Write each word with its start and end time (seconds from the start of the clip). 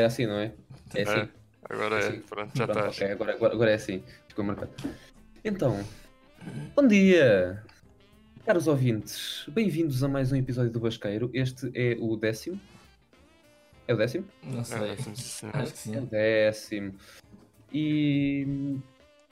É 0.00 0.04
assim, 0.06 0.24
não 0.24 0.38
é? 0.38 0.54
É 0.94 1.02
assim. 1.02 1.12
É, 1.20 1.28
agora 1.68 1.96
é, 1.96 2.08
Assim. 2.08 2.20
pronto, 2.20 2.56
já 2.56 2.64
Pronto, 2.66 2.78
estás. 2.78 2.96
ok, 2.96 3.10
agora, 3.12 3.34
agora, 3.34 3.52
agora 3.54 3.70
é 3.70 3.74
assim. 3.74 4.02
Ficou 4.28 4.42
marcado. 4.42 4.70
Então, 5.44 5.84
bom 6.74 6.86
dia, 6.88 7.62
caros 8.46 8.66
ouvintes. 8.66 9.44
Bem-vindos 9.48 10.02
a 10.02 10.08
mais 10.08 10.32
um 10.32 10.36
episódio 10.36 10.70
do 10.72 10.80
Basqueiro. 10.80 11.30
Este 11.34 11.70
é 11.74 11.98
o 12.00 12.16
décimo. 12.16 12.58
É 13.86 13.92
o 13.92 13.96
décimo? 13.98 14.24
Não 14.42 14.64
sei. 14.64 14.88
É, 14.90 14.96
sim, 14.96 15.14
sim, 15.14 15.16
sim. 15.16 15.50
Acho 15.52 15.74
que 15.74 15.94
É 15.94 15.98
o 15.98 16.00
sim. 16.00 16.06
décimo. 16.06 16.94
E 17.70 18.78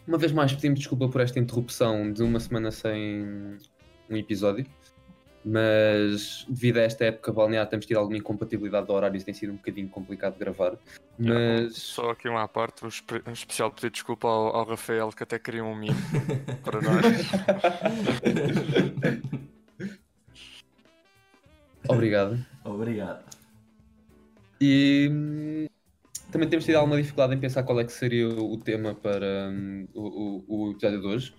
uma 0.07 0.19
vez 0.19 0.32
mais 0.32 0.52
pedimos 0.52 0.80
desculpa 0.80 1.09
por 1.09 1.23
esta 1.23 1.38
interrupção 1.38 2.12
de 2.12 2.23
uma 2.23 2.41
semana 2.41 2.71
sem 2.71 3.57
um 4.10 4.16
episódio. 4.19 4.66
Mas 5.45 6.45
devido 6.48 6.78
a 6.78 6.83
esta 6.83 7.05
época 7.06 7.33
balnear 7.33 7.66
temos 7.69 7.87
tido 7.87 7.96
alguma 7.98 8.19
incompatibilidade 8.19 8.87
de 8.87 8.92
horários, 8.92 9.24
tem 9.24 9.33
sido 9.33 9.52
um 9.52 9.56
bocadinho 9.56 9.88
complicado 9.88 10.34
de 10.34 10.41
gravar. 10.41 10.77
Mas 11.19 11.77
Só 11.77 12.10
aqui 12.10 12.29
uma 12.29 12.42
à 12.42 12.48
parte, 12.48 12.84
um 12.84 12.88
espe- 12.88 13.23
um 13.27 13.33
especial 13.33 13.70
pedido 13.70 13.88
de 13.91 13.95
desculpa 13.95 14.29
ao, 14.29 14.55
ao 14.55 14.65
Rafael 14.66 15.09
que 15.10 15.23
até 15.23 15.38
queria 15.38 15.65
um 15.65 15.74
mimo 15.74 15.95
para 16.65 16.80
nós. 16.82 17.05
obrigado. 21.88 22.38
Obrigado. 22.65 23.24
E 24.60 25.09
hum, 25.10 25.66
também 26.32 26.48
temos 26.48 26.65
tido 26.65 26.77
alguma 26.77 26.96
dificuldade 26.96 27.34
em 27.34 27.38
pensar 27.38 27.62
qual 27.62 27.80
é 27.80 27.84
que 27.84 27.93
seria 27.93 28.29
o 28.29 28.57
tema 28.59 28.95
para 28.95 29.48
hum, 29.51 29.87
o, 29.95 30.45
o- 30.48 30.66
o 30.66 30.70
episódio 30.73 31.01
de 31.01 31.07
hoje. 31.07 31.35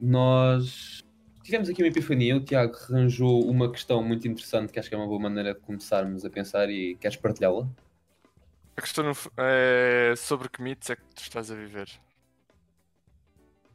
Nós 0.00 1.02
tivemos 1.46 1.68
aqui 1.68 1.82
uma 1.82 1.88
epifania, 1.88 2.36
o 2.36 2.40
Tiago 2.40 2.76
arranjou 2.90 3.48
uma 3.48 3.70
questão 3.70 4.02
muito 4.02 4.26
interessante 4.26 4.72
que 4.72 4.78
acho 4.78 4.88
que 4.88 4.94
é 4.94 4.98
uma 4.98 5.06
boa 5.06 5.20
maneira 5.20 5.54
de 5.54 5.60
começarmos 5.60 6.24
a 6.24 6.30
pensar 6.30 6.68
e 6.68 6.96
queres 6.96 7.16
partilhá-la? 7.16 7.68
A 8.76 8.82
questão 8.82 9.10
é 9.38 10.14
sobre 10.16 10.48
que 10.48 10.60
mitos 10.60 10.90
é 10.90 10.96
que 10.96 11.02
tu 11.14 11.22
estás 11.22 11.50
a 11.50 11.54
viver. 11.54 11.88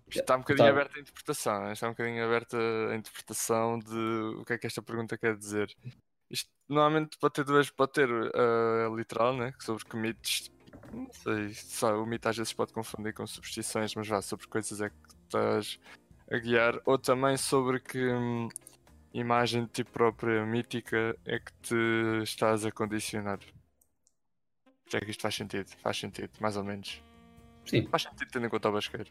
Isto 0.07 0.19
está 0.19 0.35
um 0.35 0.39
bocadinho 0.39 0.65
Tá. 0.67 0.71
aberto 0.71 0.97
à 0.97 0.99
interpretação, 0.99 1.63
né? 1.63 1.71
está 1.71 1.87
um 1.87 1.91
bocadinho 1.91 2.25
aberto 2.25 2.57
à 2.57 2.95
interpretação 2.95 3.79
de 3.79 4.35
o 4.39 4.45
que 4.45 4.53
é 4.53 4.57
que 4.57 4.67
esta 4.67 4.81
pergunta 4.81 5.17
quer 5.17 5.35
dizer. 5.37 5.73
Isto 6.29 6.49
normalmente 6.67 7.17
pode 7.17 7.33
ter 7.33 7.45
duas, 7.45 7.69
pode 7.69 7.93
ter 7.93 8.09
a 8.09 8.93
literal, 8.93 9.35
né? 9.35 9.53
Sobre 9.59 9.85
que 9.85 9.95
mitos, 9.95 10.51
não 10.93 11.09
sei, 11.13 11.53
só, 11.53 12.01
o 12.01 12.05
mito 12.05 12.27
às 12.27 12.37
vezes 12.37 12.53
pode 12.53 12.73
confundir 12.73 13.13
com 13.13 13.25
superstições, 13.25 13.95
mas 13.95 14.07
vá, 14.07 14.21
sobre 14.21 14.47
coisas 14.47 14.81
é 14.81 14.89
que 14.89 14.95
estás 15.23 15.79
a 16.31 16.37
guiar, 16.39 16.79
ou 16.85 16.97
também 16.97 17.35
sobre 17.37 17.79
que 17.79 17.99
hum, 18.07 18.47
imagem 19.13 19.65
de 19.65 19.69
ti 19.71 19.83
própria 19.83 20.45
mítica 20.45 21.15
é 21.25 21.39
que 21.39 21.51
te 21.61 22.23
estás 22.23 22.65
a 22.65 22.71
condicionar. 22.71 23.39
Já 24.89 24.99
que 24.99 25.11
isto 25.11 25.21
faz 25.21 25.35
sentido, 25.35 25.67
faz 25.81 25.97
sentido, 25.97 26.31
mais 26.39 26.57
ou 26.57 26.63
menos. 26.63 27.01
Sim, 27.65 27.87
Faz 27.87 28.03
sentido 28.03 28.27
tendo 28.31 28.45
em 28.45 28.49
conta 28.49 28.69
o 28.69 28.71
basqueiro. 28.73 29.09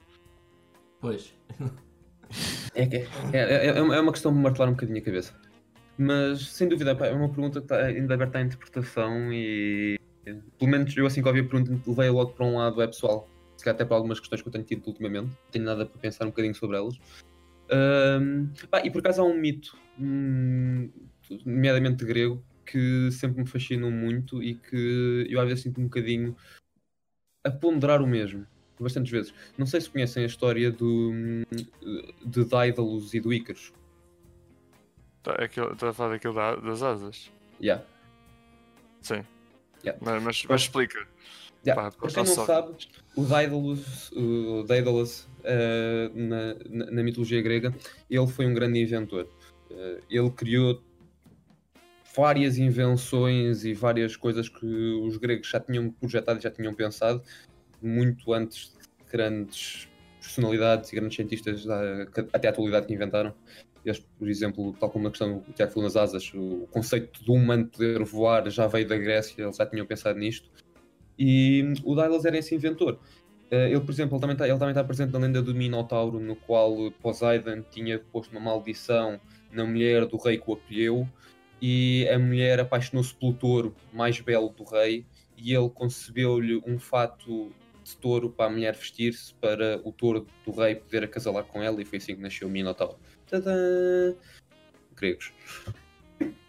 Pois. 1.01 1.35
é, 2.75 2.87
que- 2.87 2.97
é, 2.97 3.07
é, 3.33 3.67
é 3.79 3.83
uma- 3.83 3.97
é 3.97 4.01
uma 4.01 4.13
questão 4.13 4.33
de 4.33 4.39
martelar 4.39 4.69
um 4.69 4.73
bocadinho 4.73 4.99
a 4.99 5.03
cabeça. 5.03 5.35
Mas 5.97 6.49
sem 6.49 6.69
dúvida 6.69 6.93
é 6.93 7.13
uma 7.13 7.29
pergunta 7.29 7.61
que 7.61 7.65
está 7.67 7.85
ainda 7.85 8.15
aberta 8.15 8.39
à 8.39 8.43
interpretação 8.43 9.33
e 9.33 9.99
pelo 10.59 10.71
menos 10.71 10.97
eu 10.97 11.07
assim 11.07 11.21
que 11.23 11.29
ouvi 11.29 11.41
a 11.41 11.45
pergunta 11.45 11.79
levei 11.87 12.09
logo 12.09 12.33
para 12.33 12.47
um 12.47 12.57
lado 12.57 12.81
é 12.81 12.87
pessoal. 12.87 13.29
Se 13.61 13.65
calhar 13.65 13.75
até 13.75 13.85
para 13.85 13.95
algumas 13.95 14.19
questões 14.19 14.41
que 14.41 14.49
eu 14.49 14.53
tenho 14.53 14.65
tido 14.65 14.87
ultimamente. 14.87 15.37
Tenho 15.51 15.67
nada 15.67 15.85
para 15.85 16.01
pensar 16.01 16.25
um 16.25 16.29
bocadinho 16.29 16.55
sobre 16.55 16.79
elas. 16.79 16.99
Ahm, 17.71 18.47
pá, 18.71 18.81
e 18.83 18.91
por 18.91 19.01
acaso 19.01 19.21
há 19.21 19.25
um 19.27 19.37
mito, 19.39 19.77
hum, 19.99 20.91
nomeadamente 21.45 22.03
grego, 22.07 22.43
que 22.65 23.11
sempre 23.13 23.43
me 23.43 23.47
fascinou 23.47 23.91
muito 23.91 24.43
e 24.43 24.55
que 24.55 25.27
eu 25.29 25.39
às 25.39 25.47
vezes 25.47 25.63
sinto 25.65 25.79
um 25.79 25.85
bocadinho 25.85 26.35
a 27.45 27.51
ponderar 27.51 28.01
o 28.01 28.07
mesmo. 28.07 28.47
Bastantes 28.81 29.13
vezes. 29.13 29.35
Não 29.59 29.67
sei 29.67 29.79
se 29.83 29.91
conhecem 29.91 30.23
a 30.23 30.27
história 30.27 30.71
do, 30.73 31.11
hum, 31.13 31.43
de 32.25 32.45
Daedalus 32.47 33.13
e 33.13 33.21
do 33.21 33.31
Ícaros. 33.31 33.75
Tá, 35.23 35.33
aquilo- 35.35 35.73
Estou 35.75 35.91
a 35.91 35.93
falar 35.93 36.13
daquilo 36.15 36.33
da- 36.33 36.57
das 36.57 36.83
asas. 36.83 37.31
Yeah. 37.61 37.85
Sim. 39.03 39.23
Yeah. 39.85 40.01
Mas, 40.03 40.23
mas, 40.23 40.45
mas 40.47 40.63
explica. 40.63 41.07
Yeah. 41.67 41.91
Pá, 41.91 41.97
Para 41.97 42.09
quem 42.09 42.25
não 42.25 42.35
só- 42.35 42.47
sabe, 42.47 42.75
o 43.15 43.23
Daedalus, 43.25 44.11
o 44.13 44.63
Daedalus 44.67 45.29
eh, 45.45 46.11
na, 46.15 46.55
na- 46.71 46.91
na 46.91 47.03
mitologia 47.03 47.43
grega, 47.43 47.75
ele 48.09 48.27
foi 48.27 48.47
um 48.47 48.55
grande 48.55 48.81
inventor. 48.81 49.29
Eh, 49.71 50.01
ele 50.11 50.31
criou 50.31 50.83
várias 52.17 52.59
invenções 52.59 53.65
e 53.65 53.73
várias 53.75 54.17
coisas 54.17 54.49
que 54.49 54.67
os 54.67 55.17
gregos 55.17 55.49
já 55.49 55.61
tinham 55.61 55.91
projetado 55.91 56.39
e 56.39 56.43
já 56.43 56.51
tinham 56.51 56.75
pensado 56.75 57.23
muito 57.81 58.33
antes 58.33 58.73
de 58.99 59.11
grandes 59.13 59.89
personalidades 60.21 60.93
e 60.93 60.97
grandes 60.97 61.17
cientistas 61.17 61.65
da- 61.65 62.07
até 62.33 62.49
a 62.49 62.51
atualidade 62.51 62.87
que 62.87 62.95
inventaram. 62.95 63.35
Eles, 63.85 63.99
por 64.19 64.29
exemplo, 64.29 64.75
tal 64.79 64.91
como 64.91 65.09
a 65.09 65.11
questão 65.11 65.41
que 65.41 65.51
o 65.51 65.55
Tiago 65.55 65.73
falou 65.73 65.85
nas 65.85 65.97
asas, 65.97 66.31
o 66.35 66.67
conceito 66.71 67.23
de 67.25 67.31
um 67.31 67.35
humano 67.37 67.67
poder 67.67 68.03
voar 68.05 68.49
já 68.51 68.67
veio 68.67 68.87
da 68.87 68.97
Grécia, 68.99 69.43
eles 69.43 69.57
já 69.57 69.65
tinham 69.67 69.87
pensado 69.87 70.19
nisto. 70.19 70.51
E 71.23 71.75
o 71.85 71.95
Daedalus 71.95 72.25
era 72.25 72.39
esse 72.39 72.55
inventor. 72.55 72.99
Eh, 73.51 73.73
Ele, 73.73 73.81
por 73.81 73.91
exemplo, 73.91 74.15
ele 74.15 74.21
também, 74.23 74.35
está, 74.35 74.49
ele 74.49 74.59
também 74.59 74.71
está 74.71 74.83
presente 74.83 75.13
na 75.13 75.19
lenda 75.19 75.43
do 75.43 75.55
Minotauro, 75.55 76.19
no 76.19 76.35
qual 76.35 76.91
Poseidon 77.03 77.63
tinha 77.71 77.99
posto 77.99 78.31
uma 78.31 78.41
maldição 78.41 79.21
na 79.53 79.67
mulher 79.67 80.07
do 80.07 80.17
rei 80.17 80.39
que 80.39 80.51
o 80.51 80.55
acolheu, 80.55 81.07
e 81.61 82.09
a 82.09 82.19
mulher 82.19 82.59
apaixonou-se 82.59 83.15
pelo 83.15 83.35
touro 83.35 83.77
mais 83.93 84.19
belo 84.19 84.49
do 84.49 84.65
rei, 84.65 85.05
e 85.37 85.55
ele 85.55 85.69
concebeu-lhe 85.69 86.63
um 86.67 86.79
fato 86.79 87.53
de 87.85 87.97
touro 87.99 88.31
para 88.31 88.47
a 88.47 88.51
mulher 88.51 88.75
vestir-se 88.75 89.35
para 89.35 89.79
o 89.85 89.93
touro 89.93 90.27
do 90.47 90.53
rei 90.53 90.77
poder 90.77 91.05
acasalar 91.05 91.45
com 91.45 91.63
ela, 91.63 91.83
e 91.83 91.85
foi 91.85 91.99
assim 91.99 92.15
que 92.15 92.23
nasceu 92.23 92.49
o 92.49 92.51
Minotauro. 92.51 92.97
Tadã! 93.29 94.15
Gregos. 94.97 95.33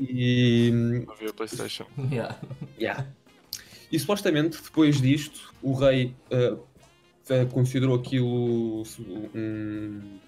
E 0.00 0.70
Não 0.72 1.14
vi 1.14 1.26
a 1.26 1.32
Playstation. 1.34 1.84
Yeah. 2.10 2.40
Yeah. 2.78 3.06
E 3.90 3.98
supostamente, 3.98 4.62
depois 4.62 5.00
disto, 5.00 5.52
o 5.62 5.72
rei 5.72 6.14
uh, 6.30 7.46
considerou 7.52 7.96
aquilo 7.96 8.84
um- 9.34 10.18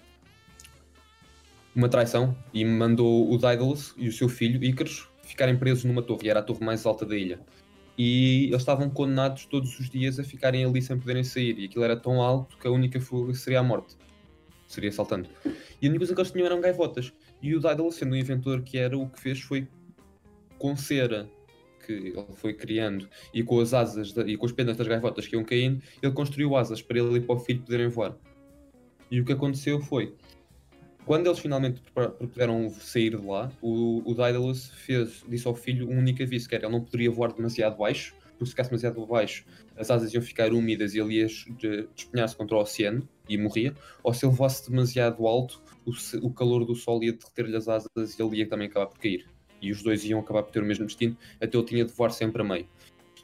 uma 1.75 1.89
traição 1.89 2.35
e 2.53 2.63
mandou 2.63 3.31
o 3.31 3.37
Daedalus 3.37 3.93
e 3.97 4.07
o 4.07 4.11
seu 4.11 4.29
filho, 4.29 4.63
Ícaros, 4.63 5.07
ficarem 5.23 5.57
presos 5.57 5.85
numa 5.85 6.01
torre, 6.01 6.27
e 6.27 6.29
era 6.29 6.39
a 6.41 6.43
torre 6.43 6.63
mais 6.63 6.85
alta 6.85 7.05
da 7.05 7.15
ilha. 7.15 7.39
E 7.97 8.45
eles 8.47 8.61
estavam 8.61 8.89
condenados 8.89 9.45
todos 9.45 9.79
os 9.79 9.89
dias 9.89 10.19
a 10.19 10.23
ficarem 10.23 10.65
ali 10.65 10.81
sem 10.81 10.99
poderem 10.99 11.23
sair, 11.23 11.57
e 11.57 11.65
aquilo 11.65 11.83
era 11.83 11.95
tão 11.95 12.21
alto 12.21 12.57
que 12.57 12.67
a 12.67 12.71
única 12.71 12.99
fuga 12.99 13.33
seria 13.33 13.59
a 13.59 13.63
morte. 13.63 13.95
Seria 14.67 14.91
saltando. 14.91 15.29
E 15.81 15.87
a 15.87 15.89
única 15.89 15.99
coisa 15.99 16.13
que 16.13 16.21
eles 16.21 16.31
tinham 16.31 16.45
eram 16.45 16.59
gaivotas. 16.59 17.13
E 17.41 17.55
o 17.55 17.59
Daedalus, 17.59 17.95
sendo 17.95 18.13
o 18.13 18.17
inventor 18.17 18.61
que 18.61 18.77
era, 18.77 18.97
o 18.97 19.07
que 19.07 19.19
fez 19.19 19.39
foi 19.39 19.67
com 20.57 20.75
cera 20.75 21.29
que 21.85 21.91
ele 21.93 22.25
foi 22.35 22.53
criando 22.53 23.09
e 23.33 23.43
com 23.43 23.59
as 23.59 23.73
asas 23.73 24.11
da- 24.13 24.27
e 24.27 24.37
com 24.37 24.45
as 24.45 24.51
penas 24.51 24.77
das 24.77 24.87
gaivotas 24.87 25.27
que 25.27 25.35
iam 25.35 25.43
caindo, 25.43 25.81
ele 26.01 26.11
construiu 26.13 26.55
asas 26.55 26.81
para 26.81 26.99
ele 26.99 27.17
e 27.17 27.21
para 27.21 27.35
o 27.35 27.39
filho 27.39 27.61
poderem 27.61 27.87
voar. 27.87 28.17
E 29.11 29.19
o 29.21 29.25
que 29.25 29.33
aconteceu 29.33 29.79
foi, 29.79 30.15
quando 31.05 31.27
eles 31.27 31.39
finalmente 31.39 31.81
puderam 32.17 32.69
sair 32.69 33.11
de 33.11 33.25
lá, 33.25 33.51
o, 33.61 34.01
o 34.09 34.13
Daedalus 34.15 34.69
fez, 34.69 35.23
disse 35.27 35.47
ao 35.47 35.53
filho 35.53 35.89
um 35.89 35.99
único 35.99 36.23
aviso, 36.23 36.47
que 36.47 36.55
era 36.55 36.65
ele 36.65 36.73
não 36.73 36.83
poderia 36.83 37.11
voar 37.11 37.33
demasiado 37.33 37.77
baixo, 37.77 38.15
porque 38.31 38.45
se 38.45 38.51
ficasse 38.51 38.69
demasiado 38.69 39.05
baixo 39.05 39.45
as 39.75 39.91
asas 39.91 40.13
iam 40.13 40.21
ficar 40.21 40.53
úmidas 40.53 40.95
e 40.95 40.99
ele 40.99 41.15
ia 41.15 41.25
es- 41.25 41.45
de- 41.57 41.87
despenhar-se 41.95 42.35
contra 42.35 42.55
o 42.55 42.61
oceano 42.61 43.07
e 43.27 43.37
morria, 43.37 43.75
ou 44.01 44.13
se 44.13 44.25
ele 44.25 44.33
voasse 44.33 44.69
demasiado 44.69 45.27
alto, 45.27 45.61
o, 45.85 45.91
o 46.25 46.33
calor 46.33 46.65
do 46.65 46.73
sol 46.75 47.03
ia 47.03 47.13
derreter-lhe 47.13 47.55
as 47.55 47.67
asas 47.67 47.89
e 47.97 48.21
ele 48.21 48.37
ia 48.37 48.47
também 48.47 48.67
acabar 48.67 48.87
por 48.87 48.97
cair. 48.99 49.25
E 49.63 49.71
os 49.71 49.81
dois 49.81 50.03
iam 50.03 50.19
acabar 50.19 50.43
por 50.43 50.51
ter 50.51 50.61
o 50.61 50.65
mesmo 50.65 50.85
destino, 50.85 51.17
até 51.39 51.57
ele 51.57 51.65
tinha 51.65 51.85
de 51.85 51.93
voar 51.93 52.11
sempre 52.11 52.41
a 52.41 52.45
meio. 52.45 52.67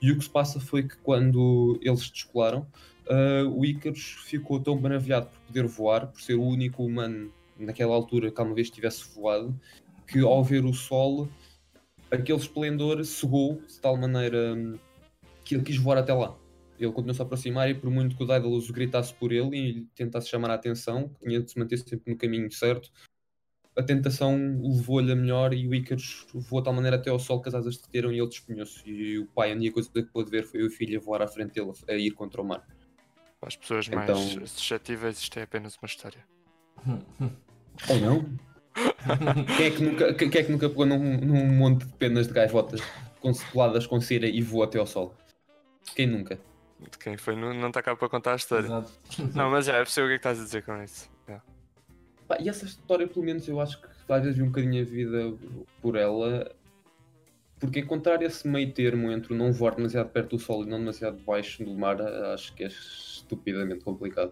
E 0.02 0.12
o 0.12 0.18
que 0.18 0.24
se 0.24 0.30
passa 0.30 0.60
foi 0.60 0.84
que 0.84 0.96
quando 0.98 1.78
eles 1.82 2.10
descolaram, 2.10 2.66
ah, 3.10 3.44
o 3.50 3.66
Ícaros 3.66 4.18
ficou 4.26 4.60
tão 4.60 4.80
maravilhado 4.80 5.28
por 5.28 5.40
poder 5.48 5.66
voar, 5.66 6.08
por 6.08 6.22
ser 6.22 6.36
o 6.36 6.44
único 6.44 6.86
humano 6.86 7.32
naquela 7.58 7.94
altura 7.94 8.32
que 8.32 8.40
alguma 8.40 8.56
vez 8.56 8.70
tivesse 8.70 9.14
voado, 9.14 9.60
que 10.08 10.20
ao 10.20 10.44
ver 10.44 10.64
o 10.64 10.74
sol, 10.74 11.28
aquele 12.10 12.38
esplendor 12.38 13.04
cegou 13.04 13.62
de 13.68 13.80
tal 13.80 13.98
maneira 13.98 14.56
hum, 14.56 14.78
que 15.44 15.56
ele 15.56 15.64
quis 15.64 15.78
voar 15.78 15.98
até 15.98 16.14
lá. 16.14 16.36
Ele 16.80 16.92
continuou-se 16.92 17.22
a 17.22 17.26
aproximar 17.26 17.70
e 17.70 17.74
por 17.74 17.90
muito 17.90 18.16
que 18.16 18.24
o 18.24 18.26
Daedalus 18.26 18.72
gritasse 18.72 19.14
por 19.14 19.34
ele 19.34 19.58
e 19.58 19.82
tentasse 19.94 20.30
chamar 20.30 20.52
a 20.52 20.54
atenção, 20.54 21.10
que 21.10 21.26
tinha 21.28 21.42
de 21.42 21.52
se 21.52 21.60
manter 21.60 21.78
sempre 21.78 22.14
no 22.14 22.18
caminho 22.18 22.50
certo, 22.52 22.90
a 23.76 23.84
tentação 23.84 24.36
levou-lhe 24.62 25.12
a 25.12 25.16
melhor 25.16 25.54
e 25.54 25.68
o 25.68 25.74
Ícaros 25.74 26.26
voou 26.34 26.62
de 26.62 26.66
tal 26.66 26.74
maneira 26.74 26.98
até 26.98 27.10
ao 27.10 27.20
sol 27.20 27.42
que 27.42 27.50
as 27.50 27.56
asas 27.56 27.78
derreteram 27.78 28.12
e 28.12 28.20
ele 28.20 28.28
despenhou-se. 28.28 28.82
E 28.90 29.20
o 29.20 29.28
pai, 29.28 29.52
a 29.52 29.56
única 29.56 29.74
coisa 29.76 29.90
que 29.94 30.04
pôde 30.04 30.30
ver 30.30 30.44
foi 30.44 30.64
o 30.66 30.70
filho 30.70 31.00
a 31.00 31.04
voar 31.04 31.22
à 31.22 31.28
frente 31.28 31.54
dele, 31.54 31.72
a 31.88 31.94
ir 31.94 32.12
contra 32.12 32.42
o 32.42 32.46
mar. 32.46 32.66
Para 33.40 33.48
as 33.48 33.56
pessoas 33.56 33.88
Então- 33.88 34.04
mais 34.16 34.52
suscetíveis, 34.52 35.18
isto 35.20 35.40
é 35.40 35.44
apenas 35.44 35.76
uma 35.78 35.86
história. 35.86 36.26
Ou 37.90 38.00
não? 38.02 38.26
Quem 39.58 39.66
é 39.66 39.72
que 39.72 39.84
nunca, 39.84 40.14
quem 40.14 40.28
é 40.28 40.44
que 40.44 40.52
nunca 40.52 40.70
pegou 40.70 40.86
num, 40.86 41.18
num 41.18 41.46
monte 41.48 41.86
de 41.86 41.94
penas 41.94 42.28
de 42.28 42.34
gaivotas? 42.34 42.82
com 43.20 43.34
coladas 43.52 43.86
com 43.86 44.00
cera 44.00 44.28
e 44.28 44.42
vou 44.42 44.64
até 44.64 44.80
ao 44.80 44.88
sol. 44.88 45.14
Quem 45.96 46.08
nunca? 46.08 46.40
De 46.80 46.98
quem 46.98 47.18
foi, 47.18 47.36
não 47.36 47.54
não 47.54 47.68
está 47.68 47.82
cá 47.84 47.94
para 47.96 48.08
contar 48.08 48.34
a 48.34 48.36
história. 48.38 48.66
Exato. 48.66 48.92
Não, 49.36 49.50
mas 49.50 49.66
já 49.66 49.74
é 49.74 49.78
percebo 49.80 50.06
o 50.08 50.10
que 50.10 50.14
é 50.14 50.18
que 50.18 50.20
estás 50.20 50.40
a 50.40 50.44
dizer 50.44 50.64
com 50.64 50.82
isso. 50.82 51.10
Pá, 52.30 52.38
e 52.40 52.48
essa 52.48 52.64
história, 52.64 53.08
pelo 53.08 53.26
menos, 53.26 53.48
eu 53.48 53.60
acho 53.60 53.82
que 53.82 53.88
às 54.08 54.22
vezes 54.22 54.38
vi 54.38 54.44
um 54.44 54.50
bocadinho 54.50 54.84
a 54.84 54.86
vida 54.86 55.34
por 55.82 55.96
ela, 55.96 56.56
porque 57.60 57.80
encontrar 57.80 58.22
esse 58.22 58.48
meio 58.48 58.72
termo 58.72 59.12
entre 59.12 59.36
não 59.36 59.52
voar 59.52 59.76
demasiado 59.76 60.10
perto 60.10 60.38
do 60.38 60.40
sol 60.40 60.64
e 60.64 60.68
não 60.68 60.78
demasiado 60.78 61.20
baixo 61.24 61.66
do 61.66 61.74
mar, 61.74 62.00
acho 62.00 62.54
que 62.54 62.64
é 62.64 62.68
estupidamente 62.68 63.84
complicado. 63.84 64.32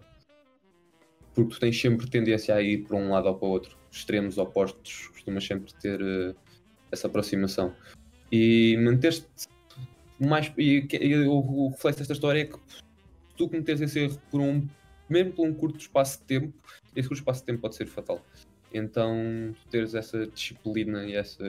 Porque 1.33 1.55
tu 1.55 1.59
tens 1.59 1.81
sempre 1.81 2.07
tendência 2.07 2.53
a 2.53 2.61
ir 2.61 2.85
para 2.85 2.97
um 2.97 3.09
lado 3.09 3.29
ou 3.29 3.35
para 3.35 3.47
o 3.47 3.51
outro. 3.51 3.75
Extremos 3.91 4.37
opostos, 4.37 5.07
costumas 5.07 5.43
sempre 5.43 5.73
ter 5.73 5.99
eh, 5.99 6.35
essa 6.91 7.07
aproximação. 7.07 7.75
E 8.31 8.77
manter-te 8.77 9.25
mais. 10.19 10.51
E, 10.55 10.87
e 10.91 11.15
o, 11.27 11.69
reflexo 11.69 11.99
desta 11.99 12.13
história 12.13 12.41
é 12.41 12.45
que 12.45 12.57
tu 13.35 13.49
cometeres 13.49 13.81
esse 13.81 13.99
erro 13.99 14.21
por 14.29 14.39
um, 14.39 14.67
mesmo 15.09 15.33
por 15.33 15.47
um 15.47 15.53
curto 15.53 15.79
espaço 15.79 16.19
de 16.19 16.25
tempo, 16.25 16.53
esse 16.95 17.07
curto 17.07 17.19
espaço 17.19 17.41
de 17.41 17.45
tempo 17.47 17.61
pode 17.61 17.75
ser 17.75 17.85
fatal. 17.85 18.21
Então, 18.73 19.55
teres 19.69 19.95
essa 19.95 20.27
disciplina 20.27 21.05
e 21.05 21.15
essa. 21.15 21.43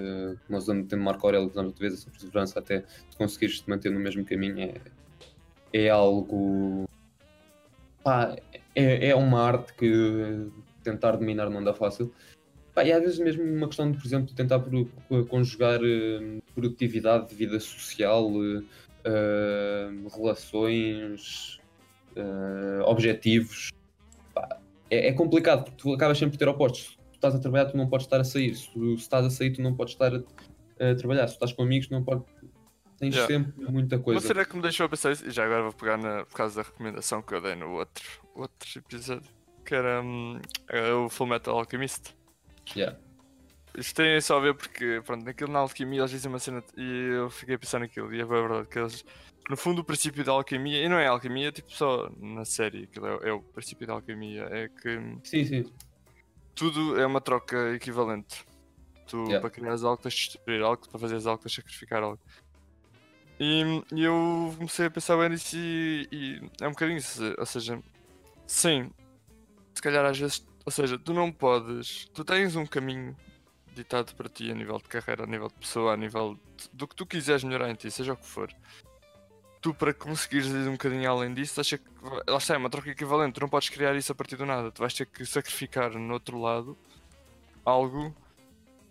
Nós 0.48 0.64
usamos 0.64 0.92
o 0.92 0.96
Marco 0.96 1.26
Aurélio, 1.26 1.48
usamos 1.48 1.72
outra 1.72 1.88
vez 1.88 2.00
essa 2.00 2.10
perseverança 2.10 2.58
até 2.58 2.80
tu 3.10 3.16
conseguires 3.16 3.60
te 3.60 3.68
manter 3.68 3.90
no 3.90 3.98
mesmo 3.98 4.24
caminho 4.24 4.60
é, 4.60 4.74
é 5.72 5.88
algo. 5.88 6.88
Pá, 8.04 8.36
é, 8.74 9.08
é 9.08 9.14
uma 9.14 9.40
arte 9.40 9.74
que 9.74 10.48
tentar 10.82 11.16
dominar 11.16 11.50
não 11.50 11.58
anda 11.58 11.74
fácil. 11.74 12.12
Pá, 12.72 12.84
e 12.84 12.92
às 12.92 13.02
vezes 13.02 13.18
mesmo 13.18 13.42
uma 13.42 13.66
questão 13.66 13.90
de, 13.90 13.98
por 13.98 14.06
exemplo, 14.06 14.34
tentar 14.34 14.62
conjugar 15.28 15.80
eh, 15.82 16.38
produtividade, 16.54 17.34
vida 17.34 17.58
social, 17.58 18.30
eh, 19.04 19.88
relações, 20.16 21.58
eh, 22.18 22.82
objetivos. 22.84 23.70
Pá, 24.34 24.58
é, 24.90 25.08
é 25.08 25.12
complicado 25.12 25.64
porque 25.64 25.76
tu 25.82 25.94
acabas 25.94 26.18
sempre 26.18 26.32
por 26.36 26.38
ter 26.38 26.48
opostos. 26.48 26.80
Se 26.90 26.96
tu 26.96 27.14
estás 27.14 27.34
a 27.34 27.38
trabalhar, 27.38 27.66
tu 27.66 27.76
não 27.76 27.88
podes 27.88 28.06
estar 28.06 28.20
a 28.20 28.24
sair. 28.24 28.54
Se 28.54 28.70
tu 28.72 28.96
se 28.96 29.02
estás 29.02 29.24
a 29.24 29.30
sair, 29.30 29.52
tu 29.52 29.62
não 29.62 29.74
podes 29.74 29.94
estar 29.94 30.12
a, 30.14 30.18
a 30.90 30.94
trabalhar. 30.94 31.26
Se 31.28 31.34
estás 31.34 31.52
com 31.52 31.62
amigos, 31.62 31.88
não 31.90 32.02
podes. 32.04 32.24
Tens 32.98 33.14
Yeah. 33.14 33.32
sempre 33.32 33.70
muita 33.70 33.94
Uma 33.96 34.02
coisa. 34.02 34.26
cena 34.26 34.44
que 34.44 34.56
me 34.56 34.62
deixou 34.62 34.86
a 34.86 34.88
pensar 34.88 35.12
isso, 35.12 35.24
e 35.24 35.30
já 35.30 35.44
agora 35.44 35.62
vou 35.62 35.72
pegar 35.72 35.96
na, 35.96 36.24
por 36.24 36.34
causa 36.34 36.56
da 36.56 36.68
recomendação 36.68 37.22
que 37.22 37.32
eu 37.32 37.40
dei 37.40 37.54
no 37.54 37.70
outro, 37.74 38.04
outro 38.34 38.68
episódio, 38.76 39.30
que 39.64 39.72
era 39.72 40.02
hum, 40.02 40.40
eh, 40.68 40.92
o 40.92 41.08
Full 41.08 41.28
Metal 41.28 41.56
Alchemist. 41.56 42.12
Yeah. 42.76 42.98
Isto 43.78 43.94
tem 43.94 44.20
só 44.20 44.38
a 44.38 44.40
ver 44.40 44.54
porque, 44.54 45.00
pronto, 45.06 45.24
naquilo 45.24 45.52
na 45.52 45.60
alquimia 45.60 46.00
eles 46.00 46.10
dizem 46.10 46.28
uma 46.28 46.40
cena 46.40 46.64
e 46.76 47.10
eu 47.16 47.30
fiquei 47.30 47.54
a 47.54 47.58
pensar 47.58 47.78
naquilo, 47.78 48.12
e 48.12 48.20
é 48.20 48.24
verdade 48.24 48.66
que 48.66 48.78
eles, 48.78 49.04
no 49.48 49.56
fundo, 49.56 49.82
o 49.82 49.84
princípio 49.84 50.24
da 50.24 50.32
alquimia, 50.32 50.82
e 50.84 50.88
não 50.88 50.98
é 50.98 51.06
alquimia, 51.06 51.52
tipo 51.52 51.72
só 51.72 52.10
na 52.18 52.44
série, 52.44 52.84
aquilo 52.84 53.06
é, 53.06 53.28
é 53.28 53.32
o 53.32 53.40
princípio 53.40 53.86
da 53.86 53.92
alquimia, 53.92 54.48
é 54.50 54.68
que 54.68 54.98
Sim, 55.22 55.44
sim. 55.44 55.72
tudo 56.56 57.00
é 57.00 57.06
uma 57.06 57.20
troca 57.20 57.72
equivalente. 57.74 58.44
Tu, 59.06 59.16
Yeah. 59.16 59.40
para 59.40 59.48
criares 59.48 59.84
algo, 59.84 60.02
tens 60.02 60.12
de 60.14 60.20
destruir 60.32 60.62
algo, 60.62 60.86
para 60.86 60.98
fazeres 60.98 61.26
algo, 61.26 61.42
tens 61.42 61.52
de 61.52 61.56
sacrificar 61.56 62.02
algo. 62.02 62.20
E, 63.40 63.62
e 63.94 64.02
eu 64.04 64.52
comecei 64.58 64.86
a 64.86 64.90
pensar 64.90 65.16
bem 65.16 65.30
nisso 65.30 65.56
e, 65.56 66.08
e 66.12 66.50
é 66.60 66.66
um 66.66 66.72
bocadinho 66.72 66.98
isso. 66.98 67.22
Ou 67.38 67.46
seja, 67.46 67.80
sim, 68.46 68.90
se 69.72 69.80
calhar 69.80 70.04
às 70.04 70.18
vezes, 70.18 70.46
ou 70.66 70.72
seja, 70.72 70.98
tu 70.98 71.14
não 71.14 71.32
podes, 71.32 72.06
tu 72.12 72.22
tens 72.24 72.54
um 72.56 72.66
caminho 72.66 73.16
ditado 73.78 74.14
para 74.14 74.28
ti 74.28 74.50
a 74.50 74.54
nível 74.54 74.78
de 74.78 74.84
carreira, 74.84 75.24
a 75.24 75.26
nível 75.26 75.48
de 75.48 75.54
pessoa, 75.54 75.94
a 75.94 75.96
nível 75.96 76.38
de- 76.56 76.68
do 76.72 76.86
que 76.86 76.94
tu 76.94 77.06
quiseres 77.06 77.44
melhorar 77.44 77.70
em 77.70 77.74
ti, 77.74 77.90
seja 77.90 78.12
o 78.12 78.16
que 78.16 78.26
for. 78.26 78.52
Tu, 79.60 79.74
para 79.74 79.92
conseguires 79.92 80.46
ir 80.48 80.68
um 80.68 80.72
bocadinho 80.72 81.10
além 81.10 81.34
disso, 81.34 81.60
acha 81.60 81.78
que 81.78 81.84
lá 82.28 82.36
está, 82.38 82.54
é 82.54 82.56
uma 82.58 82.70
troca 82.70 82.90
equivalente. 82.90 83.34
Tu 83.34 83.40
não 83.40 83.48
podes 83.48 83.68
criar 83.68 83.94
isso 83.96 84.12
a 84.12 84.14
partir 84.14 84.36
do 84.36 84.46
nada. 84.46 84.70
Tu 84.70 84.80
vais 84.80 84.94
ter 84.94 85.06
que 85.06 85.26
sacrificar 85.26 85.90
no 85.90 86.12
outro 86.12 86.40
lado 86.40 86.78
algo 87.64 88.14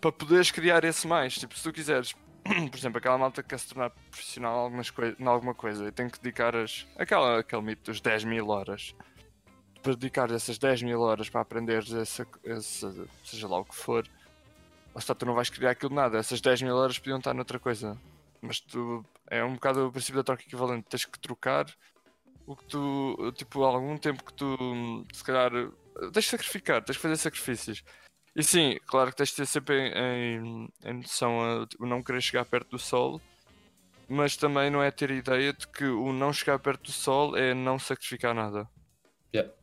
para 0.02 0.12
poderes 0.12 0.52
criar 0.52 0.84
esse 0.84 1.08
mais. 1.08 1.36
Tipo, 1.36 1.56
se 1.56 1.64
tu 1.64 1.72
quiseres, 1.72 2.14
por 2.44 2.78
exemplo, 2.78 2.98
aquela 2.98 3.18
malta 3.18 3.42
que 3.42 3.50
quer 3.50 3.60
se 3.60 3.70
tornar 3.70 3.92
profissional 4.12 4.56
em, 4.56 4.64
algumas 4.66 4.90
coi 4.90 5.16
alguma 5.26 5.54
coisa 5.56 5.88
e 5.88 5.92
tem 5.92 6.10
que 6.10 6.20
dedicar 6.20 6.56
as, 6.56 6.86
aquela, 6.98 7.40
aquele 7.40 7.62
mito 7.62 7.90
dos 7.90 8.02
10 8.02 8.26
mil 8.26 8.50
horas 8.50 8.94
para 9.82 9.94
dedicar 9.94 10.30
essas 10.32 10.58
10 10.58 10.84
mil 10.84 11.00
horas 11.00 11.30
para 11.30 11.42
aprenderes 11.42 11.94
essa, 11.94 12.28
essa, 12.44 13.08
seja 13.24 13.48
lá 13.48 13.60
o 13.60 13.66
que 13.66 13.76
for, 13.76 14.06
lá 14.98 15.00
está, 15.00 15.14
tu 15.14 15.28
não 15.28 15.36
vais 15.36 15.50
criar 15.50 15.72
aquilo 15.72 15.90
de 15.90 15.96
nada. 15.96 16.18
Essas 16.18 16.42
10 16.42 16.64
mil 16.64 16.76
horas 16.76 16.98
podiam 16.98 17.20
estar 17.20 17.34
noutra 17.34 17.60
coisa. 17.60 17.96
Mas 18.42 18.60
tu 18.60 19.06
é 19.30 19.44
um 19.44 19.54
bocado 19.54 19.88
o 19.88 19.92
princípio 19.92 20.18
da 20.18 20.24
troca 20.24 20.42
equivalente. 20.42 20.88
Tens 20.90 21.06
que 21.06 21.20
trocar 21.20 21.68
o 22.48 22.56
que 22.56 22.66
tu, 22.66 23.32
tipo, 23.36 23.64
algum 23.64 23.96
tempo 23.98 24.24
que 24.24 24.34
tu, 24.34 25.06
se 25.14 25.24
calhar, 25.24 25.52
tens 26.12 26.26
de 26.26 26.30
sacrificar, 26.32 26.84
tens 26.84 26.96
de 26.96 27.02
fazer 27.02 27.18
sacrifícios. 27.18 27.84
E 28.36 28.44
sim, 28.44 28.80
claro 28.88 29.12
que 29.12 29.18
tens 29.18 29.30
de 29.30 29.36
ter 29.36 29.46
sempre 29.46 29.76
em, 29.90 30.38
em, 30.38 30.70
em 30.84 30.94
noção 30.94 31.42
a 31.42 31.68
tipo, 31.68 31.86
não 31.86 32.02
querer 32.02 32.22
chegar 32.22 32.46
perto 32.46 32.72
do 32.72 32.80
sol, 32.80 33.22
mas 34.08 34.36
também 34.36 34.72
não 34.72 34.82
é 34.82 34.90
ter 34.90 35.12
a 35.12 35.16
ideia 35.16 35.54
de 35.54 35.68
que 35.68 35.86
o 35.86 36.12
não 36.12 36.34
chegar 36.34 36.58
perto 36.58 36.86
do 36.86 36.92
sol 36.92 37.38
é 37.38 37.54
não 37.54 37.78
sacrificar 37.78 38.34
nada. 38.34 38.68
Yeah. 39.34 39.54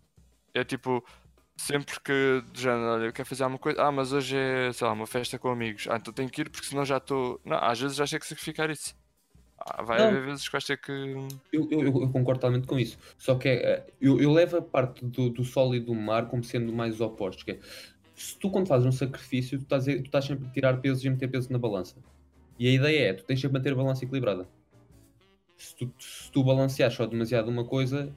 É 0.52 0.62
tipo, 0.62 1.04
sempre 1.56 2.00
que, 2.00 2.42
de 2.52 2.62
género, 2.62 2.94
olha, 2.94 3.04
eu 3.06 3.12
quero 3.12 3.28
fazer 3.28 3.44
alguma 3.44 3.58
coisa, 3.58 3.82
ah, 3.82 3.92
mas 3.92 4.12
hoje 4.12 4.36
é, 4.36 4.72
sei 4.72 4.86
lá, 4.86 4.92
uma 4.92 5.06
festa 5.06 5.38
com 5.38 5.48
amigos, 5.48 5.86
ah, 5.88 5.96
então 5.96 6.12
tenho 6.12 6.28
que 6.28 6.42
ir 6.42 6.50
porque 6.50 6.66
senão 6.66 6.84
já 6.84 6.98
estou. 6.98 7.40
Não, 7.44 7.56
às 7.58 7.80
vezes 7.80 7.96
já 7.96 8.06
sei 8.06 8.18
que 8.18 8.26
sacrificar 8.26 8.70
isso. 8.70 8.94
Ah, 9.58 9.82
vai 9.82 9.98
Não. 9.98 10.08
haver 10.08 10.26
vezes 10.26 10.46
que 10.46 10.52
vais 10.52 10.64
ter 10.64 10.78
que. 10.78 10.92
Eu, 11.52 11.68
eu, 11.70 11.80
eu 11.80 12.10
concordo 12.10 12.40
totalmente 12.40 12.66
com 12.66 12.78
isso. 12.78 12.98
Só 13.16 13.36
que 13.36 13.48
é, 13.48 13.86
eu, 14.00 14.20
eu 14.20 14.32
levo 14.32 14.58
a 14.58 14.62
parte 14.62 15.04
do, 15.04 15.30
do 15.30 15.44
sol 15.44 15.74
e 15.74 15.80
do 15.80 15.94
mar 15.94 16.28
como 16.28 16.42
sendo 16.42 16.72
mais 16.72 17.00
opostos. 17.00 17.44
Que 17.44 17.52
é, 17.52 17.58
se 18.14 18.36
tu, 18.38 18.50
quando 18.50 18.66
fazes 18.66 18.86
um 18.86 18.92
sacrifício, 18.92 19.58
tu 19.58 19.62
estás, 19.62 19.84
tu 19.84 19.90
estás 19.90 20.24
sempre 20.24 20.46
a 20.46 20.50
tirar 20.50 20.80
pesos 20.80 21.04
e 21.04 21.08
a 21.08 21.10
meter 21.10 21.28
pesos 21.28 21.48
na 21.48 21.58
balança. 21.58 21.96
E 22.58 22.68
a 22.68 22.72
ideia 22.72 23.10
é, 23.10 23.12
tu 23.14 23.24
tens 23.24 23.40
sempre 23.40 23.56
a 23.56 23.60
manter 23.60 23.72
a 23.72 23.76
balança 23.76 24.04
equilibrada. 24.04 24.46
Se 25.56 25.74
tu, 25.76 25.92
se 25.98 26.30
tu 26.30 26.42
balanceares 26.44 26.94
só 26.96 27.06
demasiado 27.06 27.48
uma 27.48 27.64
coisa, 27.64 28.12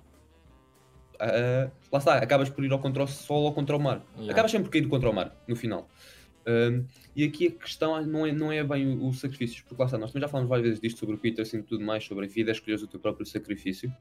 ah, 1.19 1.71
lá 1.91 1.99
está, 1.99 2.17
acabas 2.17 2.49
por 2.49 2.63
ir 2.63 2.71
ao 2.71 2.79
contra 2.79 3.03
o 3.03 3.07
sol 3.07 3.43
ou 3.43 3.53
contra 3.53 3.75
o 3.75 3.79
mar. 3.79 4.03
Yeah. 4.15 4.33
Acabas 4.33 4.51
sempre 4.51 4.69
por 4.69 4.77
ir 4.77 4.87
contra 4.87 5.09
o 5.09 5.13
mar, 5.13 5.35
no 5.47 5.55
final. 5.55 5.87
Um, 6.47 6.85
e 7.13 7.25
aqui 7.25 7.47
a 7.47 7.51
questão 7.51 8.01
não 8.05 8.25
é, 8.25 8.31
não 8.31 8.51
é 8.51 8.63
bem 8.63 8.87
o, 8.87 9.07
o 9.07 9.13
sacrifício, 9.13 9.63
porque 9.65 9.81
lá 9.81 9.85
está, 9.85 9.97
nós 9.97 10.11
também 10.11 10.21
já 10.21 10.29
falamos 10.29 10.49
várias 10.49 10.65
vezes 10.65 10.79
disto 10.79 10.99
sobre 10.99 11.15
o 11.15 11.17
Peterson 11.17 11.57
e 11.57 11.63
tudo 11.63 11.83
mais, 11.83 12.05
sobre 12.05 12.25
a 12.25 12.27
vida, 12.27 12.51
escolheres 12.51 12.83
o 12.83 12.87
teu 12.87 12.99
próprio 12.99 13.25
sacrifício. 13.25 13.91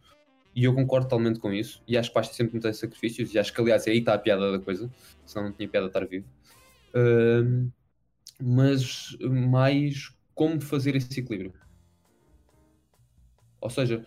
E 0.55 0.65
eu 0.65 0.75
concordo 0.75 1.07
totalmente 1.07 1.39
com 1.39 1.53
isso. 1.53 1.83
E 1.87 1.99
acho 1.99 2.09
que 2.09 2.15
vais 2.15 2.29
ter 2.29 2.35
sempre 2.35 2.55
muitos 2.55 2.79
sacrifícios. 2.79 3.35
E 3.35 3.39
acho 3.39 3.53
que, 3.53 3.61
aliás, 3.61 3.87
aí 3.87 3.99
está 3.99 4.15
a 4.15 4.19
piada 4.19 4.53
da 4.53 4.59
coisa. 4.59 4.91
Senão 5.27 5.49
não 5.49 5.53
tinha 5.53 5.69
piada 5.69 5.87
estar 5.87 6.07
vivo. 6.07 6.27
Um, 6.95 7.71
mas 8.41 9.15
mais 9.21 10.11
como 10.35 10.59
fazer 10.59 10.97
esse 10.97 11.21
equilíbrio. 11.21 11.53
Ou 13.61 13.69
seja, 13.69 14.03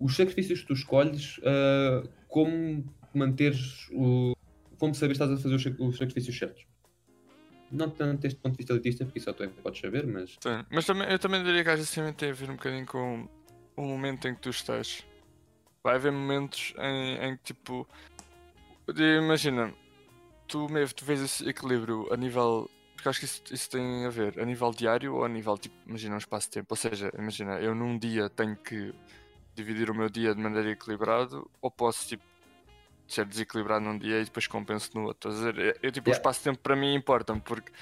os 0.00 0.16
sacrifícios 0.16 0.60
que 0.60 0.66
tu 0.66 0.72
escolhes, 0.74 1.40
ah, 1.44 2.02
como 2.28 2.84
manteres 3.14 3.88
o. 3.92 4.34
como 4.78 4.94
saber 4.94 5.12
estás 5.12 5.30
a 5.30 5.36
fazer 5.36 5.54
os, 5.54 5.66
os 5.78 5.96
sacrifícios 5.96 6.38
certos. 6.38 6.66
Não 7.70 7.90
tanto 7.90 8.22
deste 8.22 8.40
ponto 8.40 8.52
de 8.52 8.58
vista 8.58 8.72
elitista, 8.72 9.04
porque 9.04 9.18
isso 9.18 9.26
só 9.26 9.32
tu 9.32 9.42
é 9.42 9.48
que 9.48 9.60
podes 9.60 9.80
saber, 9.80 10.06
mas. 10.06 10.36
Sim, 10.40 10.64
mas 10.70 10.86
também, 10.86 11.10
eu 11.10 11.18
também 11.18 11.42
diria 11.44 11.62
que 11.62 11.70
às 11.70 11.78
vezes 11.78 12.16
tem 12.16 12.30
a 12.30 12.32
ver 12.32 12.50
um 12.50 12.56
bocadinho 12.56 12.86
com 12.86 13.28
o 13.76 13.82
momento 13.82 14.26
em 14.28 14.34
que 14.34 14.40
tu 14.40 14.50
estás. 14.50 15.04
Vai 15.82 15.96
haver 15.96 16.12
momentos 16.12 16.74
em, 16.78 17.16
em 17.16 17.36
que 17.36 17.54
tipo. 17.54 17.86
Imagina, 18.96 19.74
tu 20.46 20.66
mesmo 20.70 20.94
tu 20.94 21.04
vês 21.04 21.20
esse 21.20 21.48
equilíbrio 21.48 22.12
a 22.12 22.16
nível. 22.16 22.70
Porque 22.94 23.08
acho 23.10 23.20
que 23.20 23.26
isso, 23.26 23.42
isso 23.52 23.70
tem 23.70 24.06
a 24.06 24.10
ver 24.10 24.40
a 24.40 24.44
nível 24.44 24.72
diário 24.72 25.14
ou 25.14 25.24
a 25.24 25.28
nível 25.28 25.56
tipo, 25.56 25.76
imagina 25.86 26.14
um 26.14 26.18
espaço 26.18 26.48
de 26.48 26.54
tempo. 26.54 26.66
Ou 26.70 26.76
seja, 26.76 27.12
imagina, 27.16 27.60
eu 27.60 27.74
num 27.74 27.96
dia 27.98 28.28
tenho 28.30 28.56
que 28.56 28.92
dividir 29.58 29.90
o 29.90 29.94
meu 29.94 30.08
dia 30.08 30.34
de 30.34 30.40
maneira 30.40 30.70
equilibrada, 30.70 31.42
ou 31.60 31.70
posso 31.70 32.06
tipo 32.08 32.22
ser 33.06 33.24
desequilibrado 33.24 33.84
num 33.84 33.98
dia 33.98 34.20
e 34.20 34.24
depois 34.24 34.46
compenso 34.46 34.90
no 34.94 35.04
outro. 35.06 35.30
Estás 35.30 35.46
a 35.46 35.52
dizer? 35.52 35.78
Eu, 35.82 35.90
tipo, 35.92 36.08
o 36.08 36.10
Yeah. 36.10 36.20
espaço 36.20 36.40
de 36.40 36.44
tempo 36.44 36.58
para 36.60 36.76
mim 36.76 36.94
importa-me 36.94 37.40
porque 37.40 37.72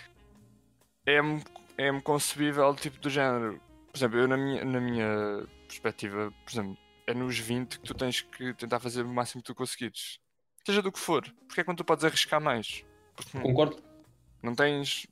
é-me 1.05 1.43
é-me 1.79 2.01
concebível, 2.01 2.75
tipo, 2.75 2.99
do 3.01 3.11
género. 3.11 3.61
Por 3.93 3.99
exemplo, 3.99 4.19
eu 4.19 4.27
na 4.29 4.37
minha, 4.37 4.65
na 4.65 4.81
minha 4.81 5.47
perspectiva, 5.69 6.33
por 6.45 6.51
exemplo, 6.51 6.79
é 7.07 7.13
nos 7.15 7.39
20 7.39 7.79
que 7.79 7.87
tu 7.87 7.95
tens 7.95 8.23
que 8.23 8.55
tentar 8.55 8.81
fazer 8.81 9.03
o 9.03 9.09
máximo 9.09 9.43
que 9.43 9.47
tu 9.47 9.55
conseguires. 9.55 10.19
Seja 10.65 10.81
do 10.83 10.91
que 10.91 10.99
for. 10.99 11.23
Porque 11.47 11.61
é 11.61 11.65
quando 11.65 11.79
tu 11.79 11.85
podes 11.85 12.05
arriscar 12.05 12.41
mais. 12.41 12.85
Porque 13.15 13.39
Concordo. 13.39 13.83
não 14.43 14.55
tens. 14.55 15.07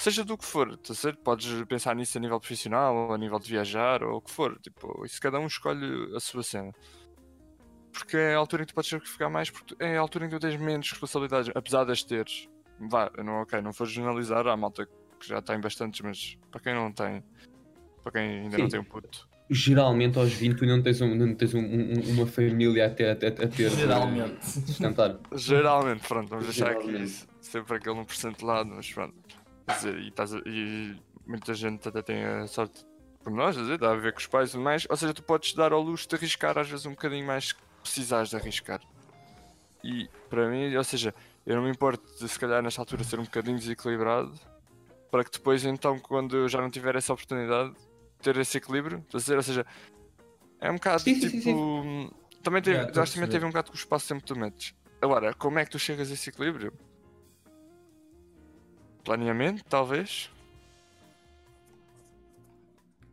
Seja 0.00 0.24
do 0.24 0.38
que 0.38 0.44
for, 0.44 0.74
estás 0.74 1.04
a 1.06 1.12
podes 1.12 1.64
pensar 1.64 1.96
nisso 1.96 2.16
a 2.16 2.20
nível 2.20 2.38
profissional, 2.38 2.94
ou 2.94 3.12
a 3.14 3.18
nível 3.18 3.36
de 3.40 3.50
viajar, 3.50 4.00
ou 4.04 4.18
o 4.18 4.20
que 4.20 4.30
for. 4.30 4.56
Tipo, 4.60 5.04
isso 5.04 5.20
cada 5.20 5.40
um 5.40 5.46
escolhe 5.48 6.14
a 6.14 6.20
sua 6.20 6.44
cena. 6.44 6.72
Porque 7.92 8.16
é 8.16 8.34
a 8.36 8.38
altura 8.38 8.62
em 8.62 8.66
que 8.66 8.72
tu 8.72 8.76
podes 8.76 8.90
sacrificar 8.90 9.28
mais, 9.28 9.50
porque 9.50 9.74
é 9.80 9.96
a 9.96 10.00
altura 10.00 10.26
em 10.26 10.28
que 10.28 10.36
tu 10.36 10.40
tens 10.40 10.54
menos 10.60 10.88
responsabilidades, 10.88 11.50
apesar 11.52 11.82
de 11.84 11.90
as 11.90 12.04
teres. 12.04 12.48
Vá, 12.78 13.10
não, 13.24 13.42
ok, 13.42 13.60
não 13.60 13.72
for 13.72 13.86
generalizar, 13.88 14.46
há 14.46 14.56
malta 14.56 14.86
que 15.18 15.26
já 15.28 15.42
tem 15.42 15.60
bastantes, 15.60 16.00
mas 16.00 16.38
para 16.52 16.60
quem 16.60 16.74
não 16.74 16.92
tem, 16.92 17.24
para 18.04 18.12
quem 18.12 18.42
ainda 18.42 18.56
não 18.56 18.66
Sim. 18.66 18.70
tem 18.70 18.80
um 18.80 18.84
puto, 18.84 19.28
Geralmente 19.50 20.18
aos 20.18 20.30
20 20.32 20.58
tu 20.58 20.66
não 20.66 20.80
tens, 20.82 21.00
um- 21.00 21.14
não 21.14 21.34
tens 21.34 21.54
um- 21.54 21.58
um- 21.60 22.10
uma 22.12 22.26
família 22.26 22.84
a 22.86 22.90
ter, 22.90 23.08
a, 23.10 23.16
ter- 23.16 23.28
a 23.32 23.48
ter 23.48 23.70
Geralmente. 23.70 24.44
sustentar. 24.46 25.18
geralmente, 25.34 26.06
pronto, 26.06 26.28
vamos 26.28 26.44
deixar 26.44 26.70
aqui 26.72 26.84
Geralmente. 26.86 27.26
sempre 27.40 27.76
aquele 27.78 27.96
1% 27.98 28.36
de 28.38 28.44
lado, 28.44 28.68
mas 28.68 28.92
pronto. 28.92 29.14
E, 29.68 30.08
estás 30.08 30.34
a- 30.34 30.40
e 30.46 30.96
muita 31.26 31.52
gente 31.54 31.86
até 31.88 32.00
tem 32.02 32.24
a 32.24 32.46
sorte, 32.46 32.84
como 33.22 33.36
nós, 33.36 33.56
a 33.56 33.60
dizer, 33.60 33.78
dá 33.78 33.90
a 33.92 33.96
ver 33.96 34.12
com 34.12 34.18
os 34.18 34.26
pais 34.26 34.48
e 34.50 34.52
tudo 34.52 34.64
mais, 34.64 34.86
ou 34.88 34.96
seja, 34.96 35.12
tu 35.12 35.22
podes 35.22 35.52
dar 35.54 35.72
ao 35.72 35.82
luxo 35.82 36.08
de 36.08 36.14
arriscar 36.16 36.56
às 36.58 36.68
vezes 36.68 36.86
um 36.86 36.90
bocadinho 36.90 37.26
mais 37.26 37.52
que 37.52 37.60
precisares 37.82 38.30
de 38.30 38.36
arriscar. 38.36 38.80
E 39.84 40.08
para 40.28 40.48
mim, 40.48 40.74
ou 40.74 40.84
seja, 40.84 41.14
eu 41.46 41.56
não 41.56 41.62
me 41.62 41.70
importo 41.70 42.04
de 42.18 42.28
se 42.28 42.38
calhar 42.38 42.62
nesta 42.62 42.80
altura 42.80 43.04
ser 43.04 43.20
um 43.20 43.24
bocadinho 43.24 43.58
desequilibrado 43.58 44.32
para 45.10 45.24
que 45.24 45.30
depois 45.30 45.64
então 45.64 45.98
quando 46.00 46.36
eu 46.36 46.48
já 46.48 46.60
não 46.60 46.70
tiver 46.70 46.96
essa 46.96 47.12
oportunidade 47.12 47.72
ter 48.20 48.36
esse 48.36 48.58
equilíbrio, 48.58 48.98
estás 49.06 49.22
a 49.22 49.24
dizer? 49.24 49.36
ou 49.36 49.42
seja, 49.42 49.66
é 50.60 50.70
um 50.70 50.74
bocado 50.74 51.02
Sim, 51.04 51.14
sim, 51.14 51.28
tipo. 51.30 51.40
sim, 51.40 52.10
Também 52.42 52.60
teve, 52.62 52.78
a 52.78 53.02
acho 53.02 53.12
que 53.12 53.18
também 53.18 53.30
teve 53.30 53.44
um 53.44 53.48
bocado 53.48 53.70
com 53.70 53.76
o 53.76 53.78
espaço-tempo 53.78 54.20
que 54.22 54.26
tu 54.26 54.38
metes. 54.38 54.74
Agora, 55.00 55.32
como 55.34 55.58
é 55.58 55.64
que 55.64 55.70
tu 55.70 55.78
chegas 55.78 56.10
a 56.10 56.14
esse 56.14 56.30
equilíbrio? 56.30 56.72
Planeamento, 59.08 59.64
talvez. 59.64 60.30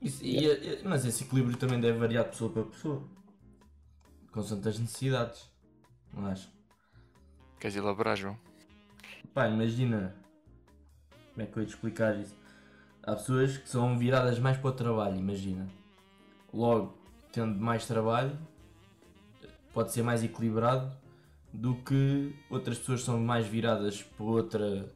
Isso- 0.01 0.25
e- 0.25 0.45
e- 0.45 0.81
mas 0.83 1.05
esse 1.05 1.23
equilíbrio 1.23 1.55
também 1.55 1.79
deve 1.79 1.97
variar 1.97 2.25
de 2.25 2.31
pessoa 2.31 2.51
para 2.51 2.63
pessoa. 2.63 3.01
Consoante 4.29 4.67
as 4.67 4.77
necessidades. 4.77 5.49
Não 6.13 6.25
acho? 6.25 6.49
Queres 7.61 7.77
elaborar, 7.77 8.17
João? 8.17 8.37
Pá, 9.33 9.47
imagina. 9.47 10.13
Como 11.33 11.45
é 11.47 11.49
que 11.49 11.57
eu 11.57 11.63
ia 11.63 11.67
te 11.69 11.73
explicar 11.75 12.19
isso? 12.19 12.35
Há 13.01 13.15
pessoas 13.15 13.55
que 13.55 13.69
são 13.69 13.97
viradas 13.97 14.37
mais 14.37 14.57
para 14.57 14.71
o 14.71 14.73
trabalho, 14.73 15.15
imagina. 15.15 15.65
Logo, 16.53 16.93
tendo 17.31 17.57
mais 17.57 17.87
trabalho, 17.87 18.37
pode 19.73 19.93
ser 19.93 20.03
mais 20.03 20.25
equilibrado 20.25 20.91
do 21.53 21.73
que 21.73 22.35
outras 22.49 22.77
pessoas 22.79 22.99
que 22.99 23.05
são 23.05 23.17
mais 23.17 23.47
viradas 23.47 24.03
para 24.03 24.25
outra, 24.25 24.93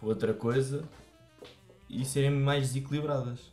outra 0.00 0.34
coisa 0.34 0.82
e 1.88 2.04
serem 2.04 2.30
mais 2.30 2.68
desequilibradas. 2.72 3.52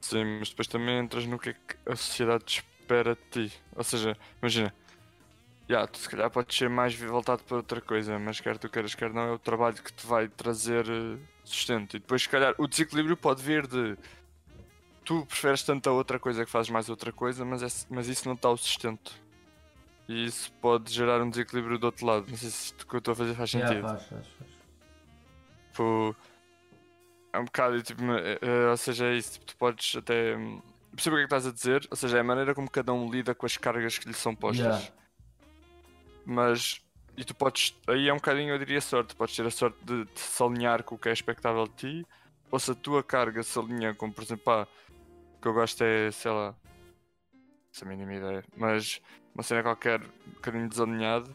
Sim, 0.00 0.38
mas 0.38 0.50
depois 0.50 0.68
também 0.68 0.98
entras 0.98 1.26
no 1.26 1.38
que 1.38 1.50
é 1.50 1.52
que 1.54 1.76
a 1.90 1.96
sociedade 1.96 2.44
espera 2.46 3.14
de 3.16 3.48
ti. 3.48 3.62
Ou 3.74 3.82
seja, 3.82 4.16
imagina, 4.40 4.74
já, 5.68 5.86
tu 5.86 5.98
se 5.98 6.08
calhar 6.08 6.30
podes 6.30 6.56
ser 6.56 6.68
mais 6.68 6.94
voltado 6.94 7.42
para 7.42 7.56
outra 7.56 7.80
coisa, 7.80 8.18
mas 8.18 8.38
quer 8.38 8.58
tu 8.58 8.68
queiras, 8.68 8.94
quer 8.94 9.12
não, 9.12 9.22
é 9.22 9.32
o 9.32 9.38
trabalho 9.38 9.76
que 9.82 9.92
te 9.92 10.06
vai 10.06 10.28
trazer 10.28 10.84
eh, 10.88 11.18
sustento. 11.42 11.96
E 11.96 12.00
depois, 12.00 12.22
se 12.22 12.28
calhar, 12.28 12.54
o 12.58 12.66
desequilíbrio 12.68 13.16
pode 13.16 13.42
vir 13.42 13.66
de 13.66 13.96
tu 15.04 15.24
preferes 15.26 15.62
tanto 15.62 15.88
a 15.88 15.92
outra 15.92 16.18
coisa 16.18 16.44
que 16.44 16.50
fazes 16.50 16.70
mais 16.70 16.88
outra 16.90 17.12
coisa, 17.12 17.44
mas, 17.44 17.62
esse- 17.62 17.86
mas 17.90 18.06
isso 18.08 18.26
não 18.28 18.34
está 18.34 18.50
o 18.50 18.56
sustento. 18.58 19.12
E 20.08 20.26
isso 20.26 20.52
pode 20.60 20.92
gerar 20.92 21.22
um 21.22 21.30
desequilíbrio 21.30 21.78
do 21.78 21.84
outro 21.86 22.04
lado. 22.06 22.26
Não 22.28 22.36
sei 22.36 22.50
se 22.50 22.72
o 22.74 22.86
que 22.86 22.94
eu 22.94 22.98
estou 22.98 23.12
a 23.12 23.16
fazer 23.16 23.34
faz 23.34 23.52
Yeah, 23.52 23.74
sentido. 23.74 23.88
faz, 23.88 24.02
faz, 24.08 24.26
faz. 24.38 24.50
Tipo, 25.70 26.16
é 27.32 27.38
um 27.38 27.44
bocado, 27.46 27.82
tipo, 27.82 28.02
eh, 28.12 28.38
eh, 28.42 28.70
ou 28.70 28.76
seja, 28.76 29.06
é 29.06 29.16
isso, 29.16 29.32
tipo, 29.32 29.46
tu 29.46 29.56
podes 29.56 29.96
até. 29.96 30.36
hum, 30.36 30.60
Percebo 30.94 31.16
o 31.16 31.18
que 31.18 31.24
é 31.24 31.26
que 31.26 31.34
estás 31.34 31.46
a 31.46 31.50
dizer, 31.52 31.88
ou 31.90 31.96
seja, 31.96 32.18
é 32.18 32.20
a 32.20 32.24
maneira 32.24 32.54
como 32.54 32.70
cada 32.70 32.92
um 32.92 33.10
lida 33.10 33.34
com 33.34 33.44
as 33.46 33.56
cargas 33.56 33.98
que 33.98 34.06
lhe 34.06 34.14
são 34.14 34.32
postas. 34.36 34.64
Yeah. 34.64 34.92
Mas, 36.24 36.80
e 37.16 37.24
tu 37.24 37.34
podes, 37.34 37.74
aí 37.88 38.08
é 38.08 38.12
um 38.12 38.16
bocadinho, 38.16 38.54
eu 38.54 38.58
diria, 38.58 38.80
sorte, 38.80 39.16
podes 39.16 39.34
ter 39.34 39.44
a 39.44 39.50
sorte 39.50 39.76
de, 39.84 40.04
de 40.04 40.20
se 40.20 40.40
alinhar 40.42 40.84
com 40.84 40.94
o 40.94 40.98
que 40.98 41.08
é 41.08 41.12
expectável 41.12 41.66
de 41.66 41.74
ti, 41.74 42.06
ou 42.50 42.60
se 42.60 42.70
a 42.70 42.74
tua 42.76 43.02
carga 43.02 43.42
se 43.42 43.58
alinha 43.58 43.92
com, 43.94 44.08
por 44.12 44.22
exemplo, 44.22 44.44
pá, 44.44 44.68
o 45.36 45.40
que 45.42 45.48
eu 45.48 45.52
gosto 45.54 45.82
é, 45.82 46.12
sei 46.12 46.30
lá, 46.30 46.54
essa 47.74 47.84
mínima 47.84 48.14
ideia, 48.14 48.44
mas 48.56 49.00
uma 49.34 49.42
cena 49.42 49.62
qualquer, 49.62 50.00
um 50.00 50.30
bocadinho 50.32 50.68
desalinhado, 50.68 51.34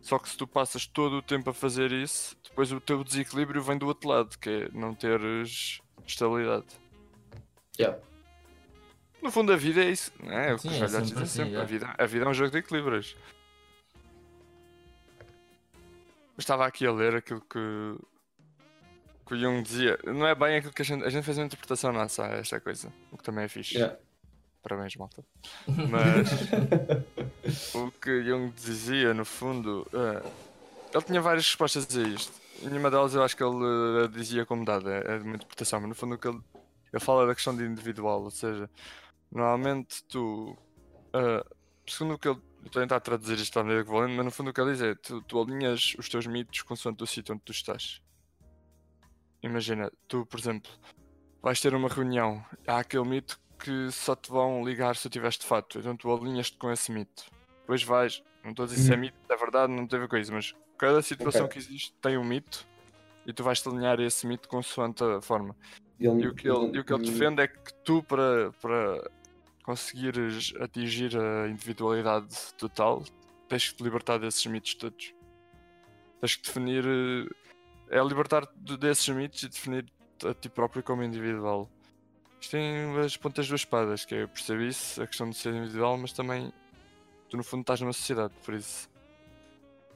só 0.00 0.18
que 0.18 0.28
se 0.28 0.36
tu 0.36 0.46
passas 0.46 0.86
todo 0.86 1.18
o 1.18 1.22
tempo 1.22 1.50
a 1.50 1.54
fazer 1.54 1.92
isso, 1.92 2.36
depois 2.42 2.72
o 2.72 2.80
teu 2.80 3.04
desequilíbrio 3.04 3.62
vem 3.62 3.78
do 3.78 3.86
outro 3.86 4.08
lado, 4.08 4.36
que 4.36 4.50
é 4.50 4.68
não 4.72 4.94
teres 4.94 5.80
estabilidade. 6.04 6.66
Yeah. 7.78 7.98
No 9.22 9.30
fundo, 9.30 9.52
a 9.52 9.56
vida 9.56 9.82
é 9.84 9.90
isso, 9.90 10.12
não 10.20 10.32
é? 10.32 10.50
É 10.50 10.54
o 10.54 10.56
que 10.56 10.62
Sim, 10.62 10.68
os 10.70 10.82
é 10.82 10.88
sempre 10.88 11.02
dizem 11.02 11.22
assim, 11.22 11.44
sempre. 11.44 11.54
é. 11.54 11.60
A, 11.60 11.64
vida, 11.64 11.94
a 11.96 12.06
vida 12.06 12.24
é 12.24 12.28
um 12.28 12.34
jogo 12.34 12.50
de 12.50 12.58
equilíbrios. 12.58 13.16
Mas 16.36 16.38
estava 16.38 16.66
aqui 16.66 16.84
a 16.84 16.92
ler 16.92 17.14
aquilo 17.14 17.40
que, 17.40 17.96
que 19.26 19.34
o 19.34 19.38
Jung 19.38 19.62
dizia. 19.62 19.96
Não 20.04 20.26
é 20.26 20.34
bem 20.34 20.56
aquilo 20.56 20.72
que 20.72 20.82
a 20.82 20.84
gente. 20.84 21.04
A 21.04 21.10
gente 21.10 21.24
fez 21.24 21.38
uma 21.38 21.46
interpretação 21.46 21.92
nossa 21.92 22.26
a 22.26 22.38
esta 22.38 22.58
coisa, 22.58 22.92
o 23.12 23.16
que 23.16 23.22
também 23.22 23.44
é 23.44 23.48
fixe. 23.48 23.76
Yeah. 23.76 23.96
Parabéns, 24.62 24.94
malta. 24.96 25.24
Mas 25.66 26.30
o 27.74 27.90
que 27.90 28.22
Jung 28.22 28.52
dizia, 28.52 29.12
no 29.12 29.24
fundo, 29.24 29.86
é, 29.92 30.22
ele 30.94 31.04
tinha 31.04 31.20
várias 31.20 31.46
respostas 31.46 31.86
a 31.96 32.02
isto. 32.02 32.32
E 32.60 32.66
nenhuma 32.66 32.90
delas 32.90 33.14
eu 33.14 33.22
acho 33.22 33.36
que 33.36 33.42
ele 33.42 34.04
eh, 34.04 34.08
dizia 34.08 34.46
como 34.46 34.64
dada, 34.64 34.90
é 34.92 35.18
de 35.18 35.24
uma 35.24 35.34
interpretação, 35.34 35.80
mas 35.80 35.88
no 35.88 35.94
fundo 35.96 36.14
o 36.14 36.18
que 36.18 36.28
ele, 36.28 36.40
ele 36.92 37.02
fala 37.02 37.26
da 37.26 37.34
questão 37.34 37.56
de 37.56 37.64
individual, 37.64 38.22
ou 38.22 38.30
seja, 38.30 38.70
normalmente 39.32 40.04
tu, 40.04 40.56
eh, 41.12 41.44
segundo 41.88 42.14
o 42.14 42.18
que 42.18 42.28
ele, 42.28 42.40
estou 42.64 42.80
a 42.80 42.84
tentar 42.84 43.00
traduzir 43.00 43.36
isto 43.38 43.58
à 43.58 43.64
maneira 43.64 43.84
que 43.84 43.90
vou 43.90 44.00
lendo, 44.00 44.14
mas 44.14 44.24
no 44.24 44.30
fundo 44.30 44.50
o 44.50 44.52
que 44.52 44.60
ele 44.60 44.72
diz 44.72 44.82
é, 44.82 44.94
tu, 44.94 45.20
tu 45.22 45.40
alinhas 45.40 45.96
os 45.98 46.08
teus 46.08 46.24
mitos 46.26 46.62
consoante 46.62 47.02
o 47.02 47.06
sítio 47.06 47.34
onde 47.34 47.42
tu 47.42 47.50
estás. 47.50 48.00
Imagina, 49.42 49.90
tu, 50.06 50.24
por 50.26 50.38
exemplo, 50.38 50.70
vais 51.42 51.60
ter 51.60 51.74
uma 51.74 51.88
reunião, 51.88 52.44
há 52.64 52.78
aquele 52.78 53.04
mito 53.04 53.40
que 53.62 53.90
só 53.92 54.16
te 54.16 54.30
vão 54.30 54.64
ligar 54.64 54.96
se 54.96 55.02
tu 55.04 55.10
tiveres 55.10 55.38
de 55.38 55.46
fato, 55.46 55.78
então 55.78 55.96
tu 55.96 56.12
alinhas-te 56.12 56.56
com 56.58 56.70
esse 56.72 56.90
mito. 56.90 57.24
Depois 57.60 57.82
vais, 57.82 58.22
não 58.42 58.50
estou 58.50 58.64
a 58.64 58.66
dizer 58.66 58.82
se 58.82 58.92
é 58.92 58.94
Uhum. 58.96 59.00
mito, 59.02 59.16
é 59.30 59.36
verdade, 59.36 59.72
não 59.72 59.86
tem 59.86 59.98
a 59.98 60.02
ver 60.02 60.08
com 60.08 60.16
isso, 60.16 60.32
mas 60.32 60.52
cada 60.76 61.00
situação 61.00 61.46
Ok. 61.46 61.52
que 61.52 61.58
existe 61.58 61.94
tem 62.02 62.18
um 62.18 62.24
mito 62.24 62.66
e 63.24 63.32
tu 63.32 63.44
vais-te 63.44 63.68
alinhar 63.68 64.00
a 64.00 64.02
esse 64.02 64.26
mito 64.26 64.48
consoante 64.48 65.02
a 65.04 65.20
forma. 65.22 65.56
Ele- 66.00 66.24
E 66.24 66.26
o 66.26 66.34
que 66.34 66.48
ele, 66.48 66.76
e 66.76 66.80
o 66.80 66.84
que 66.84 66.92
ele 66.92 67.02
defende 67.04 67.40
é 67.42 67.46
que 67.46 67.72
tu, 67.84 68.02
para, 68.02 68.50
para 68.60 69.10
conseguires 69.64 70.52
atingir 70.60 71.16
a 71.16 71.48
individualidade 71.48 72.34
total, 72.58 73.04
tens 73.48 73.68
que 73.70 73.76
te 73.76 73.84
libertar 73.84 74.18
desses 74.18 74.44
mitos 74.46 74.74
todos. 74.74 75.14
Tens 76.20 76.36
que 76.36 76.42
definir. 76.46 76.84
eh, 76.84 77.28
É 77.94 78.02
libertar 78.02 78.48
de- 78.56 78.78
desses 78.78 79.06
mitos 79.10 79.42
e 79.42 79.48
definir 79.50 79.84
a 80.24 80.32
ti 80.32 80.48
próprio 80.48 80.82
como 80.82 81.02
individual. 81.02 81.70
Isto 82.42 82.50
tem 82.50 82.98
as 82.98 83.16
pontas 83.16 83.46
duas 83.46 83.60
espadas, 83.60 84.04
que 84.04 84.16
é 84.16 84.22
eu 84.24 84.28
percebo 84.28 84.62
isso, 84.62 85.00
a 85.00 85.06
questão 85.06 85.30
de 85.30 85.36
ser 85.36 85.54
individual, 85.54 85.96
mas 85.96 86.12
também 86.12 86.52
tu 87.30 87.36
no 87.36 87.44
fundo 87.44 87.60
estás 87.60 87.80
numa 87.80 87.92
sociedade, 87.92 88.32
por 88.44 88.52
isso. 88.54 88.90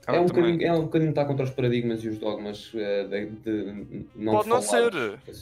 É 0.06 0.12
um, 0.12 0.26
também- 0.26 0.52
bocadinho, 0.52 0.62
é 0.68 0.72
um 0.72 0.82
bocadinho 0.84 1.10
estar 1.10 1.24
contra 1.24 1.44
os 1.44 1.50
paradigmas 1.50 2.04
e 2.04 2.08
os 2.08 2.18
dogmas 2.18 2.70
eh, 2.72 3.04
de, 3.08 3.26
de 3.30 4.06
não 4.14 4.34
Pode 4.34 4.48
não 4.48 4.62
ser. 4.62 4.92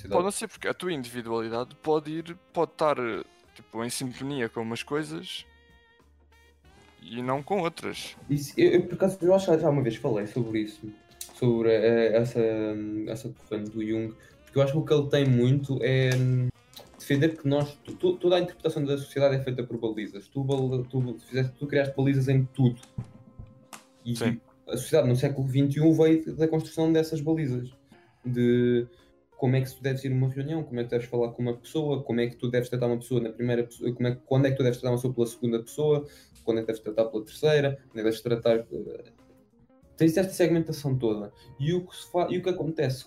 Pode 0.08 0.24
não 0.24 0.30
ser, 0.30 0.48
porque 0.48 0.66
a 0.66 0.72
tua 0.72 0.94
individualidade 0.94 1.74
pode 1.82 2.10
ir, 2.10 2.38
pode 2.54 2.72
estar 2.72 2.96
tipo, 3.54 3.84
em 3.84 3.90
sintonia 3.90 4.48
com 4.48 4.62
umas 4.62 4.82
coisas 4.82 5.44
e 7.02 7.20
não 7.20 7.42
com 7.42 7.60
outras. 7.60 8.16
Isso, 8.30 8.54
eu, 8.56 8.70
eu, 8.72 8.82
por 8.86 8.94
acaso, 8.94 9.18
eu 9.20 9.34
acho 9.34 9.52
que 9.52 9.58
já 9.58 9.68
uma 9.68 9.82
vez 9.82 9.96
falei 9.96 10.26
sobre 10.26 10.60
isso, 10.60 10.90
sobre 11.34 11.68
eh, 11.70 12.16
essa, 12.16 12.40
essa 13.08 13.28
corrente 13.28 13.70
do 13.72 13.86
Jung, 13.86 14.14
porque 14.46 14.58
eu 14.58 14.62
acho 14.62 14.72
que 14.72 14.78
o 14.78 14.84
que 14.86 14.94
ele 14.94 15.10
tem 15.10 15.28
muito 15.28 15.78
é 15.82 16.08
hum, 16.16 16.48
defender 17.06 17.36
que 17.36 17.46
nós, 17.46 17.74
tu- 17.84 18.16
toda 18.16 18.36
a 18.36 18.40
interpretação 18.40 18.84
da 18.84 18.96
sociedade 18.96 19.36
é 19.36 19.40
feita 19.42 19.62
por 19.62 19.78
balizas. 19.78 20.26
Tu, 20.28 20.44
tu, 20.90 21.18
fizeste, 21.26 21.52
tu 21.58 21.66
criaste 21.66 21.94
balizas 21.96 22.28
em 22.28 22.44
tudo. 22.46 22.80
E 24.04 24.16
Sim. 24.16 24.40
a 24.66 24.76
sociedade 24.76 25.08
no 25.08 25.16
século 25.16 25.46
XXI 25.48 25.92
veio 25.92 26.36
da 26.36 26.48
construção 26.48 26.92
dessas 26.92 27.20
balizas. 27.20 27.70
De 28.24 28.86
como 29.36 29.56
é 29.56 29.60
que 29.60 29.74
tu 29.74 29.82
deves 29.82 30.02
ir 30.04 30.12
a 30.12 30.14
uma 30.14 30.28
reunião, 30.30 30.62
como 30.62 30.80
é 30.80 30.84
que 30.84 30.90
deves 30.90 31.06
falar 31.06 31.30
com 31.32 31.42
uma 31.42 31.54
pessoa, 31.56 32.02
como 32.02 32.20
é 32.20 32.26
que 32.28 32.36
tu 32.36 32.50
deves 32.50 32.68
tratar 32.70 32.86
uma 32.86 32.96
pessoa 32.96 33.20
na 33.20 33.30
primeira 33.30 33.64
pessoa, 33.64 33.92
como 33.92 34.08
é, 34.08 34.18
quando 34.26 34.46
é 34.46 34.50
que 34.50 34.56
tu 34.56 34.62
deves 34.62 34.78
tratar 34.78 34.92
uma 34.92 34.96
pessoa 34.98 35.12
pela 35.14 35.26
segunda 35.26 35.58
pessoa, 35.62 36.06
quando 36.44 36.58
é 36.58 36.60
que 36.62 36.66
deves 36.68 36.82
tratar 36.82 37.04
pela 37.06 37.24
terceira, 37.24 37.70
quando 37.88 37.98
é 37.98 37.98
que 37.98 38.02
deves 38.04 38.20
tratar. 38.22 38.56
eh, 38.58 39.04
Tens 39.96 40.16
esta 40.16 40.32
segmentação 40.32 40.96
toda. 40.98 41.32
E 41.60 41.72
o 41.74 41.86
que, 41.86 41.96
fa... 42.10 42.26
e 42.30 42.38
o 42.38 42.42
que 42.42 42.48
acontece? 42.48 43.06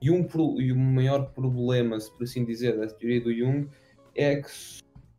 E, 0.00 0.10
um 0.10 0.26
e 0.60 0.72
o 0.72 0.76
maior 0.76 1.30
problema, 1.32 1.98
se 1.98 2.10
por 2.12 2.22
assim 2.24 2.44
dizer, 2.44 2.76
da 2.78 2.86
teoria 2.86 3.20
do 3.20 3.34
Jung 3.34 3.68
é 4.14 4.36
que 4.36 4.48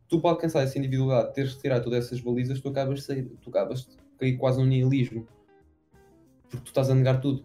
tu 0.08 0.20
para 0.20 0.30
alcançar 0.30 0.62
essa 0.62 0.78
individualidade, 0.78 1.34
teres 1.34 1.52
de 1.54 1.60
tirar 1.60 1.80
todas 1.80 2.06
essas 2.06 2.20
balizas, 2.20 2.60
tu 2.60 2.68
acabas 2.68 3.04
sair, 3.04 3.24
tu 3.42 3.50
acabas 3.50 3.86
de 3.86 3.96
cair 4.18 4.36
quase 4.36 4.58
no 4.58 4.66
nihilismo. 4.66 5.26
Porque 6.50 6.64
tu 6.64 6.68
estás 6.68 6.90
a 6.90 6.94
negar 6.94 7.20
tudo. 7.20 7.44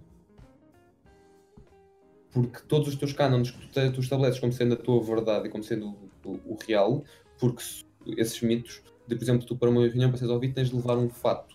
Porque 2.32 2.60
todos 2.68 2.88
os 2.88 2.96
teus 2.96 3.14
cânones 3.14 3.52
que 3.52 3.68
tu, 3.68 3.92
tu 3.94 4.00
estabeleces 4.02 4.40
como 4.40 4.52
sendo 4.52 4.74
a 4.74 4.78
tua 4.78 5.02
verdade 5.02 5.48
e 5.48 5.52
como 5.52 5.64
sendo 5.64 5.88
o, 5.90 6.30
o- 6.30 6.54
o 6.54 6.58
real, 6.68 7.04
porque 7.40 7.62
se- 7.62 7.84
esses 8.18 8.42
mitos, 8.42 8.82
de, 9.08 9.16
por 9.16 9.24
exemplo, 9.24 9.46
tu 9.46 9.56
para 9.56 9.70
uma 9.70 9.82
reunião 9.88 10.10
para 10.10 10.18
seres 10.18 10.34
ouvido 10.34 10.54
tens 10.56 10.70
de 10.70 10.76
levar 10.76 10.98
um 10.98 11.10
fato. 11.10 11.55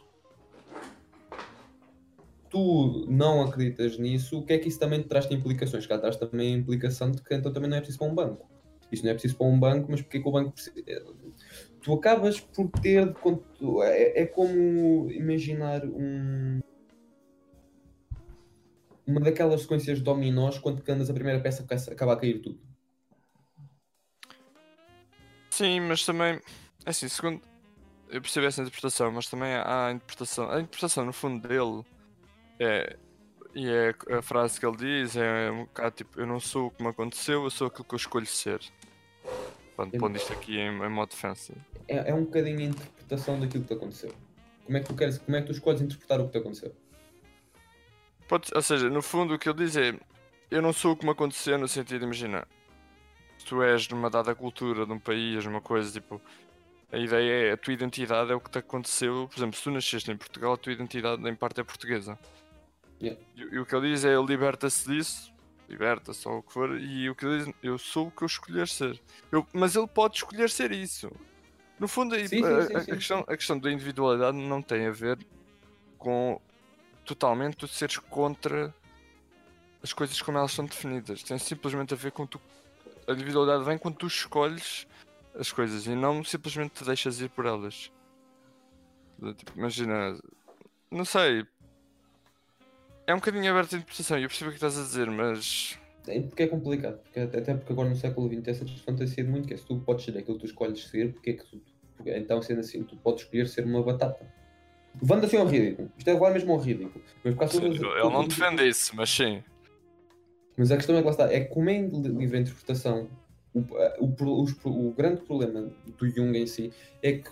Tu 2.51 3.07
não 3.09 3.43
acreditas 3.43 3.97
nisso, 3.97 4.41
o 4.41 4.45
que 4.45 4.53
é 4.53 4.59
que 4.59 4.69
isso 4.69 4.79
também 4.79 5.01
te 5.01 5.09
traz 5.09 5.29
de 5.29 5.35
implicações? 5.35 5.87
Cá 5.87 5.99
traz 5.99 6.17
também 6.17 6.55
a 6.55 6.59
implicação 6.59 7.11
de 7.11 7.23
que 7.23 7.35
então 7.35 7.53
também 7.53 7.71
não 7.71 7.77
é 7.77 7.81
preciso 7.81 7.99
para 7.99 8.09
um 8.09 8.15
banco. 8.15 8.51
Isso 8.91 9.05
não 9.05 9.11
é 9.11 9.15
preciso 9.15 9.37
para 9.37 9.47
um 9.47 9.59
banco, 9.59 9.87
mas 9.89 10.03
porque 10.03 10.19
é 10.19 10.21
que 10.21 10.29
o 10.29 10.33
banco 10.33 10.51
precisa? 10.51 10.75
Tu 11.81 11.95
acabas 11.95 12.41
por 12.41 12.69
ter. 12.69 13.15
É, 13.85 14.23
é 14.23 14.27
como 14.27 15.11
imaginar 15.13 15.85
um. 15.85 16.61
Uma 19.07 19.21
daquelas 19.21 19.63
sequências 19.63 19.99
de 19.99 20.05
dominós 20.05 20.59
quando 20.59 20.83
andas 20.89 21.09
a 21.09 21.15
primeira 21.15 21.41
peça 21.41 21.65
acaba 21.91 22.15
a 22.15 22.17
cair 22.17 22.41
tudo. 22.41 22.61
Sim, 25.51 25.81
mas 25.81 26.05
também, 26.05 26.41
é 26.85 26.91
assim, 26.91 27.09
segundo. 27.09 27.41
Eu 28.09 28.21
percebo 28.21 28.47
essa 28.47 28.61
interpretação, 28.61 29.13
mas 29.13 29.29
também 29.29 29.53
há 29.55 29.87
a 29.87 29.93
interpretação. 29.93 30.51
A 30.51 30.61
interpretação, 30.61 31.05
no 31.05 31.13
fundo, 31.13 31.47
dele 31.47 31.85
é. 32.61 32.97
E 33.53 33.69
é 33.69 33.95
a 34.17 34.23
frase 34.23 34.61
que 34.61 34.65
ele 34.65 34.77
diz 34.77 35.17
é 35.17 35.51
um 35.51 35.65
bocado 35.65 35.97
tipo: 35.97 36.21
Eu 36.21 36.27
não 36.27 36.39
sou 36.39 36.69
o 36.69 36.71
que 36.71 36.83
me 36.83 36.89
aconteceu, 36.89 37.43
eu 37.43 37.51
sou 37.51 37.67
aquilo 37.67 37.85
que 37.85 37.95
eu 37.95 37.97
escolho 37.97 38.27
ser. 38.27 38.61
Pronto, 39.75 39.99
pondo 39.99 40.17
isto 40.17 40.33
aqui 40.33 40.57
em, 40.57 40.69
em 40.69 40.89
modo 40.89 41.11
defensa. 41.11 41.55
É, 41.89 42.11
é 42.11 42.15
um 42.15 42.25
bocadinho 42.25 42.61
a 42.61 42.63
interpretação 42.65 43.41
daquilo 43.41 43.65
que 43.65 43.69
te 43.69 43.75
aconteceu. 43.75 44.13
Como 44.65 44.77
é 44.77 44.81
que 44.81 44.87
tu 44.87 44.95
queres, 44.95 45.19
como 45.19 45.37
é 45.37 45.41
que 45.41 45.47
tu 45.47 45.53
escolhes 45.53 45.81
interpretar 45.81 46.21
o 46.21 46.27
que 46.27 46.33
te 46.33 46.39
aconteceu? 46.39 46.73
Pode, 48.29 48.51
ou 48.55 48.63
seja, 48.63 48.89
no 48.89 49.03
fundo, 49.03 49.35
o 49.35 49.39
que 49.39 49.49
ele 49.49 49.65
diz 49.65 49.77
é: 49.77 49.99
Eu 50.51 50.63
não 50.63 50.73
sou 50.73 50.93
o 50.93 50.97
que 50.97 51.05
me 51.05 51.11
aconteceu, 51.11 51.59
no 51.59 51.67
sentido 51.67 51.99
de 51.99 52.05
imaginar. 52.05 52.47
Se 53.39 53.47
tu 53.47 53.63
és 53.63 53.89
numa 53.89 54.09
dada 54.09 54.35
cultura, 54.35 54.87
de 54.87 54.93
um 54.93 54.99
país, 54.99 55.45
numa 55.45 55.61
coisa 55.61 55.91
tipo. 55.91 56.21
A 56.93 56.99
ideia 56.99 57.49
é 57.49 57.53
a 57.53 57.57
tua 57.57 57.73
identidade 57.73 58.33
é 58.33 58.35
o 58.35 58.41
que 58.41 58.51
te 58.51 58.59
aconteceu. 58.59 59.29
Por 59.29 59.39
exemplo, 59.39 59.57
se 59.57 59.63
tu 59.63 59.71
nasceste 59.71 60.11
em 60.11 60.17
Portugal, 60.17 60.53
a 60.53 60.57
tua 60.57 60.73
identidade 60.73 61.29
em 61.29 61.35
parte 61.35 61.61
é 61.61 61.65
portuguesa. 61.65 62.19
Yeah. 63.01 63.21
E, 63.37 63.41
e 63.43 63.59
o 63.59 63.65
que 63.67 63.75
ele 63.75 63.91
diz 63.93 64.05
é: 64.05 64.13
ele 64.15 64.27
liberta-se 64.27 64.89
disso, 64.89 65.33
liberta-se 65.69 66.27
ou 66.29 66.39
o 66.39 66.43
que 66.43 66.53
for, 66.53 66.79
e 66.79 67.09
o 67.09 67.15
que 67.15 67.25
ele 67.25 67.45
diz: 67.45 67.55
eu 67.63 67.79
sou 67.79 68.09
o 68.09 68.11
que 68.11 68.23
eu 68.23 68.27
escolher 68.27 68.69
ser. 68.69 69.01
Eu- 69.33 69.47
mas 69.53 69.75
ele 69.77 69.87
pode 69.87 70.17
escolher 70.17 70.51
ser 70.51 70.71
isso. 70.73 71.11
No 71.79 71.89
fundo, 71.89 72.15
Sim, 72.15 72.29
sim, 72.29 72.45
a, 72.45 72.67
sim, 72.67 72.75
a- 72.77 72.81
sim, 72.83 72.93
a 72.93 72.97
questão, 72.97 73.25
a 73.27 73.37
questão 73.37 73.59
da 73.59 73.71
individualidade 73.73 74.37
não 74.37 74.61
tem 74.61 74.87
a 74.87 74.91
ver 74.91 75.19
com 75.99 76.39
totalmente 77.07 77.57
tu 77.57 77.67
seres 77.67 77.97
contra 77.97 78.75
as 79.83 79.93
coisas 79.95 80.21
como 80.21 80.37
elas 80.37 80.53
são 80.53 80.67
definidas. 80.67 81.23
Tem 81.23 81.39
simplesmente 81.39 81.95
a 81.95 81.97
ver 81.97 82.13
com 82.13 82.27
tu. 82.27 82.39
A 83.09 83.13
individualidade 83.13 83.65
vem 83.65 83.79
quando 83.79 83.97
tu 83.97 84.07
escolhes 84.07 84.87
as 85.35 85.51
coisas 85.51 85.87
e 85.87 85.95
não 85.95 86.23
simplesmente 86.23 86.73
te 86.75 86.85
deixas 86.85 87.19
ir 87.21 87.31
por 87.31 87.47
elas. 87.47 87.91
Tipo, 89.37 89.53
imagina, 89.57 90.19
não 90.91 91.05
sei. 91.07 91.47
É 93.11 93.15
um 93.15 93.19
bocadinho 93.19 93.51
aberto 93.51 93.75
a 93.75 93.79
interpretação 93.79 94.19
eu 94.19 94.29
percebo 94.29 94.51
o 94.51 94.53
que 94.53 94.57
estás 94.59 94.79
a 94.79 94.83
dizer, 94.83 95.11
mas. 95.11 95.77
É 96.07 96.21
porque 96.21 96.45
é 96.45 96.47
complicado, 96.47 96.99
porque, 97.03 97.21
até 97.21 97.55
porque 97.55 97.73
agora 97.73 97.89
no 97.89 97.97
século 97.97 98.29
XX 98.29 98.49
essa 98.49 98.65
discussão 98.65 98.97
tem 98.97 99.07
sido 99.07 99.29
muito 99.31 99.47
que 99.49 99.55
é 99.55 99.57
se 99.57 99.65
tu 99.67 99.79
podes 99.81 100.05
ser 100.05 100.17
aquilo 100.17 100.37
que 100.39 100.45
tu 100.45 100.47
escolhes 100.47 100.85
ser, 100.89 101.13
porque 101.13 101.31
é 101.31 101.33
que 101.35 101.45
tu, 101.45 101.61
porque- 101.97 102.17
então 102.17 102.41
sendo 102.41 102.61
assim, 102.61 102.83
tu 102.85 102.97
podes 102.97 103.25
escolher 103.25 103.49
ser 103.49 103.65
uma 103.65 103.83
batata. 103.83 104.25
Levando 105.01 105.25
assim 105.25 105.37
ao 105.37 105.47
ridículo. 105.47 105.91
Isto 105.99 106.09
é 106.09 106.13
levar 106.15 106.33
mesmo 106.33 106.53
ao 106.53 106.59
ridículo. 106.59 107.05
Mas, 107.23 107.35
por 107.35 107.39
causa 107.41 107.55
Sim, 107.55 107.61
todas- 107.61 107.77
ele 107.81 108.13
não 108.13 108.27
defende 108.29 108.69
isso, 108.69 108.95
mas 108.97 109.11
sim. 109.11 109.43
Mas 110.57 110.71
a 110.71 110.77
questão 110.77 110.97
é 110.97 111.01
que 111.01 111.05
lá 111.07 111.11
está, 111.11 111.33
é 111.33 111.41
como 111.41 111.69
é 111.71 111.75
em 111.75 111.89
li- 111.89 112.09
livre 112.09 112.39
interpretação, 112.39 113.09
o, 113.53 113.61
o, 113.99 114.13
pro- 114.13 114.47
o 114.67 114.93
grande 114.93 115.21
problema 115.23 115.69
do 115.99 116.09
Jung 116.11 116.37
em 116.39 116.47
si 116.47 116.73
é 117.03 117.13
que 117.13 117.31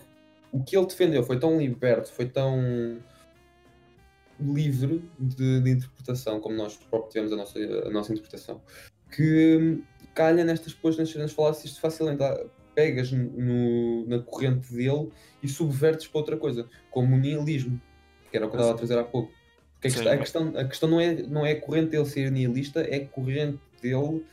o 0.52 0.62
que 0.62 0.76
ele 0.76 0.86
defendeu 0.86 1.22
foi 1.22 1.38
tão 1.38 1.58
liberto, 1.58 2.12
foi 2.12 2.26
tão 2.26 2.98
livre 4.40 5.02
de, 5.18 5.60
de 5.60 5.70
interpretação, 5.70 6.40
como 6.40 6.56
nós 6.56 6.76
próprios 6.76 7.12
tivemos 7.12 7.32
a 7.32 7.36
nossa, 7.36 7.58
a 7.58 7.90
nossa 7.90 8.12
interpretação, 8.12 8.60
que 9.10 9.82
calha 10.14 10.44
nestas 10.44 10.72
depois 10.72 10.96
nas, 10.96 11.14
nas 11.14 11.32
falácias 11.32 11.76
facilmente 11.78 12.22
ah, 12.22 12.44
pegas 12.74 13.10
no, 13.10 14.06
na 14.06 14.20
corrente 14.20 14.72
dele 14.72 15.10
e 15.42 15.48
subvertes 15.48 16.06
para 16.06 16.18
outra 16.20 16.36
coisa, 16.36 16.68
como 16.90 17.16
o 17.16 17.18
nihilismo, 17.18 17.80
que 18.30 18.36
era 18.36 18.46
o 18.46 18.50
que 18.50 18.56
eu 18.56 18.60
estava 18.60 18.74
a 18.74 18.78
trazer 18.78 18.98
há 18.98 19.04
pouco. 19.04 19.32
Porque 19.74 19.88
a, 19.88 19.90
Sim. 19.90 19.96
questão, 19.96 20.12
a 20.12 20.18
questão, 20.18 20.48
a 20.56 20.64
questão 20.64 20.88
não, 20.88 21.00
é, 21.00 21.14
não 21.22 21.46
é 21.46 21.52
a 21.52 21.60
corrente 21.60 21.90
dele 21.90 22.06
ser 22.06 22.30
nihilista, 22.30 22.80
é 22.80 22.96
a 22.96 23.06
corrente 23.06 23.60
dele 23.80 24.24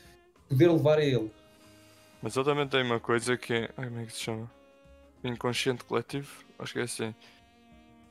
poder 0.49 0.71
levar 0.71 0.97
a 0.99 1.03
ele. 1.03 1.31
Mas 2.21 2.35
ele 2.35 2.45
também 2.45 2.67
tem 2.67 2.83
uma 2.83 2.99
coisa 2.99 3.37
que 3.37 3.53
é. 3.53 3.69
Ai, 3.77 3.87
como 3.87 3.99
é 3.99 4.05
que 4.05 4.13
se 4.13 4.21
chama? 4.21 4.51
Inconsciente 5.23 5.83
coletivo? 5.83 6.43
Acho 6.57 6.73
que 6.73 6.79
é 6.79 6.83
assim. 6.83 7.13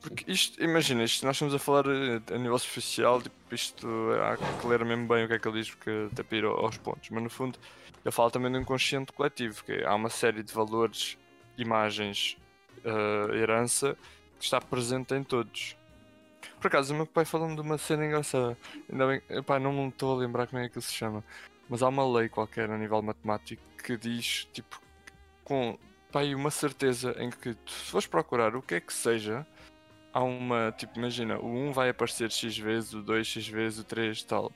Porque 0.05 0.31
isto, 0.31 0.63
imagina, 0.63 1.03
isto 1.03 1.25
nós 1.25 1.35
estamos 1.35 1.55
a 1.55 1.57
falar 1.57 1.85
eh, 1.87 2.21
a 2.31 2.37
nível 2.37 2.59
superficial, 2.59 3.19
tipo, 3.19 3.35
isto 3.51 3.87
há 4.21 4.37
que 4.37 4.67
ler 4.67 4.85
mesmo 4.85 5.07
bem 5.07 5.25
o 5.25 5.27
que 5.27 5.33
é 5.33 5.39
que 5.39 5.47
ele 5.47 5.59
diz, 5.59 5.71
porque 5.73 6.09
até 6.11 6.21
para 6.21 6.37
ir 6.37 6.45
ao- 6.45 6.59
aos 6.63 6.77
pontos. 6.77 7.09
Mas 7.09 7.23
no 7.23 7.29
fundo, 7.29 7.57
ele 8.03 8.11
fala 8.11 8.29
também 8.29 8.51
do 8.51 8.59
inconsciente 8.59 9.11
coletivo, 9.11 9.63
que 9.63 9.71
é, 9.71 9.83
há 9.83 9.95
uma 9.95 10.11
série 10.11 10.43
de 10.43 10.53
valores, 10.53 11.17
imagens, 11.57 12.37
eh, 12.83 13.35
herança, 13.35 13.97
que 14.37 14.45
está 14.45 14.61
presente 14.61 15.15
em 15.15 15.23
todos. 15.23 15.75
Por 16.61 16.67
acaso, 16.67 16.93
o 16.93 16.97
meu 16.97 17.07
pai 17.07 17.25
falou-me 17.25 17.55
de 17.55 17.61
uma 17.61 17.79
cena 17.79 18.05
engraçada. 18.05 18.55
Ainda 18.87 19.07
bem, 19.07 19.21
não 19.59 19.73
me 19.73 19.87
estou 19.89 20.15
a 20.15 20.19
lembrar 20.19 20.45
como 20.45 20.61
é 20.61 20.69
que 20.69 20.77
ele 20.77 20.85
se 20.85 20.93
chama. 20.93 21.23
Mas 21.67 21.81
há 21.81 21.87
uma 21.87 22.07
lei 22.19 22.29
qualquer 22.29 22.69
a 22.69 22.77
nível 22.77 23.01
matemático 23.01 23.63
que 23.83 23.97
diz, 23.97 24.47
tipo, 24.53 24.79
com 25.43 25.79
pá, 26.11 26.19
aí 26.19 26.35
uma 26.35 26.51
certeza 26.51 27.15
em 27.17 27.31
que 27.31 27.57
se 27.65 27.89
fores 27.91 28.05
procurar 28.05 28.55
o 28.55 28.61
que 28.61 28.75
é 28.75 28.79
que 28.79 28.93
seja, 28.93 29.45
há 30.15 30.23
uma, 30.23 30.71
tipo, 30.71 30.97
imagina, 30.97 31.37
o 31.39 31.47
1 31.47 31.73
vai 31.73 31.89
aparecer 31.89 32.31
X 32.31 32.57
vezes, 32.57 32.93
o 32.93 33.01
2 33.03 33.27
X 33.27 33.47
vezes, 33.49 33.79
o 33.79 33.83
3 33.83 34.23
tal. 34.23 34.51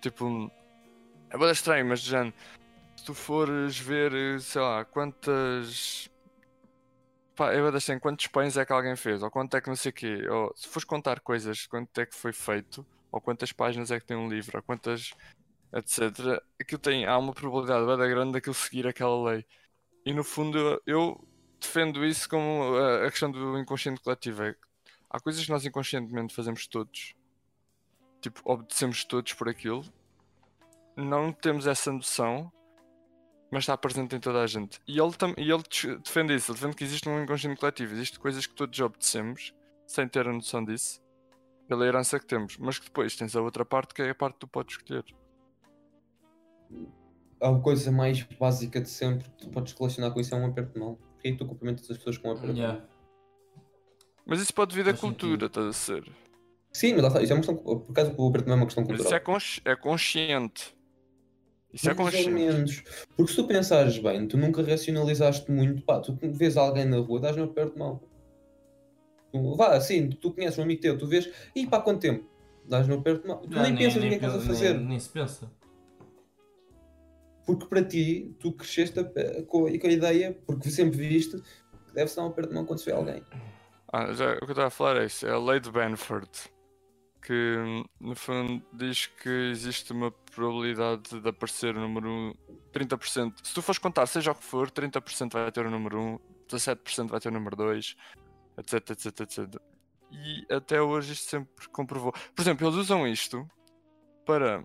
Tipo, 0.00 0.50
é 1.30 1.38
bem 1.38 1.50
estranho, 1.50 1.86
mas 1.86 2.00
já, 2.02 2.24
se 2.96 3.04
tu 3.04 3.14
fores 3.14 3.78
ver, 3.78 4.40
sei 4.40 4.62
lá, 4.62 4.84
quantas. 4.84 6.08
Pá, 7.34 7.52
é 7.52 7.60
bem 7.60 7.76
estranho, 7.76 8.00
quantos 8.00 8.26
pães 8.28 8.56
é 8.56 8.64
que 8.64 8.72
alguém 8.72 8.94
fez, 8.96 9.22
ou 9.22 9.30
quanto 9.30 9.56
é 9.56 9.60
que 9.60 9.68
não 9.68 9.76
sei 9.76 9.90
o 9.90 9.94
quê, 9.94 10.28
ou 10.28 10.52
se 10.56 10.68
fores 10.68 10.84
contar 10.84 11.20
coisas, 11.20 11.66
quanto 11.66 11.98
é 12.00 12.06
que 12.06 12.14
foi 12.14 12.32
feito, 12.32 12.86
ou 13.10 13.20
quantas 13.20 13.52
páginas 13.52 13.90
é 13.90 13.98
que 14.00 14.06
tem 14.06 14.16
um 14.16 14.28
livro, 14.28 14.58
ou 14.58 14.62
quantas 14.62 15.12
etc. 15.72 16.42
Aquilo 16.60 16.80
tem, 16.80 17.06
há 17.06 17.18
uma 17.18 17.32
probabilidade 17.34 17.86
bem 17.86 18.10
grande 18.10 18.32
daquilo 18.34 18.54
seguir 18.54 18.86
aquela 18.86 19.30
lei. 19.32 19.46
E 20.04 20.12
no 20.14 20.24
fundo 20.24 20.58
eu, 20.58 20.82
eu 20.86 21.28
defendo 21.60 22.04
isso 22.04 22.28
como 22.28 22.74
a, 22.76 23.06
a 23.06 23.10
questão 23.10 23.30
do 23.30 23.58
inconsciente 23.58 24.00
coletivo. 24.00 24.42
É, 24.42 24.56
há 25.08 25.20
coisas 25.20 25.44
que 25.44 25.50
nós 25.50 25.64
inconscientemente 25.64 26.34
fazemos 26.34 26.66
todos, 26.66 27.14
tipo, 28.20 28.40
obedecemos 28.44 29.04
todos 29.04 29.32
por 29.34 29.48
aquilo, 29.48 29.84
não 30.96 31.32
temos 31.32 31.66
essa 31.66 31.92
noção, 31.92 32.52
mas 33.50 33.64
está 33.64 33.76
presente 33.76 34.14
em 34.14 34.20
toda 34.20 34.42
a 34.42 34.46
gente. 34.46 34.80
E 34.86 34.98
ele, 34.98 35.12
e 35.36 35.50
ele 35.50 35.62
defende 36.02 36.34
isso, 36.34 36.52
ele 36.52 36.58
defende 36.58 36.76
que 36.76 36.84
existe 36.84 37.08
um 37.08 37.22
inconsciente 37.22 37.58
coletivo, 37.58 37.94
existem 37.94 38.20
coisas 38.20 38.46
que 38.46 38.54
todos 38.54 38.78
obedecemos, 38.78 39.54
sem 39.86 40.06
ter 40.06 40.28
a 40.28 40.32
noção 40.32 40.64
disso, 40.64 41.02
pela 41.66 41.84
herança 41.84 42.18
que 42.18 42.26
temos, 42.26 42.56
mas 42.58 42.78
que 42.78 42.86
depois 42.86 43.16
tens 43.16 43.34
a 43.34 43.42
outra 43.42 43.64
parte 43.64 43.92
que 43.92 44.02
é 44.02 44.10
a 44.10 44.14
parte 44.14 44.34
que 44.34 44.40
tu 44.40 44.48
podes 44.48 44.76
escolher. 44.76 45.04
A 47.40 47.54
coisa 47.58 47.90
mais 47.90 48.22
básica 48.22 48.80
de 48.80 48.88
sempre 48.88 49.28
que 49.30 49.38
tu 49.38 49.48
podes 49.48 49.72
relacionar 49.72 50.10
com 50.10 50.20
isso 50.20 50.34
é 50.34 50.38
um 50.38 50.46
aperto 50.46 50.74
de 50.74 50.78
mão. 50.78 50.98
Porque 51.20 51.28
aí 51.28 51.36
tu 51.36 51.44
cumprimentas 51.44 51.90
as 51.90 51.98
pessoas 51.98 52.16
com 52.16 52.32
de 52.32 52.46
mão. 52.46 52.56
Yeah. 52.56 52.82
Mas 54.24 54.40
isso 54.40 54.54
pode 54.54 54.74
vir 54.74 54.84
da 54.84 54.92
Faz 54.92 55.00
cultura, 55.00 55.46
estás 55.46 55.66
a 55.66 55.72
ser? 55.74 56.10
Sim, 56.72 56.94
mas 56.94 57.02
lá 57.02 57.08
está, 57.08 57.22
isso 57.22 57.32
é 57.32 57.36
uma 57.36 57.42
questão, 57.42 57.56
por 57.56 57.90
acaso 57.90 58.14
o 58.16 58.30
mão 58.30 58.54
é 58.54 58.54
uma 58.54 58.64
questão 58.64 58.84
Mas 58.84 58.96
cultural. 58.96 59.06
isso 59.06 59.14
é, 59.14 59.20
consci- 59.20 59.60
é 59.66 59.76
consciente. 59.76 60.74
Isso 61.74 61.90
é 61.90 61.94
Mais 61.94 61.98
ou 61.98 62.04
consciente. 62.24 62.30
menos. 62.30 62.82
Porque 63.16 63.32
se 63.32 63.36
tu 63.36 63.46
pensares 63.46 63.98
bem, 63.98 64.26
tu 64.26 64.38
nunca 64.38 64.62
racionalizaste 64.62 65.50
muito, 65.50 65.82
pá, 65.82 66.00
tu 66.00 66.18
vês 66.22 66.56
alguém 66.56 66.86
na 66.86 66.96
rua, 66.98 67.20
dás-lhe 67.20 67.42
um 67.42 67.44
aperto 67.44 67.74
de 67.74 67.78
mão. 67.78 68.00
Tu, 69.30 69.56
vá, 69.56 69.76
assim, 69.76 70.08
tu 70.08 70.32
conheces 70.32 70.58
um 70.58 70.62
amigo 70.62 70.80
teu, 70.80 70.96
tu 70.96 71.06
vês, 71.06 71.30
e 71.54 71.66
pá, 71.66 71.82
quanto 71.82 72.00
tempo? 72.00 72.24
Dás-lhe 72.66 72.94
um 72.94 72.98
aperto 73.00 73.22
de 73.22 73.28
mão. 73.28 73.38
Tu 73.42 73.50
Não, 73.50 73.62
nem, 73.62 73.76
pensas 73.76 74.02
no 74.02 74.08
que 74.08 74.14
é 74.14 74.18
que 74.18 74.24
estás 74.24 74.42
a 74.42 74.46
fazer. 74.46 74.74
Nem, 74.78 74.86
nem 74.86 74.98
se 74.98 75.08
pensa. 75.10 75.52
Porque 77.56 77.66
para 77.68 77.84
ti, 77.84 78.34
tu 78.38 78.52
cresceste 78.52 78.98
a- 79.00 79.04
com, 79.46 79.66
a- 79.66 79.78
com 79.78 79.86
a 79.86 79.90
ideia, 79.92 80.38
porque 80.46 80.70
sempre 80.70 80.98
viste, 80.98 81.36
que 81.86 81.94
deve 81.94 82.10
ser 82.10 82.20
um 82.20 82.26
aperto 82.26 82.50
de 82.50 82.54
mão 82.54 82.64
quando 82.66 82.78
se 82.78 82.86
vê 82.86 82.92
alguém. 82.92 83.22
Ah, 83.92 84.12
já, 84.12 84.34
o 84.34 84.38
que 84.38 84.44
eu 84.44 84.50
estava 84.50 84.68
a 84.68 84.70
falar 84.70 85.02
é 85.02 85.06
isso, 85.06 85.26
é 85.26 85.32
a 85.32 85.38
lei 85.38 85.58
de 85.58 85.70
Benford, 85.70 86.30
que 87.22 87.56
no 88.00 88.14
fundo 88.14 88.62
diz 88.72 89.06
que 89.06 89.28
existe 89.50 89.92
uma 89.92 90.10
probabilidade 90.10 91.20
de 91.20 91.28
aparecer 91.28 91.76
o 91.76 91.80
número 91.80 92.36
30%. 92.72 93.34
Se 93.42 93.52
tu 93.54 93.60
fores 93.62 93.78
contar, 93.78 94.06
seja 94.06 94.30
o 94.30 94.34
que 94.34 94.44
for, 94.44 94.70
30% 94.70 95.32
vai 95.32 95.50
ter 95.50 95.66
o 95.66 95.70
número 95.70 96.00
1, 96.00 96.18
17% 96.48 97.08
vai 97.10 97.20
ter 97.20 97.28
o 97.28 97.32
número 97.32 97.56
2, 97.56 97.96
etc, 98.58 98.90
etc, 98.90 99.20
etc. 99.20 99.56
E 100.12 100.46
até 100.52 100.80
hoje 100.80 101.12
isto 101.12 101.28
sempre 101.28 101.68
comprovou. 101.68 102.12
Por 102.12 102.42
exemplo, 102.42 102.66
eles 102.66 102.76
usam 102.78 103.06
isto 103.06 103.46
para, 104.24 104.64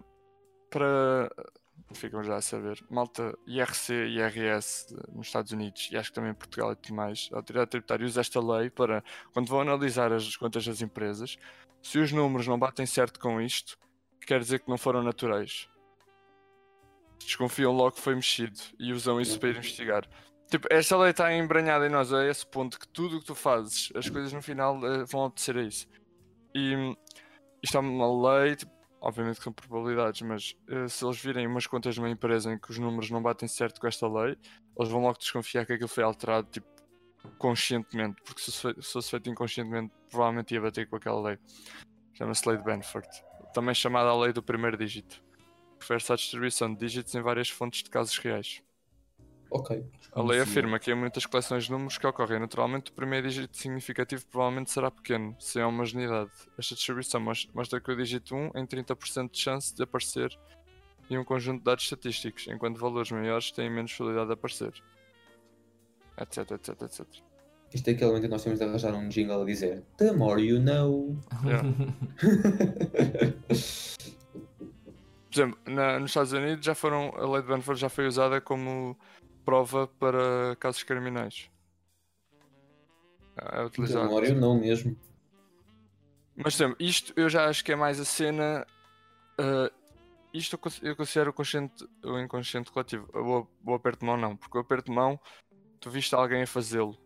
para 0.70 1.30
ficam 1.94 2.24
já 2.24 2.38
a 2.38 2.42
saber. 2.42 2.84
Malta 2.90 3.38
IRC 3.48 3.94
e 3.94 4.18
IRS 4.18 4.96
nos 5.14 5.28
Estados 5.28 5.52
Unidos 5.52 5.90
e 5.92 5.98
acho 5.98 6.10
que 6.10 6.16
também 6.16 6.32
em 6.32 6.36
Portugal 6.36 6.72
e 6.72 6.76
tudo 6.76 6.96
mais, 6.96 7.30
a 7.32 7.38
autoridade 7.38 7.72
tributária 7.72 8.06
usa 8.06 8.22
esta 8.22 8.40
lei 8.40 8.70
para, 8.70 9.04
quando 9.34 9.48
vão 9.48 9.62
analisar 9.62 10.12
as 10.12 10.36
contas 10.36 10.66
das 10.66 10.82
empresas, 10.82 11.38
se 11.82 12.00
os 12.00 12.12
números 12.12 12.48
não 12.48 12.58
batem 12.58 12.86
certo 12.86 13.20
com 13.20 13.40
isto, 13.40 13.78
quer 14.26 14.40
dizer 14.40 14.60
que 14.60 14.70
não 14.70 14.78
foram 14.78 15.04
naturais. 15.04 15.70
Desconfiam 17.20 17.72
logo 17.72 17.96
que 17.96 18.02
foi 18.02 18.16
mexido 18.16 18.60
e 18.80 18.92
usam 18.92 19.22
isso 19.22 19.40
para 19.40 19.50
investigar. 19.50 20.08
Tipo, 20.50 20.68
esta 20.70 20.98
lei 20.98 21.12
está 21.12 21.34
embranhada 21.34 21.88
em 21.88 21.90
nós 21.90 22.14
a 22.14 22.28
esse 22.28 22.46
ponto 22.46 22.80
que 22.80 22.88
tudo 22.88 23.18
o 23.18 23.20
que 23.20 23.26
tu 23.26 23.36
fazes, 23.36 23.92
as 23.96 24.10
coisas 24.10 24.32
no 24.32 24.42
final 24.42 24.78
uh, 24.78 25.06
vão 25.06 25.22
obedecer 25.22 25.58
a 25.58 25.64
isso. 25.64 25.88
E 26.54 26.76
hum, 26.76 26.96
isto 27.64 27.78
é 27.78 27.80
uma 27.80 28.42
lei, 28.44 28.56
tipo, 28.56 28.72
obviamente 29.06 29.40
com 29.40 29.52
probabilidades, 29.52 30.24
mas 30.24 30.58
uh, 30.68 30.90
se 30.90 31.06
eles 31.06 31.22
virem 31.22 31.46
umas 31.46 31.68
contas 31.68 31.94
de 31.94 32.00
uma 32.00 32.10
empresa 32.10 32.52
em 32.52 32.58
que 32.58 32.72
os 32.72 32.80
números 32.80 33.12
não 33.12 33.22
batem 33.22 33.48
certo 33.48 33.80
com 33.80 33.86
esta 33.86 34.08
lei, 34.08 34.36
eles 34.78 34.92
vão 34.92 35.04
logo 35.04 35.20
desconfiar 35.20 35.64
que 35.64 35.74
aquilo 35.74 35.88
foi 35.88 36.04
alterado, 36.04 36.48
tipo, 36.50 36.68
conscientemente, 37.38 38.20
porque 38.24 38.42
se 38.42 38.52
fosse 38.82 39.12
feito 39.12 39.30
inconscientemente, 39.30 39.94
provavelmente 40.10 40.56
ia 40.56 40.62
bater 40.62 40.90
com 40.90 40.96
aquela 40.96 41.22
lei. 41.22 41.40
Chama-se 42.14 42.50
Lei 42.50 42.58
de 42.58 42.64
Benford. 42.64 43.08
Também 43.54 43.76
chamada 43.76 44.10
a 44.10 44.18
Lei 44.18 44.34
do 44.34 44.42
Primeiro 44.42 44.76
Dígito. 44.76 45.24
Refere-se 45.80 46.12
à 46.12 46.16
distribuição 46.16 46.74
de 46.74 46.80
dígitos 46.80 47.14
em 47.14 47.22
várias 47.22 47.50
fontes 47.50 47.84
de 47.84 47.90
casos 47.92 48.18
reais. 48.18 48.64
Ok. 49.50 49.86
A 50.12 50.22
lei 50.22 50.40
afirma 50.40 50.80
que 50.80 50.92
em 50.92 50.96
muitas 50.96 51.26
coleções 51.26 51.66
de 51.66 51.72
números 51.72 51.98
que 51.98 52.08
ocorrem 52.08 52.40
naturalmente, 52.40 52.92
o 52.92 52.94
primeiro 52.94 53.28
dígito 53.28 53.58
significativo 53.58 54.26
provavelmente 54.28 54.72
será 54.72 54.90
pequeno, 54.90 55.36
sem 55.40 55.64
homogeneidade. 55.64 56.32
Esta 56.58 56.76
distribuição 56.76 57.22
mostra 57.54 57.80
que 57.80 57.92
o 57.92 57.96
dígito 57.96 58.36
1 58.36 58.52
tem 58.52 58.66
30% 58.66 59.32
de 59.32 59.40
chance 59.40 59.76
de 59.76 59.84
aparecer 59.84 60.38
em 61.10 61.18
um 61.18 61.24
conjunto 61.24 61.60
de 61.60 61.66
dados 61.66 61.84
estatísticos, 61.84 62.48
enquanto 62.48 62.80
valores 62.80 63.12
maiores 63.12 63.52
têm 63.52 63.70
menos 63.70 63.94
probabilidade 63.94 64.28
de 64.28 64.34
aparecer. 64.34 64.74
Etc, 66.18 66.52
etc, 66.52 66.82
etc. 66.82 67.06
Isto 67.74 67.90
é 67.90 67.92
aquele 67.92 68.06
momento 68.06 68.24
em 68.24 68.28
que 68.28 68.32
nós 68.32 68.44
temos 68.44 68.60
de 68.60 68.66
arranjar 68.66 68.94
um 68.94 69.10
jingle 69.10 69.42
a 69.42 69.46
dizer 69.46 69.84
The 69.98 70.14
more 70.14 70.42
you 70.42 70.60
know. 70.60 71.18
Yeah. 71.44 71.64
Por 75.36 75.42
exemplo, 75.42 75.60
na, 75.66 76.00
nos 76.00 76.12
Estados 76.12 76.32
Unidos 76.32 76.66
já 76.66 76.74
foram, 76.74 77.14
a 77.18 77.30
lei 77.30 77.42
de 77.42 77.48
Benford 77.50 77.82
já 77.82 77.90
foi 77.90 78.08
usada 78.08 78.40
como 78.40 78.98
prova 79.46 79.88
para 79.88 80.56
casos 80.60 80.84
criminais. 80.84 81.50
É 83.38 83.64
utilizado. 83.64 84.06
Memória 84.06 84.34
não 84.34 84.60
mesmo. 84.60 84.98
Mas 86.36 86.56
exemplo, 86.56 86.76
isto 86.80 87.14
eu 87.16 87.30
já 87.30 87.48
acho 87.48 87.64
que 87.64 87.72
é 87.72 87.76
mais 87.76 88.00
a 88.00 88.06
cena. 88.06 88.66
Uh, 89.40 89.72
isto 90.34 90.60
eu 90.82 90.96
considero 90.96 91.30
o, 91.30 91.34
consciente, 91.34 91.88
o 92.04 92.20
inconsciente 92.20 92.72
coletivo. 92.72 93.08
O, 93.14 93.48
o 93.72 93.74
aperto 93.76 94.00
de 94.00 94.06
mão 94.06 94.18
não, 94.18 94.36
porque 94.36 94.58
o 94.58 94.62
aperto 94.62 94.92
de 94.92 94.96
mão 94.96 95.20
tu 95.80 95.90
viste 95.90 96.14
alguém 96.16 96.44
a 96.44 96.48
fazê-lo. 96.48 96.98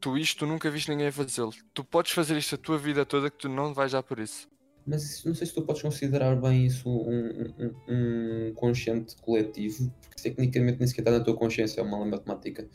Tu 0.00 0.16
isto 0.16 0.40
tu 0.40 0.46
nunca 0.46 0.70
viste 0.70 0.90
ninguém 0.90 1.08
a 1.08 1.12
fazê-lo. 1.12 1.52
Tu 1.72 1.82
podes 1.84 2.12
fazer 2.12 2.36
isto 2.36 2.54
a 2.54 2.58
tua 2.58 2.78
vida 2.78 3.04
toda 3.04 3.30
que 3.30 3.38
tu 3.38 3.48
não 3.48 3.74
vais 3.74 3.92
já 3.92 4.02
por 4.02 4.18
isso. 4.18 4.48
Mas 4.86 5.24
não 5.24 5.34
sei 5.34 5.46
se 5.46 5.54
tu 5.54 5.62
podes 5.62 5.80
considerar 5.80 6.36
bem 6.36 6.66
isso 6.66 6.88
um, 6.88 7.52
um, 7.58 7.74
um 7.88 8.54
consciente 8.54 9.16
coletivo, 9.16 9.90
porque 10.02 10.22
tecnicamente 10.22 10.78
nem 10.78 10.86
sequer 10.86 11.02
está 11.02 11.10
na 11.10 11.24
tua 11.24 11.34
consciência, 11.34 11.80
é 11.80 11.84
uma 11.84 12.04
matemática. 12.04 12.68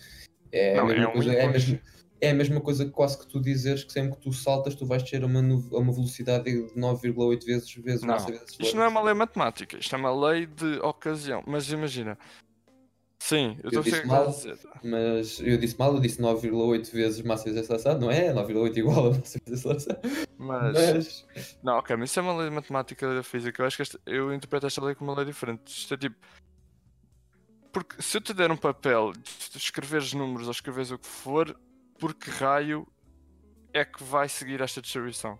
É, 0.51 0.75
não, 0.75 0.85
a 0.85 0.87
mesma 0.87 1.03
é, 1.03 1.13
coisa, 1.13 1.33
é, 1.33 1.45
a 1.45 1.51
mesma, 1.51 1.79
é 2.21 2.29
a 2.31 2.33
mesma 2.33 2.61
coisa 2.61 2.89
quase 2.89 3.19
que 3.19 3.27
tu 3.27 3.39
dizeres 3.39 3.83
que 3.83 3.93
sempre 3.93 4.15
que 4.15 4.21
tu 4.21 4.33
saltas 4.33 4.73
tu 4.73 4.85
vais 4.85 5.03
ter 5.03 5.23
uma, 5.23 5.39
uma 5.39 5.93
velocidade 5.93 6.45
de 6.45 6.73
9,8 6.75 7.45
vezes 7.45 7.75
vezes 7.75 8.01
não, 8.01 8.17
Isto 8.17 8.75
não 8.75 8.83
é 8.83 8.87
uma 8.87 9.01
lei 9.03 9.13
matemática, 9.13 9.77
isto 9.77 9.95
é 9.95 9.97
uma 9.99 10.29
lei 10.29 10.47
de 10.47 10.79
ocasião. 10.79 11.43
Mas 11.45 11.71
imagina, 11.71 12.17
Sim, 13.21 13.57
eu 13.61 13.67
estou 13.67 13.81
a 13.81 13.83
disse 13.83 14.05
mal, 14.05 14.33
mas 14.81 15.39
eu 15.41 15.57
disse 15.57 15.77
mal, 15.77 15.93
eu 15.93 15.99
disse 15.99 16.21
9,8 16.21 16.91
vezes 16.91 17.21
massa 17.21 17.43
vezes 17.43 17.59
aceleração, 17.59 17.99
não 17.99 18.09
é? 18.09 18.33
9,8 18.33 18.77
igual 18.77 19.07
a 19.07 19.09
massa 19.09 19.39
vezes 19.45 19.65
aceleração. 19.65 19.97
Mas... 20.37 20.73
mas... 20.73 21.55
Não, 21.61 21.77
ok, 21.77 21.97
mas 21.97 22.09
isso 22.09 22.19
é 22.19 22.23
uma 22.23 22.37
lei 22.37 22.49
de 22.49 22.55
matemática 22.55 23.13
da 23.13 23.21
física. 23.21 23.61
Eu 23.61 23.67
acho 23.67 23.75
que 23.75 23.81
esta... 23.81 23.99
eu 24.05 24.33
interpreto 24.33 24.67
esta 24.67 24.83
lei 24.83 24.95
como 24.95 25.11
uma 25.11 25.17
lei 25.17 25.25
diferente. 25.25 25.67
Isto 25.67 25.93
é 25.93 25.97
tipo. 25.97 26.15
Porque 27.73 28.01
se 28.01 28.17
eu 28.17 28.21
te 28.21 28.33
der 28.33 28.51
um 28.51 28.57
papel, 28.57 29.11
de 29.11 29.57
escreveres 29.57 30.13
números 30.13 30.47
ou 30.47 30.51
escreveres 30.51 30.89
o 30.89 30.97
que 30.97 31.07
for, 31.07 31.55
por 31.99 32.15
que 32.15 32.31
raio 32.31 32.87
é 33.73 33.83
que 33.83 34.01
vai 34.03 34.27
seguir 34.29 34.61
esta 34.61 34.81
distribuição? 34.81 35.37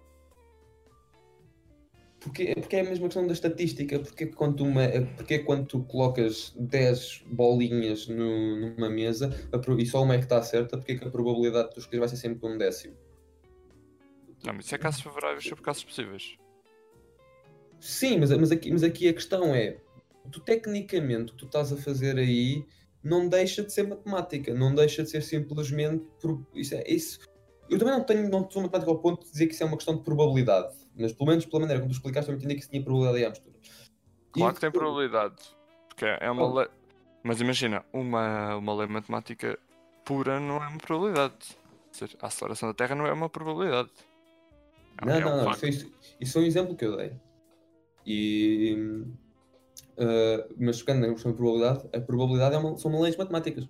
Porque, 2.20 2.54
porque 2.56 2.76
é 2.76 2.82
a 2.82 2.84
mesma 2.84 3.08
questão 3.08 3.26
da 3.26 3.34
estatística. 3.34 4.00
Porque 4.00 4.26
quando, 4.28 4.62
uma, 4.62 4.88
porque 5.16 5.40
quando 5.40 5.66
tu 5.66 5.84
colocas 5.84 6.54
10 6.58 7.24
bolinhas 7.32 8.08
no, 8.08 8.58
numa 8.58 8.90
mesa 8.90 9.34
e 9.78 9.86
só 9.86 10.04
uma 10.04 10.16
é 10.16 10.18
que 10.18 10.26
está 10.26 10.42
certa, 10.42 10.78
porque 10.78 10.94
é 10.94 10.98
que 10.98 11.08
a 11.08 11.10
probabilidade 11.10 11.70
de 11.70 11.76
tu 11.76 11.80
escolher 11.80 12.00
vai 12.00 12.10
ser 12.10 12.18
sempre 12.18 12.48
um 12.48 12.58
décimo? 12.58 12.96
Não, 14.46 14.54
mas 14.54 14.66
isso 14.66 14.76
é 14.76 14.78
casos 14.78 15.02
favoráveis 15.02 15.44
sobre 15.44 15.64
casos 15.64 15.84
possíveis. 15.84 16.38
Sim, 17.80 18.20
mas, 18.20 18.32
mas, 18.32 18.52
aqui, 18.52 18.72
mas 18.72 18.84
aqui 18.84 19.08
a 19.08 19.14
questão 19.14 19.56
é: 19.56 19.78
tu 20.30 20.42
tecnicamente 20.42 21.32
o 21.32 21.36
que 21.36 21.40
tu 21.40 21.46
estás 21.46 21.72
a 21.72 21.78
fazer 21.78 22.18
aí 22.18 22.66
não 23.02 23.30
deixa 23.30 23.64
de 23.64 23.72
ser 23.72 23.88
matemática, 23.88 24.54
não 24.54 24.76
deixa 24.76 25.04
de 25.04 25.10
ser 25.10 25.22
simplesmente. 25.22 26.06
Isso, 26.54 26.76
é, 26.76 26.84
isso 26.86 27.20
eu 27.70 27.78
também 27.78 27.94
não 27.94 28.04
tenho, 28.04 28.28
não 28.30 28.50
sou 28.50 28.64
matemático 28.64 28.92
ao 28.92 29.00
ponto 29.00 29.26
de 29.26 29.32
dizer 29.32 29.48
que 29.48 29.54
isso 29.54 29.64
é 29.64 29.66
uma 29.66 29.78
questão 29.78 29.96
de 29.96 30.04
probabilidade, 30.04 30.76
mas 31.00 31.14
pelo 31.14 31.30
menos 31.30 31.46
pela 31.46 31.62
maneira 31.62 31.82
como 31.82 31.92
tu 31.92 31.96
explicaste, 31.96 32.30
eu 32.30 32.38
entendi 32.38 32.56
que 32.56 32.62
isso 32.62 32.70
tinha 32.70 32.84
probabilidade 32.84 33.18
aí 33.18 33.26
à 33.26 33.30
mistura. 33.30 33.56
Claro 34.32 34.52
e, 34.52 34.56
que 34.56 34.62
tem 34.62 34.72
probabilidade, 34.72 35.36
porque 35.88 36.06
é 36.06 36.30
uma 36.30 36.46
oh. 36.46 36.54
lei. 36.54 36.68
Mas 37.24 37.42
imagina, 37.42 37.84
uma, 37.92 38.56
uma 38.56 38.74
lei 38.76 38.88
matemática 38.88 39.60
pura 40.06 40.40
não 40.40 40.64
é 40.64 40.68
uma 40.68 40.78
probabilidade. 40.78 41.58
Dizer, 41.92 42.16
a 42.22 42.28
aceleração 42.28 42.70
da 42.70 42.74
Terra 42.74 42.96
não 42.96 43.06
é 43.06 43.14
uma 43.14 43.30
probabilidade. 43.30 43.90
É 45.02 45.06
não, 45.06 45.14
é 45.14 45.20
não, 45.20 45.34
um 45.34 45.44
não. 45.44 45.52
Isso, 45.52 45.92
isso, 46.20 46.38
é 46.38 46.42
um 46.42 46.46
exemplo 46.46 46.76
que 46.76 46.86
eu 46.86 46.98
dei. 46.98 47.14
E. 48.06 49.04
Uh, 49.98 50.56
mas 50.58 50.82
pegando 50.82 51.08
na 51.08 51.14
questão 51.14 51.32
de 51.32 51.38
probabilidade, 51.38 51.90
a 51.94 52.00
probabilidade 52.00 52.56
é 52.56 52.58
uma, 52.58 52.78
são 52.78 53.00
leis 53.02 53.18
matemáticas. 53.18 53.68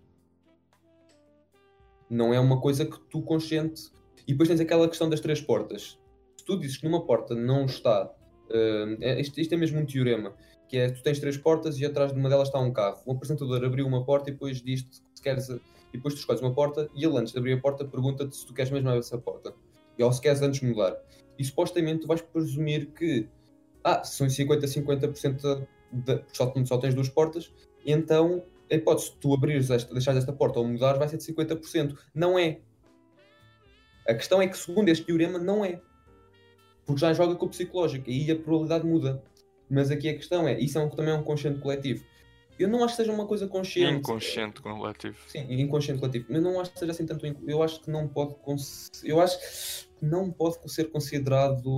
Não 2.10 2.34
é 2.34 2.40
uma 2.40 2.60
coisa 2.60 2.86
que 2.86 3.00
tu 3.10 3.22
consciente. 3.22 3.92
E 4.28 4.32
depois 4.32 4.48
tens 4.48 4.60
aquela 4.60 4.88
questão 4.88 5.10
das 5.10 5.20
três 5.20 5.42
portas. 5.42 6.00
Se 6.40 6.46
tu 6.46 6.58
dizes 6.58 6.78
que 6.78 6.86
numa 6.86 7.06
porta 7.06 7.36
não 7.36 7.66
está. 7.66 8.10
Uh, 8.50 9.04
isto, 9.20 9.42
isto, 9.42 9.54
é 9.54 9.58
mesmo 9.58 9.78
um 9.78 9.86
teorema. 9.86 10.34
Que 10.70 10.78
é 10.78 10.90
tu 10.90 11.04
tens 11.04 11.20
três 11.20 11.36
portas 11.36 11.78
e 11.78 11.86
atrás 11.86 12.14
de 12.14 12.18
uma 12.18 12.30
delas 12.30 12.48
está 12.48 12.60
um 12.60 12.72
carro. 12.72 13.02
O 13.06 13.12
apresentador 13.12 13.62
abriu 13.66 13.86
uma 13.86 14.06
porta 14.06 14.30
e 14.30 14.34
depois 14.34 14.62
diz-te 14.62 15.02
se 15.14 15.22
queres. 15.22 15.50
E 15.50 15.60
depois 15.98 16.14
tu 16.14 16.20
escolhes 16.20 16.42
uma 16.42 16.54
porta 16.54 16.90
e 16.96 17.04
ele 17.04 17.18
antes 17.18 17.34
de 17.34 17.40
abrir 17.40 17.54
a 17.54 17.60
porta 17.60 17.84
pergunta-te 17.84 18.38
se 18.38 18.46
tu 18.46 18.54
queres 18.54 18.72
mesmo 18.72 18.90
essa 18.92 19.18
porta. 19.18 19.54
E 19.98 20.04
ou 20.04 20.14
se 20.14 20.22
queres 20.22 20.42
antes 20.42 20.62
mudar. 20.62 20.96
E 21.38 21.44
supostamente 21.44 22.02
tu 22.02 22.08
vais 22.08 22.22
presumir 22.22 22.88
que. 22.94 23.28
Ah, 23.84 24.02
são 24.06 24.28
50-50% 24.28 25.68
de, 25.92 26.24
só, 26.32 26.54
só 26.66 26.78
tens 26.78 26.94
duas 26.94 27.10
portas, 27.10 27.52
então 27.86 28.44
a 28.72 28.76
hipótese 28.76 29.12
de 29.12 29.18
tu 29.18 29.34
abrires 29.34 29.70
esta, 29.70 29.92
deixares 29.94 30.20
esta 30.20 30.32
porta 30.32 30.60
ou 30.60 30.68
mudar 30.68 30.98
vai 30.98 31.10
ser 31.10 31.18
de 31.18 31.24
50%. 31.24 31.98
Não 32.14 32.40
é. 32.40 32.62
A 34.08 34.14
questão 34.14 34.42
é 34.42 34.48
que, 34.48 34.58
segundo 34.58 34.88
este 34.88 35.06
teorema, 35.06 35.38
não 35.38 35.66
é. 35.66 35.82
Porque 36.90 37.02
já 37.02 37.14
joga 37.14 37.36
com 37.36 37.46
o 37.46 37.50
psicológico 37.50 38.10
e 38.10 38.32
a 38.32 38.36
probabilidade 38.36 38.84
muda. 38.84 39.24
Mas 39.70 39.92
aqui 39.92 40.10
a 40.10 40.16
questão 40.16 40.48
é, 40.48 40.60
isso 40.60 40.80
é 40.80 40.82
um, 40.82 40.90
também 40.90 41.14
é 41.14 41.16
um 41.16 41.22
consciente 41.22 41.60
coletivo. 41.60 42.04
Eu 42.58 42.68
não 42.68 42.84
acho 42.84 42.96
que 42.96 43.04
seja 43.04 43.14
uma 43.14 43.28
coisa 43.28 43.48
consciente. 43.48 44.00
Inconsciente 44.00 44.60
coletivo. 44.60 45.16
Sim, 45.28 45.46
inconsciente 45.52 46.00
coletivo. 46.00 46.26
Mas 46.30 46.42
não 46.42 46.60
acho 46.60 46.72
que 46.72 46.80
seja 46.80 46.92
assim 46.92 47.06
tanto. 47.06 47.24
Eu 47.48 47.62
acho 47.62 47.80
que 47.82 47.92
não 47.92 48.08
pode. 48.08 48.34
Eu 49.04 49.22
acho 49.22 49.38
que 49.38 50.04
não 50.04 50.32
pode 50.32 50.58
ser 50.66 50.86
considerado 50.86 51.70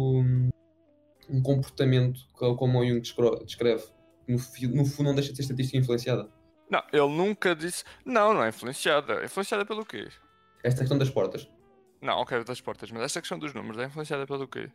um 1.29 1.41
comportamento 1.43 2.21
como 2.33 2.79
o 2.79 2.87
Jung 2.87 3.01
descreve. 3.01 3.83
No, 4.25 4.37
no 4.37 4.85
fundo, 4.85 5.07
não 5.07 5.15
deixa 5.15 5.31
de 5.31 5.35
ser 5.35 5.41
estatística 5.41 5.77
influenciada. 5.77 6.29
Não, 6.69 6.81
ele 6.93 7.09
nunca 7.09 7.53
disse. 7.53 7.83
Não, 8.05 8.33
não 8.33 8.45
é 8.45 8.47
influenciada. 8.47 9.15
É 9.15 9.25
influenciada 9.25 9.65
pelo 9.65 9.85
quê? 9.85 10.07
Esta 10.63 10.79
questão 10.79 10.97
das 10.97 11.09
portas. 11.09 11.49
Não, 12.01 12.17
ok, 12.19 12.45
das 12.45 12.61
portas, 12.61 12.89
mas 12.91 13.03
esta 13.03 13.19
questão 13.19 13.37
dos 13.37 13.53
números 13.53 13.77
é 13.77 13.87
influenciada 13.87 14.25
pelo 14.25 14.47
quê? 14.47 14.71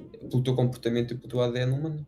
Pelo 0.00 0.42
teu 0.42 0.54
comportamento 0.54 1.14
e 1.14 1.16
pelo 1.16 1.28
teu 1.28 1.40
ADN 1.40 1.72
humano. 1.72 2.06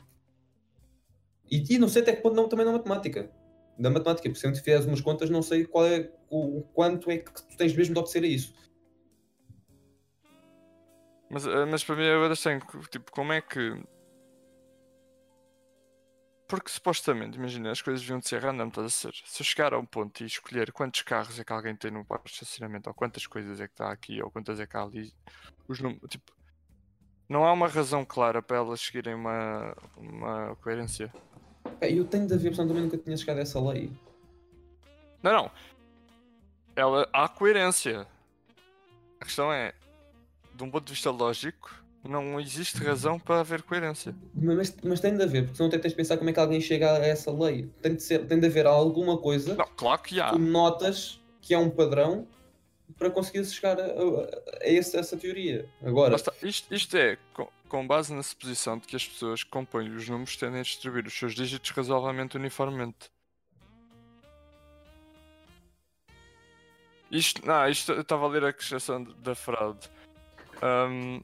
E, 1.50 1.74
e 1.74 1.78
não 1.78 1.88
sei 1.88 2.02
até 2.02 2.14
que 2.14 2.22
ponto 2.22 2.34
não, 2.34 2.48
também 2.48 2.64
na 2.64 2.72
matemática. 2.72 3.30
Da 3.78 3.90
matemática, 3.90 4.28
porque 4.28 4.40
se 4.40 4.46
eu 4.46 4.54
fizeres 4.54 4.86
umas 4.86 5.00
contas, 5.00 5.30
não 5.30 5.42
sei 5.42 5.64
qual 5.64 5.86
é 5.86 6.10
o 6.30 6.62
quanto 6.74 7.10
é 7.10 7.18
que 7.18 7.32
tu 7.32 7.56
tens 7.56 7.74
mesmo 7.74 7.94
de 7.94 8.00
obedecer 8.00 8.22
a 8.22 8.26
isso. 8.26 8.54
Mas, 11.30 11.46
eh, 11.46 11.64
mas 11.64 11.82
para 11.82 11.96
mim 11.96 12.04
eu 12.04 12.22
ainda 12.22 12.36
tenho, 12.36 12.60
tipo, 12.90 13.10
como 13.10 13.32
é 13.32 13.40
que 13.40 13.82
porque 16.52 16.68
supostamente, 16.68 17.38
imagina, 17.38 17.70
as 17.70 17.80
coisas 17.80 18.02
deviam 18.02 18.18
de 18.18 18.28
ser 18.28 18.42
random, 18.42 18.68
estás 18.68 18.86
a 18.86 18.90
ser. 18.90 19.14
Se 19.24 19.40
eu 19.40 19.46
chegar 19.46 19.72
a 19.72 19.78
um 19.78 19.86
ponto 19.86 20.22
e 20.22 20.26
escolher 20.26 20.70
quantos 20.70 21.00
carros 21.00 21.40
é 21.40 21.44
que 21.44 21.50
alguém 21.50 21.74
tem 21.74 21.90
no 21.90 22.04
parque 22.04 22.26
de 22.26 22.34
estacionamento, 22.34 22.90
ou 22.90 22.94
quantas 22.94 23.26
coisas 23.26 23.58
é 23.58 23.66
que 23.66 23.72
está 23.72 23.90
aqui, 23.90 24.22
ou 24.22 24.30
quantas 24.30 24.60
é 24.60 24.66
que 24.66 24.76
há 24.76 24.82
ali, 24.82 25.14
os 25.66 25.80
números, 25.80 26.10
tipo, 26.10 26.30
não 27.32 27.46
há 27.46 27.52
uma 27.52 27.66
razão 27.66 28.04
clara 28.04 28.42
para 28.42 28.58
elas 28.58 28.80
seguirem 28.80 29.14
uma, 29.14 29.74
uma 29.96 30.54
coerência. 30.56 31.12
É, 31.80 31.90
Eu 31.90 32.04
tenho 32.04 32.26
de 32.26 32.34
haver, 32.34 32.50
portanto, 32.50 32.68
também 32.68 32.82
nunca 32.84 32.98
tinha 32.98 33.16
chegado 33.16 33.38
a 33.38 33.40
essa 33.40 33.58
lei. 33.60 33.90
Não, 35.22 35.32
não. 35.32 35.50
Ela, 36.76 37.08
há 37.12 37.28
coerência. 37.28 38.06
A 39.20 39.24
questão 39.24 39.52
é, 39.52 39.72
de 40.54 40.62
um 40.62 40.70
ponto 40.70 40.84
de 40.84 40.92
vista 40.92 41.10
lógico, 41.10 41.82
não 42.04 42.38
existe 42.38 42.82
razão 42.82 43.18
para 43.18 43.40
haver 43.40 43.62
coerência. 43.62 44.14
Mas, 44.34 44.76
mas 44.82 45.00
tem 45.00 45.16
de 45.16 45.22
haver, 45.22 45.44
porque 45.44 45.56
senão 45.56 45.70
tens 45.70 45.80
de 45.90 45.94
pensar 45.94 46.18
como 46.18 46.28
é 46.28 46.32
que 46.32 46.40
alguém 46.40 46.60
chega 46.60 46.92
a 46.92 47.06
essa 47.06 47.30
lei. 47.32 47.70
Tem 47.80 47.94
de, 47.94 48.02
ser, 48.02 48.26
tem 48.26 48.38
de 48.38 48.46
haver 48.46 48.66
alguma 48.66 49.16
coisa 49.18 49.54
Não, 49.54 49.66
claro 49.76 50.02
que 50.02 50.20
há. 50.20 50.30
tu 50.30 50.38
notas 50.38 51.20
que 51.40 51.54
é 51.54 51.58
um 51.58 51.70
padrão 51.70 52.26
para 52.98 53.10
conseguir 53.10 53.44
chegar 53.46 53.78
a, 53.80 53.84
a- 53.84 54.62
a 54.62 54.68
esse- 54.68 54.96
essa 54.96 55.16
teoria. 55.16 55.68
Agora, 55.84 56.14
está. 56.16 56.32
Isto, 56.42 56.74
isto 56.74 56.96
é 56.96 57.16
com, 57.34 57.48
com 57.68 57.86
base 57.86 58.12
na 58.14 58.22
suposição 58.22 58.78
de 58.78 58.86
que 58.86 58.96
as 58.96 59.06
pessoas 59.06 59.42
que 59.44 59.50
compõem 59.50 59.94
os 59.94 60.08
números 60.08 60.36
tendem 60.36 60.60
a 60.60 60.62
distribuir 60.62 61.06
os 61.06 61.14
seus 61.14 61.34
dígitos 61.34 61.70
razoavelmente 61.70 62.36
uniformemente. 62.36 63.10
Isto, 67.10 67.46
não, 67.46 67.68
isto 67.68 67.92
eu 67.92 68.00
estava 68.00 68.24
a 68.24 68.28
ler 68.28 68.44
a 68.44 68.52
questão 68.52 69.04
da 69.04 69.34
fraude. 69.34 69.88
Ahm, 70.62 71.20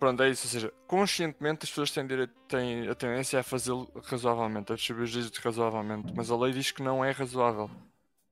pronto, 0.00 0.22
é 0.24 0.30
isso. 0.30 0.46
Ou 0.46 0.50
seja, 0.50 0.72
conscientemente 0.88 1.60
as 1.64 1.68
pessoas 1.70 1.90
têm, 1.92 2.04
direito, 2.06 2.32
têm 2.48 2.88
a 2.88 2.94
tendência 2.96 3.38
a 3.38 3.42
fazê-lo 3.44 3.88
razoavelmente, 4.04 4.72
a 4.72 4.76
distribuir 4.76 5.04
os 5.04 5.12
dígitos 5.12 5.38
razoavelmente, 5.38 6.12
mas 6.16 6.30
a 6.30 6.36
lei 6.36 6.52
diz 6.52 6.72
que 6.72 6.82
não 6.82 7.04
é 7.04 7.12
razoável. 7.12 7.70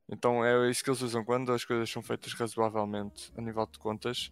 Então 0.09 0.43
é 0.45 0.69
isso 0.69 0.83
que 0.83 0.89
eles 0.89 1.01
usam 1.01 1.23
quando 1.25 1.51
as 1.51 1.65
coisas 1.65 1.89
são 1.89 2.01
feitas 2.01 2.33
razoavelmente 2.33 3.31
a 3.37 3.41
nível 3.41 3.65
de 3.65 3.77
contas 3.77 4.31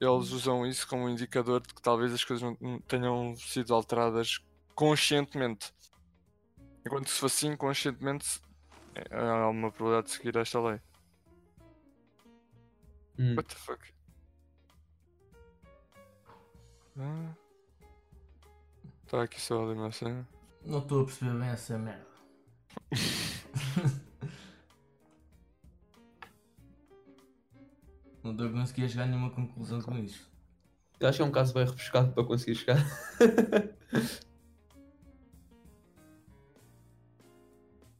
eles 0.00 0.30
usam 0.32 0.66
isso 0.66 0.86
como 0.88 1.04
um 1.04 1.08
indicador 1.08 1.60
de 1.60 1.72
que 1.72 1.80
talvez 1.80 2.12
as 2.12 2.24
coisas 2.24 2.56
não- 2.60 2.80
tenham 2.80 3.36
sido 3.36 3.72
alteradas 3.72 4.40
conscientemente. 4.74 5.72
Enquanto 6.84 7.08
se 7.08 7.20
fosse 7.20 7.46
inconscientemente, 7.46 8.40
é- 8.96 9.16
há 9.16 9.48
uma 9.48 9.70
probabilidade 9.70 10.08
de 10.08 10.12
seguir 10.14 10.36
esta 10.36 10.60
lei. 10.60 10.80
hum, 13.16 13.36
What 13.36 13.48
the 13.48 13.54
fuck? 13.60 13.94
Ah. 16.98 17.34
Está 19.04 19.22
aqui 19.22 19.40
só 19.40 19.72
uma 19.72 19.92
cena. 19.92 20.28
Não 20.66 20.80
estou 20.80 21.02
a 21.02 21.04
perceber 21.04 21.38
bem 21.38 21.48
essa 21.48 21.78
merda. 21.78 22.06
Não 28.22 28.30
estou 28.32 28.46
a 28.46 28.52
conseguir 28.52 28.88
chegar 28.88 29.04
a 29.04 29.06
nenhuma 29.06 29.30
conclusão 29.30 29.80
com 29.80 29.98
isto. 29.98 30.30
eu 31.00 31.08
acho 31.08 31.18
que 31.18 31.22
é 31.22 31.26
um 31.26 31.32
caso 31.32 31.52
bem 31.54 31.64
rebuscado 31.64 32.12
para 32.12 32.24
conseguir 32.24 32.54
chegar. 32.54 32.76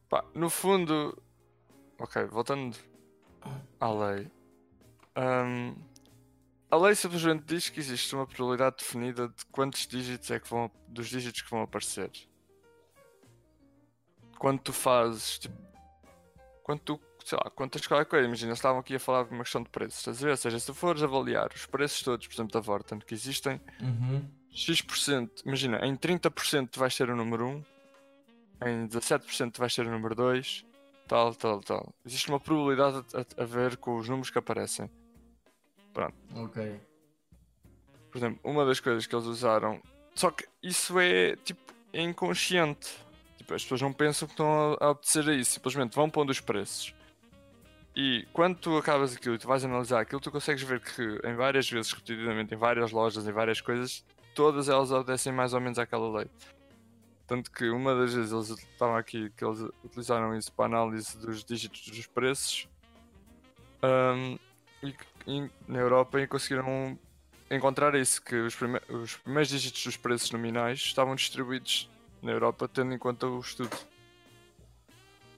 Pá, 0.09 0.25
no 0.35 0.49
fundo. 0.51 1.21
Ok, 1.99 2.25
voltando 2.27 2.77
à 3.81 3.91
lei. 3.91 4.31
Ahm, 5.17 5.75
a 6.71 6.77
lei 6.77 6.95
simplesmente 6.95 7.45
diz 7.45 7.69
que 7.69 7.81
existe 7.81 8.15
uma 8.15 8.27
probabilidade 8.27 8.77
definida 8.79 9.29
de 9.29 9.45
quantos 9.47 9.87
dígitos 9.87 10.31
é 10.31 10.39
que 10.39 10.49
vão. 10.49 10.71
dos 10.87 11.09
dígitos 11.09 11.43
que 11.43 11.51
vão 11.51 11.63
aparecer. 11.63 12.11
Quando 14.39 14.61
tu 14.61 14.73
fazes. 14.73 15.39
Tipo, 15.39 15.57
quando 16.63 16.81
tu. 16.81 17.01
Sei 17.25 17.39
lá, 17.43 17.51
quantas 17.51 17.87
qualquer 17.87 18.07
coisa. 18.07 18.27
Imagina, 18.27 18.53
estavam 18.53 18.81
aqui 18.81 18.95
a 18.95 19.01
falar 19.01 19.25
de 19.25 19.31
uma 19.31 19.43
questão 19.45 19.63
de 19.63 19.69
preços. 19.71 19.99
Estás 19.99 20.19
a 20.23 20.25
ver? 20.27 20.31
Ou 20.33 20.37
seja, 20.37 20.59
se 20.61 20.67
tu 20.67 20.75
fores 20.75 21.03
avaliar 21.03 21.51
os 21.55 21.67
preços 21.67 22.03
todos, 22.03 22.27
por 22.27 22.35
exemplo, 22.35 22.53
da 22.53 22.61
Vorten, 22.61 22.99
que 22.99 23.15
existem, 23.15 23.61
Uhum. 23.81 24.29
X%, 24.51 25.43
imagina, 25.47 25.79
em 25.87 25.97
30% 25.97 26.69
tu 26.73 26.79
vais 26.81 26.95
ter 26.97 27.09
o 27.09 27.17
número 27.17 27.47
1, 27.47 27.65
em 28.69 28.87
17% 28.87 29.53
tu 29.53 29.61
vais 29.61 29.75
ter 29.75 29.87
o 29.87 29.91
número 29.91 30.15
2, 30.15 30.65
tal, 31.09 31.35
tal, 31.35 31.61
tal. 31.63 31.93
Existe 32.05 32.29
uma 32.29 32.39
probabilidade 32.39 33.05
a, 33.15 33.43
a- 33.43 33.47
ver 33.47 33.77
com 33.79 33.97
os 33.97 34.09
números 34.09 34.31
que 34.31 34.39
aparecem. 34.39 34.91
Ok. 36.35 36.81
Por 38.11 38.19
exemplo, 38.19 38.41
uma 38.45 38.65
das 38.65 38.81
coisas 38.81 39.07
que 39.07 39.15
eles 39.15 39.27
usaram. 39.27 39.81
Só 40.15 40.31
que 40.31 40.47
isso 40.63 40.99
é 40.99 41.37
tipo 41.37 41.61
é 41.93 42.03
inconsciente. 42.03 42.91
Tipo, 43.39 43.55
as 43.55 43.63
pessoas 43.63 43.81
não 43.83 43.93
pensam 43.93 44.27
que 44.29 44.33
estão 44.35 44.75
a, 44.81 44.85
a 44.87 44.91
obedecer 44.91 45.29
a 45.29 45.35
isso, 45.35 45.53
simplesmente 45.53 45.95
vão 45.95 46.09
pondo 46.09 46.31
os 46.31 46.41
preços. 46.41 46.95
E 47.95 48.27
quando 48.33 48.57
tu 48.57 48.77
acabas 48.79 49.15
aquilo 49.15 49.35
e 49.35 49.39
tu 49.39 49.47
vais 49.47 49.65
analisar 49.65 50.01
aquilo, 50.01 50.21
tu 50.21 50.31
consegues 50.31 50.63
ver 50.63 50.81
que 50.81 51.21
em 51.25 51.35
várias 51.35 51.69
vezes, 51.69 51.93
repetidamente, 51.93 52.55
em 52.55 52.57
várias 52.57 52.91
lojas, 52.91 53.27
em 53.27 53.33
várias 53.33 53.61
coisas, 53.61 54.03
todas 54.35 54.69
elas 54.69 54.91
obedecem 54.91 55.33
mais 55.33 55.53
ou 55.53 55.61
menos 55.61 55.79
àquela 55.79 56.11
lei. 56.19 56.31
Tanto 57.27 57.51
que 57.51 57.69
uma 57.69 57.95
das 57.95 58.15
vezes 58.15 58.33
eles 58.33 58.49
estavam 58.49 58.97
aqui 58.97 59.31
que 59.37 59.45
eles 59.45 59.61
utilizaram 59.85 60.37
isso 60.37 60.51
para 60.53 60.65
análise 60.67 61.19
dos 61.19 61.45
dígitos 61.45 61.87
dos 61.89 62.07
preços 62.07 62.67
ahm, 63.83 64.37
e, 64.83 64.95
e 65.27 65.51
na 65.69 65.79
Europa 65.79 66.21
e 66.21 66.27
conseguiram 66.27 66.99
encontrar 67.51 67.95
isso, 67.95 68.23
que 68.23 68.37
os, 68.37 68.55
prime- 68.55 68.81
os 68.89 69.17
primeiros 69.17 69.49
dígitos 69.51 69.85
dos 69.85 69.97
preços 69.97 70.31
nominais 70.31 70.79
estavam 70.79 71.15
distribuídos 71.15 71.91
na 72.23 72.33
Europa 72.33 72.67
tendo 72.69 72.95
em 72.95 72.99
conta 72.99 73.27
o 73.27 73.39
estudo. 73.41 73.77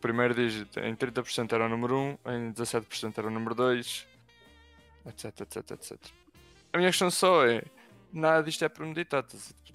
O 0.04 0.06
primeiro 0.06 0.34
dígito 0.34 0.78
em 0.80 0.94
30% 0.94 1.50
era 1.54 1.64
o 1.64 1.68
número 1.70 1.96
1, 2.26 2.30
em 2.30 2.52
17% 2.52 3.16
era 3.16 3.26
o 3.26 3.30
número 3.30 3.54
2, 3.54 4.06
etc, 5.06 5.40
etc, 5.40 5.70
etc. 5.70 5.98
A 6.74 6.76
minha 6.76 6.90
questão 6.90 7.10
só 7.10 7.46
é, 7.46 7.62
nada 8.12 8.42
disto 8.42 8.62
é 8.66 8.68
premeditado, 8.68 9.28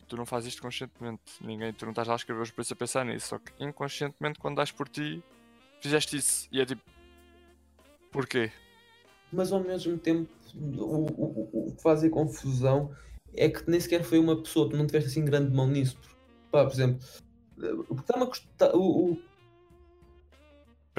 tu 0.07 0.15
não 0.15 0.27
fazes 0.27 0.49
isto 0.49 0.61
conscientemente, 0.61 1.19
ninguém, 1.41 1.73
tu 1.73 1.83
não 1.83 1.93
estás 1.93 2.07
lá 2.07 2.13
a 2.13 2.17
escrever 2.17 2.43
os 2.43 2.51
preços 2.51 2.71
a 2.73 2.75
pensar 2.75 3.03
nisso, 3.07 3.29
só 3.29 3.39
que 3.39 3.51
inconscientemente 3.59 4.37
quando 4.37 4.57
dás 4.57 4.71
por 4.71 4.87
ti, 4.87 5.23
fizeste 5.81 6.17
isso, 6.17 6.47
e 6.51 6.61
é 6.61 6.65
tipo, 6.67 6.83
porquê? 8.11 8.51
mas 9.33 9.51
ao 9.51 9.63
mesmo 9.63 9.97
tempo 9.97 10.29
o, 10.53 10.83
o, 10.83 11.49
o- 11.53 11.69
o 11.69 11.75
que 11.75 11.81
faz 11.81 12.03
a 12.03 12.09
confusão 12.11 12.95
é 13.33 13.49
que 13.49 13.67
nem 13.67 13.79
sequer 13.79 14.03
foi 14.03 14.19
uma 14.19 14.39
pessoa, 14.39 14.69
tu 14.69 14.77
não 14.77 14.85
tiveste 14.85 15.09
assim 15.09 15.25
grande 15.25 15.51
mão 15.51 15.67
nisso. 15.67 15.97
Pá, 16.51 16.65
por 16.65 16.73
exemplo, 16.73 16.99
eh, 17.63 17.73
porque 17.87 18.01
está-me 18.01 18.23
a 18.23 18.27
custar. 18.27 18.75
O, 18.75 19.13
o- 19.13 19.28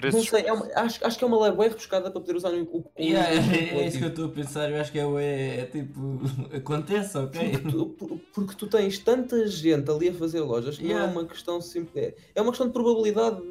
não 0.03 0.11
Preços 0.11 0.29
sei, 0.31 0.43
é 0.47 0.53
uma- 0.53 0.69
acho, 0.75 1.05
acho 1.07 1.19
que 1.19 1.25
é 1.25 1.27
uma 1.27 1.43
lei 1.43 1.53
bem 1.57 1.69
rebuscada 1.69 2.11
para 2.11 2.21
poder 2.21 2.37
usar 2.37 2.51
o. 2.53 2.63
o, 2.63 2.79
o 2.79 2.85
Yeah, 2.99 3.29
o- 3.29 3.35
é, 3.55 3.81
é 3.83 3.87
isso 3.87 3.99
que 3.99 4.05
eu 4.05 4.09
estou 4.09 4.27
a 4.27 4.29
pensar. 4.29 4.71
Eu 4.71 4.81
acho 4.81 4.91
que 4.93 4.99
é, 4.99 5.03
é, 5.03 5.61
é 5.61 5.67
tipo. 5.67 6.21
Acontece, 6.55 7.19
ok? 7.19 7.51
Porque 7.51 7.69
tu, 7.71 7.87
por- 7.91 8.19
porque 8.35 8.55
tu 8.57 8.67
tens 8.67 8.99
tanta 8.99 9.47
gente 9.47 9.91
ali 9.91 10.09
a 10.09 10.15
fazer 10.15 10.41
lojas 10.41 10.77
que 10.77 10.85
não 10.85 10.91
Yeah. 10.91 11.09
é 11.09 11.13
uma 11.13 11.25
questão 11.27 11.61
simples. 11.61 11.97
É, 11.97 12.15
é 12.35 12.41
uma 12.43 12.51
questão 12.51 12.67
de 12.67 12.73
probabilidade, 12.73 13.43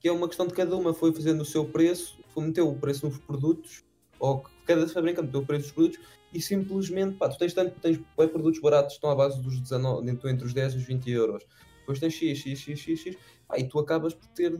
que 0.00 0.08
é 0.08 0.12
uma 0.12 0.26
questão 0.28 0.46
de 0.46 0.54
cada 0.54 0.76
uma 0.76 0.92
foi 0.94 1.12
fazendo 1.12 1.40
o 1.40 1.44
seu 1.44 1.64
preço, 1.64 2.18
foi 2.28 2.44
meteu 2.44 2.68
o 2.68 2.74
preço 2.78 3.06
nos 3.06 3.18
produtos, 3.18 3.82
ou 4.18 4.40
que 4.40 4.50
cada 4.66 4.86
fabricante 4.88 5.26
meteu 5.26 5.40
o 5.40 5.46
preço 5.46 5.62
dos 5.64 5.72
produtos, 5.72 5.98
e 6.32 6.40
simplesmente, 6.40 7.16
pá, 7.16 7.28
tu 7.28 7.38
tens 7.38 7.54
tanto, 7.54 7.78
tens 7.80 7.96
bué 8.16 8.26
produtos 8.26 8.60
baratos 8.60 8.88
que 8.94 8.96
estão 8.96 9.10
à 9.10 9.14
base 9.14 9.40
dos 9.40 9.60
19, 9.60 10.10
entre, 10.10 10.30
entre 10.30 10.44
os 10.46 10.52
10 10.52 10.74
e 10.74 10.76
os 10.78 10.82
20 10.84 11.10
euros. 11.10 11.44
Depois 11.80 12.00
tens 12.00 12.14
X, 12.14 12.38
X, 12.38 12.58
X, 12.58 12.78
X, 12.80 13.00
X, 13.00 13.16
pá, 13.46 13.56
e 13.58 13.68
tu 13.68 13.78
acabas 13.78 14.14
por 14.14 14.26
ter. 14.28 14.58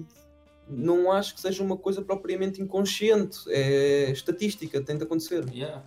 Não 0.68 1.12
acho 1.12 1.34
que 1.34 1.40
seja 1.40 1.62
uma 1.62 1.76
coisa 1.76 2.00
propriamente 2.02 2.60
inconsciente, 2.60 3.38
é 3.48 4.10
estatística, 4.10 4.80
tem 4.80 4.96
de 4.96 5.04
acontecer. 5.04 5.44
Yeah. 5.50 5.84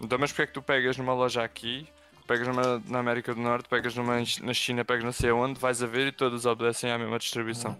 Então, 0.00 0.18
mas 0.18 0.30
porque 0.30 0.42
é 0.42 0.46
que 0.46 0.52
tu 0.52 0.62
pegas 0.62 0.96
numa 0.96 1.14
loja 1.14 1.42
aqui, 1.42 1.88
pegas 2.26 2.46
numa 2.46 2.82
na 2.88 3.00
América 3.00 3.34
do 3.34 3.40
Norte, 3.40 3.68
pegas 3.68 3.94
numa 3.94 4.18
na 4.42 4.54
China, 4.54 4.84
pegas 4.84 5.04
não 5.04 5.12
sei 5.12 5.30
aonde, 5.30 5.58
vais 5.58 5.82
a 5.82 5.86
ver 5.86 6.08
e 6.08 6.12
todas 6.12 6.46
obedecem 6.46 6.90
à 6.90 6.98
mesma 6.98 7.18
distribuição? 7.18 7.76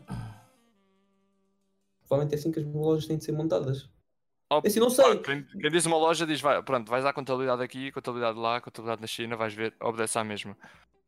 Provavelmente 2.09 2.35
é 2.35 2.39
assim 2.39 2.53
que 2.53 2.61
as 2.61 2.67
lojas 2.67 3.07
têm 3.07 3.19
de 3.19 3.25
ser 3.25 3.33
montadas. 3.33 3.89
Oh, 4.51 4.61
Assim, 4.67 4.81
não 4.81 4.95
pá, 4.95 5.05
sei. 5.05 5.19
quem, 5.21 5.45
quem 5.45 5.71
diz 5.71 5.87
uma 5.87 5.97
loja 5.97 6.27
diz, 6.27 6.41
vai, 6.41 6.63
pronto, 6.63 6.91
vais 6.91 7.07
à 7.07 7.13
contabilidade 7.13 7.63
aqui, 7.63 7.91
contabilidade 7.91 8.39
lá, 8.39 8.61
contabilidade 8.61 9.01
na 9.01 9.07
China, 9.07 9.35
vais 9.35 9.55
ver, 9.55 9.75
obedece 9.81 10.19
à 10.19 10.25
mesma. 10.25 10.57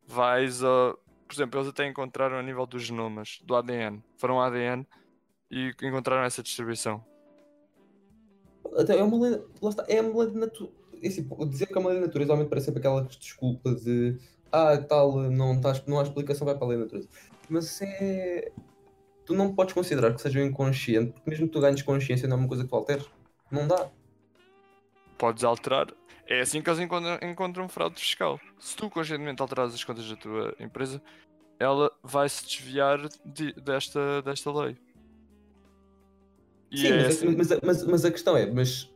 Vais 0.06 0.64
a. 0.64 0.96
Por 1.28 1.34
exemplo, 1.34 1.60
eles 1.60 1.68
até 1.68 1.86
encontraram 1.86 2.38
a 2.38 2.42
nível 2.42 2.66
dos 2.66 2.82
genomas, 2.82 3.40
do 3.44 3.54
ADN. 3.54 4.02
Foram 4.16 4.40
ADN 4.40 4.86
e 5.54 5.86
encontraram 5.86 6.24
essa 6.24 6.42
distribuição. 6.42 7.04
Até 8.76 8.98
é 8.98 9.02
uma 9.02 9.20
lei, 9.20 9.40
lá 9.62 9.70
está, 9.70 9.84
é 9.88 10.00
uma 10.00 10.24
lei 10.24 10.32
de 10.32 10.38
natureza. 10.38 10.72
dizer 11.48 11.66
que 11.66 11.74
é 11.76 11.78
uma 11.78 11.90
lei 11.90 12.00
de 12.00 12.06
natureza 12.06 12.32
realmente 12.32 12.48
parece 12.48 12.66
sempre 12.66 12.80
aquela 12.80 13.02
desculpa 13.02 13.72
de 13.74 14.18
ah, 14.50 14.76
tal, 14.78 15.16
não, 15.30 15.60
tá, 15.60 15.72
não 15.86 16.00
há 16.00 16.02
explicação, 16.02 16.44
vai 16.44 16.56
para 16.56 16.64
a 16.64 16.68
lei 16.68 16.78
de 16.78 16.84
natureza. 16.84 17.08
Mas 17.48 17.80
é. 17.82 18.52
Tu 19.26 19.34
não 19.34 19.54
podes 19.54 19.72
considerar 19.72 20.12
que 20.12 20.20
seja 20.20 20.40
um 20.40 20.44
inconsciente, 20.44 21.12
porque 21.12 21.30
mesmo 21.30 21.46
que 21.46 21.52
tu 21.52 21.60
ganhes 21.60 21.82
consciência, 21.82 22.28
não 22.28 22.36
é 22.36 22.40
uma 22.40 22.48
coisa 22.48 22.64
que 22.64 22.68
tu 22.68 22.76
alteres. 22.76 23.06
Não 23.50 23.66
dá. 23.66 23.90
Podes 25.16 25.44
alterar. 25.44 25.86
É 26.26 26.40
assim 26.40 26.60
que 26.60 26.68
eles 26.68 26.80
encontram, 26.80 27.18
encontram 27.22 27.68
fraude 27.68 28.00
fiscal. 28.00 28.40
Se 28.58 28.76
tu 28.76 28.90
conscientemente 28.90 29.40
alterares 29.40 29.74
as 29.74 29.84
contas 29.84 30.08
da 30.08 30.16
tua 30.16 30.54
empresa, 30.60 31.00
ela 31.58 31.90
vai 32.02 32.28
se 32.28 32.44
desviar 32.44 32.98
de- 33.24 33.52
desta, 33.54 34.20
desta 34.22 34.52
lei. 34.52 34.76
Sim, 36.76 36.88
é 36.88 36.96
mas, 37.02 37.06
assim- 37.16 37.36
mas, 37.36 37.48
mas, 37.62 37.84
mas 37.86 38.04
a 38.04 38.10
questão 38.10 38.36
é, 38.36 38.46
mas 38.50 38.92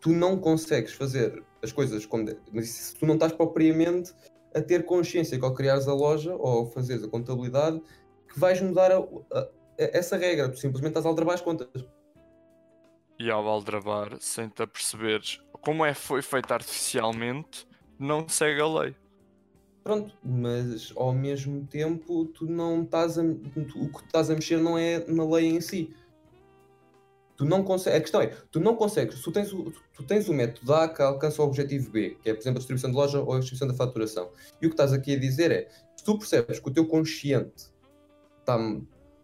tu 0.00 0.10
não 0.10 0.38
consegues 0.38 0.92
fazer 0.92 1.42
as 1.62 1.72
coisas 1.72 2.04
como. 2.06 2.26
Mas 2.52 2.68
se 2.68 2.94
tu 2.96 3.06
não 3.06 3.14
estás 3.14 3.32
propriamente 3.32 4.12
a 4.54 4.60
ter 4.60 4.84
consciência 4.84 5.38
que 5.38 5.44
ao 5.44 5.54
criares 5.54 5.86
a 5.88 5.94
loja 5.94 6.34
ou 6.34 6.66
fazeres 6.66 7.04
a 7.04 7.08
contabilidade 7.08 7.80
que 8.28 8.38
vais 8.38 8.60
mudar 8.60 8.90
a- 8.92 8.98
a- 8.98 9.38
a- 9.40 9.48
essa 9.76 10.16
regra. 10.16 10.48
Tu 10.48 10.58
simplesmente 10.58 10.90
estás 10.90 11.06
a 11.06 11.08
aldrabar 11.08 11.34
as 11.34 11.40
contas. 11.40 11.68
E 13.18 13.30
ao 13.30 13.46
aldrabar, 13.46 14.16
sem 14.20 14.48
te 14.48 14.62
aperceberes 14.62 15.40
como 15.60 15.84
é 15.84 15.92
foi 15.92 16.22
feito 16.22 16.50
artificialmente, 16.52 17.66
não 17.98 18.26
segue 18.28 18.60
a 18.62 18.66
lei. 18.66 18.96
Pronto, 19.84 20.14
mas 20.24 20.92
ao 20.96 21.12
mesmo 21.12 21.66
tempo 21.66 22.26
tu 22.26 22.46
não 22.46 22.82
estás 22.82 23.18
a, 23.18 23.22
tu- 23.22 23.82
o 23.84 23.88
que 23.92 24.04
estás 24.04 24.30
a 24.30 24.34
mexer 24.34 24.58
não 24.58 24.78
é 24.78 25.04
na 25.06 25.24
lei 25.24 25.46
em 25.48 25.60
si. 25.60 25.94
Tu 27.40 27.46
não 27.46 27.64
consegues, 27.64 27.96
a 27.96 28.00
questão 28.02 28.20
é, 28.20 28.26
tu 28.50 28.60
não 28.60 28.76
consegues, 28.76 29.16
se 29.16 29.22
tu 29.22 29.32
tens 29.32 29.50
o, 29.50 29.72
tu 29.94 30.02
tens 30.02 30.28
o 30.28 30.34
método 30.34 30.74
A 30.74 30.86
que 30.86 31.00
alcança 31.00 31.40
o 31.40 31.46
objetivo 31.46 31.90
B, 31.90 32.18
que 32.22 32.28
é, 32.28 32.34
por 32.34 32.40
exemplo, 32.42 32.58
a 32.58 32.58
distribuição 32.58 32.90
de 32.90 32.96
loja 32.96 33.18
ou 33.18 33.32
a 33.32 33.38
distribuição 33.38 33.66
da 33.66 33.72
faturação. 33.72 34.30
E 34.60 34.66
o 34.66 34.68
que 34.68 34.74
estás 34.74 34.92
aqui 34.92 35.14
a 35.14 35.18
dizer 35.18 35.50
é, 35.50 35.66
se 35.96 36.04
tu 36.04 36.18
percebes 36.18 36.58
que 36.58 36.68
o 36.68 36.70
teu 36.70 36.86
consciente 36.86 37.70
está, 38.40 38.58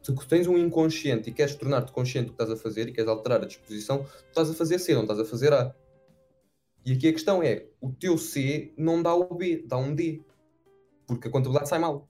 se 0.02 0.28
tens 0.28 0.46
um 0.46 0.56
inconsciente 0.56 1.28
e 1.28 1.32
queres 1.34 1.56
tornar-te 1.56 1.92
consciente 1.92 2.28
do 2.28 2.32
que 2.32 2.42
estás 2.42 2.58
a 2.58 2.62
fazer 2.62 2.88
e 2.88 2.92
queres 2.92 3.06
alterar 3.06 3.42
a 3.42 3.44
disposição, 3.44 4.04
tu 4.04 4.28
estás 4.28 4.48
a 4.48 4.54
fazer 4.54 4.78
C, 4.78 4.94
não 4.94 5.02
estás 5.02 5.20
a 5.20 5.24
fazer 5.26 5.52
A. 5.52 5.76
E 6.86 6.94
aqui 6.94 7.08
a 7.08 7.12
questão 7.12 7.42
é, 7.42 7.66
o 7.82 7.92
teu 7.92 8.16
C 8.16 8.72
não 8.78 9.02
dá 9.02 9.14
o 9.14 9.34
B, 9.34 9.62
dá 9.68 9.76
um 9.76 9.94
D. 9.94 10.22
Porque 11.06 11.28
a 11.28 11.30
contabilidade 11.30 11.68
sai 11.68 11.80
mal. 11.80 12.08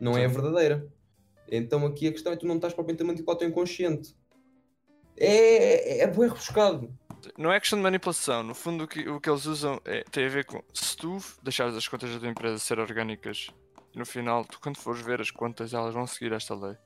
Não 0.00 0.16
é 0.16 0.24
a 0.24 0.28
Sim. 0.30 0.36
verdadeira. 0.36 0.90
Então 1.50 1.84
aqui 1.84 2.08
a 2.08 2.12
questão 2.12 2.32
é 2.32 2.36
tu 2.36 2.46
não 2.46 2.56
estás 2.56 2.72
propriamente 2.72 3.02
a 3.02 3.06
manipular 3.06 3.36
o 3.36 3.38
teu 3.38 3.48
inconsciente. 3.50 4.16
É, 5.16 5.98
é, 5.98 6.02
é 6.02 6.06
bem 6.06 6.28
rebuscado. 6.28 6.92
Não 7.38 7.52
é 7.52 7.60
questão 7.60 7.78
de 7.78 7.82
manipulação. 7.82 8.42
No 8.42 8.54
fundo, 8.54 8.84
o 8.84 8.88
que, 8.88 9.08
o 9.08 9.20
que 9.20 9.30
eles 9.30 9.46
usam 9.46 9.80
é, 9.84 10.02
tem 10.10 10.26
a 10.26 10.28
ver 10.28 10.44
com 10.44 10.62
se 10.74 10.96
tu 10.96 11.18
deixares 11.42 11.76
as 11.76 11.86
contas 11.86 12.12
da 12.12 12.18
tua 12.18 12.28
empresa 12.28 12.58
ser 12.58 12.78
orgânicas, 12.78 13.48
no 13.94 14.04
final, 14.04 14.44
tu 14.44 14.58
quando 14.60 14.76
fores 14.76 15.00
ver 15.02 15.20
as 15.20 15.30
contas, 15.30 15.72
elas 15.72 15.94
vão 15.94 16.06
seguir 16.06 16.32
esta 16.32 16.54
lei. 16.54 16.76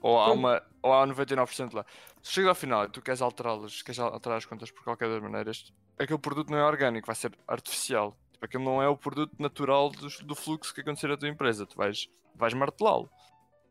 Ou 0.00 0.18
há, 0.18 0.32
uma, 0.32 0.62
ou 0.82 0.92
há 0.92 1.06
99% 1.06 1.74
lá. 1.74 1.84
Se 2.22 2.32
chega 2.32 2.48
ao 2.48 2.54
final 2.54 2.84
e 2.84 2.88
tu 2.88 3.02
queres 3.02 3.20
alterá-las, 3.20 3.82
queres 3.82 3.98
alterar 3.98 4.38
as 4.38 4.46
contas 4.46 4.70
por 4.70 4.82
qualquer 4.82 5.10
das 5.10 5.22
maneiras, 5.22 5.72
aquele 5.98 6.18
produto 6.18 6.50
não 6.50 6.58
é 6.58 6.64
orgânico, 6.64 7.06
vai 7.06 7.16
ser 7.16 7.36
artificial. 7.46 8.16
Tipo, 8.32 8.46
aquilo 8.46 8.64
não 8.64 8.82
é 8.82 8.88
o 8.88 8.96
produto 8.96 9.32
natural 9.38 9.90
do, 9.90 10.08
do 10.24 10.34
fluxo 10.34 10.74
que 10.74 10.80
acontecer 10.80 11.08
na 11.08 11.16
tua 11.16 11.28
empresa. 11.28 11.66
Tu 11.66 11.76
vais, 11.76 12.08
vais 12.34 12.54
martelá-lo. 12.54 13.10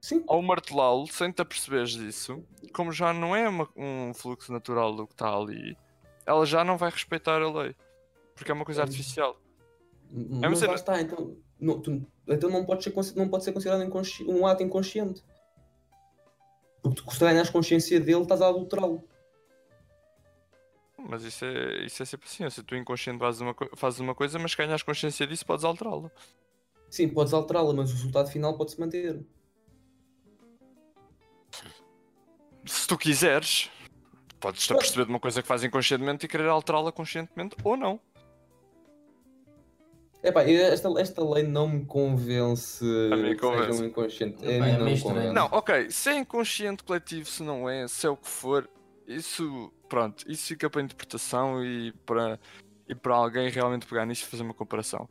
Sim. 0.02 0.24
Ao 0.28 0.42
martelá-lo, 0.42 1.08
sem 1.08 1.32
te 1.32 1.42
aperceberes 1.42 1.92
disso, 1.92 2.44
como 2.74 2.92
já 2.92 3.14
não 3.14 3.36
é 3.36 3.50
uma- 3.50 3.70
um 3.76 4.14
fluxo 4.14 4.52
natural 4.52 4.96
do 4.96 5.06
que 5.06 5.14
está 5.14 5.34
ali, 5.36 5.78
ela 6.26 6.46
já 6.46 6.64
não 6.64 6.78
vai 6.78 6.90
respeitar 6.90 7.42
a 7.42 7.52
lei. 7.52 7.76
Porque 8.34 8.50
é 8.52 8.54
uma 8.54 8.64
coisa 8.64 8.82
É. 8.82 8.84
artificial. 8.84 9.38
Mas 10.10 10.60
cena- 10.60 10.72
lá 10.72 10.76
está, 10.76 11.02
então 11.02 11.36
não, 11.60 11.82
tu- 11.82 12.06
então 12.28 12.50
não, 12.50 12.66
pode 12.66 12.84
ser, 12.84 12.94
não 13.16 13.28
pode 13.28 13.44
ser 13.44 13.52
considerado 13.52 13.84
inconsci- 13.84 14.24
um 14.24 14.48
ato 14.48 14.64
inconsciente. 14.64 15.22
Porque 16.82 17.02
tu, 17.02 17.12
se 17.12 17.20
ganhas 17.20 17.50
consciência 17.50 18.00
dele, 18.00 18.22
estás 18.22 18.42
a 18.42 18.48
adulterá-lo. 18.48 19.04
Mas 20.98 21.24
isso 21.24 21.44
é, 21.46 21.86
isso 21.86 22.02
é 22.02 22.06
sempre 22.06 22.28
assim. 22.28 22.50
Se 22.50 22.64
tu 22.64 22.76
inconsciente 22.76 23.20
fazes 23.20 23.42
uma, 23.42 23.56
fazes 23.76 24.00
uma 24.00 24.16
coisa, 24.16 24.40
mas 24.40 24.52
se 24.52 24.58
ganhas 24.58 24.82
consciência 24.82 25.28
disso, 25.28 25.46
podes 25.46 25.66
alterá-la. 25.66 26.10
Sim, 26.90 27.10
podes 27.10 27.34
alterá-la, 27.34 27.74
mas 27.74 27.92
o 27.92 27.94
resultado 27.94 28.30
final 28.30 28.58
pode-se 28.58 28.80
manter. 28.80 29.22
Se 32.70 32.88
tu 32.88 33.00
quiseres, 33.00 33.68
podes-te 34.40 34.72
aperceber 34.72 35.06
de 35.06 35.12
uma 35.12 35.20
coisa 35.20 35.42
que 35.42 35.48
fazes 35.48 35.66
inconscientemente 35.66 36.28
e 36.28 36.30
querer 36.30 36.48
alterá-la 36.48 36.92
conscientemente 36.92 37.56
ou 37.64 37.76
não. 37.76 38.00
Epá, 40.22 40.44
esta, 40.44 40.88
esta 41.00 41.24
lei 41.28 41.44
não 41.44 41.68
me 41.68 41.86
convence 41.86 42.86
A 43.12 43.16
mim 43.16 43.30
que 43.30 43.38
convence. 43.38 43.72
seja 43.72 43.84
um 43.84 43.88
inconsciente. 43.88 44.46
Epá, 44.46 44.68
é 44.68 44.78
não 44.78 44.86
me 44.86 45.02
convence. 45.02 45.34
Não, 45.34 45.46
ok, 45.46 45.90
se 45.90 46.10
é 46.10 46.18
inconsciente 46.18 46.84
coletivo, 46.84 47.28
se 47.28 47.42
não 47.42 47.68
é, 47.68 47.88
se 47.88 48.06
é 48.06 48.10
o 48.10 48.16
que 48.16 48.28
for, 48.28 48.70
isso, 49.08 49.74
pronto, 49.88 50.24
isso 50.32 50.46
fica 50.46 50.70
para 50.70 50.84
interpretação 50.84 51.66
e 51.66 51.92
para, 52.06 52.40
e 52.88 52.94
para 52.94 53.16
alguém 53.16 53.50
realmente 53.50 53.88
pegar 53.88 54.06
nisso 54.06 54.26
e 54.26 54.28
fazer 54.28 54.44
uma 54.44 54.54
comparação. 54.54 55.10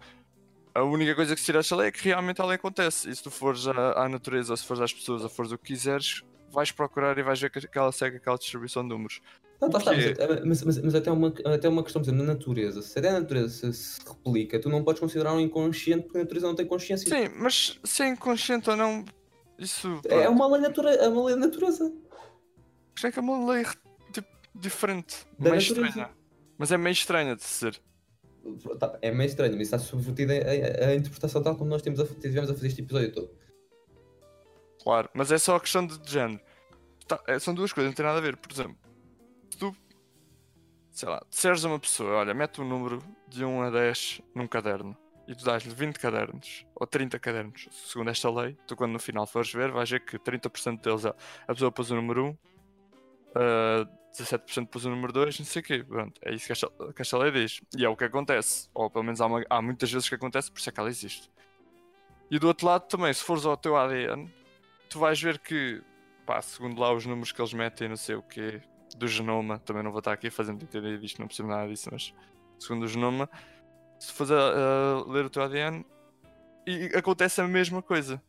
A 0.73 0.85
única 0.85 1.13
coisa 1.17 1.35
que 1.35 1.41
se 1.41 1.47
tira 1.47 1.59
esta 1.59 1.75
lei 1.75 1.89
é 1.89 1.91
que 1.91 2.05
realmente 2.05 2.41
ela 2.41 2.55
acontece. 2.55 3.11
E 3.11 3.17
se 3.17 3.21
tu 3.21 3.33
fores 3.33 3.67
à, 3.67 4.05
à 4.05 4.09
natureza, 4.09 4.53
ou 4.53 4.57
se 4.57 4.65
fores 4.65 4.81
às 4.81 4.93
pessoas, 4.93 5.25
ou 5.25 5.29
fores 5.29 5.51
o 5.51 5.59
que 5.59 5.73
quiseres, 5.73 6.23
vais 6.53 6.71
procurar 6.73 7.17
e 7.19 7.23
vais 7.23 7.41
ver 7.41 7.51
que, 7.51 7.79
ela 7.79 7.93
segue 7.93 8.17
aquela 8.17 8.37
distribuição 8.37 8.83
de 8.83 8.89
números. 8.89 9.21
Não, 9.61 9.69
tá, 9.69 9.79
O 9.79 9.83
tá, 9.83 9.95
quê? 9.95 10.15
mas, 10.19 10.45
mas, 10.45 10.63
mas, 10.63 10.79
mas 10.79 10.95
até, 10.95 11.11
uma, 11.11 11.35
até 11.45 11.69
uma 11.69 11.83
questão, 11.83 12.01
por 12.01 12.09
exemplo, 12.09 12.25
na 12.25 12.33
natureza. 12.33 12.81
Se 12.81 12.99
até 12.99 13.09
a 13.09 13.21
natureza 13.21 13.73
se, 13.73 14.01
replica, 14.07 14.59
tu 14.61 14.69
não 14.69 14.85
podes 14.85 15.01
considerar 15.01 15.33
um 15.35 15.41
inconsciente 15.41 16.05
porque 16.05 16.19
a 16.19 16.23
natureza 16.23 16.47
não 16.47 16.55
tem 16.55 16.67
consciência. 16.67 17.09
Sim, 17.09 17.35
mas 17.37 17.79
se 17.83 18.03
é 18.03 18.09
inconsciente 18.09 18.71
ou 18.71 18.77
não, 18.77 19.05
isso. 19.59 20.01
É 20.05 20.23
pronto. 20.23 20.31
uma 20.31 20.49
lei, 20.53 20.61
natura, 20.61 20.95
é 20.95 21.09
uma 21.09 21.25
lei 21.25 21.35
da 21.35 21.47
natureza. 21.47 21.93
Isto 22.95 23.07
é 23.07 23.13
que 23.13 23.19
é 23.19 23.23
uma 23.23 23.53
lei 23.53 23.65
tipo, 24.13 24.29
diferente, 24.55 25.27
Da 25.39 25.51
meio 25.51 25.63
natureza. 25.63 25.89
estranha. 25.89 26.11
Mas 26.57 26.73
é 26.73 26.77
meio 26.79 26.93
estranha 26.93 27.37
de 27.37 27.43
ser. 27.45 27.81
Tá, 28.79 28.99
é 29.03 29.11
meio 29.11 29.29
estranho, 29.29 29.53
mas 29.53 29.63
está 29.63 29.79
subvertida 29.79 30.33
a, 30.35 30.87
a, 30.87 30.89
a 30.91 30.95
interpretação 30.95 31.43
tal 31.43 31.57
como 31.57 31.69
nós 31.69 31.83
temos 31.83 32.01
a, 32.01 32.07
tivemos 32.07 32.49
a 32.51 32.55
fazer 32.55 32.69
este 32.69 32.81
episódio 32.81 33.13
todo. 33.13 33.31
Claro, 34.83 35.09
mas 35.15 35.31
é 35.33 35.39
só 35.39 35.57
a 35.57 35.61
questão 35.61 35.87
de 35.87 35.99
género. 36.11 36.41
Tá, 37.07 37.21
é, 37.27 37.39
são 37.39 37.55
duas 37.55 37.73
coisas, 37.73 37.91
não 37.91 37.97
tem 37.97 38.05
nada 38.05 38.19
a 38.19 38.23
ver. 38.23 38.37
Por 38.37 38.53
exemplo, 38.53 38.77
se 39.51 39.59
tu, 39.59 39.75
sei 40.91 41.09
lá, 41.09 41.23
disseres 41.29 41.65
a 41.65 41.69
uma 41.69 41.79
pessoa, 41.79 42.17
olha, 42.17 42.35
mete 42.35 42.61
um 42.61 42.69
número 42.69 43.03
de 43.27 43.45
1 43.45 43.63
a 43.63 43.71
10 43.71 44.21
num 44.35 44.47
caderno 44.47 44.97
e 45.27 45.35
tu 45.35 45.45
dás-lhe 45.45 45.75
20 45.75 45.99
cadernos 45.99 46.65
ou 46.75 46.87
30 46.87 47.19
cadernos, 47.19 47.69
segundo 47.71 48.09
esta 48.11 48.31
lei, 48.31 48.57
tu 48.67 48.75
quando 48.75 48.93
no 48.93 48.99
final 48.99 49.27
fores 49.27 49.53
ver, 49.53 49.71
vais 49.71 49.91
ver 49.91 50.01
que 50.05 50.19
30% 50.19 50.81
deles 50.81 51.05
a 51.05 51.15
a 51.47 51.53
pessoa 51.53 51.71
pôs 51.71 51.91
o 51.91 51.95
número 51.95 52.27
1, 52.29 52.39
ah, 53.35 53.89
17% 54.13 54.69
pôs 54.69 54.85
o 54.85 54.91
número 54.91 55.13
2, 55.13 55.39
não 55.39 55.47
sei 55.47 55.61
o 55.61 55.65
quê. 55.65 55.85
Pronto, 55.85 56.19
é 56.25 56.35
isso 56.35 56.47
que 56.47 56.53
esta, 56.53 56.69
que 56.95 57.03
esta 57.03 57.19
lei 57.19 57.31
diz. 57.31 57.61
E 57.77 57.85
é 57.85 57.89
o 57.89 57.97
que 57.97 58.05
acontece. 58.05 58.69
Ou 58.75 58.91
pelo 58.91 59.05
menos 59.05 59.21
há, 59.21 59.27
uma- 59.27 59.45
há 59.49 59.61
muitas 59.63 59.91
vezes 59.93 60.09
que 60.09 60.15
acontece, 60.15 60.51
por 60.51 60.59
isso 60.59 60.69
é 60.69 60.73
que 60.73 60.81
ela 60.81 60.89
existe. 60.89 61.31
E 62.31 62.39
do 62.39 62.47
outro 62.49 62.67
lado 62.67 62.87
também, 62.89 63.13
se 63.13 63.23
fores 63.23 63.45
ao 63.47 63.57
teu 63.57 63.77
ADN, 63.77 64.29
tu 64.89 64.99
vais 64.99 65.21
ver 65.21 65.39
que, 65.39 65.83
pá, 66.27 66.41
segundo 66.43 66.81
lá 66.81 66.93
os 66.93 67.05
números 67.07 67.33
que 67.33 67.41
eles 67.41 67.53
metem, 67.53 67.89
não 67.89 67.97
sei 67.97 68.15
o 68.17 68.23
quê, 68.23 68.61
do 68.97 69.07
genoma, 69.07 69.59
também 69.59 69.83
não 69.83 69.91
vou 69.91 69.99
estar 70.01 70.13
aqui 70.13 70.31
fazendo 70.31 70.63
entender 70.63 70.99
disto, 70.99 71.19
não 71.21 71.27
percebo 71.27 71.49
nada 71.49 71.69
disso, 71.69 71.89
mas 71.93 72.15
segundo 72.59 72.85
o 72.85 72.89
genoma, 72.89 73.29
se 73.99 74.13
fores 74.13 74.31
a, 74.33 74.37
a 74.37 75.11
ler 75.11 75.25
o 75.27 75.31
teu 75.31 75.43
ADN, 75.43 75.85
e 76.67 76.87
acontece 76.97 77.41
a 77.41 77.49
mesma 77.49 77.83
coisa. 77.83 78.23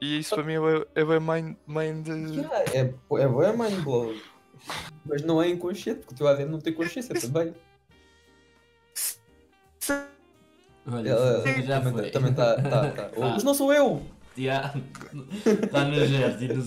E 0.00 0.18
isso 0.18 0.34
para 0.34 0.44
mim 0.44 0.54
é 0.54 0.60
bem- 0.60 0.86
é 0.96 1.04
bem 1.04 1.20
mind, 1.20 1.56
mind 1.66 2.06
Yeah, 2.08 2.58
é, 2.72 2.78
é, 2.80 2.94
é 3.22 3.52
mind 3.52 3.84
blow. 3.84 4.14
Mas 5.04 5.22
não 5.22 5.40
é 5.42 5.48
inconsciente, 5.48 6.00
porque 6.00 6.14
o 6.14 6.16
teu 6.16 6.28
ADN 6.28 6.50
não 6.50 6.60
tem 6.60 6.72
consciência 6.72 7.14
também. 7.14 7.54
Olha, 10.86 11.10
Ela 11.10 11.62
já 11.62 11.80
também 11.80 12.34
tá- 12.34 12.56
está. 12.56 12.62
Tá, 12.62 12.90
tá. 12.90 13.10
Ah. 13.22 13.30
Mas 13.34 13.44
não 13.44 13.54
sou 13.54 13.72
eu! 13.72 14.02
Está 14.36 14.74
Tá 15.70 15.84
no 15.84 16.06
gesto 16.06 16.44
e 16.44 16.48
no 16.48 16.62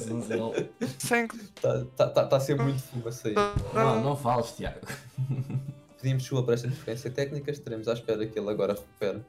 sem 1.00 1.26
Está 1.26 1.86
tá, 1.98 2.10
tá, 2.10 2.26
tá 2.26 2.38
a 2.38 2.40
ser 2.40 2.56
muito 2.62 2.82
fumaça 2.82 3.28
aí. 3.28 3.36
Não, 3.74 4.04
não 4.04 4.16
fales, 4.16 4.52
Tiago. 4.52 4.80
Pedimos 6.02 6.24
desculpa 6.24 6.46
por 6.46 6.54
esta 6.54 6.68
interferência 6.68 7.10
técnica, 7.10 7.52
estaremos 7.52 7.88
à 7.88 7.94
espera 7.94 8.26
que 8.28 8.38
ele 8.38 8.50
agora 8.50 8.74
recupere. 8.74 9.22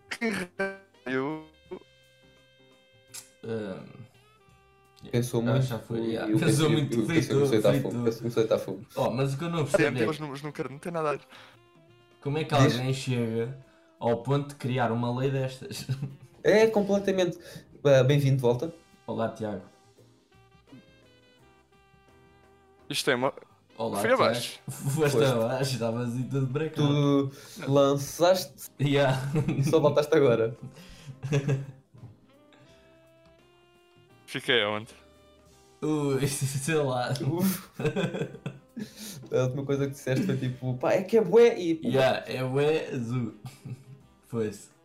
eu 1.07 1.47
Ahm, 3.47 4.07
Pensou 5.11 5.41
muito. 5.41 5.63
já 5.63 5.79
foi, 5.79 6.01
yeah. 6.01 6.31
eu 6.33 6.39
Pensou 6.39 6.69
muito, 6.69 6.99
eu 7.01 7.07
pensei 7.07 7.61
que 7.61 7.67
a 7.67 7.81
fogo, 7.81 8.03
pensei 8.05 8.49
a 8.51 8.59
fogo. 8.59 8.87
Oh, 8.97 9.11
mas 9.11 9.35
o 9.35 9.39
que 9.39 9.45
eu 9.45 9.51
não 9.51 9.65
percebo 9.65 9.99
é 9.99 10.09
os 10.09 10.19
números 10.19 10.43
não 10.43 10.51
quero, 10.51 10.71
não 10.71 10.79
tem 10.79 10.91
nada 10.93 11.11
a 11.11 11.13
ver. 11.13 11.21
como 12.21 12.39
é 12.39 12.45
que 12.45 12.55
Diz. 12.57 12.75
alguém 12.75 12.93
chega 12.93 13.57
ao 14.01 14.23
ponto 14.23 14.49
de 14.49 14.55
criar 14.57 14.91
uma 14.91 15.17
lei 15.19 15.31
destas. 15.31 15.87
É 16.43 16.69
completamente. 16.69 17.37
Ah, 17.85 18.03
Bem-vindo 18.03 18.37
de 18.37 18.43
volta. 18.43 18.73
Olá, 19.07 19.29
Tiago. 19.31 19.63
Isto 22.89 23.11
é 23.11 23.15
uma. 23.15 23.33
Olá, 23.79 24.01
Fui 24.01 24.13
abaixo. 24.13 24.59
Foste 24.69 25.23
abaixo, 25.25 25.73
estavas 25.75 26.15
aí 26.17 26.25
tudo 26.25 26.47
branco. 26.47 26.75
Tu 26.75 27.31
lançaste 27.69 28.71
Yeah. 28.81 29.21
e 29.59 29.63
só 29.65 29.79
voltaste 29.81 30.15
agora. 30.17 30.57
Fiquei 34.27 34.63
aonde? 34.63 34.95
Ui, 35.83 36.27
sei 36.29 36.75
lá. 36.77 37.13
Uf. 37.21 37.71
A 39.33 39.43
última 39.45 39.65
coisa 39.65 39.87
que 39.87 39.93
disseste 39.93 40.25
foi 40.27 40.37
tipo, 40.37 40.75
pá, 40.79 40.93
é 40.93 41.03
que 41.03 41.19
é 41.19 41.21
bué 41.21 41.59
e. 41.59 41.81
Yeah, 41.85 42.25
é 42.27 42.43
o 42.43 42.59
azul. 42.59 43.35
Foi-se. 44.29 44.76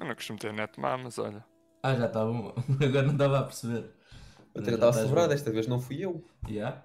Eu 0.00 0.06
não 0.06 0.14
costumo 0.14 0.38
ter 0.38 0.52
net 0.52 0.80
má, 0.80 0.96
mas 0.96 1.18
olha. 1.18 1.44
Ah, 1.82 1.94
já 1.94 2.06
estava. 2.06 2.32
bom. 2.32 2.54
Agora 2.82 3.02
não 3.02 3.12
estava 3.12 3.38
a 3.40 3.42
perceber. 3.44 3.90
Eu 4.54 4.64
Já 4.64 4.72
estava 4.72 4.90
estás 4.90 5.06
sobrado, 5.06 5.28
desta 5.28 5.50
vez 5.52 5.66
não 5.66 5.80
fui 5.80 6.04
eu. 6.04 6.24
Yeah? 6.48 6.84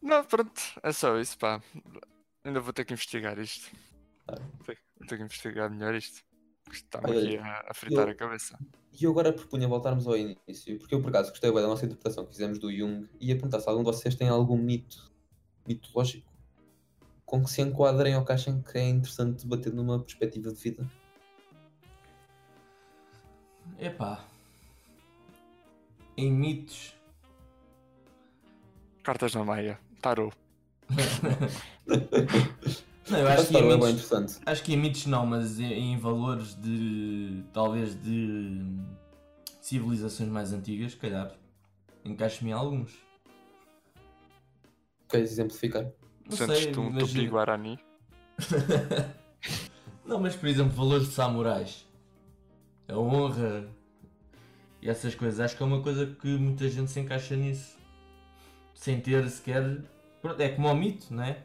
Não, 0.00 0.24
pronto, 0.24 0.60
é 0.82 0.92
só 0.92 1.18
isso, 1.18 1.36
pá. 1.38 1.62
Ainda 2.44 2.60
vou 2.60 2.72
ter 2.72 2.84
que 2.84 2.92
investigar 2.92 3.38
isto. 3.38 3.70
Ah. 4.28 4.34
Vou 4.66 5.06
ter 5.08 5.16
que 5.16 5.22
investigar 5.22 5.70
melhor 5.70 5.94
isto. 5.94 6.22
Está-me 6.72 7.10
Olha, 7.10 7.18
aqui 7.28 7.38
a, 7.38 7.64
a 7.68 7.74
fritar 7.74 8.06
eu- 8.06 8.12
a 8.12 8.14
cabeça. 8.14 8.58
E 8.92 9.04
eu 9.04 9.10
agora 9.10 9.32
propunha 9.32 9.66
voltarmos 9.66 10.06
ao 10.06 10.16
início, 10.16 10.78
porque 10.78 10.94
eu 10.94 11.02
por 11.02 11.08
acaso 11.08 11.30
gostei 11.30 11.50
bem 11.50 11.60
da 11.60 11.66
nossa 11.68 11.84
interpretação 11.84 12.24
que 12.24 12.30
fizemos 12.30 12.58
do 12.58 12.72
Jung 12.72 13.08
e 13.20 13.28
ia 13.28 13.34
perguntar 13.34 13.60
se 13.60 13.68
algum 13.68 13.82
de 13.82 13.86
vocês 13.90 14.14
tem 14.14 14.28
algum 14.28 14.56
mito 14.56 15.12
mitológico 15.66 16.32
com 17.26 17.42
que 17.42 17.50
se 17.50 17.60
enquadrem 17.60 18.14
ou 18.16 18.24
que 18.24 18.32
achem 18.32 18.62
que 18.62 18.78
é 18.78 18.88
interessante 18.88 19.42
debater 19.42 19.72
numa 19.72 19.98
perspectiva 20.00 20.50
de 20.52 20.60
vida. 20.60 20.90
Epá. 23.78 24.24
Em 26.16 26.30
mitos. 26.32 26.94
Cartas 29.02 29.34
na 29.34 29.44
meia. 29.44 29.78
Tarô. 30.00 30.32
Não, 33.10 33.18
eu 33.18 33.28
acho 33.28 33.48
que, 33.48 33.54
em 33.54 33.58
é 33.58 33.62
mitos, 33.62 33.88
interessante. 33.90 34.38
acho 34.46 34.62
que 34.62 34.72
em 34.72 34.76
mitos 34.78 35.06
não, 35.06 35.26
mas 35.26 35.60
em, 35.60 35.92
em 35.92 35.98
valores 35.98 36.54
de. 36.54 37.44
talvez 37.52 37.94
de. 38.02 38.62
civilizações 39.60 40.30
mais 40.30 40.52
antigas, 40.54 40.92
se 40.92 40.98
calhar. 40.98 41.30
Encaixo-me 42.02 42.50
em 42.50 42.54
alguns. 42.54 42.92
Queres 45.08 45.32
exemplificar? 45.32 45.84
Não 46.28 46.36
Sentes-te 46.36 46.74
sei, 46.74 46.78
um 46.78 46.96
tupi 46.96 47.26
guarani? 47.26 47.78
Não, 50.04 50.18
mas 50.20 50.34
por 50.36 50.48
exemplo, 50.48 50.72
valores 50.72 51.08
de 51.08 51.14
samurais. 51.14 51.86
A 52.88 52.98
honra 52.98 53.68
e 54.82 54.88
essas 54.88 55.14
coisas. 55.14 55.40
Acho 55.40 55.56
que 55.56 55.62
é 55.62 55.66
uma 55.66 55.82
coisa 55.82 56.06
que 56.06 56.28
muita 56.38 56.68
gente 56.68 56.90
se 56.90 57.00
encaixa 57.00 57.34
nisso. 57.36 57.76
Sem 58.74 59.00
ter 59.00 59.28
sequer. 59.30 59.82
É 60.38 60.48
como 60.50 60.68
ao 60.68 60.74
mito, 60.74 61.12
não 61.12 61.22
é? 61.22 61.42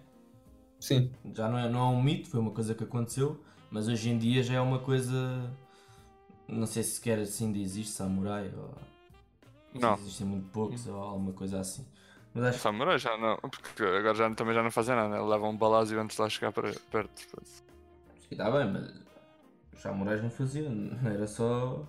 Sim, 0.79 1.11
Já 1.33 1.49
não 1.49 1.57
é, 1.57 1.69
não 1.69 1.79
é 1.79 1.97
um 1.97 2.01
mito, 2.01 2.29
foi 2.29 2.39
uma 2.39 2.51
coisa 2.51 2.73
que 2.73 2.83
aconteceu. 2.83 3.43
Mas 3.69 3.87
hoje 3.87 4.09
em 4.09 4.17
dia 4.17 4.41
já 4.41 4.55
é 4.55 4.61
uma 4.61 4.79
coisa. 4.79 5.51
Não 6.47 6.65
sei 6.65 6.83
se 6.83 6.95
sequer 6.95 7.19
assim 7.19 7.47
ainda 7.47 7.59
existe 7.59 7.93
samurai 7.93 8.51
ou. 8.57 8.75
Não. 9.73 9.95
Se 9.97 10.03
existem 10.03 10.27
muito 10.27 10.49
poucos 10.49 10.87
ou 10.87 10.95
alguma 10.95 11.33
coisa 11.33 11.59
assim. 11.59 11.85
Mas 12.33 12.43
acho 12.45 12.57
que 12.57 12.63
Samurai 12.63 12.97
já 12.97 13.17
não. 13.17 13.37
Porque 13.37 13.83
agora 13.83 14.15
já, 14.15 14.33
também 14.33 14.53
já 14.53 14.63
não 14.63 14.71
fazem 14.71 14.95
nada, 14.95 15.09
né? 15.09 15.21
Levam 15.21 15.51
um 15.51 15.57
balásio 15.57 15.99
antes 15.99 16.15
de 16.15 16.21
lá 16.21 16.29
chegar 16.29 16.51
para 16.51 16.71
perto. 16.91 17.21
Sim, 17.43 17.63
está 18.31 18.51
bem, 18.51 18.71
mas 18.71 18.91
os 19.79 19.83
samurais 19.83 20.21
não 20.21 20.29
faziam, 20.29 20.71
era 21.05 21.25
só. 21.25 21.87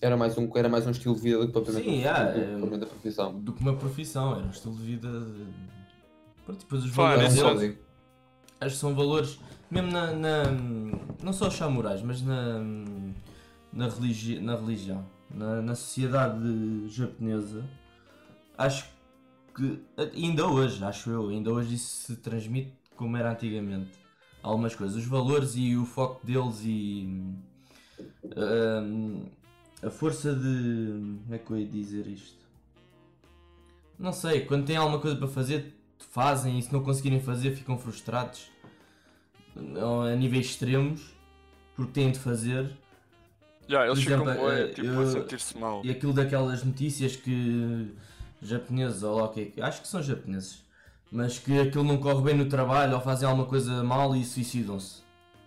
era 0.00 0.16
mais 0.16 0.36
um, 0.38 0.50
era 0.56 0.68
mais 0.68 0.86
um 0.86 0.90
estilo 0.90 1.14
de 1.14 1.20
vida 1.20 1.38
do 1.38 1.46
que 1.46 1.52
propriamente, 1.52 1.84
Sim, 1.90 2.00
do 2.02 2.08
é- 2.08 2.56
propriamente 2.58 2.84
a 2.84 2.86
profissão. 2.86 3.40
do 3.40 3.52
que 3.52 3.60
uma 3.60 3.76
profissão, 3.76 4.34
era 4.36 4.46
um 4.46 4.50
estilo 4.50 4.74
de 4.76 4.82
vida. 4.82 5.08
Pronto, 6.44 6.60
depois 6.60 6.84
os 6.84 6.90
Falar 6.90 7.16
valores 7.16 7.34
deles, 7.34 7.52
código. 7.52 7.78
acho 8.60 8.74
que 8.74 8.80
são 8.80 8.94
valores, 8.94 9.38
mesmo 9.70 9.90
na. 9.90 10.12
na- 10.12 10.44
não 11.22 11.32
só 11.32 11.48
os 11.48 11.54
samurais, 11.54 12.00
mas 12.02 12.22
na. 12.22 12.58
na, 13.72 13.88
religi 13.88 14.38
na 14.40 14.56
religião, 14.56 15.04
na, 15.30 15.60
na 15.60 15.74
sociedade 15.74 16.88
japonesa, 16.88 17.62
acho 18.56 18.88
que. 19.54 19.82
ainda 20.14 20.46
hoje, 20.46 20.82
acho 20.82 21.10
eu, 21.10 21.28
ainda 21.28 21.50
hoje 21.52 21.74
isso 21.74 22.06
se 22.06 22.16
transmite 22.16 22.72
como 22.96 23.16
era 23.18 23.32
antigamente. 23.32 24.05
Algumas 24.46 24.76
coisas, 24.76 24.96
os 24.96 25.06
valores 25.08 25.54
e 25.56 25.74
o 25.76 25.84
foco 25.84 26.24
deles 26.24 26.60
e. 26.62 27.08
hum, 28.36 29.24
a 29.82 29.90
força 29.90 30.32
de. 30.32 31.18
Como 31.24 31.34
é 31.34 31.38
que 31.38 31.50
eu 31.50 31.58
ia 31.58 31.66
dizer 31.66 32.06
isto? 32.06 32.46
Não 33.98 34.12
sei, 34.12 34.42
quando 34.42 34.64
têm 34.64 34.76
alguma 34.76 35.00
coisa 35.00 35.16
para 35.16 35.26
fazer, 35.26 35.74
fazem 35.98 36.60
e 36.60 36.62
se 36.62 36.72
não 36.72 36.80
conseguirem 36.84 37.20
fazer, 37.20 37.56
ficam 37.56 37.76
frustrados 37.76 38.48
a 40.12 40.14
níveis 40.14 40.46
extremos 40.46 41.12
porque 41.74 41.90
têm 41.92 42.12
de 42.12 42.18
fazer. 42.20 42.70
Já, 43.66 43.84
eles 43.84 43.98
Por 43.98 44.04
ficam 44.04 44.22
exemplo, 44.22 44.42
bué, 44.44 44.62
eh, 44.62 44.68
tipo, 44.68 44.86
eu- 44.86 45.00
a 45.00 45.06
sentir-se 45.06 45.58
mal. 45.58 45.82
E 45.84 45.90
aquilo 45.90 46.12
daquelas 46.12 46.62
notícias 46.62 47.16
que 47.16 47.90
japoneses, 48.40 49.02
ou 49.02 49.16
lá 49.16 49.24
o 49.24 49.28
que 49.30 49.40
é 49.40 49.44
que. 49.46 49.60
Acho 49.60 49.82
que 49.82 49.88
são 49.88 50.00
japoneses, 50.00 50.62
mas 51.10 51.38
que 51.38 51.58
aquilo 51.60 51.84
não 51.84 51.98
corre 51.98 52.22
bem 52.22 52.34
no 52.36 52.48
trabalho 52.48 52.94
ou 52.94 53.00
fazem 53.00 53.28
alguma 53.28 53.46
coisa 53.46 53.82
mal 53.84 54.14
e 54.16 54.24
suicidam-se. 54.24 55.02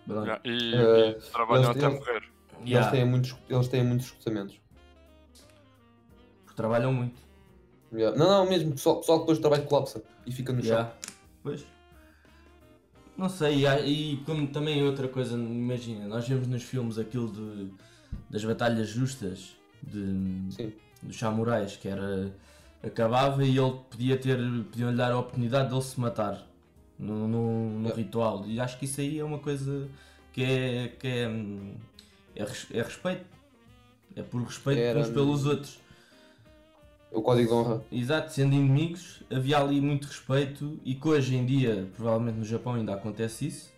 Já, 0.08 0.40
E, 0.44 0.74
Eh, 0.74 1.10
e 1.18 1.30
trabalham 1.30 1.64
eles 1.64 1.76
até 1.76 1.80
têm- 1.88 1.98
morrer. 1.98 2.22
Eles, 2.60 2.70
Yeah, 2.70 2.90
têm 2.90 3.04
muitos, 3.06 3.36
eles 3.48 3.68
têm 3.68 3.84
muitos 3.84 4.06
escutamentos. 4.06 4.60
porque 6.44 6.56
trabalham 6.56 6.92
muito. 6.92 7.18
Yeah. 7.92 8.16
Não, 8.18 8.28
não, 8.28 8.48
mesmo, 8.48 8.72
pessoal, 8.72 8.96
pessoal 9.00 9.18
que 9.18 9.22
depois 9.24 9.38
do 9.38 9.40
trabalho 9.42 9.64
colapsa 9.64 10.02
e 10.26 10.32
fica 10.32 10.52
no 10.52 10.60
chão. 10.62 10.70
Yeah. 10.72 10.92
Pois. 11.42 11.64
Não 13.16 13.28
sei, 13.28 13.66
e, 13.66 14.12
e 14.14 14.16
como 14.24 14.46
também 14.48 14.82
outra 14.82 15.06
coisa, 15.08 15.36
imagina, 15.36 16.06
nós 16.06 16.26
vemos 16.28 16.46
nos 16.46 16.62
filmes 16.62 16.98
aquilo 16.98 17.30
de, 17.32 17.72
das 18.30 18.44
batalhas 18.44 18.88
justas 18.88 19.56
de, 19.82 20.46
Sim. 20.50 20.72
dos 21.02 21.18
samurais, 21.18 21.76
que 21.76 21.88
era. 21.88 22.34
Acabava 22.82 23.44
e 23.44 23.56
ele 23.58 23.72
podia 23.90 24.16
ter. 24.16 24.36
podiam 24.70 24.90
lhe 24.90 24.96
dar 24.96 25.12
a 25.12 25.18
oportunidade 25.18 25.68
de 25.68 25.74
ele 25.74 25.82
se 25.82 25.98
matar 26.00 26.46
no, 26.98 27.26
no, 27.28 27.70
no 27.70 27.88
Yeah. 27.88 27.96
ritual. 27.96 28.44
E 28.46 28.60
acho 28.60 28.78
que 28.78 28.84
isso 28.84 29.00
aí 29.00 29.18
é 29.18 29.24
uma 29.24 29.38
coisa 29.38 29.88
que 30.32 30.42
é. 30.42 30.88
que 30.98 31.06
é, 31.06 31.24
é, 32.36 32.42
é 32.78 32.82
respeito. 32.82 33.24
É 34.16 34.22
por 34.22 34.42
respeito 34.42 34.80
Era- 34.80 35.00
uns 35.00 35.08
pelos 35.10 35.46
outros. 35.46 35.78
O 37.12 37.22
código 37.22 37.48
de 37.48 37.54
honra. 37.54 37.82
Exato, 37.90 38.32
sendo 38.32 38.54
inimigos, 38.54 39.20
havia 39.32 39.58
ali 39.58 39.80
muito 39.80 40.06
respeito 40.06 40.78
e 40.84 40.94
que 40.94 41.08
hoje 41.08 41.34
em 41.34 41.44
dia, 41.44 41.88
provavelmente 41.96 42.36
no 42.38 42.44
Japão 42.44 42.74
ainda 42.74 42.94
acontece 42.94 43.48
isso. 43.48 43.70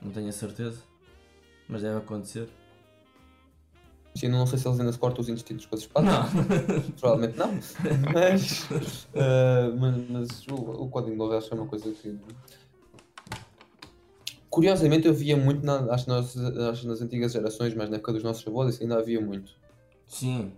Não 0.00 0.10
tenho 0.12 0.28
a 0.28 0.32
certeza, 0.32 0.82
mas 1.66 1.80
deve 1.80 1.96
acontecer. 1.98 2.48
Sim, 4.14 4.28
não 4.28 4.46
sei 4.46 4.58
se 4.58 4.68
eles 4.68 4.78
ainda 4.78 4.92
se 4.92 4.98
cortam 4.98 5.22
os 5.22 5.28
intestinos 5.28 5.64
com 5.64 5.74
as 5.74 5.80
espadas. 5.82 6.12
Não, 6.34 6.44
Provavelmente 7.00 7.38
não. 7.38 7.52
Mas, 8.12 8.68
eh, 9.14 9.72
mas, 9.78 10.10
mas 10.10 10.46
o, 10.48 10.54
o 10.54 10.88
código 10.90 11.12
de 11.12 11.48
que 11.48 11.54
é 11.54 11.56
uma 11.56 11.66
coisa 11.66 11.90
que. 11.90 12.18
Curiosamente 14.50 15.06
eu 15.06 15.14
via 15.14 15.34
muito, 15.34 15.64
na, 15.64 15.94
acho, 15.94 16.10
nas, 16.10 16.36
acho 16.36 16.86
nas 16.86 17.00
antigas 17.00 17.32
gerações, 17.32 17.74
mas 17.74 17.88
na 17.88 17.96
época 17.96 18.12
dos 18.12 18.22
nossos 18.22 18.46
avós, 18.46 18.74
isso 18.74 18.82
ainda 18.82 18.98
havia 18.98 19.20
muito. 19.20 19.52
sim, 20.06 20.52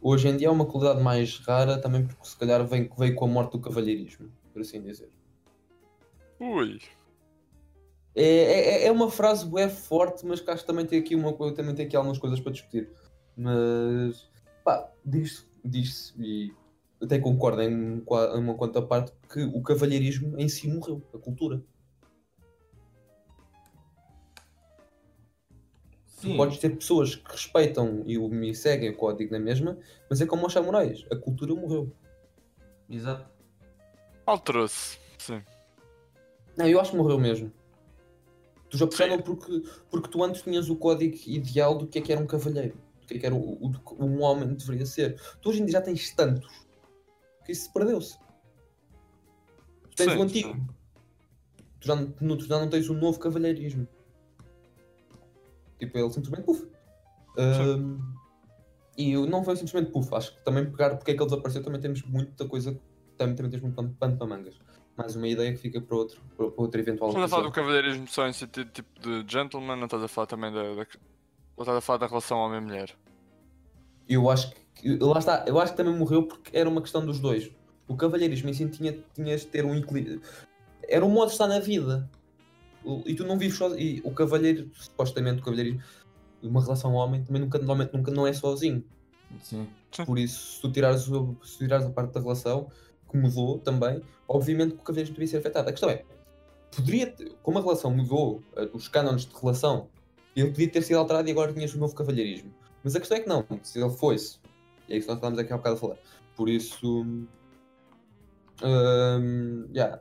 Hoje 0.00 0.28
em 0.28 0.36
dia 0.36 0.48
é 0.48 0.50
uma 0.50 0.66
qualidade 0.66 1.00
mais 1.02 1.38
rara, 1.38 1.78
também 1.78 2.04
porque 2.06 2.26
se 2.26 2.36
calhar 2.36 2.64
vem, 2.66 2.90
veio 2.98 3.14
com 3.14 3.24
a 3.24 3.28
morte 3.28 3.52
do 3.52 3.60
cavalheirismo, 3.60 4.28
por 4.52 4.62
assim 4.62 4.80
dizer. 4.80 5.08
Ui. 6.40 6.80
É, 8.20 8.82
é, 8.82 8.86
é 8.86 8.90
uma 8.92 9.08
frase 9.10 9.46
bué 9.46 9.68
forte, 9.68 10.26
mas 10.26 10.40
que 10.40 10.50
acho 10.50 10.62
que 10.62 10.66
também 10.66 10.84
tem 10.84 10.98
aqui, 10.98 11.14
uma, 11.14 11.32
também 11.54 11.74
tem 11.74 11.86
aqui 11.86 11.96
algumas 11.96 12.18
coisas 12.18 12.40
para 12.40 12.50
discutir. 12.52 12.88
Mas, 13.36 14.28
pá, 14.64 14.90
diz-se, 15.04 15.46
diz 15.64 16.12
e 16.18 16.52
até 17.00 17.20
concordo 17.20 17.62
em, 17.62 18.02
uma 18.34 18.54
quanta 18.54 18.82
parte 18.82 19.12
que 19.32 19.44
o 19.44 19.62
cavalheirismo 19.62 20.36
em 20.36 20.48
si 20.48 20.66
morreu, 20.68 21.00
a 21.14 21.18
cultura. 21.18 21.62
sim. 26.06 26.36
Podes 26.36 26.58
ter 26.58 26.70
pessoas 26.70 27.14
que 27.14 27.30
respeitam 27.30 28.02
e, 28.04 28.18
o- 28.18 28.34
e 28.42 28.54
seguem 28.54 28.90
o 28.90 28.96
código 28.96 29.30
na 29.32 29.38
mesma, 29.38 29.78
mas 30.10 30.20
é 30.20 30.26
como 30.26 30.44
os 30.46 30.52
samurais, 30.52 31.06
a 31.10 31.16
cultura 31.16 31.54
morreu. 31.54 31.92
Exato. 32.90 33.30
Alterou-se. 34.26 34.98
Sim. 35.18 35.40
Não, 36.56 36.66
eu 36.66 36.80
acho 36.80 36.90
que 36.90 36.96
morreu 36.96 37.18
mesmo. 37.18 37.52
Tu 38.70 38.76
já 38.76 38.86
puxaram 38.86 39.20
porque, 39.22 39.62
porque 39.90 40.08
tu 40.08 40.22
antes 40.22 40.42
tinhas 40.42 40.68
o 40.68 40.76
código 40.76 41.16
ideal 41.26 41.76
do 41.78 41.86
que 41.86 41.98
é 41.98 42.02
que 42.02 42.12
era 42.12 42.20
um 42.20 42.26
cavalheiro, 42.26 42.76
do 43.00 43.06
que 43.06 43.14
é 43.14 43.18
que 43.18 43.26
era 43.26 43.34
o, 43.34 43.66
o- 43.66 43.72
que 43.72 43.94
um 44.02 44.20
homem 44.22 44.54
deveria 44.54 44.84
ser. 44.84 45.18
Tu 45.40 45.48
hoje 45.48 45.62
em 45.62 45.64
dia 45.64 45.72
já 45.72 45.80
tens 45.80 46.12
tantos 46.14 46.66
que 47.44 47.52
isso 47.52 47.72
perdeu-se. 47.72 48.18
Tu 49.90 49.96
tens 49.96 50.12
Sim, 50.12 50.18
o 50.18 50.22
antigo. 50.22 50.52
sim. 50.54 50.66
Tu 51.80 51.86
já, 51.86 51.96
não- 51.96 52.36
tu 52.36 52.44
já 52.44 52.58
não 52.58 52.68
tens 52.68 52.88
o 52.90 52.94
novo 52.94 53.18
cavalheirismo. 53.18 53.88
Tipo, 55.78 55.96
ele 55.98 56.10
simplesmente 56.10 56.44
puf. 56.44 56.66
Ahm, 57.38 57.98
e 58.98 59.12
eu 59.12 59.26
não 59.26 59.44
foi 59.44 59.56
simplesmente 59.56 59.92
puf. 59.92 60.12
Acho 60.14 60.34
que 60.36 60.44
também 60.44 60.68
pegar 60.70 60.96
porque 60.96 61.12
é 61.12 61.14
que 61.14 61.20
ele 61.22 61.30
desapareceu 61.30 61.62
também 61.62 61.80
temos 61.80 62.02
muita 62.02 62.46
coisa. 62.46 62.78
Também, 63.16 63.34
também 63.34 63.50
temos 63.50 63.62
muito 63.62 63.76
pano, 63.76 63.96
pano 63.98 64.16
para 64.18 64.26
mangas. 64.26 64.54
Mais 64.98 65.14
uma 65.14 65.28
ideia 65.28 65.52
que 65.52 65.58
fica 65.58 65.80
para 65.80 65.96
outro, 65.96 66.20
para, 66.36 66.46
outro 66.56 66.80
eventual. 66.80 67.10
Estás 67.10 67.24
a 67.26 67.28
falar 67.28 67.42
do 67.44 67.52
cavalheirismo 67.52 68.08
só 68.08 68.26
em 68.26 68.32
sentido 68.32 68.68
tipo 68.72 69.00
de 69.00 69.24
gentleman, 69.32 69.76
não 69.76 69.84
estás 69.84 70.02
a 70.02 70.08
falar 70.08 70.26
também 70.26 70.52
da. 70.52 70.60
da... 70.74 70.86
Ou 71.56 71.62
estás 71.62 71.78
a 71.78 71.80
falar 71.80 71.98
da 71.98 72.06
relação 72.08 72.38
homem-mulher? 72.38 72.92
Eu 74.08 74.28
acho 74.28 74.52
que 74.74 74.96
lá 74.98 75.18
está, 75.20 75.44
eu 75.46 75.58
acho 75.60 75.72
que 75.72 75.76
também 75.76 75.96
morreu 75.96 76.24
porque 76.24 76.56
era 76.56 76.68
uma 76.68 76.82
questão 76.82 77.06
dos 77.06 77.20
dois. 77.20 77.48
O 77.86 77.96
cavalheirismo 77.96 78.50
em 78.50 78.52
si 78.52 78.68
tinha, 78.68 78.98
tinhas 79.14 79.42
de 79.42 79.46
ter 79.46 79.64
um 79.64 79.74
equilíbrio. 79.76 80.20
Era 80.82 81.04
um 81.04 81.10
modo 81.10 81.26
de 81.28 81.32
estar 81.34 81.46
na 81.46 81.60
vida. 81.60 82.10
E 83.06 83.14
tu 83.14 83.24
não 83.24 83.38
vives 83.38 83.56
sozinho. 83.56 83.80
E 83.80 84.00
o 84.04 84.10
cavalheiro, 84.10 84.68
supostamente 84.74 85.40
o 85.42 85.44
cavalheirismo, 85.44 85.80
uma 86.42 86.60
relação 86.60 86.92
homem 86.94 87.22
também 87.22 87.40
nunca, 87.40 87.58
normalmente 87.58 87.94
nunca 87.94 88.10
não 88.10 88.26
é 88.26 88.32
sozinho. 88.32 88.84
Sim. 89.40 89.68
Por 90.04 90.18
isso, 90.18 90.54
se 90.56 90.60
tu 90.60 90.72
tirares, 90.72 91.08
o- 91.08 91.36
se 91.44 91.54
tu 91.54 91.58
tirares 91.58 91.86
a 91.86 91.90
parte 91.90 92.12
da 92.14 92.20
relação, 92.20 92.70
que 93.10 93.16
mudou 93.16 93.58
também, 93.58 94.02
obviamente 94.26 94.74
que 94.74 94.80
o 94.80 94.84
cavaleirismo 94.84 95.14
devia 95.14 95.28
ser 95.28 95.38
afetado. 95.38 95.68
A 95.68 95.72
questão 95.72 95.90
é, 95.90 96.04
poderia, 96.74 97.14
como 97.42 97.58
a 97.58 97.62
relação 97.62 97.90
mudou, 97.90 98.42
eh, 98.56 98.68
os 98.72 98.88
cânones 98.88 99.26
de 99.26 99.34
relação, 99.34 99.88
ele 100.36 100.50
podia 100.50 100.68
ter 100.70 100.82
sido 100.82 100.98
alterado 100.98 101.28
e 101.28 101.32
agora 101.32 101.52
tinhas 101.52 101.74
o 101.74 101.78
novo 101.78 101.94
cavalheirismo. 101.94 102.52
Mas 102.84 102.94
a 102.94 103.00
questão 103.00 103.16
é 103.16 103.20
que 103.20 103.28
não, 103.28 103.44
se 103.62 103.80
ele 103.80 103.90
fosse, 103.90 104.38
e 104.88 104.94
é 104.94 104.96
isso 104.96 105.06
que 105.06 105.12
nós 105.12 105.18
estávamos 105.18 105.38
aqui 105.38 105.52
há 105.52 105.56
bocado 105.56 105.76
a 105.76 105.78
falar, 105.78 105.96
por 106.36 106.48
isso, 106.48 107.02
hum, 108.62 109.66
yeah, 109.74 110.00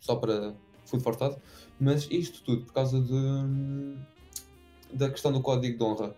só 0.00 0.16
para 0.16 0.54
food 0.86 1.02
for 1.02 1.16
thought, 1.16 1.38
mas 1.80 2.08
isto 2.10 2.42
tudo 2.42 2.64
por 2.64 2.72
causa 2.72 3.00
de, 3.00 3.96
da 4.92 5.10
questão 5.10 5.32
do 5.32 5.40
código 5.40 5.76
de 5.76 5.84
honra, 5.84 6.14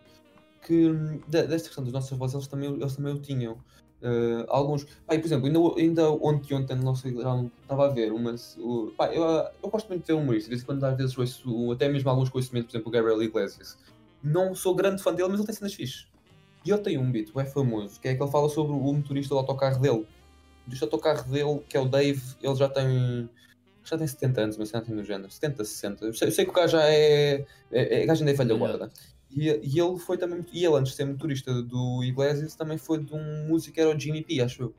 que 0.62 0.90
hum, 0.90 1.20
desta 1.28 1.68
questão 1.68 1.84
dos 1.84 1.92
nossos 1.92 2.12
avós, 2.12 2.34
eles 2.34 2.46
também, 2.46 2.72
eles 2.72 2.96
também 2.96 3.14
o 3.14 3.18
tinham. 3.20 3.58
Uh, 4.02 4.44
alguns, 4.48 4.82
e, 4.82 5.18
por 5.18 5.26
exemplo, 5.26 5.46
ainda, 5.46 5.58
ainda 5.80 6.10
ontem, 6.10 6.54
ontem, 6.54 6.76
não 6.76 6.94
sei, 6.94 7.12
não 7.12 7.50
estava 7.62 7.86
a 7.86 7.88
ver, 7.88 8.12
mas 8.12 8.54
o- 8.58 8.92
pá, 8.96 9.06
eu, 9.06 9.22
eu 9.24 9.70
gosto 9.70 9.88
muito 9.88 10.02
de 10.02 10.12
ver 10.12 10.18
humorista, 10.18 10.44
de 10.44 10.50
vez 10.50 10.62
em 10.62 10.66
quando 10.66 10.84
às 10.84 10.96
vezes 10.96 11.16
ouço 11.16 11.72
até 11.72 11.88
mesmo 11.88 12.10
alguns 12.10 12.28
conhecimentos, 12.28 12.70
por 12.70 12.76
exemplo, 12.76 12.90
o 12.90 12.92
Gabriel 12.92 13.22
Iglesias. 13.22 13.78
Não 14.22 14.54
sou 14.54 14.74
grande 14.74 15.02
fã 15.02 15.14
dele, 15.14 15.30
mas 15.30 15.38
ele 15.40 15.46
tem 15.46 15.56
cenas 15.56 15.72
fixes. 15.74 16.06
E 16.64 16.70
ele 16.70 16.82
tem 16.82 16.98
um 16.98 17.10
beat, 17.10 17.30
é 17.36 17.44
famoso, 17.46 17.98
que 18.00 18.08
é 18.08 18.14
que 18.14 18.22
ele 18.22 18.30
fala 18.30 18.48
sobre 18.48 18.72
o 18.72 18.92
motorista 18.92 19.34
do 19.34 19.38
autocarro 19.38 19.80
dele. 19.80 20.06
Do 20.66 20.76
autocarro 20.82 21.30
dele, 21.30 21.62
que 21.68 21.76
é 21.76 21.80
o 21.80 21.86
Dave, 21.86 22.22
ele 22.42 22.54
já 22.56 22.68
tem. 22.68 23.30
Já 23.84 23.96
tem 23.96 24.06
70 24.06 24.40
anos, 24.40 24.56
mas 24.56 24.74
assim 24.74 24.92
no 24.92 25.04
género. 25.04 25.30
70, 25.30 25.64
60. 25.64 26.04
Eu 26.06 26.12
sei, 26.12 26.26
eu 26.28 26.32
sei 26.32 26.44
que 26.44 26.50
o 26.50 26.54
gajo 26.54 26.72
já 26.72 26.84
é. 26.84 27.46
É, 27.70 28.02
é 28.02 28.06
gajo 28.06 28.20
ainda 28.20 28.32
é 28.32 28.34
velha 28.34 28.58
Velhote. 28.58 29.15
E, 29.30 29.48
e 29.48 29.80
ele 29.80 29.98
foi 29.98 30.16
também. 30.16 30.44
E 30.52 30.64
ele, 30.64 30.76
antes 30.76 30.92
de 30.92 30.96
ser 30.96 31.04
motorista 31.04 31.62
do 31.62 32.02
Iglesias, 32.04 32.54
também 32.54 32.78
foi 32.78 32.98
de 33.02 33.14
um 33.14 33.46
músico 33.48 33.78
era 33.80 33.94
o 33.94 33.98
Jimmy 33.98 34.22
P, 34.22 34.40
acho 34.40 34.62
eu. 34.62 34.74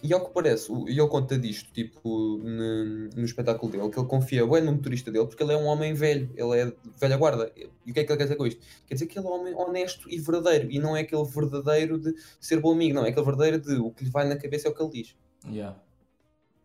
E 0.00 0.12
ao 0.12 0.24
que 0.24 0.32
parece, 0.32 0.72
e 0.86 0.96
ele 0.96 1.08
conta 1.08 1.36
disto, 1.36 1.72
tipo, 1.72 2.38
no, 2.38 3.08
no 3.08 3.24
espetáculo 3.24 3.72
dele, 3.72 3.90
que 3.90 3.98
ele 3.98 4.06
confia 4.06 4.46
bem 4.46 4.62
no 4.62 4.72
motorista 4.72 5.10
dele, 5.10 5.26
porque 5.26 5.42
ele 5.42 5.52
é 5.52 5.56
um 5.56 5.64
homem 5.64 5.92
velho, 5.92 6.30
ele 6.36 6.60
é 6.60 6.72
velha 7.00 7.16
guarda. 7.16 7.52
E 7.84 7.90
o 7.90 7.94
que 7.94 8.00
é 8.00 8.04
que 8.04 8.12
ele 8.12 8.16
quer 8.16 8.24
dizer 8.24 8.36
com 8.36 8.46
isto? 8.46 8.64
Quer 8.86 8.94
dizer 8.94 9.06
que 9.06 9.18
ele 9.18 9.26
é 9.26 9.28
um 9.28 9.32
homem 9.32 9.54
honesto 9.56 10.08
e 10.08 10.20
verdadeiro, 10.20 10.70
e 10.70 10.78
não 10.78 10.96
é 10.96 11.00
aquele 11.00 11.24
verdadeiro 11.24 11.98
de 11.98 12.14
ser 12.38 12.60
bom 12.60 12.72
amigo, 12.72 12.94
não, 12.94 13.04
é 13.04 13.08
aquele 13.08 13.26
verdadeiro 13.26 13.60
de 13.60 13.74
o 13.74 13.90
que 13.90 14.04
lhe 14.04 14.10
vai 14.10 14.24
na 14.28 14.36
cabeça 14.36 14.68
é 14.68 14.70
o 14.70 14.74
que 14.74 14.80
ele 14.80 15.02
diz. 15.02 15.16
Yeah. 15.44 15.76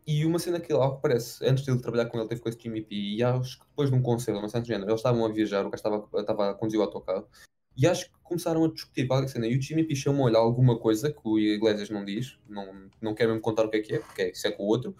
E 0.05 0.25
uma 0.25 0.37
cena 0.37 0.59
que, 0.59 0.73
ao 0.73 0.95
que 0.95 1.01
parece, 1.01 1.45
antes 1.45 1.63
de 1.63 1.71
ele 1.71 1.79
trabalhar 1.79 2.07
com 2.07 2.17
ele, 2.19 2.27
teve 2.27 2.41
com 2.41 2.49
esse 2.49 2.59
Jimmy 2.59 2.81
P. 2.81 2.95
E 2.95 3.23
acho 3.23 3.59
que 3.59 3.65
depois 3.65 3.89
de 3.89 3.95
um 3.95 4.01
conselho, 4.01 4.37
uma 4.39 4.49
cena 4.49 4.61
do 4.61 4.67
género, 4.67 4.89
eles 4.89 4.99
estavam 4.99 5.25
a 5.25 5.29
viajar, 5.29 5.65
o 5.65 5.69
gajo 5.69 5.75
estava, 5.75 6.19
estava 6.19 6.49
a 6.49 6.53
conduzir 6.53 6.79
o 6.79 6.83
autocarro. 6.83 7.27
E 7.75 7.87
acho 7.87 8.05
que 8.05 8.11
começaram 8.21 8.65
a 8.65 8.67
discutir 8.67 9.07
qualquer 9.07 9.29
cena. 9.29 9.47
E 9.47 9.57
o 9.57 9.61
Jimmy 9.61 9.83
P 9.85 9.95
chamou-lhe 9.95 10.35
alguma 10.35 10.77
coisa 10.77 11.11
que 11.11 11.21
o 11.23 11.39
Iglesias 11.39 11.89
não 11.89 12.03
diz, 12.03 12.37
não, 12.47 12.89
não 13.01 13.15
quer 13.15 13.27
mesmo 13.27 13.41
contar 13.41 13.65
o 13.65 13.69
que 13.69 13.77
é 13.77 13.81
que 13.81 13.95
é, 13.95 13.99
porque 13.99 14.21
é, 14.21 14.31
isso 14.31 14.45
é 14.45 14.51
com 14.51 14.63
o 14.63 14.67
outro. 14.67 14.95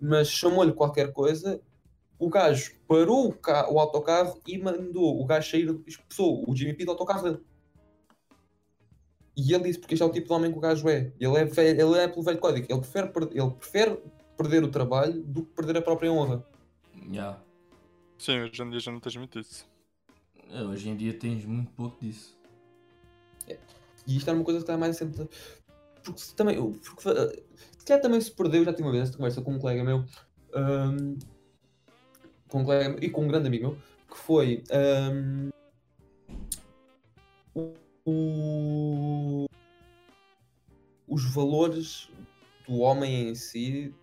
Mas 0.00 0.28
chamou-lhe 0.28 0.72
qualquer 0.72 1.12
coisa. 1.12 1.60
O 2.18 2.28
gajo 2.28 2.74
parou 2.86 3.28
o, 3.28 3.32
ca- 3.32 3.70
o 3.70 3.78
autocarro 3.78 4.40
e 4.46 4.58
mandou 4.58 5.20
o 5.20 5.24
gajo 5.24 5.50
sair, 5.50 5.80
expulsou 5.86 6.44
o 6.48 6.54
Jimmy 6.54 6.74
P 6.74 6.84
do 6.84 6.90
autocarro 6.90 7.22
dele. 7.22 7.40
E 9.36 9.54
ele 9.54 9.64
disse, 9.64 9.78
porque 9.78 9.94
este 9.94 10.02
é 10.02 10.06
o 10.06 10.12
tipo 10.12 10.26
de 10.26 10.32
homem 10.34 10.52
que 10.52 10.58
o 10.58 10.60
gajo 10.60 10.88
é. 10.88 11.12
Ele 11.18 11.36
é, 11.36 11.44
velho, 11.44 11.80
ele 11.80 11.98
é 11.98 12.08
pelo 12.08 12.22
velho 12.22 12.38
código. 12.38 12.66
Ele 12.68 12.80
prefere, 12.80 13.10
ele 13.32 13.50
prefere 13.52 13.98
perder 14.42 14.64
o 14.64 14.68
trabalho 14.70 15.22
do 15.22 15.44
que 15.44 15.52
perder 15.54 15.76
a 15.78 15.82
própria 15.82 16.12
honra. 16.12 16.44
Yeah. 17.10 17.40
Sim, 18.18 18.40
hoje 18.40 18.62
em 18.62 18.70
dia 18.70 18.80
já 18.80 18.92
não 18.92 19.00
tens 19.00 19.16
muito 19.16 19.38
isso. 19.38 19.66
É, 20.50 20.62
Hoje 20.62 20.88
em 20.88 20.96
dia 20.96 21.14
tens 21.18 21.44
muito 21.44 21.70
pouco 21.72 21.98
disso. 22.00 22.36
E 24.06 24.16
isto 24.16 24.28
era 24.28 24.36
uma 24.36 24.44
coisa 24.44 24.58
que 24.58 24.64
está 24.64 24.76
mais 24.76 24.96
sempre. 24.96 25.28
Porque 26.02 26.20
se 26.20 26.34
também. 26.34 26.56
Porque, 26.72 27.08
eh, 27.08 27.42
se 27.78 27.84
calhar 27.86 28.02
também 28.02 28.20
se 28.20 28.30
perdeu, 28.32 28.64
já 28.64 28.72
tive 28.72 28.82
uma 28.82 28.92
vez 28.92 29.04
esta 29.04 29.16
conversa 29.16 29.40
com 29.42 29.54
um 29.54 29.58
colega 29.58 29.84
meu. 29.84 30.04
ahm, 30.54 31.16
com 32.48 32.60
um 32.60 32.64
colega 32.64 33.02
e 33.04 33.08
com 33.08 33.24
um 33.24 33.28
grande 33.28 33.46
amigo 33.46 33.68
meu, 33.68 33.78
que 34.10 34.18
foi. 34.18 34.62
o- 37.54 37.74
o- 38.04 39.46
os 41.08 41.24
valores 41.34 42.10
do 42.66 42.78
homem 42.78 43.28
em 43.28 43.34
si 43.34 43.94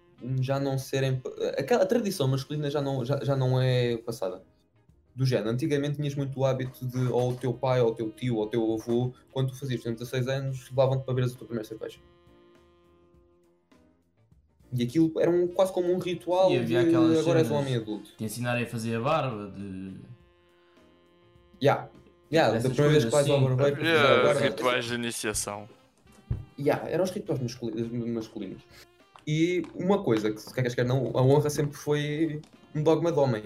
já 0.41 0.59
não 0.59 0.77
serem. 0.77 1.21
Aquela, 1.57 1.85
tradição 1.85 2.27
masculina 2.27 2.69
já 2.69 2.81
não, 2.81 3.03
já, 3.05 3.19
já 3.23 3.35
não 3.35 3.61
é 3.61 3.97
passada. 3.97 4.41
Do 5.15 5.25
género, 5.25 5.49
antigamente 5.49 5.97
tinhas 5.97 6.15
muito 6.15 6.39
o 6.39 6.45
hábito 6.45 6.85
de 6.85 7.07
ou 7.07 7.31
o 7.31 7.35
teu 7.35 7.53
pai, 7.53 7.81
ou 7.81 7.89
o 7.89 7.95
teu 7.95 8.09
tio, 8.11 8.37
ou 8.37 8.43
o 8.43 8.47
teu 8.47 8.73
avô, 8.73 9.13
quando 9.31 9.49
tu 9.49 9.59
fazias 9.59 9.81
por 9.81 9.87
exemplo, 9.89 9.99
16 10.05 10.27
anos, 10.27 10.69
levavam-te 10.69 11.03
para 11.03 11.13
beberes 11.13 11.35
a 11.35 11.37
tua 11.37 11.47
primeira 11.47 11.67
cerveja. 11.67 11.99
E 14.71 14.83
aquilo 14.83 15.11
era 15.19 15.31
um, 15.31 15.47
quase 15.47 15.73
como 15.73 15.91
um 15.91 15.97
ritual 15.97 16.51
E 16.51 16.53
de 16.63 16.77
havia 16.77 16.81
aquelas 16.81 17.19
agora 17.19 17.39
és 17.39 17.49
um 17.49 17.55
homem 17.55 17.75
adulto. 17.75 18.11
Te 18.15 18.23
ensinarem 18.23 18.63
a 18.63 18.67
fazer 18.67 18.95
a 18.95 19.01
barba, 19.01 19.51
de. 19.51 19.95
Yeah. 21.61 21.89
Yeah, 22.31 22.59
da 22.59 22.69
primeira 22.69 22.91
vez 22.91 23.05
que 23.05 23.09
vais 23.09 23.27
coisas, 23.27 23.43
ao 23.49 23.55
barbeiro 23.57 24.23
barba. 24.23 24.39
rituais 24.41 24.85
de 24.85 24.93
iniciação. 24.93 25.67
Yeah, 26.59 26.87
eram 26.87 27.03
os 27.03 27.09
rituais 27.09 27.41
masculi- 27.41 27.83
masculinos. 28.07 28.61
E 29.31 29.61
uma 29.75 30.01
coisa 30.01 30.31
que, 30.31 30.41
se 30.41 30.51
queres 30.51 30.73
quer 30.73 30.83
não, 30.83 31.11
a 31.15 31.21
honra 31.21 31.51
sempre 31.51 31.77
foi 31.77 32.41
um 32.73 32.81
dogma 32.81 33.11
de 33.11 33.19
homem. 33.19 33.43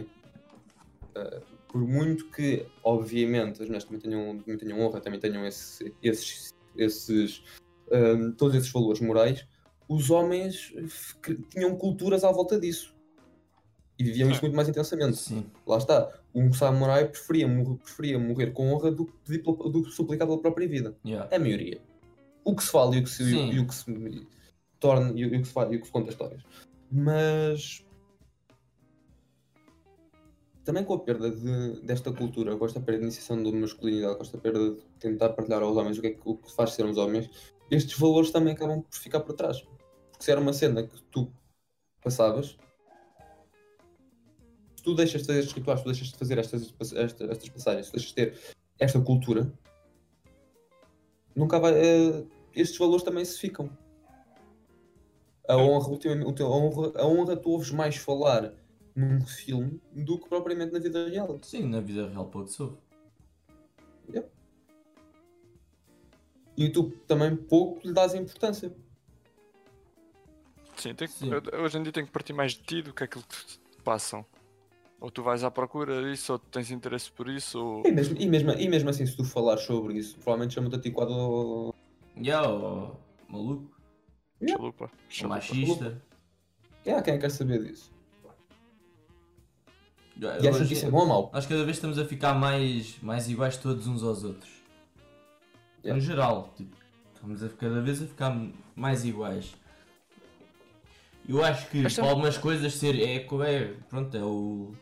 Uh, 1.14 1.42
por 1.68 1.82
muito 1.82 2.30
que, 2.30 2.66
obviamente, 2.82 3.62
as 3.62 3.68
mulheres 3.68 3.84
também 3.84 4.00
tenham, 4.00 4.38
também 4.40 4.58
tenham 4.58 4.80
honra, 4.80 5.02
também 5.02 5.20
tenham 5.20 5.46
esse- 5.46 5.94
esses, 6.02 6.54
esses, 6.78 7.44
um, 7.92 8.32
todos 8.32 8.56
esses 8.56 8.72
valores 8.72 9.02
morais, 9.02 9.46
os 9.90 10.10
homens 10.10 10.74
tinham 11.50 11.76
culturas 11.76 12.24
à 12.24 12.32
volta 12.32 12.58
disso. 12.58 12.96
E 14.00 14.06
viviam 14.06 14.32
isso 14.32 14.40
muito 14.42 14.56
mais 14.56 14.70
intensamente. 14.70 15.18
Sim. 15.18 15.46
Lá 15.68 15.80
está. 15.80 16.18
Um 16.34 16.54
samurai 16.54 17.10
preferia, 17.10 17.46
morrer- 17.46 17.78
preferia 17.84 18.18
morrer 18.18 18.52
com 18.52 18.72
honra 18.72 18.90
do 18.90 19.06
que, 19.06 19.14
pedir 19.26 19.44
pela- 19.44 19.70
do 19.70 19.84
que 19.84 19.92
suplicar 19.92 20.26
pela 20.28 20.40
própria 20.40 20.66
vida 20.66 20.96
Yeah. 21.06 21.28
é 21.30 21.36
a 21.36 21.40
maioria. 21.40 21.82
O 22.46 22.56
que 22.56 22.64
se 22.64 22.72
fala 22.72 22.96
e 22.96 23.00
o 23.00 23.04
que 23.04 23.10
se, 23.10 23.30
Sim. 23.30 23.52
e 23.52 23.60
o 23.60 23.68
que 23.68 23.76
se 23.76 23.92
torna 24.84 25.12
e 25.18 25.26
o 25.26 25.30
que 25.32 25.46
se 25.46 25.54
fala 25.54 25.74
e 25.74 25.78
o 25.78 25.80
que 25.80 25.86
se 25.88 25.92
conta 25.92 26.10
histórias. 26.10 26.44
Mas 26.92 27.86
também 30.66 30.84
com 30.84 30.94
a 30.94 31.00
perda 31.00 31.32
de- 31.32 31.82
desta 31.82 32.12
cultura, 32.14 32.56
com 32.56 32.66
esta 32.66 32.80
perda 32.80 33.00
de 33.00 33.06
iniciação 33.06 33.42
da 33.42 33.52
masculinidade, 33.52 34.16
com 34.18 34.24
esta 34.24 34.38
perda 34.38 34.76
de 34.76 34.82
tentar 35.00 35.30
partilhar 35.30 35.62
aos 35.64 35.76
homens 35.78 35.98
o 35.98 36.02
que 36.02 36.08
é 36.08 36.18
o 36.24 36.38
que 36.38 36.52
faz 36.54 36.72
ser 36.72 36.86
uns 36.86 36.98
homens, 36.98 37.30
estes 37.72 37.98
valores 37.98 38.32
também 38.32 38.54
acabam 38.54 38.82
por 38.82 38.98
ficar 38.98 39.22
por 39.22 39.34
trás. 39.34 39.62
Porque 40.12 40.24
se 40.26 40.32
era 40.32 40.40
uma 40.40 40.54
cena 40.54 40.84
que 40.84 41.02
tu 41.04 41.32
passavas, 42.02 42.58
se 44.76 44.84
tu 44.84 44.94
deixas 44.96 45.22
de 45.22 45.28
fazer 45.28 45.40
estes 45.40 45.56
rituais, 45.56 45.82
tu 45.82 45.86
deixas 45.86 46.08
de 46.10 46.18
fazer 46.18 46.38
estas, 46.38 46.74
esta- 46.94 47.26
estas 47.26 47.50
passagens, 47.50 47.88
tu 47.88 47.94
deixas 47.94 48.10
de 48.10 48.16
ter 48.16 48.40
esta 48.80 49.00
cultura, 49.02 49.52
nunca 51.36 51.60
vai. 51.60 51.74
eh, 51.74 52.26
estes 52.56 52.78
valores 52.78 53.04
também 53.04 53.26
se 53.26 53.40
ficam. 53.40 53.70
A 55.48 55.58
honra, 55.58 55.90
ultimamente, 55.90 56.28
o 56.28 56.34
teu- 56.34 56.48
a 56.48 56.56
honra, 56.56 56.92
a 57.02 57.06
honra 57.06 57.36
tu 57.36 57.50
ouves 57.50 57.72
mais 57.72 57.98
falar 57.98 58.54
num 58.96 59.26
filme 59.26 59.82
do 59.92 60.18
que 60.20 60.30
propriamente 60.30 60.72
na 60.72 60.80
vida 60.80 61.08
real. 61.10 61.38
Sim, 61.42 61.68
na 61.68 61.82
vida 61.82 62.08
real 62.08 62.26
pouco 62.28 62.48
soube. 62.48 62.78
E 66.56 66.70
tu 66.70 66.92
também 67.08 67.36
pouco 67.36 67.86
lhe 67.86 67.94
dás 67.94 68.14
importância. 68.14 68.72
Sim, 70.78 70.94
tem 70.94 71.08
que- 71.08 71.14
Sim. 71.14 71.32
hoje 71.62 71.78
em 71.78 71.84
dia 71.84 71.92
tem 71.92 72.06
que 72.06 72.12
partir 72.12 72.34
mais 72.34 72.54
de 72.54 72.62
ti 72.62 72.82
do 72.82 72.94
que 72.94 73.04
aquilo 73.04 73.24
que 73.24 73.46
te 73.46 73.60
passam. 73.84 74.24
Ou 75.02 75.10
tu 75.12 75.22
vais 75.24 75.44
à 75.44 75.50
procura 75.52 76.02
disso, 76.04 76.34
ou 76.34 76.40
tu 76.40 76.46
tens 76.50 76.70
interesse 76.72 77.12
por 77.12 77.28
isso, 77.28 77.60
ou. 77.60 77.84
E 77.88 77.92
mesmo, 77.92 78.16
e 78.22 78.28
mesmo, 78.28 78.52
e 78.52 78.70
mesmo 78.70 78.90
assim, 78.90 79.06
se 79.06 79.18
tu 79.18 79.24
falares 79.24 79.64
sobre 79.64 79.96
isso, 79.96 80.16
provavelmente 80.16 80.54
chama-te 80.54 80.76
a 80.76 80.80
ti 80.80 80.92
quadro. 80.92 81.74
Yeah, 82.16 82.48
o 82.48 82.96
maluco, 83.28 83.70
Chalupa. 84.50 84.86
o 84.86 84.90
chalupa. 85.10 85.36
machista. 85.36 86.02
É, 86.86 87.02
quem 87.02 87.18
quer 87.20 87.30
saber 87.32 87.64
disso? 87.64 87.92
Yeah, 90.20 90.44
E 90.44 90.48
achas 90.48 90.68
que 90.68 90.74
isso 90.74 90.86
é 90.86 90.90
bom 90.92 91.00
ou 91.00 91.06
mau? 91.08 91.32
Nós 91.34 91.46
cada 91.46 91.64
vez 91.64 91.78
estamos 91.78 91.98
a 91.98 92.06
ficar 92.06 92.34
mais, 92.36 92.98
mais 93.02 93.28
iguais 93.30 93.58
todos 93.58 93.88
uns 93.88 94.04
aos 94.04 94.24
outros. 94.24 94.52
Yeah. 95.84 95.96
No 95.96 96.02
geral, 96.02 96.54
tipo, 96.56 96.76
estamos 97.16 97.44
a, 97.44 97.50
cada 97.50 97.82
vez 97.82 98.02
a 98.02 98.06
ficar 98.06 98.38
mais 98.76 99.04
iguais. 99.06 99.56
Eu 101.28 101.44
acho 101.44 101.70
que 101.70 101.82
para 101.90 102.10
algumas 102.10 102.38
coisas 102.38 102.74
ser 102.76 103.00
é, 103.02 103.20
co- 103.20 103.44
é 103.44 103.74
pronto, 103.90 104.16
é 104.16 104.22
o 104.24 104.74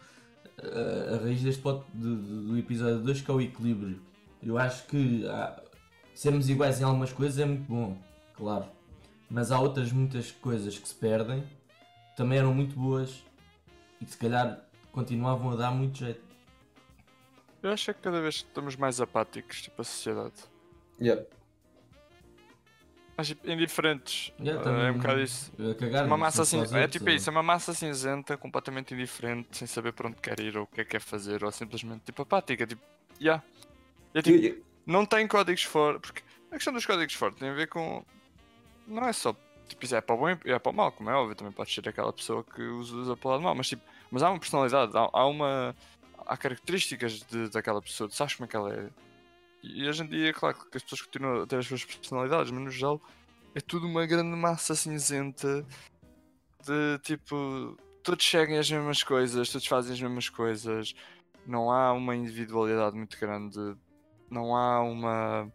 a, 0.62 1.16
a 1.16 1.24
raiz 1.24 1.42
deste 1.42 1.62
pod, 1.62 1.84
do, 1.94 2.16
do- 2.16 2.44
do 2.50 2.58
episódio 2.58 3.00
2 3.00 3.22
que 3.22 3.32
é 3.32 3.34
o 3.34 3.42
equilíbrio. 3.42 4.02
Eu 4.44 4.58
acho 4.58 4.86
que 4.88 5.26
há- 5.28 5.62
sermos 6.14 6.50
iguais 6.50 6.82
em 6.82 6.84
algumas 6.84 7.14
coisas 7.14 7.40
é 7.40 7.46
muito 7.46 7.64
bom, 7.72 7.96
claro. 8.36 8.66
Mas 9.32 9.50
há 9.50 9.60
outras 9.62 9.94
muitas 9.94 10.30
coisas 10.30 10.78
que 10.78 10.86
se 10.86 10.94
perdem, 10.94 11.42
que 11.42 12.18
também 12.18 12.38
eram 12.38 12.54
muito 12.54 12.76
boas 12.76 13.24
e 14.02 14.06
que 14.06 14.12
se 14.12 14.18
calhar 14.18 14.62
continuavam 14.92 15.52
a 15.52 15.56
dar 15.56 15.72
muito 15.72 16.00
jeito. 16.00 16.22
Eu 17.64 17.72
acho 17.72 17.92
é 17.92 17.94
que 17.94 18.02
cada 18.02 18.20
vez 18.20 18.36
estamos 18.36 18.76
mais 18.76 19.00
apáticos, 19.00 19.62
tipo 19.62 19.82
a 19.82 19.86
sociedade. 19.86 20.34
Yeah. 21.00 21.24
mas 23.18 23.28
tipo, 23.28 23.50
indiferentes. 23.50 24.34
Yeah, 24.40 24.60
Ah, 24.60 24.64
também 24.64 24.86
é 24.88 24.92
um 24.92 24.98
bocado 24.98 25.22
isso. 25.22 25.52
a 25.72 25.76
cagar 25.76 26.06
Uma 26.06 26.18
massa 26.18 26.42
assim, 26.42 26.60
é 26.76 26.88
tipo 26.88 27.06
ou- 27.10 27.16
isso, 27.16 27.30
é 27.30 27.32
uma 27.32 27.44
massa 27.44 27.74
cinzenta, 27.74 28.36
completamente 28.36 28.94
indiferente, 28.94 29.56
sem 29.58 29.66
saber 29.68 29.94
para 29.94 30.08
onde 30.10 30.18
quer 30.18 30.40
ir 30.40 30.58
ou 30.58 30.64
o 30.64 30.68
que 30.68 30.82
é 30.82 30.84
que 30.84 30.92
quer 30.92 31.02
fazer, 31.02 31.44
ou 31.44 31.52
simplesmente 31.52 32.02
tipo 32.04 32.22
apática, 32.24 32.66
tipo, 32.68 32.82
yeah. 33.20 33.42
É 34.14 34.22
tipo, 34.22 34.62
não 34.86 35.06
tem 35.06 35.28
códigos 35.28 35.64
fortes, 35.64 36.12
porque 36.12 36.24
a 36.52 36.56
questão 36.56 36.74
dos 36.74 36.86
códigos 36.86 37.14
fortes 37.14 37.40
tem 37.40 37.50
a 37.50 37.54
ver 37.54 37.68
com. 37.68 38.04
Não 38.92 39.08
é 39.08 39.14
só. 39.14 39.36
Tipo, 39.68 39.86
isso 39.86 39.96
é 39.96 40.02
para 40.02 40.16
o 40.16 40.18
bom 40.18 40.30
e 40.30 40.52
é 40.52 40.60
para 40.60 40.72
o 40.72 40.76
mal, 40.76 40.92
como 40.92 41.10
é 41.10 41.14
óbvio, 41.14 41.36
também 41.36 41.54
pode 41.54 41.72
ser 41.72 41.88
aquela 41.88 42.12
pessoa 42.12 42.44
que 42.44 42.62
usa, 42.62 42.96
usa 42.96 43.16
para 43.16 43.28
o 43.30 43.32
lado 43.32 43.44
mal, 43.44 43.56
mas 43.56 43.70
tipo, 43.70 43.82
mas 44.12 44.22
há 44.22 44.30
uma 44.30 44.40
personalidade, 44.40 44.92
há, 44.98 45.10
há 45.14 45.26
uma. 45.26 45.76
Há 46.26 46.38
características 46.38 47.22
de, 47.24 47.50
daquela 47.50 47.82
pessoa, 47.82 48.10
tu 48.10 48.16
sabes 48.16 48.36
como 48.36 48.46
é 48.46 48.48
que 48.50 48.56
ela 48.56 48.74
é. 48.74 48.90
E 49.64 49.88
hoje 49.88 50.04
em 50.04 50.08
dia, 50.08 50.34
claro 50.34 50.58
que 50.70 50.78
as 50.78 50.84
pessoas 50.84 51.02
continuam 51.02 51.44
a 51.44 51.48
ter 51.48 51.58
as 51.58 51.66
suas 51.66 51.84
personalidades, 51.86 52.52
mas 52.52 52.62
no 52.64 52.70
geral 52.70 53.02
é 53.56 53.62
tudo 53.62 53.88
uma 53.88 54.06
grande 54.06 54.36
massa 54.36 54.76
cinzenta 54.76 55.66
de 56.66 57.00
tipo. 57.00 57.78
Todos 58.04 58.28
seguem 58.28 58.58
as 58.58 58.70
mesmas 58.70 59.04
coisas, 59.04 59.50
todos 59.50 59.68
fazem 59.68 59.94
as 59.94 60.02
mesmas 60.02 60.28
coisas, 60.28 60.96
não 61.46 61.72
há 61.72 61.94
uma 61.94 62.16
individualidade 62.16 62.96
muito 62.96 63.20
grande, 63.20 63.60
não 64.30 64.56
há 64.56 64.82
uma. 64.82 65.52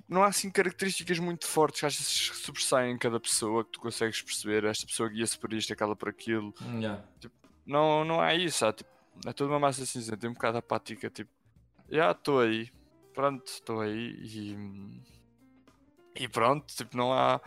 Tipo, 0.00 0.12
não 0.12 0.22
há 0.22 0.26
assim 0.26 0.50
características 0.50 1.18
muito 1.18 1.46
fortes 1.46 1.80
que 1.80 1.86
às 1.86 1.96
vezes 1.96 2.30
sobressaem 2.36 2.92
em 2.92 2.98
cada 2.98 3.20
pessoa 3.20 3.64
que 3.64 3.72
tu 3.72 3.80
consegues 3.80 4.20
perceber. 4.22 4.64
Esta 4.64 4.86
pessoa 4.86 5.08
guia-se 5.08 5.38
por 5.38 5.52
isto, 5.52 5.72
aquela 5.72 5.94
por 5.94 6.08
aquilo. 6.08 6.54
Yeah. 6.74 7.02
Não, 7.66 8.04
não 8.04 8.20
há 8.20 8.34
isso, 8.34 8.66
há, 8.66 8.72
tipo, 8.72 8.90
é 9.26 9.32
toda 9.32 9.50
uma 9.50 9.60
massa 9.60 9.84
cinzenta, 9.84 10.26
um 10.28 10.32
bocado 10.32 10.58
apática, 10.58 11.10
tipo, 11.10 11.30
já 11.88 12.10
estou 12.12 12.40
aí, 12.40 12.70
pronto, 13.12 13.46
estou 13.46 13.80
aí 13.80 14.16
e. 14.22 15.00
E 16.16 16.28
pronto, 16.28 16.66
tipo, 16.74 16.96
não 16.96 17.12
há. 17.12 17.40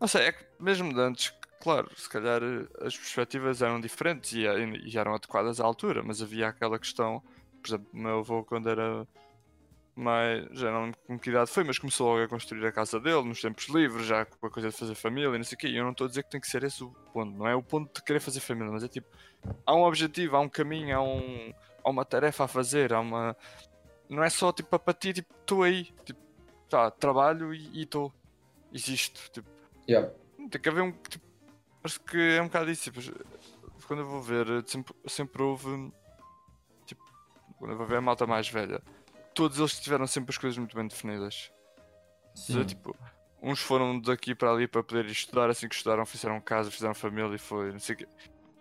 Não 0.00 0.06
sei, 0.06 0.26
é 0.26 0.32
que 0.32 0.44
mesmo 0.60 0.92
de 0.92 1.00
antes, 1.00 1.34
claro, 1.60 1.90
se 1.96 2.08
calhar 2.08 2.42
eh, 2.42 2.86
as 2.86 2.96
perspectivas 2.96 3.62
eram 3.62 3.80
diferentes 3.80 4.32
e, 4.32 4.44
e 4.44 4.98
eram 4.98 5.14
adequadas 5.14 5.60
à 5.60 5.64
altura, 5.64 6.02
mas 6.02 6.22
havia 6.22 6.48
aquela 6.48 6.78
questão, 6.78 7.22
por 7.62 7.68
exemplo, 7.68 7.88
o 7.92 7.96
meu 7.96 8.18
avô 8.18 8.44
quando 8.44 8.68
era 8.68 9.06
mais. 9.98 10.46
já 10.52 10.70
não 10.70 10.84
lembro 10.84 10.98
com 11.06 11.18
que 11.18 11.30
idade 11.30 11.50
foi, 11.50 11.64
mas 11.64 11.78
começou 11.78 12.08
logo 12.08 12.22
a 12.22 12.28
construir 12.28 12.64
a 12.66 12.72
casa 12.72 13.00
dele 13.00 13.22
nos 13.22 13.40
tempos 13.40 13.68
livres, 13.68 14.06
já 14.06 14.24
com 14.24 14.46
a 14.46 14.50
coisa 14.50 14.70
de 14.70 14.76
fazer 14.76 14.94
família 14.94 15.34
e 15.34 15.38
não 15.38 15.44
sei 15.44 15.56
o 15.56 15.58
quê. 15.58 15.68
E 15.68 15.76
eu 15.76 15.84
não 15.84 15.90
estou 15.90 16.06
a 16.06 16.08
dizer 16.08 16.22
que 16.22 16.30
tem 16.30 16.40
que 16.40 16.48
ser 16.48 16.62
esse 16.62 16.82
o 16.84 16.90
ponto, 17.12 17.36
não 17.36 17.46
é 17.46 17.54
o 17.54 17.62
ponto 17.62 17.92
de 17.92 18.02
querer 18.02 18.20
fazer 18.20 18.40
família, 18.40 18.72
mas 18.72 18.84
é 18.84 18.88
tipo, 18.88 19.08
há 19.66 19.74
um 19.74 19.82
objetivo, 19.82 20.36
há 20.36 20.40
um 20.40 20.48
caminho, 20.48 20.96
há, 20.96 21.02
um, 21.02 21.52
há 21.84 21.90
uma 21.90 22.04
tarefa 22.04 22.44
a 22.44 22.48
fazer, 22.48 22.92
há 22.92 23.00
uma. 23.00 23.36
Não 24.08 24.22
é 24.22 24.30
só 24.30 24.52
tipo 24.52 24.78
para 24.78 24.94
ti, 24.94 25.12
tipo, 25.12 25.34
estou 25.40 25.62
aí, 25.62 25.84
tipo, 26.04 26.20
tá, 26.68 26.90
trabalho 26.90 27.52
e 27.52 27.82
estou. 27.82 28.12
Existo, 28.72 29.30
tipo. 29.32 29.48
yeah. 29.88 30.10
Tem 30.50 30.60
que 30.60 30.68
haver 30.68 30.82
um. 30.82 30.92
Tipo, 30.92 31.26
acho 31.82 32.00
que 32.00 32.16
é 32.16 32.40
um 32.40 32.46
bocado 32.46 32.70
isso. 32.70 32.90
Tipo, 32.90 33.00
quando 33.86 34.00
eu 34.00 34.06
vou 34.06 34.22
ver, 34.22 34.46
sempre, 34.66 34.94
sempre 35.06 35.42
houve. 35.42 35.92
Tipo, 36.86 37.02
quando 37.58 37.72
eu 37.72 37.76
vou 37.76 37.86
ver 37.86 37.96
a 37.96 38.00
malta 38.00 38.26
mais 38.26 38.48
velha, 38.48 38.82
todos 39.38 39.58
eles 39.60 39.78
tiveram 39.78 40.04
sempre 40.04 40.32
as 40.32 40.38
coisas 40.38 40.58
muito 40.58 40.74
bem 40.74 40.88
definidas. 40.88 41.52
Sim. 42.34 42.64
tipo, 42.64 42.94
uns 43.40 43.60
foram 43.60 44.00
daqui 44.00 44.34
para 44.34 44.50
ali 44.50 44.66
para 44.66 44.82
poder 44.82 45.06
estudar, 45.06 45.48
assim 45.48 45.68
que 45.68 45.74
estudaram, 45.76 46.04
fizeram 46.04 46.40
casa, 46.40 46.70
fizeram 46.72 46.92
família 46.94 47.34
e 47.34 47.38
foi, 47.38 47.70
não 47.72 47.78
sei 47.78 47.94
o 47.94 47.98
quê. 47.98 48.08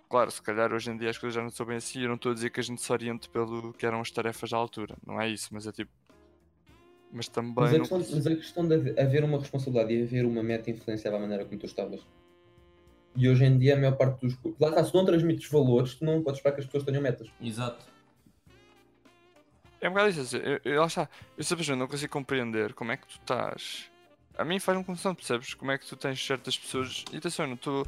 Claro, 0.07 0.29
se 0.31 0.41
calhar 0.41 0.71
hoje 0.71 0.91
em 0.91 0.97
dia 0.97 1.09
as 1.09 1.17
coisas 1.17 1.33
já 1.35 1.41
não 1.41 1.49
são 1.49 1.65
bem 1.65 1.77
assim. 1.77 2.01
Eu 2.01 2.09
não 2.09 2.15
estou 2.15 2.31
a 2.31 2.35
dizer 2.35 2.49
que 2.51 2.59
a 2.59 2.63
gente 2.63 2.81
se 2.81 2.91
oriente 2.91 3.27
pelo 3.29 3.73
que 3.73 3.85
eram 3.87 3.99
as 3.99 4.09
tarefas 4.11 4.51
da 4.51 4.57
altura. 4.57 4.95
Não 5.05 5.19
é 5.19 5.27
isso, 5.27 5.49
mas 5.51 5.65
é 5.67 5.71
tipo. 5.71 5.91
Mas 7.11 7.27
também. 7.27 7.53
Mas, 7.55 7.69
a 7.73 7.77
não- 7.77 7.79
questão, 7.79 7.99
mas 8.15 8.27
a 8.27 8.35
questão 8.35 8.67
de 8.67 8.75
haver- 8.75 8.99
haver 8.99 9.23
uma 9.23 9.39
responsabilidade 9.39 9.93
e 9.93 10.03
haver 10.03 10.25
uma 10.25 10.43
meta 10.43 10.69
influenciava 10.69 11.17
a 11.17 11.19
maneira 11.19 11.43
como 11.43 11.57
tu 11.59 11.65
estavas. 11.65 12.01
E 13.15 13.27
hoje 13.27 13.45
em 13.45 13.57
dia 13.57 13.73
a 13.75 13.77
maior 13.77 13.97
parte 13.97 14.21
dos. 14.21 14.37
Lá 14.59 14.69
está, 14.69 14.83
se 14.83 14.93
não 14.93 15.03
transmites 15.05 15.49
valores, 15.49 15.95
tu 15.95 16.05
não 16.05 16.21
podes 16.23 16.39
esperar 16.39 16.53
que 16.55 16.61
as 16.61 16.65
pessoas 16.67 16.83
tenham 16.83 17.01
metas. 17.01 17.27
Exato. 17.41 17.83
É 19.79 19.87
um 19.87 19.91
bocado 19.91 20.09
isso, 20.09 20.21
assim, 20.21 20.37
eu, 20.37 20.59
eu, 20.65 20.79
lá 20.81 20.87
está, 20.87 21.07
eu 21.37 21.43
simplesmente 21.43 21.77
não 21.77 21.87
consigo 21.87 22.11
compreender 22.11 22.73
como 22.73 22.91
é 22.91 22.97
que 22.97 23.07
tu 23.07 23.17
estás. 23.19 23.89
A 24.35 24.43
mim 24.45 24.59
faz-me 24.59 24.83
confusão, 24.83 25.13
percebes? 25.15 25.53
Como 25.53 25.71
é 25.71 25.77
que 25.77 25.85
tu 25.85 25.95
tens 25.95 26.23
certas 26.23 26.57
pessoas. 26.57 27.03
E 27.11 27.17
atenção, 27.17 27.47
não 27.47 27.55
estou 27.55 27.85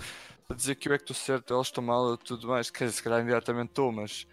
a 0.49 0.53
dizer 0.53 0.75
que 0.75 0.89
eu 0.89 0.93
é 0.93 0.97
que 0.97 1.03
estou 1.03 1.15
certo, 1.15 1.53
elas 1.53 1.67
estão 1.67 1.83
mal, 1.83 2.17
tudo 2.17 2.47
mais. 2.47 2.69
Quer 2.69 2.85
dizer, 2.85 2.97
se 2.97 3.03
calhar 3.03 3.21
indiretamente 3.21 3.69
estou, 3.71 3.91
mas. 3.91 4.27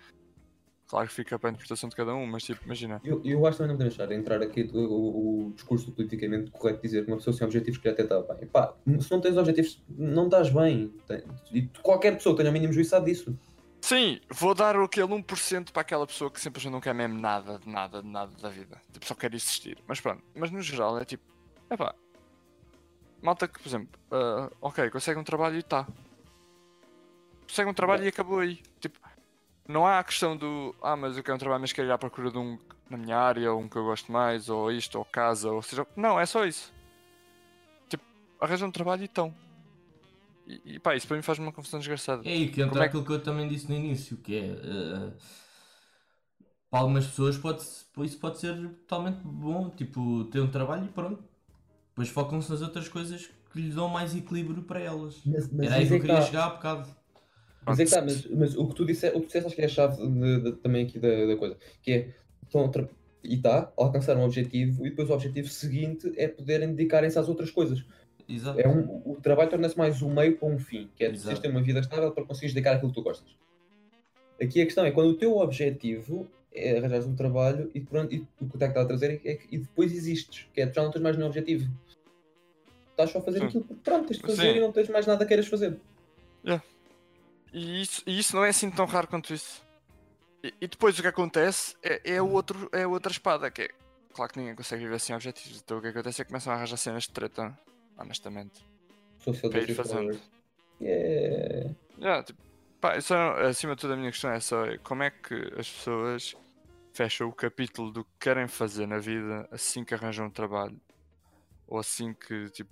Claro 0.88 1.08
que 1.08 1.14
fica 1.14 1.36
para 1.36 1.48
a 1.48 1.52
interpretação 1.52 1.88
de 1.88 1.96
cada 1.96 2.14
um, 2.14 2.26
mas 2.26 2.44
tipo, 2.44 2.64
imagina. 2.64 3.00
Eu, 3.04 3.20
eu 3.24 3.44
acho 3.44 3.56
que 3.56 3.64
também 3.64 3.68
não 3.68 3.76
podemos 3.76 3.96
deixar 3.96 4.06
de 4.06 4.14
entrar 4.14 4.40
aqui 4.40 4.70
o, 4.72 4.78
o, 4.78 5.46
o 5.48 5.52
discurso 5.52 5.90
politicamente 5.90 6.50
correto 6.52 6.80
dizer 6.80 7.04
que 7.04 7.10
uma 7.10 7.16
pessoa 7.16 7.34
sem 7.36 7.44
objetivos 7.44 7.78
quer 7.80 7.90
até 7.90 8.02
estar 8.04 8.20
bem. 8.22 8.46
Pá, 8.46 8.72
se 9.00 9.10
não 9.10 9.20
tens 9.20 9.36
objetivos, 9.36 9.82
não 9.88 10.26
estás 10.26 10.48
bem. 10.48 10.94
Tem- 11.08 11.24
E 11.52 11.62
qualquer 11.82 12.14
pessoa 12.16 12.34
que 12.36 12.38
tenha 12.42 12.50
o 12.50 12.52
mínimo 12.52 12.72
juízo 12.72 12.90
sabe 12.90 13.10
disso. 13.10 13.36
Sim, 13.86 14.20
vou 14.28 14.52
dar 14.52 14.74
aquele 14.74 15.06
1% 15.06 15.70
para 15.70 15.82
aquela 15.82 16.04
pessoa 16.08 16.28
que 16.28 16.40
simplesmente 16.40 16.72
não 16.72 16.80
quer 16.80 16.92
mesmo 16.92 17.20
nada, 17.20 17.56
de 17.60 17.68
nada, 17.68 18.02
de 18.02 18.08
nada 18.08 18.32
da 18.42 18.48
vida. 18.48 18.82
Tipo, 18.92 19.06
só 19.06 19.14
quer 19.14 19.32
existir. 19.32 19.78
Mas 19.86 20.00
pronto, 20.00 20.24
mas 20.34 20.50
no 20.50 20.60
geral 20.60 20.98
é 20.98 21.04
tipo, 21.04 21.22
epá, 21.70 21.94
malta 23.22 23.46
que, 23.46 23.60
por 23.60 23.68
exemplo, 23.68 23.96
ah, 24.10 24.50
ok, 24.60 24.90
consegue 24.90 25.20
um 25.20 25.22
trabalho 25.22 25.56
e 25.56 25.62
tá. 25.62 25.86
Consegue 27.48 27.70
um 27.70 27.74
trabalho 27.74 28.02
e 28.02 28.08
acabou 28.08 28.40
aí. 28.40 28.60
Tipo, 28.80 28.98
não 29.68 29.86
há 29.86 30.00
a 30.00 30.04
questão 30.04 30.36
do, 30.36 30.74
ah, 30.82 30.96
mas 30.96 31.16
eu 31.16 31.22
quero 31.22 31.36
um 31.36 31.38
trabalho, 31.38 31.60
mas 31.60 31.72
quero 31.72 31.86
ir 31.86 31.92
à 31.92 31.96
procura 31.96 32.32
de 32.32 32.38
um 32.38 32.58
na 32.90 32.96
minha 32.96 33.16
área, 33.16 33.52
ou 33.52 33.60
um 33.60 33.68
que 33.68 33.76
eu 33.76 33.84
gosto 33.84 34.10
mais, 34.10 34.48
ou 34.48 34.72
isto, 34.72 34.98
ou 34.98 35.04
casa, 35.04 35.48
ou 35.52 35.62
seja, 35.62 35.86
não, 35.94 36.18
é 36.18 36.26
só 36.26 36.44
isso. 36.44 36.74
Tipo, 37.88 38.02
arranjam 38.40 38.66
um 38.68 38.72
trabalho 38.72 39.02
e 39.02 39.04
estão. 39.04 39.32
E, 40.46 40.74
e 40.74 40.78
pá, 40.78 40.94
isso 40.94 41.06
para 41.06 41.16
mim 41.16 41.22
faz 41.22 41.38
uma 41.38 41.52
confusão 41.52 41.80
desgraçada. 41.80 42.22
É 42.24 42.32
aí 42.32 42.48
que 42.48 42.60
entra 42.60 42.70
Como 42.70 42.82
é 42.84 42.88
que- 42.88 42.88
aquilo 42.88 43.04
que 43.04 43.12
eu 43.12 43.22
também 43.22 43.48
disse 43.48 43.68
no 43.68 43.74
início, 43.74 44.16
que 44.18 44.36
é 44.36 44.46
eh, 44.46 45.12
para 46.70 46.80
algumas 46.80 47.06
pessoas 47.06 47.36
pode, 47.38 47.62
isso 47.62 48.18
pode 48.18 48.38
ser 48.38 48.54
totalmente 48.54 49.20
bom, 49.24 49.70
tipo, 49.70 50.24
ter 50.24 50.40
um 50.40 50.50
trabalho 50.50 50.84
e 50.84 50.88
pronto. 50.88 51.22
Depois 51.90 52.08
focam-se 52.08 52.50
nas 52.50 52.60
outras 52.62 52.88
coisas 52.88 53.30
que 53.52 53.60
lhes 53.60 53.74
dão 53.74 53.88
mais 53.88 54.14
equilíbrio 54.14 54.62
para 54.62 54.80
elas. 54.80 55.16
Mas, 55.24 55.50
mas 55.50 55.66
Era 55.66 55.76
aí 55.76 55.86
que 55.86 55.94
eu 55.94 56.00
que 56.00 56.06
queria 56.06 56.20
tá. 56.20 56.26
chegar 56.26 56.44
há 56.44 56.50
bocado. 56.50 56.96
Mas 57.66 57.80
é 57.80 57.84
que 57.84 57.90
tá, 57.90 58.02
mas, 58.02 58.26
mas 58.26 58.56
o 58.56 58.68
que 58.68 58.74
tu 58.74 58.84
disseste, 58.84 59.16
o 59.16 59.20
que 59.20 59.26
tu 59.26 59.28
disseste 59.28 59.46
acho 59.46 59.56
que 59.56 59.62
é 59.62 59.64
a 59.64 59.68
chave 59.68 59.96
de- 59.96 60.40
de- 60.40 60.52
também 60.58 60.86
aqui 60.86 60.98
da, 61.00 61.26
da 61.26 61.36
coisa, 61.36 61.56
que 61.82 61.90
é 61.92 62.14
estão 62.44 62.70
e 63.24 63.34
está, 63.34 63.72
alcançar 63.76 64.16
um 64.16 64.22
objetivo 64.24 64.86
e 64.86 64.90
depois 64.90 65.10
o 65.10 65.12
objetivo 65.14 65.48
seguinte 65.48 66.12
é 66.16 66.28
poderem 66.28 66.74
dedicarem-se 66.74 67.18
às 67.18 67.28
outras 67.28 67.50
coisas. 67.50 67.84
Exato. 68.28 68.58
É 68.58 68.66
um, 68.66 69.02
o 69.04 69.16
trabalho 69.22 69.50
torna-se 69.50 69.78
mais 69.78 70.02
um 70.02 70.12
meio 70.12 70.36
para 70.36 70.48
um 70.48 70.58
fim, 70.58 70.90
que 70.96 71.04
é 71.04 71.08
precisas 71.08 71.38
ter 71.38 71.48
uma 71.48 71.62
vida 71.62 71.80
estável 71.80 72.10
para 72.10 72.24
conseguires 72.24 72.54
dedicar 72.54 72.74
aquilo 72.74 72.90
que 72.90 72.96
tu 72.96 73.02
gostas. 73.02 73.36
Aqui 74.40 74.60
a 74.60 74.64
questão 74.64 74.84
é 74.84 74.90
quando 74.90 75.10
o 75.10 75.14
teu 75.14 75.38
objetivo 75.38 76.28
é 76.52 76.76
arranjar 76.76 77.06
um 77.06 77.14
trabalho 77.14 77.70
e, 77.74 77.80
pronto, 77.80 78.14
e 78.14 78.18
o 78.18 78.26
que 78.26 78.44
o 78.44 78.48
que 78.48 78.64
está 78.64 78.80
a 78.80 78.84
trazer 78.84 79.20
é 79.24 79.34
que 79.34 79.46
e 79.54 79.58
depois 79.58 79.92
existes, 79.92 80.48
que 80.52 80.60
é 80.60 80.66
tu 80.66 80.74
já 80.74 80.82
não 80.82 80.90
tens 80.90 81.02
mais 81.02 81.16
nenhum 81.16 81.28
objetivo. 81.28 81.70
Estás 82.90 83.10
só 83.10 83.18
a 83.18 83.22
fazer 83.22 83.40
Sim. 83.40 83.46
aquilo 83.46 83.64
porque 83.64 83.82
pronto, 83.82 84.08
tens 84.08 84.16
de 84.16 84.22
fazer 84.22 84.52
Sim. 84.52 84.56
e 84.56 84.60
não 84.60 84.72
tens 84.72 84.88
mais 84.88 85.06
nada 85.06 85.24
que 85.24 85.28
queiras 85.28 85.46
fazer. 85.46 85.78
E 87.56 87.80
isso, 87.80 88.02
e 88.06 88.18
isso 88.18 88.36
não 88.36 88.44
é 88.44 88.50
assim 88.50 88.70
tão 88.70 88.84
raro 88.84 89.06
quanto 89.06 89.32
isso. 89.32 89.64
E, 90.42 90.52
e 90.60 90.68
depois 90.68 90.98
o 90.98 91.02
que 91.02 91.08
acontece 91.08 91.74
é, 91.82 92.00
é, 92.04 92.22
o 92.22 92.30
outro, 92.30 92.68
é 92.70 92.82
a 92.82 92.88
outra 92.88 93.10
espada, 93.10 93.50
que 93.50 93.62
é. 93.62 93.68
Claro 94.12 94.32
que 94.32 94.38
ninguém 94.38 94.54
consegue 94.54 94.84
viver 94.84 95.00
sem 95.00 95.14
objetivos. 95.14 95.62
Então 95.62 95.78
o 95.78 95.80
que 95.80 95.88
acontece 95.88 96.20
é 96.20 96.24
que 96.24 96.30
começam 96.30 96.52
a 96.52 96.56
arranjar 96.56 96.76
cenas 96.76 97.04
de 97.04 97.10
treta, 97.10 97.58
honestamente. 97.98 98.64
Para 99.50 99.60
ir 99.60 99.74
fazendo. 99.74 100.20
Yeah. 100.80 101.74
Yeah, 101.98 102.22
tipo, 102.22 102.40
pá, 102.80 102.96
isso 102.96 103.14
é- 103.14 103.46
acima 103.46 103.74
de 103.74 103.80
tudo 103.80 103.94
a 103.94 103.96
minha 103.96 104.10
questão 104.10 104.30
é 104.30 104.40
só 104.40 104.64
como 104.82 105.02
é 105.02 105.10
que 105.10 105.34
as 105.58 105.68
pessoas 105.68 106.36
fecham 106.92 107.28
o 107.28 107.32
capítulo 107.32 107.90
do 107.90 108.04
que 108.04 108.10
querem 108.20 108.48
fazer 108.48 108.86
na 108.86 108.98
vida 108.98 109.48
assim 109.50 109.84
que 109.84 109.94
arranjam 109.94 110.26
um 110.26 110.30
trabalho. 110.30 110.80
Ou 111.66 111.78
assim 111.78 112.14
que 112.14 112.48
tipo. 112.50 112.70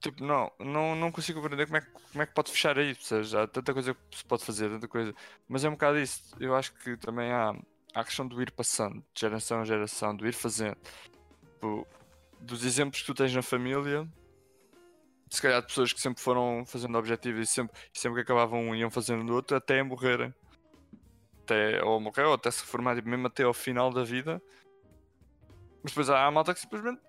Tipo, 0.00 0.24
não, 0.24 0.50
não, 0.58 0.96
não 0.96 1.12
consigo 1.12 1.42
compreender 1.42 1.66
como 1.66 1.76
é, 1.76 1.80
que, 1.82 1.90
como 1.90 2.22
é 2.22 2.26
que 2.26 2.32
pode 2.32 2.50
fechar 2.50 2.78
aí. 2.78 2.90
Ou 2.90 2.94
seja, 2.94 3.42
há 3.42 3.46
tanta 3.46 3.72
coisa 3.74 3.92
que 3.92 4.16
se 4.16 4.24
pode 4.24 4.44
fazer, 4.44 4.70
tanta 4.70 4.88
coisa. 4.88 5.14
Mas 5.46 5.62
é 5.62 5.68
um 5.68 5.72
bocado 5.72 5.98
isso. 5.98 6.34
Eu 6.40 6.54
acho 6.56 6.72
que 6.72 6.96
também 6.96 7.30
há, 7.30 7.50
há 7.94 8.00
a 8.00 8.04
questão 8.04 8.26
do 8.26 8.40
ir 8.40 8.50
passando, 8.50 9.04
de 9.12 9.20
geração 9.20 9.60
a 9.60 9.64
geração, 9.64 10.16
do 10.16 10.26
ir 10.26 10.32
fazendo. 10.32 10.78
Tipo, 11.54 11.86
dos 12.40 12.64
exemplos 12.64 13.00
que 13.00 13.06
tu 13.06 13.14
tens 13.14 13.34
na 13.34 13.42
família, 13.42 14.08
se 15.28 15.40
calhar 15.40 15.60
de 15.60 15.68
pessoas 15.68 15.92
que 15.92 16.00
sempre 16.00 16.22
foram 16.22 16.64
fazendo 16.66 16.98
objetivos 16.98 17.48
e 17.48 17.52
sempre, 17.52 17.78
sempre 17.92 18.16
que 18.16 18.22
acabavam 18.22 18.60
um 18.60 18.74
iam 18.74 18.90
fazendo 18.90 19.32
outro 19.32 19.56
até 19.56 19.82
morrerem. 19.82 20.34
Até, 21.42 21.82
ou 21.84 22.00
morrer, 22.00 22.24
ou 22.24 22.34
até 22.34 22.50
se 22.50 22.60
reformar, 22.60 22.96
tipo, 22.96 23.08
mesmo 23.08 23.26
até 23.26 23.44
ao 23.44 23.54
final 23.54 23.92
da 23.92 24.04
vida. 24.04 24.42
Mas 25.82 25.92
depois 25.92 26.10
há 26.10 26.26
a 26.26 26.30
malta 26.30 26.52
que 26.52 26.60
simplesmente. 26.60 27.00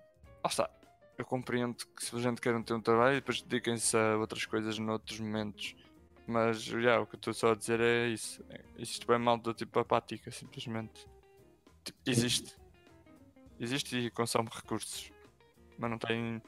Lá 0.42 0.50
está. 0.50 0.70
Eu 1.18 1.24
compreendo 1.24 1.76
que 1.76 2.04
simplesmente 2.04 2.40
querem 2.40 2.62
ter 2.62 2.74
um 2.74 2.80
trabalho 2.80 3.12
e 3.16 3.20
depois 3.20 3.42
dediquem-se 3.42 3.96
a 3.96 4.16
outras 4.16 4.44
coisas 4.46 4.78
noutros 4.78 5.20
momentos. 5.20 5.76
Mas 6.26 6.62
já, 6.62 7.00
o 7.00 7.06
que 7.06 7.16
eu 7.16 7.18
estou 7.18 7.34
só 7.34 7.52
a 7.52 7.54
dizer 7.54 7.80
é 7.80 8.08
isso. 8.08 8.42
É- 8.48 8.64
Existe 8.78 9.06
bem 9.06 9.18
malta 9.18 9.52
tipo 9.52 9.78
apática, 9.78 10.30
simplesmente. 10.30 11.06
Tipo, 11.84 11.98
existe. 12.06 12.56
Existe 13.60 13.96
e 13.96 14.10
consome 14.10 14.48
recursos. 14.50 15.11
Mas 15.78 15.90
não 15.90 15.98
tem 15.98 16.42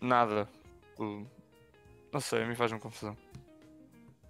nada. 0.00 0.48
Não 0.98 2.20
sei, 2.20 2.42
a 2.42 2.46
mim 2.46 2.54
faz-me 2.54 2.78
confusão. 2.80 3.16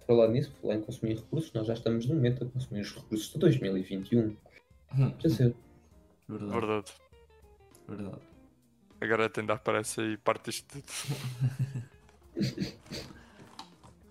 Falar 0.05 0.27
nisso, 0.29 0.51
falar 0.61 0.75
em 0.75 0.81
consumir 0.81 1.15
recursos, 1.17 1.53
nós 1.53 1.67
já 1.67 1.73
estamos 1.73 2.05
no 2.07 2.15
momento 2.15 2.43
a 2.43 2.47
consumir 2.49 2.81
os 2.81 2.95
recursos 2.95 3.31
de 3.31 3.39
2021. 3.39 4.35
Hum, 4.97 5.13
Já 5.19 5.29
sei. 5.29 5.55
Verdade, 6.27 6.51
Verdade. 6.51 6.93
verdade. 7.87 8.21
Agora 9.01 9.31
ainda 9.37 9.53
aparece 9.53 10.01
aí 10.01 10.17
parte 10.17 10.45
disto 10.49 10.67
tudo. 10.81 10.85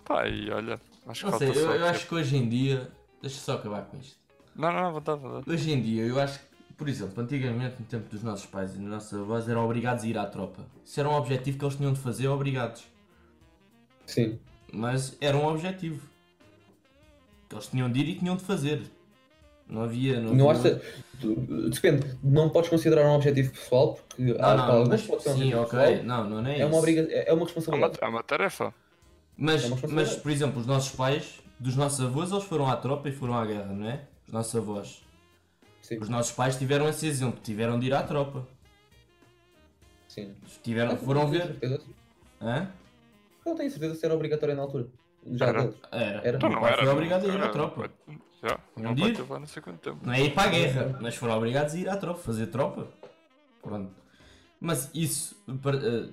Pá, 0.04 0.26
e 0.26 0.50
olha, 0.50 0.80
acho 1.06 1.24
que 1.26 1.30
Não 1.30 1.38
sei, 1.38 1.50
eu, 1.50 1.74
eu 1.74 1.86
acho 1.86 2.08
que 2.08 2.14
hoje 2.14 2.36
em 2.36 2.48
dia. 2.48 2.90
Deixa 3.20 3.40
só 3.40 3.54
acabar 3.54 3.84
com 3.86 3.98
isto. 3.98 4.16
Não, 4.54 4.72
não, 4.72 4.82
não, 4.82 4.92
vontade, 4.92 5.20
vontade. 5.20 5.50
Hoje 5.50 5.72
em 5.72 5.82
dia, 5.82 6.04
eu 6.06 6.18
acho 6.20 6.38
que, 6.38 6.47
por 6.78 6.88
exemplo, 6.88 7.22
antigamente, 7.22 7.76
no 7.80 7.84
tempo 7.86 8.08
dos 8.08 8.22
nossos 8.22 8.46
pais 8.46 8.74
e 8.74 8.78
dos 8.78 8.86
nossos 8.88 9.12
avós, 9.18 9.46
eram 9.48 9.64
obrigados 9.64 10.04
a 10.04 10.06
ir 10.06 10.16
à 10.16 10.24
tropa. 10.24 10.64
Isso 10.84 10.98
era 10.98 11.08
um 11.08 11.14
objetivo 11.14 11.58
que 11.58 11.64
eles 11.64 11.76
tinham 11.76 11.92
de 11.92 11.98
fazer, 12.00 12.28
obrigados. 12.28 12.84
Sim. 14.06 14.38
Mas 14.72 15.16
era 15.20 15.36
um 15.36 15.46
objetivo. 15.46 16.00
Que 17.48 17.54
eles 17.56 17.66
tinham 17.66 17.90
de 17.90 17.98
ir 18.00 18.08
e 18.10 18.14
tinham 18.14 18.36
de 18.36 18.44
fazer. 18.44 18.82
Não 19.68 19.82
havia. 19.82 20.20
Não, 20.20 20.34
Não 20.34 20.48
havia... 20.50 20.76
acho 20.76 20.82
tu- 21.20 21.34
Depende, 21.70 22.16
não 22.22 22.48
podes 22.48 22.70
considerar 22.70 23.04
um 23.06 23.14
objetivo 23.16 23.52
pessoal, 23.52 23.94
porque 23.94 24.22
Não, 24.22 24.32
há, 24.44 24.54
não, 24.54 24.64
para 24.64 24.72
alguns 24.74 24.88
mas, 24.88 25.02
pode 25.02 25.22
ser 25.22 25.30
um 25.30 25.36
sim, 25.36 25.54
ok. 25.54 25.78
pessoal. 25.78 26.04
Não, 26.04 26.30
não, 26.30 26.46
é, 26.48 26.58
É 26.60 26.64
uma, 26.64 26.70
isso. 26.70 26.78
obriga... 26.78 27.00
é 27.02 27.04
uma 27.04 27.28
É 27.28 27.32
uma, 27.34 27.44
responsabilidade. 27.44 27.98
é 28.00 28.06
uma 28.08 28.22
tarefa. 28.22 28.74
Mas, 29.36 29.64
É 29.64 29.66
uma 29.66 29.76
mas, 29.88 30.16
por 30.16 30.30
exemplo, 30.30 30.60
os 30.60 30.66
nossos 30.66 30.94
pais, 30.94 31.40
dos 31.58 31.76
nossos 31.76 32.00
avós, 32.04 32.30
eles 32.30 32.44
foram 32.44 32.66
à 32.68 32.76
tropa 32.76 33.08
e 33.08 33.12
foram 33.12 33.34
à 33.34 33.44
guerra, 33.44 33.72
não 33.74 33.86
é? 33.88 34.02
Os 34.26 34.32
nossos 34.32 34.54
avós. 34.56 35.02
Sim, 35.88 35.98
Os 36.00 36.08
nossos 36.10 36.32
pais 36.32 36.58
tiveram 36.58 36.86
esse 36.86 37.06
exemplo, 37.06 37.40
tiveram 37.42 37.80
de 37.80 37.86
ir 37.86 37.94
à 37.94 38.02
tropa. 38.02 38.46
sim. 40.06 40.34
Tiveram, 40.62 40.92
Ah, 40.92 40.96
foram 40.98 41.22
não 41.22 41.30
ver. 41.30 41.46
certeza. 41.46 41.80
Hã? 42.42 42.70
Não 43.46 43.54
tenho 43.56 43.70
certeza 43.70 43.94
se 43.94 44.04
era 44.04 44.14
obrigatório 44.14 44.54
na 44.54 44.62
altura. 44.62 44.86
Já 45.26 45.46
Era. 45.46 45.62
deles. 45.62 45.76
Era. 45.90 46.20
Era. 46.28 46.36
Então, 46.36 46.50
não 46.50 46.60
pai 46.60 46.72
era. 46.72 46.82
foi 46.82 46.92
obrigado 46.92 47.24
a 47.24 47.28
ir 47.28 47.34
era- 47.34 47.46
à 47.46 47.48
tropa. 47.48 47.90
Já, 48.42 48.60
não 48.76 48.92
levar 48.94 49.40
não 49.40 49.46
sei 49.46 49.62
quanto 49.62 49.78
tempo. 49.80 49.98
Não 50.06 50.12
é 50.12 50.20
ir 50.22 50.34
para 50.34 50.48
a 50.48 50.52
guerra, 50.52 50.98
mas 51.00 51.16
foram 51.16 51.36
obrigados 51.36 51.74
a 51.74 51.78
ir 51.78 51.88
à 51.88 51.96
tropa, 51.96 52.20
fazer 52.20 52.46
tropa. 52.48 52.86
Pronto. 53.62 53.90
Mas 54.60 54.90
isso, 54.94 55.34
para- 55.62 55.78
eh, 55.78 56.08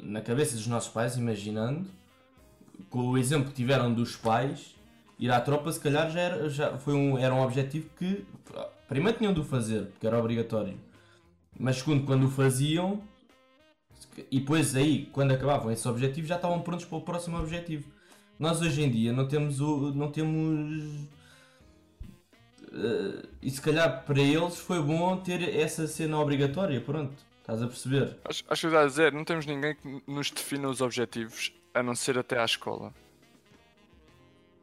na 0.00 0.20
cabeça 0.22 0.54
dos 0.54 0.66
nossos 0.68 0.90
pais, 0.92 1.16
imaginando, 1.16 1.90
com 2.88 3.00
o 3.08 3.18
exemplo 3.18 3.48
que 3.50 3.56
tiveram 3.56 3.92
dos 3.92 4.14
pais, 4.16 4.74
ir 5.18 5.30
à 5.30 5.40
tropa 5.40 5.72
se 5.72 5.80
calhar 5.80 6.10
já 6.10 6.20
era, 6.20 6.48
já 6.48 6.78
foi 6.78 6.94
um, 6.94 7.18
era 7.18 7.34
um 7.34 7.42
objetivo 7.42 7.88
que 7.98 8.24
primeiro 8.88 9.18
tinham 9.18 9.32
de 9.32 9.40
o 9.40 9.44
fazer, 9.44 9.86
porque 9.86 10.06
era 10.06 10.18
obrigatório. 10.18 10.78
Mas 11.58 11.76
segundo, 11.78 12.04
quando 12.06 12.26
o 12.26 12.30
faziam, 12.30 13.02
e 14.30 14.40
depois 14.40 14.74
aí, 14.76 15.06
quando 15.12 15.32
acabavam 15.32 15.70
esse 15.70 15.86
objetivo, 15.88 16.26
já 16.26 16.36
estavam 16.36 16.60
prontos 16.60 16.84
para 16.84 16.98
o 16.98 17.02
próximo 17.02 17.38
objetivo. 17.38 17.90
Nós 18.38 18.60
hoje 18.62 18.82
em 18.82 18.90
dia 18.90 19.12
não 19.12 19.26
temos 19.26 19.60
o. 19.60 19.92
não 19.92 20.10
temos. 20.10 21.08
eh, 22.72 23.26
e 23.42 23.50
se 23.50 23.60
calhar 23.60 24.04
para 24.04 24.20
eles 24.20 24.58
foi 24.58 24.80
bom 24.80 25.16
ter 25.16 25.56
essa 25.56 25.86
cena 25.88 26.18
obrigatória, 26.18 26.80
pronto. 26.80 27.16
Estás 27.40 27.62
a 27.62 27.66
perceber? 27.66 28.16
Acho, 28.24 28.44
acho 28.48 28.60
que 28.60 28.66
eu 28.74 28.80
ia 28.80 28.86
dizer, 28.86 29.12
não 29.12 29.24
temos 29.24 29.46
ninguém 29.46 29.74
que 29.74 30.02
nos 30.06 30.30
defina 30.30 30.68
os 30.68 30.80
objetivos, 30.80 31.52
a 31.74 31.82
não 31.82 31.94
ser 31.94 32.18
até 32.18 32.38
à 32.38 32.44
escola. 32.44 32.92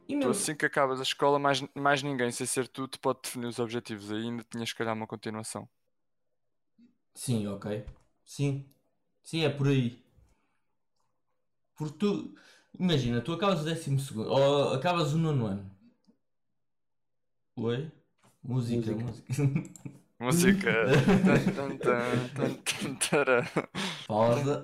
E 0.08 0.20
Tu 0.20 0.30
assim 0.30 0.56
que 0.56 0.66
acabas 0.66 1.00
a 1.00 1.04
escola, 1.04 1.40
mais, 1.40 1.62
mais 1.74 2.04
ninguém, 2.04 2.32
sem 2.32 2.46
ser 2.46 2.68
tu, 2.68 2.88
te 2.88 3.00
pode 3.00 3.20
definir 3.24 3.48
os 3.48 3.60
objetivos. 3.60 4.12
Aí 4.12 4.24
ainda 4.24 4.44
tinhas 4.50 4.72
que 4.72 4.78
calhar 4.78 4.94
uma 4.94 5.08
continuação. 5.08 5.68
Sim, 7.14 7.48
ok. 7.48 7.86
Sim. 8.26 8.66
Sim, 9.24 9.44
é 9.44 9.50
por 9.50 9.68
aí. 9.68 10.04
Porque 11.76 11.98
tu. 11.98 12.36
Imagina, 12.78 13.22
tu 13.22 13.34
acabas 13.34 13.62
o 13.62 13.66
décimo 13.66 14.00
segundo. 14.00 14.30
Ou 14.30 14.74
acabas 14.74 15.14
o 15.14 15.18
nono 15.18 15.46
ano. 15.48 15.72
Oi? 17.56 17.92
Música, 18.44 18.92
música. 18.92 19.34
Música. 19.34 19.34
Tará. 23.10 23.44
Pausa. 24.08 24.64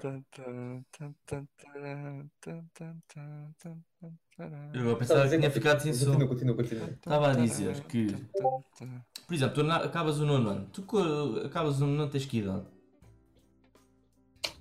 Eu 4.74 4.95
pensava 4.97 5.28
que 5.28 5.38
tinha 5.38 5.52
ficado 5.52 5.82
sem 5.82 5.93
som. 5.93 6.12
Continua, 6.14 6.28
continua, 6.30 6.56
continua. 6.56 6.89
Estava 6.89 7.32
a 7.32 7.34
dizer 7.36 7.84
que-. 7.84 8.16
Por 9.28 9.34
exemplo, 9.34 9.56
tu 9.56 9.72
acabas 9.72 10.20
o 10.20 10.26
nono 10.26 10.49
ano. 10.49 10.66
Tu 10.68 10.86
acabas 11.45 11.78
o 11.78 11.86
nono 11.86 12.04
ano, 12.04 12.12
tens 12.12 12.26
que 12.26 12.39
idade? 12.39 12.66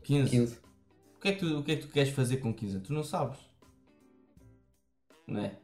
15. 0.03 0.31
15. 0.31 0.59
O 1.17 1.21
que, 1.21 1.29
é 1.29 1.33
que 1.33 1.39
tu, 1.39 1.59
o 1.59 1.63
que 1.63 1.73
é 1.73 1.77
que 1.77 1.83
tu 1.83 1.93
queres 1.93 2.13
fazer 2.13 2.39
com 2.39 2.53
15 2.53 2.75
anos? 2.77 2.89
Tu 2.89 2.93
não 2.93 3.05
sabes. 3.05 3.39
Não 5.27 5.41
é? 5.41 5.57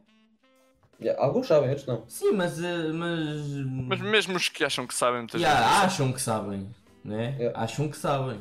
Yeah, 1.01 1.23
alguns 1.23 1.47
sabem, 1.47 1.69
outros 1.69 1.87
não. 1.87 2.05
Sim, 2.09 2.33
mas. 2.33 2.59
eh, 2.63 2.93
Mas, 2.93 3.41
Mas 3.89 4.01
mesmo 4.01 4.37
os 4.37 4.49
que 4.49 4.65
acham 4.65 4.87
que 4.87 4.95
sabem 4.95 5.19
muitas 5.21 5.41
Yeah, 5.41 5.61
vezes. 5.69 5.85
acham 5.85 6.13
que 6.13 6.21
sabem. 6.21 6.69
Né? 7.05 7.37
Yeah. 7.39 7.61
Acham 7.61 7.89
que 7.89 7.97
sabem. 7.97 8.41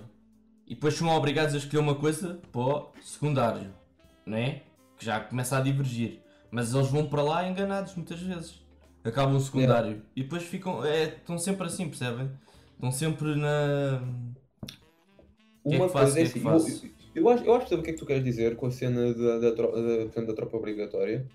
E 0.66 0.74
depois 0.74 0.94
são 0.96 1.10
obrigados 1.10 1.54
a 1.54 1.58
escolher 1.58 1.80
uma 1.82 1.96
coisa 1.96 2.40
para 2.52 2.62
o 2.62 2.92
secundário. 3.02 3.74
Né? 4.26 4.62
Que 4.98 5.06
já 5.06 5.20
começa 5.20 5.58
a 5.58 5.62
divergir. 5.62 6.22
Mas 6.50 6.74
eles 6.74 6.88
vão 6.88 7.06
para 7.08 7.22
lá 7.22 7.48
enganados 7.48 7.94
muitas 7.96 8.20
vezes. 8.22 8.64
Acabam 9.04 9.36
o 9.36 9.40
secundário. 9.40 10.02
E 10.16 10.24
depois 10.24 10.44
ficam. 10.44 10.84
É, 10.84 11.04
estão 11.04 11.38
sempre 11.38 11.68
assim, 11.68 11.88
percebem? 11.90 12.32
Estão 12.74 12.92
sempre 12.92 13.36
na. 13.36 14.02
que 15.68 15.76
é 15.76 15.78
Uma 15.78 15.88
que 15.88 15.94
faço, 15.94 16.14
coisa 16.14 16.20
é 16.20 16.24
o 16.24 16.26
que 16.26 16.40
é 16.40 16.42
que 16.42 16.48
assim, 16.48 16.70
faço? 16.70 16.86
eu, 17.14 17.24
eu 17.24 17.30
acho, 17.30 17.44
eu 17.44 17.54
acho 17.56 17.64
que 17.66 17.70
sabe 17.70 17.82
o 17.82 17.84
que 17.84 17.90
é 17.90 17.94
que 17.94 18.00
tu 18.00 18.06
queres 18.06 18.24
dizer 18.24 18.56
com 18.56 18.66
a 18.68 18.72
cena 18.72 19.14
da, 19.14 19.40
da, 19.40 19.50
da, 19.52 20.22
da 20.22 20.34
tropa 20.34 20.58
obrigatória. 20.58 21.28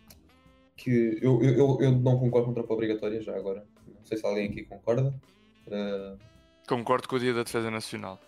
Que 0.83 1.19
eu, 1.21 1.43
eu, 1.43 1.79
eu, 1.81 1.91
não 1.93 2.19
concordo 2.19 2.49
com 2.49 2.55
tropa 2.55 2.73
obrigatória 2.73 3.21
já 3.21 3.37
agora. 3.37 3.67
Não 3.87 4.03
sei 4.05 4.17
se 4.17 4.25
alguém 4.27 4.49
aqui 4.49 4.65
concorda. 4.65 5.15
Uh, 5.67 6.19
Concordo 6.67 7.07
com 7.07 7.17
o 7.17 7.19
Dia 7.19 7.35
da 7.35 7.43
Defesa 7.43 7.71
Nacional. 7.71 8.19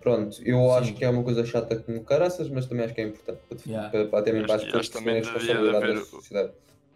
pronto, 0.00 0.36
eu 0.44 0.58
Sim. 0.58 0.70
acho 0.78 0.94
que 0.94 1.04
é 1.04 1.08
uma 1.10 1.22
coisa 1.22 1.44
chata 1.44 1.76
como 1.76 2.02
caraças, 2.04 2.48
mas 2.48 2.66
também 2.66 2.84
acho 2.86 2.94
que 2.94 3.00
é 3.02 3.04
importante 3.04 3.40
para, 3.48 3.58
Yeah. 3.66 3.90
para, 3.90 4.06
para 4.06 4.18
até 4.18 4.32
mesmo 4.32 4.46
para 4.46 4.56
as 4.56 4.64
pessoas 4.64 4.88
também 4.88 5.14
responsabilidade 5.16 5.76
haver 5.76 5.94
da 5.94 6.00
o- 6.00 6.04
sociedade. 6.04 6.52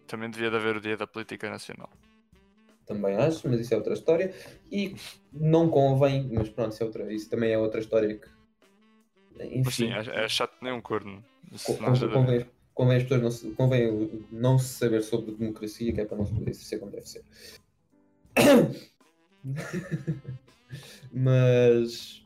Também 0.09 0.28
devia 0.30 0.51
de 0.51 0.57
haver 0.57 0.76
o 0.76 0.80
Dia 0.80 0.97
da 0.97 1.07
Política 1.07 1.49
Nacional. 1.49 1.88
Também 2.84 3.14
acho, 3.14 3.49
mas 3.49 3.61
isso 3.61 3.72
é 3.72 3.76
outra 3.76 3.95
história. 3.95 4.34
E 4.72 4.97
não 5.32 5.68
convém, 5.68 6.28
mas 6.32 6.49
pronto, 6.49 6.72
isso, 6.72 6.82
é 6.82 6.86
outra, 6.86 7.12
isso 7.12 7.30
também 7.30 7.53
é 7.53 7.59
outra 7.59 7.78
história 7.78 8.16
que. 8.18 8.26
Mas 9.36 9.47
Enfim, 9.53 9.70
sim, 9.70 9.93
é, 9.93 10.24
é 10.24 10.28
chato 10.28 10.55
nem 10.61 10.72
um 10.72 10.80
corno. 10.80 11.22
Isso 11.53 11.76
convém, 11.76 12.47
convém 12.74 12.96
as 12.96 13.02
pessoas 13.04 13.22
não, 13.22 13.30
se- 13.30 13.50
convém 13.52 14.10
não 14.32 14.58
se 14.58 14.68
saber 14.74 15.02
sobre 15.02 15.32
democracia, 15.32 15.92
que 15.92 16.00
é 16.00 16.04
para 16.04 16.16
não 16.18 16.26
se 16.26 16.32
poder 16.34 16.54
ser 16.54 16.78
como 16.78 16.92
deve 16.92 17.08
ser. 17.08 17.22
mas 21.12 22.24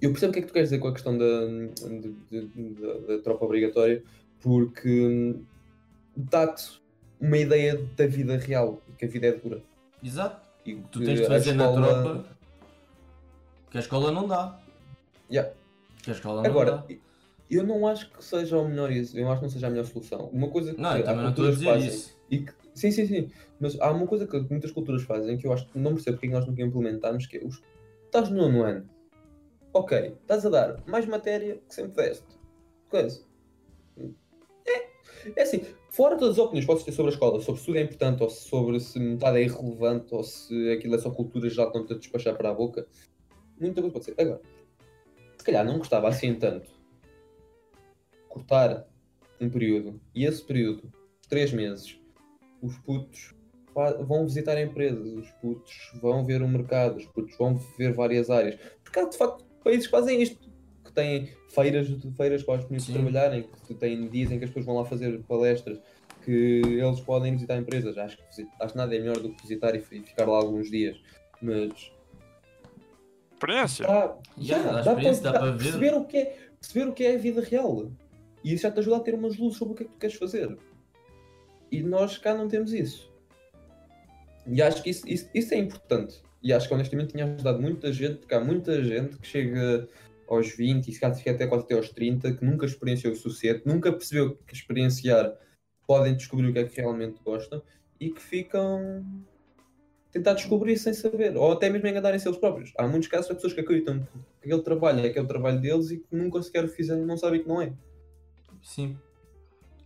eu 0.00 0.10
percebo 0.10 0.30
o 0.30 0.32
que 0.32 0.38
é 0.38 0.42
que 0.42 0.48
tu 0.48 0.54
queres 0.54 0.70
dizer 0.70 0.80
com 0.80 0.88
a 0.88 0.92
questão 0.92 1.16
da, 1.16 1.46
de- 1.46 2.14
de- 2.30 2.46
de- 2.48 3.06
da 3.06 3.18
tropa 3.22 3.44
obrigatória, 3.44 4.02
porque 4.40 5.36
dá-te 6.16 6.80
uma 7.20 7.36
ideia 7.36 7.76
da 7.96 8.06
vida 8.06 8.36
real, 8.38 8.80
que 8.96 9.04
a 9.04 9.08
vida 9.08 9.26
é 9.26 9.32
dura. 9.32 9.62
Exato. 10.02 10.48
E 10.64 10.76
Tu 10.90 11.00
que 11.00 11.04
tens 11.04 11.20
de 11.20 11.26
fazer 11.26 11.52
na 11.52 11.66
escola- 11.66 12.02
tropa. 12.02 12.36
Que 13.70 13.76
a 13.76 13.80
escola 13.80 14.10
não 14.10 14.26
dá. 14.26 14.58
Yeah. 15.30 15.52
Que 16.02 16.10
a 16.10 16.14
escola 16.14 16.42
não 16.42 16.50
Agora, 16.50 16.72
dá. 16.72 16.84
Eu 17.50 17.64
não 17.64 17.86
acho 17.86 18.10
que 18.10 18.24
seja 18.24 18.56
o 18.56 18.68
melhor 18.68 18.92
isso, 18.92 19.18
eu 19.18 19.28
acho 19.28 19.40
que 19.40 19.46
não 19.46 19.50
seja 19.50 19.66
a 19.66 19.70
melhor 19.70 19.84
solução. 19.84 20.30
Uma 20.32 20.48
coisa 20.48 20.72
que 20.72 20.80
Não, 20.80 20.96
eu 20.96 21.04
também 21.04 21.22
não 21.22 21.30
estou 21.30 21.44
a 21.44 21.48
culturas 21.48 21.58
dizer 21.58 21.66
fazem, 21.66 21.88
isso. 21.88 22.20
E 22.30 22.38
que, 22.38 22.52
sim, 22.74 22.90
sim, 22.92 23.06
sim, 23.06 23.30
mas 23.58 23.80
há 23.80 23.90
uma 23.90 24.06
coisa 24.06 24.26
que 24.26 24.38
muitas 24.48 24.70
culturas 24.70 25.02
fazem 25.02 25.36
que 25.36 25.46
eu 25.46 25.52
acho 25.52 25.66
que 25.66 25.78
não 25.78 25.94
percebo 25.94 26.16
porque 26.16 26.28
é 26.28 26.30
nós 26.30 26.46
nunca 26.46 26.62
implementámos, 26.62 27.26
que 27.26 27.38
é 27.38 27.44
os, 27.44 27.60
estás 28.04 28.30
no 28.30 28.36
nono 28.36 28.62
ano, 28.62 28.88
ok, 29.72 30.16
estás 30.22 30.46
a 30.46 30.48
dar 30.48 30.82
mais 30.86 31.06
matéria 31.06 31.60
que 31.68 31.74
sempre 31.74 32.04
deste. 32.04 32.26
Coisa. 32.88 33.20
É, 34.66 34.88
é 35.36 35.42
assim, 35.42 35.62
fora 35.90 36.16
todas 36.16 36.38
as 36.38 36.44
opiniões 36.44 36.64
que 36.64 36.70
podes 36.70 36.84
ter 36.84 36.92
sobre 36.92 37.10
a 37.10 37.14
escola, 37.14 37.40
sobre 37.40 37.60
se 37.60 37.66
tudo 37.66 37.78
é 37.78 37.82
importante, 37.82 38.22
ou 38.22 38.30
sobre 38.30 38.78
se 38.78 38.98
metade 39.00 39.38
é 39.38 39.42
irrelevante, 39.42 40.14
ou 40.14 40.22
se 40.22 40.70
aquilo 40.70 40.94
é 40.94 40.98
só 40.98 41.10
cultura 41.10 41.50
já 41.50 41.64
estão 41.64 41.82
a 41.82 41.94
despachar 41.94 42.36
para 42.36 42.50
a 42.50 42.54
boca, 42.54 42.86
muita 43.60 43.80
coisa 43.80 43.92
pode 43.92 44.04
ser. 44.04 44.14
Agora, 44.18 44.40
se 45.36 45.44
calhar 45.44 45.64
não 45.64 45.78
gostava 45.78 46.08
assim 46.08 46.34
tanto 46.34 46.79
cortar 48.30 48.86
um 49.40 49.50
período 49.50 50.00
e 50.14 50.24
esse 50.24 50.42
período, 50.42 50.90
três 51.28 51.52
meses, 51.52 51.98
os 52.62 52.78
putos 52.78 53.34
vão 54.06 54.24
visitar 54.24 54.60
empresas, 54.60 55.06
os 55.12 55.30
putos 55.32 55.74
vão 56.00 56.24
ver 56.24 56.42
o 56.42 56.48
mercado, 56.48 56.96
os 56.96 57.06
putos 57.06 57.36
vão 57.36 57.56
ver 57.76 57.92
várias 57.92 58.30
áreas. 58.30 58.58
Porque 58.82 58.98
há 58.98 59.08
de 59.08 59.16
facto 59.16 59.44
países 59.62 59.86
que 59.86 59.90
fazem 59.90 60.22
isto, 60.22 60.38
que 60.84 60.92
têm 60.92 61.32
feiras, 61.48 61.88
feiras 62.16 62.42
para 62.42 62.60
os 62.60 62.84
Sim. 62.84 62.92
trabalharem, 62.92 63.48
que 63.66 63.74
têm 63.74 64.08
dias 64.08 64.30
em 64.30 64.38
que 64.38 64.44
as 64.44 64.50
pessoas 64.50 64.66
vão 64.66 64.76
lá 64.76 64.84
fazer 64.84 65.22
palestras, 65.24 65.78
que 66.24 66.60
eles 66.64 67.00
podem 67.00 67.32
visitar 67.32 67.56
empresas. 67.56 67.96
Acho 67.96 68.16
que, 68.16 68.22
acho 68.60 68.72
que 68.72 68.78
nada 68.78 68.94
é 68.94 68.98
melhor 68.98 69.18
do 69.20 69.34
que 69.34 69.42
visitar 69.42 69.74
e, 69.74 69.80
fi- 69.80 70.02
ficar 70.02 70.26
lá 70.26 70.36
alguns 70.36 70.70
dias. 70.70 71.00
Mas 71.40 71.72
experiência. 73.32 73.86
Dá, 73.86 74.18
Já, 74.38 74.58
já, 74.58 74.72
dá 74.72 74.82
dá, 74.82 74.90
experiência, 74.90 75.22
para, 75.22 75.32
dá 75.32 75.38
para 75.38 75.50
ver. 75.52 75.62
perceber, 75.62 75.94
o 75.94 76.04
que 76.04 76.16
é, 76.18 76.38
perceber 76.60 76.88
o 76.88 76.92
que 76.92 77.04
é 77.04 77.14
a 77.14 77.18
vida 77.18 77.40
real. 77.40 77.90
E 78.42 78.52
isso 78.52 78.62
já 78.62 78.70
te 78.70 78.80
ajuda 78.80 78.96
a 78.96 79.00
ter 79.00 79.14
umas 79.14 79.36
luzes 79.36 79.58
sobre 79.58 79.74
o 79.74 79.76
que 79.76 79.82
é 79.82 79.86
que 79.86 79.92
tu 79.92 79.98
queres 79.98 80.16
fazer. 80.16 80.56
E 81.70 81.82
nós 81.82 82.18
cá 82.18 82.34
não 82.34 82.48
temos 82.48 82.72
isso. 82.72 83.10
E 84.46 84.60
acho 84.62 84.82
que 84.82 84.90
isso, 84.90 85.08
isso, 85.08 85.28
isso 85.34 85.54
é 85.54 85.58
importante. 85.58 86.22
E 86.42 86.52
acho 86.52 86.66
que 86.66 86.74
honestamente 86.74 87.12
tinha 87.12 87.24
ajudado 87.24 87.60
muita 87.60 87.92
gente, 87.92 88.18
porque 88.18 88.34
há 88.34 88.40
muita 88.40 88.82
gente 88.82 89.18
que 89.18 89.26
chega 89.26 89.88
aos 90.26 90.48
20 90.56 90.88
e 90.88 90.98
calhar 90.98 91.16
fica 91.16 91.32
até 91.32 91.46
quase 91.46 91.64
até 91.64 91.74
aos 91.74 91.90
30, 91.90 92.34
que 92.34 92.44
nunca 92.44 92.64
experienciou 92.64 93.12
o 93.12 93.16
suficiente, 93.16 93.62
nunca 93.66 93.92
percebeu 93.92 94.36
que 94.46 94.54
experienciar 94.54 95.36
podem 95.86 96.14
descobrir 96.14 96.48
o 96.48 96.52
que 96.52 96.60
é 96.60 96.64
que 96.64 96.80
realmente 96.80 97.20
gostam 97.24 97.60
e 97.98 98.10
que 98.10 98.22
ficam 98.22 99.04
a 100.08 100.12
tentar 100.12 100.34
descobrir 100.34 100.76
sem 100.78 100.94
saber, 100.94 101.36
ou 101.36 101.52
até 101.52 101.68
mesmo 101.68 101.86
enganarem-se 101.86 102.26
eles 102.26 102.38
próprios. 102.38 102.72
Há 102.78 102.86
muitos 102.86 103.08
casos 103.08 103.28
de 103.28 103.34
pessoas 103.34 103.52
que 103.52 103.60
acreditam 103.60 104.06
que 104.40 104.48
aquele 104.48 104.62
trabalho 104.62 105.00
é 105.00 105.08
aquele 105.08 105.26
trabalho 105.26 105.60
deles 105.60 105.90
e 105.90 105.98
que 105.98 106.06
nunca 106.16 106.40
sequer 106.42 106.64
o 106.64 106.68
fizeram, 106.68 107.04
não 107.04 107.16
sabem 107.16 107.42
que 107.42 107.48
não 107.48 107.60
é. 107.60 107.72
Sim. 108.62 108.98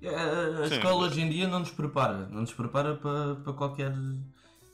A, 0.05 0.09
a- 0.09 0.64
a 0.64 0.68
Sim. 0.68 0.75
escola 0.75 1.07
hoje 1.07 1.20
em 1.20 1.31
dia 1.31 1.49
não 1.49 1.61
nos 1.61 1.70
prepara. 1.70 2.27
Não 2.29 2.41
nos 2.43 2.53
prepara 2.53 2.97
para, 2.97 3.37
para 3.37 3.53
qualquer. 3.53 3.91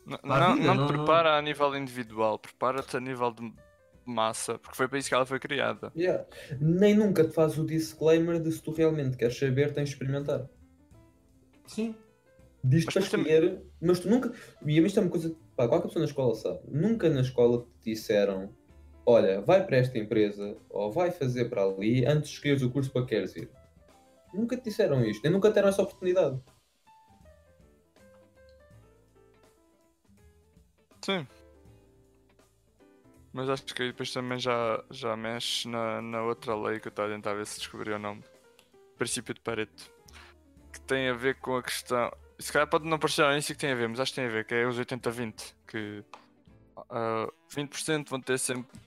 Não, 0.07 0.19
Para 0.19 0.47
a 0.47 0.49
não, 0.51 0.57
vida, 0.57 0.67
não 0.69 0.75
não- 0.75 0.87
prepara 0.89 1.37
a 1.37 1.43
nível 1.43 1.77
individual, 1.77 2.39
prepara-te 2.39 2.97
a 2.97 3.01
nível 3.01 3.31
de 3.31 3.53
massa, 4.05 4.59
porque 4.59 4.77
foi 4.77 4.89
para 4.89 4.99
isso 4.99 5.09
que 5.09 5.15
ela 5.15 5.27
foi 5.27 5.39
criada. 5.39 5.93
Yeah. 5.97 6.25
Nem 6.61 6.95
nunca 6.97 7.23
te 7.25 7.33
faz 7.33 7.57
o 7.59 7.65
disclaimer 7.65 8.41
de 8.41 8.51
se 8.51 8.61
tu 8.63 8.73
realmente 8.73 9.17
queres 9.17 9.39
saber, 9.39 9.73
tens 9.73 9.91
de 9.91 9.95
experimentar. 9.95 10.49
Sim. 11.67 11.95
Diz-te 12.65 12.93
para 12.93 13.03
escolher, 13.03 13.63
mas 13.81 14.01
tu 14.01 14.11
nunca. 14.11 14.33
E 14.67 14.79
isto 14.81 14.99
é 14.99 15.03
uma 15.03 15.11
coisa. 15.11 15.35
Pá, 15.57 15.69
qualquer 15.69 15.87
pessoa 15.89 16.03
na 16.05 16.09
escola 16.09 16.35
sabe. 16.35 16.59
Nunca 16.69 17.09
na 17.09 17.21
escola 17.21 17.65
te 17.83 17.91
disseram: 17.93 18.53
olha, 19.07 19.41
vai 19.41 19.65
para 19.65 19.77
esta 19.79 19.97
empresa 19.99 20.57
ou 20.69 20.91
vai 20.93 21.11
fazer 21.11 21.49
para 21.49 21.63
ali 21.65 22.05
antes 22.05 22.29
de 22.31 22.35
escolheres 22.37 22.63
o 22.63 22.71
curso 22.71 22.91
para 22.91 23.03
que 23.03 23.09
queres 23.09 23.35
ir. 23.37 23.49
Nunca 24.33 24.57
te 24.57 24.65
disseram 24.65 25.05
isto, 25.05 25.23
nem 25.23 25.33
nunca 25.33 25.51
te 25.51 25.55
deram 25.55 25.69
essa 25.69 25.83
oportunidade. 25.83 26.41
Sim. 31.03 31.27
Mas 33.33 33.49
acho 33.49 33.65
que 33.65 33.83
aí 33.83 33.89
depois 33.91 34.13
também 34.13 34.39
já, 34.39 34.83
já 34.91 35.17
mexe 35.17 35.69
na, 35.69 36.03
na 36.03 36.23
outra 36.23 36.55
lei 36.55 36.81
que 36.81 36.89
eu 36.89 36.91
estava 36.91 37.09
a 37.09 37.15
tentar 37.15 37.35
ver 37.35 37.47
se 37.47 37.59
descobri 37.59 37.93
o 37.93 37.99
nome. 37.99 38.23
Princípio 38.97 39.35
de 39.35 39.41
Pareto. 39.41 39.91
Que 40.73 40.81
tem 40.83 41.09
a 41.09 41.15
ver 41.15 41.37
com 41.37 41.57
a 41.57 41.63
questão. 41.63 42.13
Se 42.39 42.53
calhar 42.53 42.69
pode 42.69 42.87
não 42.87 42.99
parecer 42.99 43.23
ao 43.23 43.33
início 43.33 43.55
que 43.55 43.61
tem 43.61 43.73
a 43.73 43.75
ver, 43.75 43.89
mas 43.89 44.01
acho 44.01 44.13
que 44.13 44.17
tem 44.17 44.27
a 44.27 44.31
ver, 44.31 44.45
que 44.45 44.55
é 44.55 44.67
os 44.67 44.79
80-20. 44.79 45.55
Que 45.67 46.05
ah, 46.91 47.29
20% 47.55 48.09
vão 48.09 48.21
ter 48.21 48.39
sempre. 48.39 48.79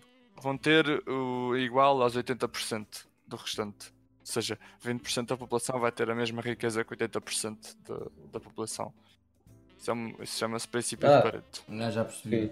vão 0.42 0.58
ter 0.58 0.86
o 1.08 1.56
igual 1.56 2.02
aos 2.02 2.16
80% 2.16 3.06
do 3.28 3.36
restante. 3.38 3.94
Ou 4.24 4.28
seja, 4.28 4.58
20% 4.84 5.28
da 5.28 5.38
população 5.38 5.80
vai 5.80 5.92
ter 5.92 6.10
a 6.10 6.16
mesma 6.16 6.42
riqueza 6.42 6.84
que 6.84 6.96
80% 6.96 7.76
da, 7.88 7.96
da 8.32 8.40
população. 8.40 8.94
Isso, 9.78 9.92
é 9.92 9.94
um- 9.94 10.16
isso 10.24 10.38
chama-se 10.40 10.68
princípio 10.68 11.10
Ah. 11.12 11.18
de 11.18 11.24
Pareto. 11.24 11.64
Já, 11.70 11.92
já 11.92 12.06
percebi. 12.06 12.52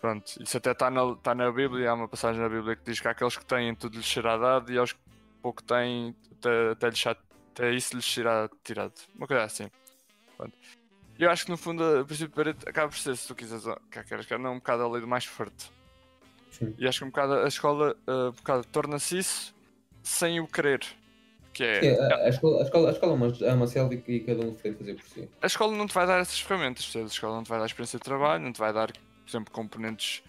Pronto, 0.00 0.42
isso 0.42 0.56
até 0.56 0.72
está 0.72 0.90
na, 0.90 1.14
tá 1.16 1.34
na 1.34 1.50
Bíblia, 1.52 1.90
há 1.90 1.94
uma 1.94 2.08
passagem 2.08 2.40
na 2.40 2.48
Bíblia 2.48 2.76
que 2.76 2.84
diz 2.84 2.98
que 3.00 3.08
há 3.08 3.10
aqueles 3.10 3.36
que 3.36 3.44
têm 3.44 3.74
tudo 3.74 3.96
lhes 3.96 4.06
será 4.06 4.36
dado 4.38 4.72
e 4.72 4.78
aos 4.78 4.92
que 4.92 5.00
pouco 5.42 5.62
têm 5.62 6.14
até, 6.32 6.70
até, 6.70 6.88
lhes 6.88 6.98
será- 6.98 7.16
até 7.52 7.72
isso 7.74 7.94
lhes 7.94 8.04
será 8.06 8.48
tirado. 8.64 8.94
Uma 9.14 9.26
coisa 9.26 9.44
assim. 9.44 9.70
Pronto. 10.36 10.56
Eu 11.18 11.30
acho 11.30 11.44
que 11.44 11.50
no 11.50 11.56
fundo 11.56 11.82
o 12.00 12.04
princípio 12.06 12.28
de 12.28 12.34
Pareto 12.34 12.68
acaba 12.68 12.88
por 12.88 12.98
ser, 12.98 13.16
se 13.16 13.26
tu 13.26 13.34
quiseres, 13.34 13.64
quer 13.90 14.04
queres, 14.04 14.26
quer 14.26 14.38
não, 14.38 14.52
um 14.52 14.58
bocado 14.58 14.82
a 14.82 14.88
lei 14.88 15.00
do 15.00 15.08
mais 15.08 15.24
forte. 15.24 15.70
Sim. 16.52 16.74
E 16.78 16.86
acho 16.86 17.00
que 17.00 17.04
um 17.04 17.08
bocado 17.08 17.34
a 17.34 17.48
escola 17.48 17.96
uh, 18.06 18.28
um 18.28 18.32
bocado 18.32 18.64
torna-se 18.68 19.18
isso 19.18 19.54
sem 20.06 20.38
o 20.38 20.46
querer. 20.46 20.80
Que 21.52 21.64
é, 21.64 21.80
Sim, 21.80 22.00
a, 22.00 22.16
a 22.16 22.28
escola, 22.28 22.60
a, 22.60 22.62
escola, 22.62 22.88
a 22.88 22.92
escola 22.92 23.12
é 23.12 23.14
uma, 23.16 23.26
é 23.40 23.54
uma 23.54 23.66
selva 23.66 23.94
e, 23.94 24.20
cada 24.20 24.46
um 24.46 24.54
tem 24.54 24.72
de 24.72 24.78
fazer 24.78 24.94
por 24.94 25.04
si. 25.04 25.28
a 25.40 25.46
escola 25.46 25.76
não 25.76 25.86
te 25.86 25.94
vai 25.94 26.06
dar 26.06 26.20
essas 26.20 26.38
ferramentas, 26.40 26.92
a 26.94 27.00
escola 27.00 27.36
não 27.36 27.42
te 27.42 27.48
vai 27.48 27.58
dar 27.58 27.66
experiência 27.66 27.98
de 27.98 28.04
trabalho, 28.04 28.44
não 28.44 28.52
te 28.52 28.58
vai 28.58 28.72
dar, 28.72 28.92
por 28.92 29.28
exemplo, 29.28 29.52
componentes. 29.52 30.22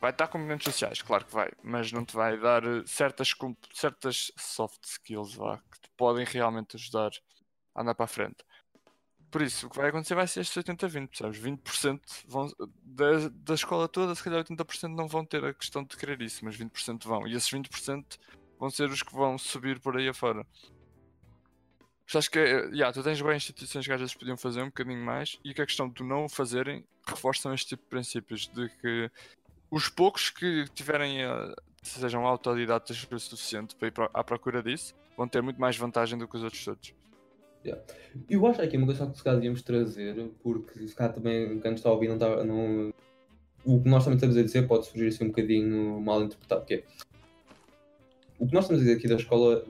Vai 0.00 0.12
dar 0.14 0.28
componentes 0.28 0.64
sociais, 0.64 1.02
claro 1.02 1.26
que 1.26 1.34
vai, 1.34 1.50
mas 1.62 1.92
não 1.92 2.04
te 2.04 2.16
vai 2.16 2.38
dar 2.38 2.64
eh, 2.64 2.82
certas, 2.86 3.34
certas 3.74 4.32
soft 4.38 4.82
skills 4.84 5.36
lá 5.36 5.58
que 5.70 5.80
te 5.80 5.90
podem 5.94 6.24
realmente 6.24 6.76
ajudar 6.76 7.10
a 7.74 7.82
andar 7.82 7.94
para 7.94 8.06
a 8.06 8.08
frente. 8.08 8.42
Por 9.30 9.42
isso, 9.42 9.66
o 9.66 9.70
que 9.70 9.76
vai 9.76 9.90
acontecer 9.90 10.14
vai 10.14 10.26
ser 10.26 10.40
estes 10.40 10.56
80-20, 10.64 11.08
percebes? 11.08 11.38
20% 11.38 12.00
vão, 12.26 12.50
da, 12.82 13.28
da 13.30 13.54
escola 13.54 13.86
toda, 13.86 14.14
se 14.14 14.24
calhar 14.24 14.42
80% 14.42 14.88
não 14.88 15.06
vão 15.06 15.24
ter 15.24 15.44
a 15.44 15.52
questão 15.52 15.84
de 15.84 15.96
querer 15.96 16.20
isso, 16.22 16.42
mas 16.44 16.56
20% 16.56 17.04
vão. 17.04 17.28
E 17.28 17.34
esses 17.34 17.50
20% 17.50 18.18
vão 18.60 18.68
ser 18.68 18.90
os 18.90 19.02
que 19.02 19.14
vão 19.14 19.38
subir 19.38 19.80
por 19.80 19.96
aí 19.96 20.06
afora. 20.06 20.46
Acho 22.12 22.30
que, 22.30 22.38
yeah, 22.38 22.92
tu 22.92 23.02
tens 23.02 23.22
bem 23.22 23.36
instituições 23.36 23.86
que 23.86 23.92
às 23.92 24.00
vezes 24.00 24.14
podiam 24.14 24.36
fazer 24.36 24.62
um 24.62 24.66
bocadinho 24.66 25.02
mais 25.02 25.38
e 25.44 25.54
que 25.54 25.62
a 25.62 25.66
questão 25.66 25.88
de 25.88 26.02
não 26.02 26.24
o 26.24 26.28
fazerem 26.28 26.84
reforçam 27.06 27.54
este 27.54 27.68
tipo 27.68 27.84
de 27.84 27.88
princípios 27.88 28.48
de 28.48 28.68
que 28.68 29.10
os 29.70 29.88
poucos 29.88 30.28
que 30.28 30.66
tiverem, 30.74 31.22
eh, 31.22 31.54
sejam 31.82 32.26
autodidatas 32.26 33.06
o 33.10 33.18
suficiente 33.18 33.76
para 33.76 33.88
ir 33.88 33.94
à 34.12 34.24
procura 34.24 34.60
disso, 34.60 34.92
vão 35.16 35.28
ter 35.28 35.40
muito 35.40 35.60
mais 35.60 35.76
vantagem 35.76 36.18
do 36.18 36.26
que 36.26 36.36
os 36.36 36.42
outros 36.42 36.64
todos. 36.64 36.92
Eu 38.28 38.44
acho 38.46 38.60
aqui 38.60 38.76
uma 38.76 38.86
coisa 38.86 39.06
que 39.06 39.16
se 39.16 39.22
calhar 39.22 39.36
devíamos 39.36 39.62
trazer, 39.62 40.30
porque 40.42 40.88
se 40.88 40.94
calhar 40.94 41.14
também 41.14 41.60
quem 41.60 41.74
está 41.74 41.88
a 41.88 41.92
ouvir 41.92 42.08
não 42.08 42.14
está. 42.14 42.44
Não... 42.44 42.92
O 43.64 43.80
que 43.80 43.88
nós 43.88 44.02
também 44.02 44.16
estamos 44.16 44.36
a 44.36 44.42
dizer 44.42 44.66
pode 44.66 44.86
surgir 44.86 45.08
assim 45.08 45.24
um 45.24 45.28
bocadinho 45.28 46.00
mal 46.00 46.22
interpretado, 46.22 46.64
que 46.64 46.74
é 46.74 46.84
o 48.40 48.46
que 48.46 48.54
nós 48.54 48.64
estamos 48.64 48.82
a 48.82 48.84
dizer 48.84 48.98
aqui 48.98 49.06
da 49.06 49.14
escola, 49.16 49.64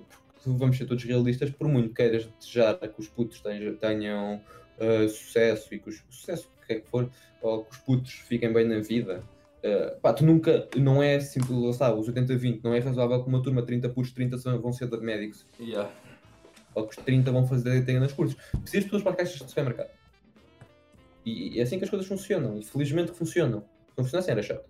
vamos 0.46 0.78
ser 0.78 0.86
todos 0.86 1.04
realistas, 1.04 1.50
por 1.50 1.68
muito 1.68 1.92
queiras 1.94 2.26
desejar 2.38 2.76
que 2.78 2.98
os 3.00 3.08
putos 3.08 3.40
tenham, 3.40 3.74
tenham 3.76 4.40
ah, 4.78 5.08
sucesso 5.08 5.74
e 5.74 5.78
que 5.78 5.88
os 5.90 6.02
sucesso, 6.08 6.50
que 6.66 6.72
é 6.74 6.80
que 6.80 6.88
for, 6.88 7.10
ou 7.42 7.64
que 7.64 7.72
os 7.72 7.78
putos 7.78 8.12
fiquem 8.12 8.52
bem 8.52 8.66
na 8.66 8.78
vida. 8.80 9.22
ah, 9.64 9.96
pá, 10.00 10.12
tu 10.14 10.24
nunca, 10.24 10.66
não 10.76 11.02
é 11.02 11.20
simples, 11.20 11.58
está, 11.70 11.92
os 11.94 12.08
80-20, 12.08 12.60
não 12.64 12.72
é 12.72 12.78
razoável 12.78 13.22
que 13.22 13.28
uma 13.28 13.42
turma 13.42 13.60
de 13.60 13.66
30 13.66 13.88
putos, 13.90 14.12
30 14.12 14.38
são- 14.38 14.58
vão 14.60 14.72
ser 14.72 14.88
médicos 15.00 15.44
Yeah. 15.58 15.90
ou 16.74 16.86
que 16.86 16.96
os 16.96 17.04
30 17.04 17.30
vão 17.32 17.46
fazer 17.46 17.84
tenha 17.84 18.00
nas 18.00 18.12
cursos. 18.12 18.36
Precisas 18.62 18.80
de 18.80 18.84
pessoas 18.84 19.02
para 19.02 19.10
as 19.12 19.16
caixas 19.18 19.38
de 19.40 19.48
supermercado. 19.48 19.90
E 21.26 21.58
é 21.58 21.62
assim 21.62 21.76
que 21.78 21.84
as 21.84 21.90
coisas 21.90 22.08
funcionam. 22.08 22.56
E 22.58 22.64
felizmente 22.64 23.12
funcionam. 23.12 23.60
Se 23.60 23.98
não 23.98 24.04
funcionasse 24.04 24.30
era 24.30 24.42
chato. 24.42 24.64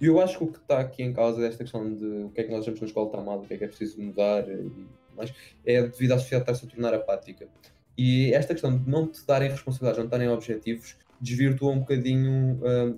E 0.00 0.06
eu 0.06 0.20
acho 0.20 0.38
que 0.38 0.44
o 0.44 0.48
que 0.48 0.58
está 0.58 0.78
aqui 0.80 1.02
em 1.02 1.12
causa 1.12 1.40
desta 1.40 1.64
questão 1.64 1.92
de 1.94 2.04
o 2.04 2.30
que 2.30 2.40
é 2.40 2.44
que 2.44 2.50
nós 2.50 2.60
achamos 2.60 2.80
na 2.80 2.86
escola 2.86 3.06
está 3.06 3.20
mal, 3.20 3.38
o 3.38 3.46
que 3.46 3.54
é 3.54 3.56
que 3.56 3.64
é 3.64 3.68
preciso 3.68 4.00
mudar 4.00 4.46
e 4.48 4.70
mais, 5.16 5.32
é 5.64 5.82
devido 5.82 6.12
à 6.12 6.18
sociedade 6.18 6.50
estar-se 6.50 6.66
a 6.66 6.68
tornar 6.68 6.94
apática. 6.94 7.48
E 7.96 8.32
esta 8.34 8.52
questão 8.52 8.76
de 8.76 8.88
não 8.88 9.06
te 9.06 9.24
darem 9.26 9.48
responsabilidades, 9.48 9.98
não 9.98 10.06
te 10.06 10.10
darem 10.10 10.28
objetivos, 10.28 10.98
desvirtua 11.18 11.72
um 11.72 11.78
bocadinho 11.78 12.60
ah, 12.62 12.94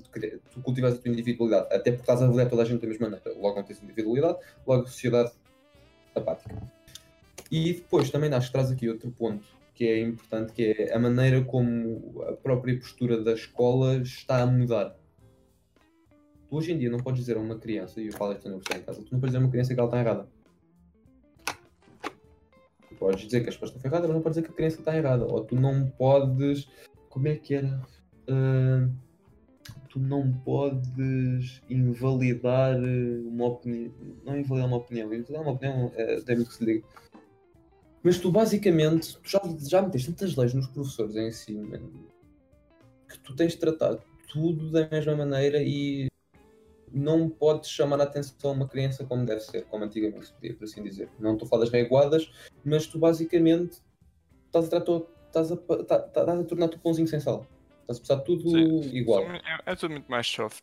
tu- 0.53 0.61
cultivas 0.61 0.94
a 0.94 0.99
tua 0.99 1.12
individualidade. 1.12 1.66
Até 1.72 1.92
porque 1.92 2.03
estás 2.03 2.20
a 2.20 2.24
avaliar 2.24 2.49
toda 2.49 2.62
a 2.62 2.64
gente 2.64 2.80
da 2.80 2.88
mesma 2.88 3.09
maneira. 3.09 3.32
Logo 3.38 3.55
não 3.55 3.62
tens 3.62 3.80
individualidade, 3.80 4.38
logo 4.66 4.88
sociedade 4.88 5.30
apática. 6.16 6.61
E 7.49 7.74
depois 7.74 8.11
também 8.11 8.32
acho 8.34 8.49
que 8.49 8.53
traz 8.53 8.72
aqui 8.72 8.88
outro 8.88 9.11
ponto 9.12 9.46
que 9.72 9.86
é 9.86 10.01
importante, 10.01 10.53
que 10.53 10.64
é 10.76 10.92
a 10.92 10.99
maneira 10.99 11.44
como 11.44 12.24
a 12.28 12.32
própria 12.32 12.76
postura 12.76 13.22
da 13.22 13.34
escola 13.34 13.99
está 13.99 14.42
a 14.42 14.46
mudar. 14.46 14.96
Tu 16.49 16.57
hoje 16.57 16.72
em 16.72 16.78
dia 16.78 16.90
não 16.90 16.99
podes 16.99 17.20
dizer 17.20 17.36
a 17.36 17.40
uma 17.40 17.59
criança, 17.59 18.01
e 18.01 18.07
eu 18.07 18.12
falo 18.12 18.32
isto 18.32 18.49
eu 18.49 18.59
estou 18.59 18.76
em 18.76 18.82
casa, 18.82 19.03
tu 19.03 19.12
não 19.12 19.20
podes 19.20 19.32
dizer 19.32 19.38
a 19.38 19.40
uma 19.40 19.51
criança 19.51 19.74
que 19.74 19.80
ela 19.80 19.88
está 19.88 20.01
errada. 20.01 20.28
Tu 22.88 22.94
podes 22.99 23.24
dizer 23.24 23.40
que 23.40 23.46
a 23.49 23.51
resposta 23.51 23.78
foi 23.78 23.90
errada, 23.90 24.07
mas 24.07 24.16
não 24.16 24.22
podes 24.22 24.36
dizer 24.36 24.46
que 24.46 24.53
a 24.53 24.57
criança 24.57 24.78
está 24.78 24.96
errada. 24.96 25.26
Ou 25.26 25.44
tu 25.44 25.55
não 25.55 25.88
podes. 25.90 26.68
Como 27.11 27.28
é 27.28 27.36
que 27.36 27.55
era? 27.55 27.80
Ah, 28.28 28.88
tu 29.88 30.01
não 30.01 30.32
podes 30.32 31.62
invalidar 31.68 32.76
uma 32.78 33.46
opinião. 33.46 33.92
Não 34.24 34.38
invalidar 34.38 34.68
uma 34.68 34.76
opinião, 34.78 35.12
invalidar 35.12 35.42
uma 35.42 35.53
opinião 35.53 35.92
é 35.94 36.20
deve 36.20 36.44
que 36.44 36.55
se 36.55 36.64
liga. 36.64 36.86
Mas 38.03 38.18
tu 38.18 38.30
basicamente 38.30 39.18
tu 39.18 39.28
já, 39.28 39.40
já 39.68 39.82
meteste 39.82 40.12
tantas 40.12 40.36
leis 40.36 40.55
nos 40.55 40.68
professores 40.68 41.16
em 41.16 41.32
si, 41.32 41.61
que 43.09 43.18
tu 43.20 43.34
tens 43.34 43.53
de 43.53 43.59
tratar 43.59 43.99
tudo 44.28 44.70
da 44.70 44.88
mesma 44.88 45.16
maneira 45.16 45.62
e 45.62 46.09
não 46.93 47.28
podes 47.28 47.70
chamar 47.70 48.01
a 48.01 48.05
atenção 48.05 48.51
a 48.51 48.55
uma 48.55 48.68
criança 48.68 49.05
como 49.05 49.24
deve 49.24 49.41
ser, 49.41 49.64
como 49.66 49.84
antigamente 49.84 50.26
se 50.26 50.32
podia, 50.32 50.55
por 50.55 50.64
assim 50.64 50.82
dizer. 50.82 51.11
Não 51.18 51.32
estou 51.32 51.47
a 51.47 51.49
falar 51.49 51.64
das 51.64 51.72
reguadas, 51.72 52.30
mas 52.64 52.86
tu 52.86 52.99
basicamente 52.99 53.78
estás 54.47 54.66
a, 54.66 54.68
tratar, 54.68 55.03
estás 55.26 55.53
a, 55.53 55.57
pa- 55.57 55.84
tá- 55.84 55.99
tá- 56.01 56.20
estás 56.22 56.41
a 56.41 56.45
tornar-te 56.45 56.76
o 56.76 56.80
pãozinho 56.80 57.07
sem 57.09 57.20
sal. 57.20 57.47
Estás 57.82 57.99
a 57.99 58.01
passar 58.01 58.16
tudo 58.24 58.51
Sim, 58.51 58.97
igual. 58.97 59.22
É, 59.22 59.61
é 59.66 59.74
tudo 59.76 59.93
muito 59.93 60.11
mais 60.11 60.26
soft. 60.26 60.62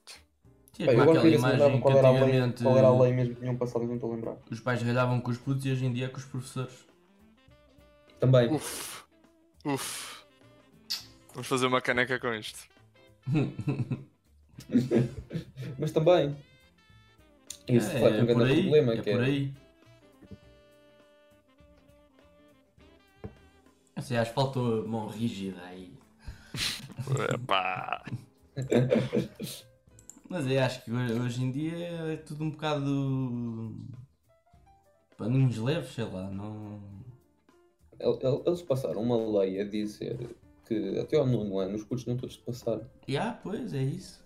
Sim, 0.74 0.86
Bem, 0.86 0.96
agora 1.00 1.12
aquela 1.12 1.24
queria 1.24 1.38
que 1.38 1.80
qual 1.82 1.98
era, 1.98 2.08
a 2.08 2.12
lei, 2.26 2.54
qual 2.62 2.78
era 2.78 2.88
a 2.88 3.02
lei 3.02 3.14
mesmo 3.14 3.34
que 3.36 3.40
tinham 3.40 3.56
passado, 3.58 3.86
não 3.86 3.96
estou 3.96 4.12
a 4.12 4.16
lembrar. 4.16 4.38
os 4.52 4.60
pais 4.60 4.82
ralhavam 4.82 5.22
com 5.22 5.32
os 5.32 5.38
putos 5.38 5.66
e 5.66 5.72
hoje 5.72 5.86
em 5.86 5.94
dia 5.94 6.06
é 6.06 6.10
com 6.10 6.18
os 6.18 6.26
professores. 6.26 6.86
Também. 8.20 8.52
Uf, 8.54 9.04
uf. 9.66 10.26
Vamos 11.34 11.48
fazer 11.48 11.66
uma 11.68 11.82
caneca 11.82 12.20
com 12.20 12.34
isto. 12.34 12.60
Mas 15.80 15.92
também. 15.92 16.36
Isso 17.68 17.90
É, 17.90 17.94
reflete 17.94 18.22
um 18.22 18.24
é 18.24 18.26
grande 18.26 18.52
aí, 18.52 18.62
problema, 18.62 18.94
é 18.94 18.98
que 19.02 19.12
por 19.12 19.22
é. 19.22 19.26
aí. 19.26 19.54
Assim, 23.96 24.16
acho 24.18 24.32
que 24.32 24.36
faltou 24.36 24.88
mão 24.88 25.08
rígida 25.08 25.62
aí. 25.64 25.94
Mas 30.30 30.48
eu 30.48 30.64
acho 30.64 30.84
que 30.84 30.92
hoje, 30.92 31.44
em 31.44 31.52
dia 31.52 31.78
é 31.78 32.18
tudo 32.18 32.44
um 32.44 32.50
bocado. 32.52 33.76
paninhos 35.18 35.58
leves, 35.58 35.94
sei 35.94 36.04
lá, 36.06 36.30
não. 36.30 36.82
El- 38.00 38.20
el- 38.22 38.44
Eles 38.46 38.62
passaram 38.64 39.02
uma 39.02 39.16
lei 39.40 39.62
a 39.62 39.64
dizer 39.64 40.36
que 40.68 41.00
até 41.00 41.18
ao 41.18 41.26
nono 41.28 41.60
ano 41.60 41.76
os 41.76 41.84
putos 41.84 42.06
não 42.06 42.18
todos 42.18 42.38
passaram. 42.38 42.86
Ah, 43.18 43.40
pois 43.42 43.74
é 43.74 43.84
isso. 43.84 44.25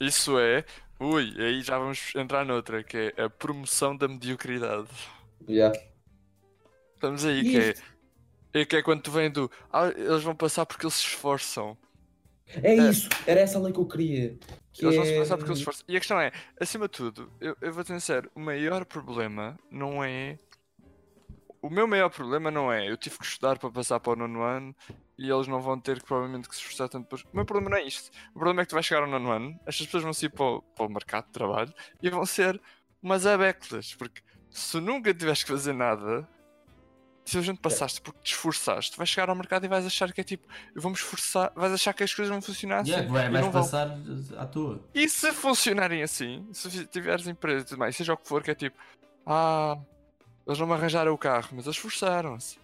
Isso 0.00 0.38
é. 0.38 0.64
Ui, 0.98 1.34
aí 1.38 1.62
já 1.62 1.78
vamos 1.78 2.14
entrar 2.14 2.44
noutra, 2.44 2.82
que 2.84 3.14
é 3.16 3.22
a 3.22 3.30
promoção 3.30 3.96
da 3.96 4.06
mediocridade. 4.06 4.88
Já. 5.48 5.72
Estamos 6.94 7.24
aí, 7.24 7.42
que 7.42 7.58
é. 7.58 7.74
É 8.52 8.64
que 8.64 8.76
é 8.76 8.82
quando 8.82 9.02
tu 9.02 9.10
vem 9.10 9.30
do. 9.30 9.50
Ah, 9.72 9.88
eles 9.88 10.22
vão 10.22 10.34
passar 10.34 10.66
porque 10.66 10.84
eles 10.84 10.94
se 10.94 11.06
esforçam. 11.06 11.76
É 12.62 12.74
isso! 12.74 13.08
Era 13.26 13.40
essa 13.40 13.58
a 13.58 13.62
lei 13.62 13.72
que 13.72 13.78
eu 13.78 13.86
queria. 13.86 14.36
Que 14.72 14.84
Eles 14.84 14.96
vão 14.96 15.04
se 15.04 15.12
é- 15.12 15.18
passar 15.18 15.36
porque 15.36 15.50
eles 15.50 15.58
se 15.58 15.62
esforçam. 15.62 15.84
E 15.88 15.96
a 15.96 16.00
questão 16.00 16.20
é, 16.20 16.32
acima 16.60 16.86
de 16.86 16.92
tudo, 16.92 17.32
eu, 17.40 17.56
eu 17.60 17.72
vou 17.72 17.84
te 17.84 17.92
dizer, 17.94 18.28
o 18.34 18.40
maior 18.40 18.84
problema 18.84 19.56
não 19.70 20.02
é. 20.02 20.38
O 21.62 21.70
meu 21.70 21.86
maior 21.86 22.08
problema 22.08 22.50
não 22.50 22.72
é 22.72 22.90
eu 22.90 22.96
tive 22.96 23.18
que 23.18 23.24
estudar 23.24 23.58
para 23.58 23.70
passar 23.70 24.00
para 24.00 24.12
o 24.12 24.16
nono 24.16 24.42
ano 24.42 24.74
e 25.20 25.30
eles 25.30 25.46
não 25.46 25.60
vão 25.60 25.78
ter 25.78 26.00
que, 26.00 26.06
provavelmente 26.06 26.48
que 26.48 26.54
se 26.54 26.62
esforçar 26.62 26.88
tanto 26.88 27.02
depois. 27.02 27.22
O 27.24 27.28
meu 27.34 27.44
problema 27.44 27.76
não 27.76 27.76
é 27.76 27.86
isto. 27.86 28.10
O 28.30 28.38
problema 28.38 28.62
é 28.62 28.64
que 28.64 28.70
tu 28.70 28.72
vais 28.72 28.86
chegar 28.86 29.02
ao 29.02 29.06
nono 29.06 29.30
ano, 29.30 29.60
estas 29.66 29.84
pessoas 29.84 30.02
vão 30.02 30.14
sair 30.14 30.30
para 30.30 30.46
o, 30.46 30.62
para 30.62 30.86
o 30.86 30.88
mercado 30.88 31.26
de 31.26 31.32
trabalho 31.32 31.74
e 32.02 32.08
vão 32.08 32.24
ser 32.24 32.58
umas 33.02 33.26
abéculas. 33.26 33.94
Porque 33.94 34.22
se 34.48 34.80
nunca 34.80 35.12
tiveres 35.12 35.44
que 35.44 35.50
fazer 35.50 35.74
nada, 35.74 36.26
se 37.22 37.36
a 37.36 37.42
gente 37.42 37.60
passaste 37.60 38.00
porque 38.00 38.18
te 38.22 38.32
esforçaste, 38.32 38.96
vais 38.96 39.10
chegar 39.10 39.28
ao 39.28 39.36
mercado 39.36 39.62
e 39.66 39.68
vais 39.68 39.84
achar 39.84 40.10
que 40.10 40.22
é 40.22 40.24
tipo, 40.24 40.48
eu 40.74 40.80
vou 40.80 40.90
me 40.90 40.96
esforçar, 40.96 41.52
vais 41.54 41.74
achar 41.74 41.92
que 41.92 42.02
as 42.02 42.14
coisas 42.14 42.32
vão 42.32 42.40
funcionar 42.40 42.80
assim. 42.80 42.92
Yeah, 42.92 43.12
vai, 43.12 43.28
vais 43.28 43.44
vão. 43.44 43.52
passar 43.52 43.94
à 44.38 44.46
toa. 44.46 44.82
E 44.94 45.06
se 45.06 45.30
funcionarem 45.34 46.02
assim, 46.02 46.48
se 46.54 46.86
tiveres 46.86 47.26
empresa 47.26 47.60
e 47.60 47.64
tudo 47.64 47.78
mais, 47.78 47.94
seja 47.94 48.14
o 48.14 48.16
que 48.16 48.26
for, 48.26 48.42
que 48.42 48.52
é 48.52 48.54
tipo, 48.54 48.78
ah, 49.26 49.76
eles 50.46 50.58
não 50.58 50.66
me 50.66 50.72
arranjaram 50.72 51.12
o 51.12 51.18
carro, 51.18 51.50
mas 51.52 51.66
eles 51.66 51.76
esforçaram-se. 51.76 52.58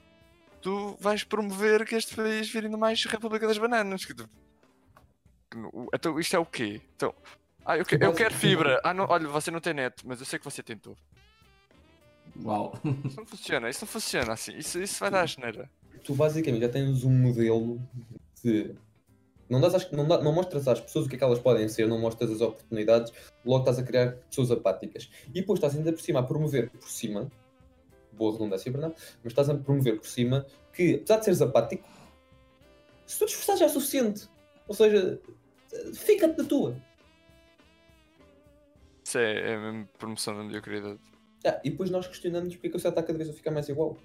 Tu 0.67 0.97
vais 0.99 1.23
promover 1.23 1.85
que 1.87 1.95
este 1.95 2.17
país 2.17 2.51
vire 2.51 2.67
ainda 2.67 2.77
mais 2.77 3.05
República 3.05 3.47
das 3.47 3.57
Bananas. 3.57 4.05
que 4.05 4.12
tu- 4.12 4.29
Então 5.95 6.19
isto 6.19 6.35
é 6.35 6.41
o 6.41 6.45
quê? 6.45 6.81
Então, 6.97 7.14
ah, 7.64 7.79
eu, 7.79 7.85
que- 7.85 7.95
eu 7.95 8.12
quero 8.12 8.35
fibra. 8.35 8.81
Ah, 8.83 8.93
não, 8.93 9.07
olha, 9.09 9.29
você 9.29 9.49
não 9.53 9.61
tem 9.61 9.73
net, 9.75 10.05
mas 10.05 10.19
eu 10.19 10.27
sei 10.27 10.41
que 10.41 10.45
você 10.45 10.64
tentou. 10.64 10.97
Uau. 12.45 12.77
Isso 13.05 13.17
não 13.17 13.25
funciona, 13.27 13.71
isso 13.71 13.85
não 13.85 13.87
funciona 13.89 14.33
assim. 14.33 14.57
Isso, 14.59 14.83
isso 14.83 14.99
vai 14.99 15.09
dar 15.09 15.21
a 15.21 15.27
geneira. 15.27 15.71
Tu 16.03 16.12
basicamente 16.17 16.62
já 16.62 16.69
tens 16.69 17.05
um 17.05 17.11
modelo 17.17 17.81
de. 18.43 18.75
Não, 19.49 19.64
às- 19.64 19.89
não, 19.93 20.05
dá- 20.09 20.21
não 20.21 20.33
mostras 20.33 20.67
às 20.67 20.81
pessoas 20.81 21.07
o 21.07 21.09
que 21.09 21.14
é 21.14 21.19
que 21.19 21.23
elas 21.23 21.39
podem 21.39 21.69
ser, 21.69 21.87
não 21.87 22.01
mostras 22.01 22.29
as 22.29 22.41
oportunidades, 22.41 23.12
logo 23.45 23.61
estás 23.61 23.79
a 23.79 23.85
criar 23.85 24.17
pessoas 24.29 24.51
apáticas. 24.51 25.09
E 25.29 25.41
depois 25.43 25.59
estás 25.59 25.77
ainda 25.77 25.93
por 25.93 26.01
cima 26.01 26.19
a 26.19 26.23
promover 26.25 26.71
por 26.71 26.89
cima, 26.91 27.31
boa 28.17 28.33
redundância, 28.33 28.71
Bernardo, 28.71 28.97
mas 29.23 29.33
estás 29.33 29.49
a 29.49 29.55
promover 29.55 29.99
por 29.99 30.07
cima 30.07 30.47
que, 30.73 30.97
apesar 30.97 31.19
de 31.19 31.25
seres 31.25 31.43
apático, 31.43 31.89
se 33.07 33.19
tu 33.19 33.27
te 33.27 33.31
esforçares 33.31 33.61
já 33.61 33.67
é 33.67 33.69
suficiente. 33.69 34.29
Ou 34.67 34.75
seja, 34.75 35.21
fica-te 35.95 36.39
na 36.39 36.49
tua. 36.49 36.77
Isso 39.05 39.19
é, 39.19 39.53
é 39.53 39.55
a 39.55 39.61
mesma 39.61 39.89
promoção 39.99 40.37
da 40.37 40.43
mediocridade. 40.43 40.99
Ah, 41.45 41.61
e 41.62 41.71
depois 41.71 41.91
nós 41.91 42.09
questionamos 42.09 42.55
porque 42.55 42.67
é 42.67 42.71
que 42.71 42.77
o 42.77 42.79
está 42.79 42.91
cada 42.91 43.17
vez 43.17 43.31
a 43.31 43.33
ficar 43.33 43.53
mais 43.53 43.69
igual. 43.69 43.97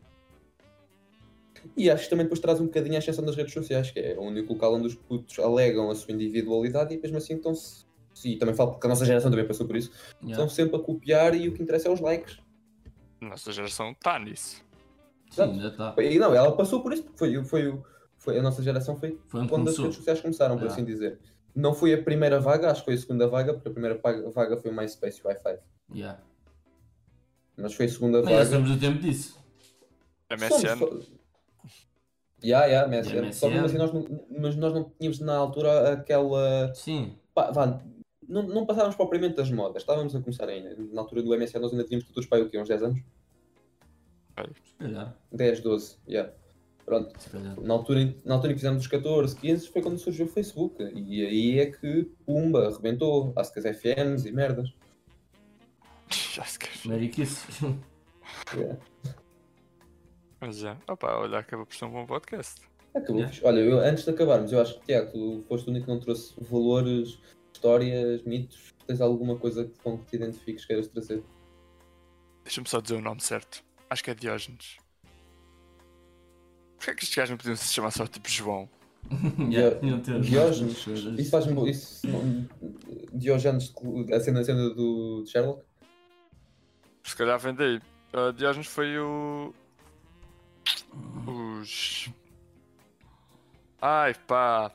E 1.76 1.90
acho 1.90 2.04
que 2.04 2.10
também 2.10 2.26
depois 2.26 2.40
traz 2.40 2.60
um 2.60 2.66
bocadinho 2.66 2.96
a 2.96 3.00
exceção 3.00 3.24
das 3.24 3.36
redes 3.36 3.54
sociais, 3.54 3.92
que 3.92 4.00
é 4.00 4.16
o 4.18 4.22
único 4.22 4.54
local 4.54 4.76
onde 4.76 4.88
os 4.88 4.96
putos 4.96 5.40
alegam 5.40 5.90
a 5.90 5.96
sua 5.96 6.14
individualidade 6.14 6.94
e 6.94 7.00
mesmo 7.00 7.18
assim 7.18 7.36
estão-se. 7.36 7.86
E 8.24 8.36
também 8.36 8.54
falo 8.54 8.72
porque 8.72 8.86
a 8.86 8.90
nossa 8.90 9.06
geração 9.06 9.32
também 9.32 9.48
passou 9.48 9.66
por 9.66 9.76
isso. 9.76 9.92
Yeah. 10.22 10.32
Estão 10.32 10.50
sempre 10.50 10.76
a 10.76 10.80
copiar 10.80 11.34
e 11.34 11.48
o 11.48 11.54
que 11.54 11.64
interessa 11.64 11.88
é 11.88 11.92
os 11.92 12.00
likes. 12.00 12.40
Nossa 13.22 13.52
geração 13.52 13.92
está 13.92 14.18
nisso. 14.20 14.64
Sim, 15.30 15.42
ainda 15.44 15.68
está. 15.68 15.94
E 16.00 16.18
não, 16.20 16.34
ela 16.34 16.56
passou 16.56 16.82
por 16.82 16.92
isso 16.92 17.04
porque 17.04 17.18
foi, 17.20 17.44
foi, 17.46 17.68
o- 17.70 17.86
foi, 18.18 18.38
a 18.40 18.42
nossa 18.42 18.62
geração 18.64 18.96
foi 18.98 19.18
Foi 19.28 19.48
quando 19.48 19.70
as 19.70 19.76
começou. 19.76 19.84
redes 19.86 19.98
sociais 19.98 20.20
começaram, 20.22 20.58
por 20.58 20.68
Ah. 20.68 20.72
assim 20.72 20.84
dizer. 20.84 21.20
Não 21.56 21.74
foi 21.74 21.94
a 21.94 22.02
primeira 22.02 22.40
vaga, 22.40 22.72
acho 22.72 22.82
que 22.82 22.86
foi 22.86 22.94
a 22.96 22.98
segunda 22.98 23.28
vaga, 23.28 23.54
porque 23.54 23.70
a 23.70 23.72
primeira 23.72 24.00
vaga 24.34 24.58
foi 24.58 24.72
o 24.72 24.74
MySpace 24.76 25.20
e 25.20 25.24
o 25.24 25.28
Wi-Fi. 25.28 25.60
Yeah. 25.94 26.20
Mas 27.58 27.74
foi 27.74 27.86
a 27.86 27.90
segunda 27.90 28.18
Mas 28.20 28.26
já 28.30 28.32
vaga. 28.36 28.44
estamos 28.44 28.70
no 28.72 28.80
tempo 28.80 29.00
disso. 29.00 29.40
MSN. 30.30 30.78
Somos- 30.80 31.12
Ya, 32.44 32.66
ya, 32.66 32.88
MSN. 32.88 33.18
MSN. 33.20 33.34
Só 33.34 33.50
que 33.50 33.58
assim 33.58 33.78
nós 33.78 33.94
não, 33.94 34.08
mas 34.40 34.56
nós 34.56 34.74
não 34.74 34.90
tínhamos 34.98 35.20
na 35.20 35.36
altura 35.36 35.94
aquela. 35.94 36.74
Sim. 36.74 37.16
Pá, 37.36 37.52
vá, 37.52 37.80
não, 38.32 38.44
não 38.44 38.66
passávamos 38.66 38.96
propriamente 38.96 39.36
das 39.36 39.52
modas, 39.52 39.84
estávamos 39.84 40.16
a 40.16 40.22
começar 40.22 40.48
ainda. 40.48 40.76
Na 40.92 41.02
altura 41.02 41.22
do 41.22 41.38
MSN 41.38 41.60
nós 41.60 41.72
ainda 41.72 41.84
tínhamos 41.84 42.08
todos 42.08 42.28
para 42.28 42.44
o 42.44 42.50
quê? 42.50 42.58
Uns 42.58 42.68
10 42.68 42.84
anos? 42.84 43.02
Calhar. 44.80 45.16
10, 45.32 45.60
12, 45.60 45.98
ya. 46.08 46.34
Pronto. 46.86 47.14
Na 47.62 47.74
altura, 47.74 48.16
na 48.26 48.36
altura 48.36 48.54
em 48.54 48.56
que 48.56 48.62
fizemos 48.62 48.82
os 48.82 48.88
14, 48.88 49.36
15 49.36 49.68
foi 49.70 49.82
quando 49.82 50.00
surgiu 50.00 50.26
o 50.26 50.30
Facebook. 50.30 50.82
E 50.84 51.26
aí 51.26 51.60
é 51.60 51.68
que, 51.68 52.10
pumba, 52.26 52.68
arrebentou. 52.68 53.34
Acho 53.36 53.54
que 53.54 53.60
as 53.60 53.78
FMs 53.78 54.28
e 54.28 54.32
merdas. 54.32 54.74
Já 56.10 56.44
quer. 56.60 56.72
Mariquice. 56.86 57.48
Ya. 58.58 58.78
Mas 60.40 60.64
é. 60.64 60.76
Opa, 60.88 61.18
olha, 61.18 61.40
acaba 61.40 61.66
por 61.66 61.76
ser 61.76 61.86
um 61.86 61.92
bom 61.92 62.06
podcast. 62.06 62.62
Acabou. 62.96 63.22
Yeah. 63.22 63.38
Olha, 63.44 63.60
eu, 63.60 63.80
antes 63.80 64.04
de 64.04 64.10
acabarmos, 64.10 64.52
eu 64.52 64.60
acho 64.60 64.80
que, 64.80 64.88
Tiago, 64.88 65.12
tu 65.12 65.44
foste 65.48 65.68
o 65.68 65.72
único 65.72 65.86
que 65.86 65.92
não 65.92 66.00
trouxe 66.00 66.34
valores, 66.42 67.20
histórias, 67.62 68.24
mitos. 68.24 68.74
Tens 68.88 69.00
alguma 69.00 69.38
coisa 69.38 69.66
que, 69.66 69.78
com 69.80 69.98
que 70.00 70.06
te 70.06 70.16
identifiques, 70.16 70.66
queiras 70.66 70.88
trazer? 70.88 71.24
Deixa-me 72.44 72.68
só 72.68 72.82
dizer 72.82 72.96
o 72.96 73.02
nome 73.02 73.22
certo. 73.22 73.64
Acho 73.90 74.04
que 74.04 74.10
é 74.10 74.16
Diógenes. 74.16 74.78
Porquê 76.76 76.92
é 76.92 76.96
que 76.96 77.04
estes 77.04 77.16
gajos 77.16 77.30
não 77.30 77.38
podiam 77.38 77.56
se 77.56 77.72
chamar 77.72 77.92
só 77.92 78.08
tipo 78.08 78.28
João? 78.28 78.68
Yeah, 79.52 79.80
Diógenes. 80.20 80.86
Isso 81.18 81.30
faz-me. 81.30 81.70
Isso, 81.70 82.02
Diógenes, 83.14 83.74
a 84.14 84.20
cena, 84.20 84.40
a 84.40 84.44
cena 84.44 84.70
do 84.70 85.24
Sherlock? 85.28 85.64
Se 87.04 87.16
calhar 87.16 87.40
vem 87.40 87.54
daí. 87.54 87.78
Uh, 88.14 88.34
Diógenes 88.34 88.68
foi 88.68 88.98
o. 88.98 89.54
Os. 91.28 92.10
Ai 93.82 94.14
pá. 94.14 94.72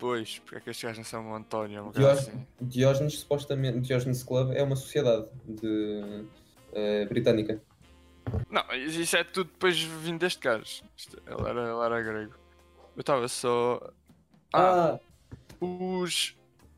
Pois, 0.00 0.38
porque 0.40 0.56
é 0.56 0.60
que 0.60 0.70
estes 0.70 0.82
gajos 0.82 0.98
não 0.98 1.04
são 1.04 1.30
o 1.30 1.34
António? 1.36 1.82
Uma 1.82 1.92
coisa 1.92 2.08
Diógenes, 2.14 2.28
assim. 2.28 2.46
Diógenes, 2.62 3.18
supostamente, 3.20 3.80
Diógenes 3.80 4.22
Club 4.24 4.50
é 4.52 4.62
uma 4.62 4.74
sociedade 4.74 5.26
de, 5.46 6.24
eh, 6.72 7.04
britânica. 7.04 7.60
Não, 8.48 8.64
isso 8.74 9.16
é 9.16 9.22
tudo 9.24 9.50
depois 9.50 9.78
vindo 9.78 10.18
deste 10.18 10.40
gajo. 10.40 10.82
Isto- 10.96 11.22
Ele 11.26 11.48
era, 11.48 11.70
ele 11.70 11.84
era 11.84 12.02
grego. 12.02 12.34
Eu 12.96 13.00
estava 13.00 13.28
só. 13.28 13.78
Ah, 14.54 14.98
Ah, 14.98 15.00
os. 15.64 16.34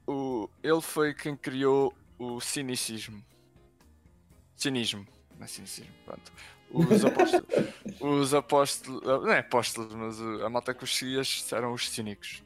O, 0.06 0.48
ele 0.62 0.80
foi 0.80 1.14
quem 1.14 1.36
criou 1.36 1.94
o 2.18 2.40
cinicismo. 2.40 3.22
Cinismo. 4.56 5.06
Não 5.38 5.44
é 5.44 5.48
cinicismo, 5.48 5.92
pronto. 6.04 6.32
Os 6.72 7.04
apóstolos. 7.04 7.46
os 8.00 8.34
apóstolos. 8.34 9.02
Não 9.04 9.30
é 9.32 9.38
apóstolos, 9.38 9.94
mas 9.94 10.20
uh, 10.20 10.44
a 10.44 10.50
malta 10.50 10.74
que 10.74 10.82
os 10.84 11.52
eram 11.52 11.72
os 11.72 11.88
cínicos. 11.88 12.42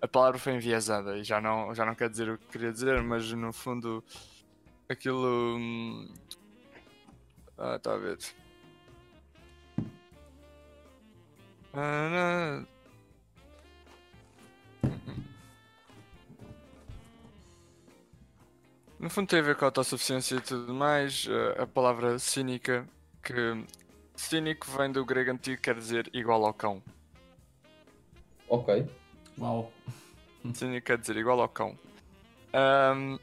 A 0.00 0.06
palavra 0.08 0.38
foi 0.38 0.54
enviesada 0.54 1.16
e 1.18 1.24
já 1.24 1.40
não, 1.40 1.74
já 1.74 1.84
não 1.84 1.94
quer 1.94 2.08
dizer 2.08 2.28
o 2.30 2.38
que 2.38 2.46
queria 2.48 2.72
dizer, 2.72 3.02
mas 3.02 3.30
no 3.32 3.52
fundo. 3.52 4.04
Aquilo. 4.88 5.56
hum, 5.58 6.14
Ah, 7.58 7.76
está 7.76 7.94
a 7.94 7.98
ver. 7.98 8.18
No 18.98 19.08
fundo 19.08 19.28
tem 19.28 19.38
a 19.38 19.42
ver 19.42 19.56
com 19.56 19.64
a 19.64 19.68
autossuficiência 19.68 20.36
e 20.36 20.40
tudo 20.40 20.74
mais. 20.74 21.26
eh, 21.28 21.62
A 21.62 21.66
palavra 21.66 22.18
cínica, 22.18 22.86
que 23.22 23.32
cínico 24.16 24.66
vem 24.70 24.90
do 24.90 25.04
grego 25.04 25.30
antigo, 25.30 25.60
quer 25.62 25.76
dizer 25.76 26.10
igual 26.12 26.44
ao 26.44 26.52
cão. 26.54 26.82
ok. 28.48 28.68
Uau. 29.38 29.72
Quer 30.84 30.98
dizer 30.98 31.16
igual. 31.16 31.50
Ahm, 32.52 33.18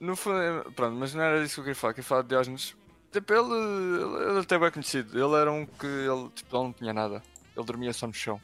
no 0.00 0.16
fundo, 0.16 0.72
pronto, 0.72 0.96
mas 0.96 1.14
não 1.14 1.22
era 1.22 1.42
disso 1.42 1.54
que 1.56 1.60
eu 1.60 1.64
queria 1.64 1.74
falar. 1.76 1.94
Queria 1.94 2.08
falar 2.08 2.22
de 2.22 2.28
Diógenes. 2.28 2.76
Tipo, 3.12 3.32
ele, 3.34 3.54
ele, 3.54 4.30
ele 4.30 4.38
até 4.40 4.54
é 4.54 4.58
bem 4.58 4.70
conhecido. 4.70 5.18
Ele 5.22 5.34
era 5.36 5.52
um 5.52 5.66
que 5.66 5.86
ele, 5.86 6.28
tipo, 6.30 6.56
ele 6.56 6.64
não 6.64 6.72
tinha 6.72 6.92
nada. 6.92 7.22
Ele 7.54 7.66
dormia 7.66 7.92
só 7.92 8.06
no 8.06 8.14
chão, 8.14 8.40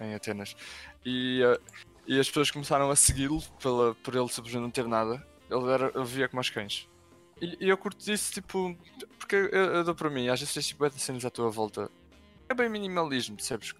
em 0.00 0.14
Atenas. 0.14 0.56
E, 1.04 1.40
eh, 1.42 1.60
e 2.06 2.18
as 2.18 2.26
pessoas 2.26 2.50
começaram 2.50 2.90
a 2.90 2.96
segui-lo 2.96 3.40
pela- 3.62 3.94
por 3.94 4.16
ele 4.16 4.28
simplesmente 4.28 4.62
não 4.62 4.70
ter 4.70 4.86
nada. 4.88 5.24
Ele, 5.48 5.70
era, 5.70 5.92
ele 5.94 6.04
via 6.04 6.28
como 6.28 6.40
aos 6.40 6.50
cães. 6.50 6.88
E, 7.40 7.56
e 7.64 7.68
eu 7.68 7.78
curto 7.78 8.04
disso, 8.04 8.32
tipo, 8.32 8.76
porque 9.18 9.36
eu, 9.36 9.48
eu 9.48 9.84
dou 9.84 9.94
para 9.94 10.10
mim, 10.10 10.28
às 10.28 10.40
vezes 10.40 10.52
tens 10.52 10.66
tipo 10.66 10.90
cenas 10.98 11.24
à 11.24 11.30
tua 11.30 11.48
volta. 11.48 11.88
É 12.48 12.54
bem 12.54 12.68
minimalismo, 12.68 13.36
percebes? 13.36 13.72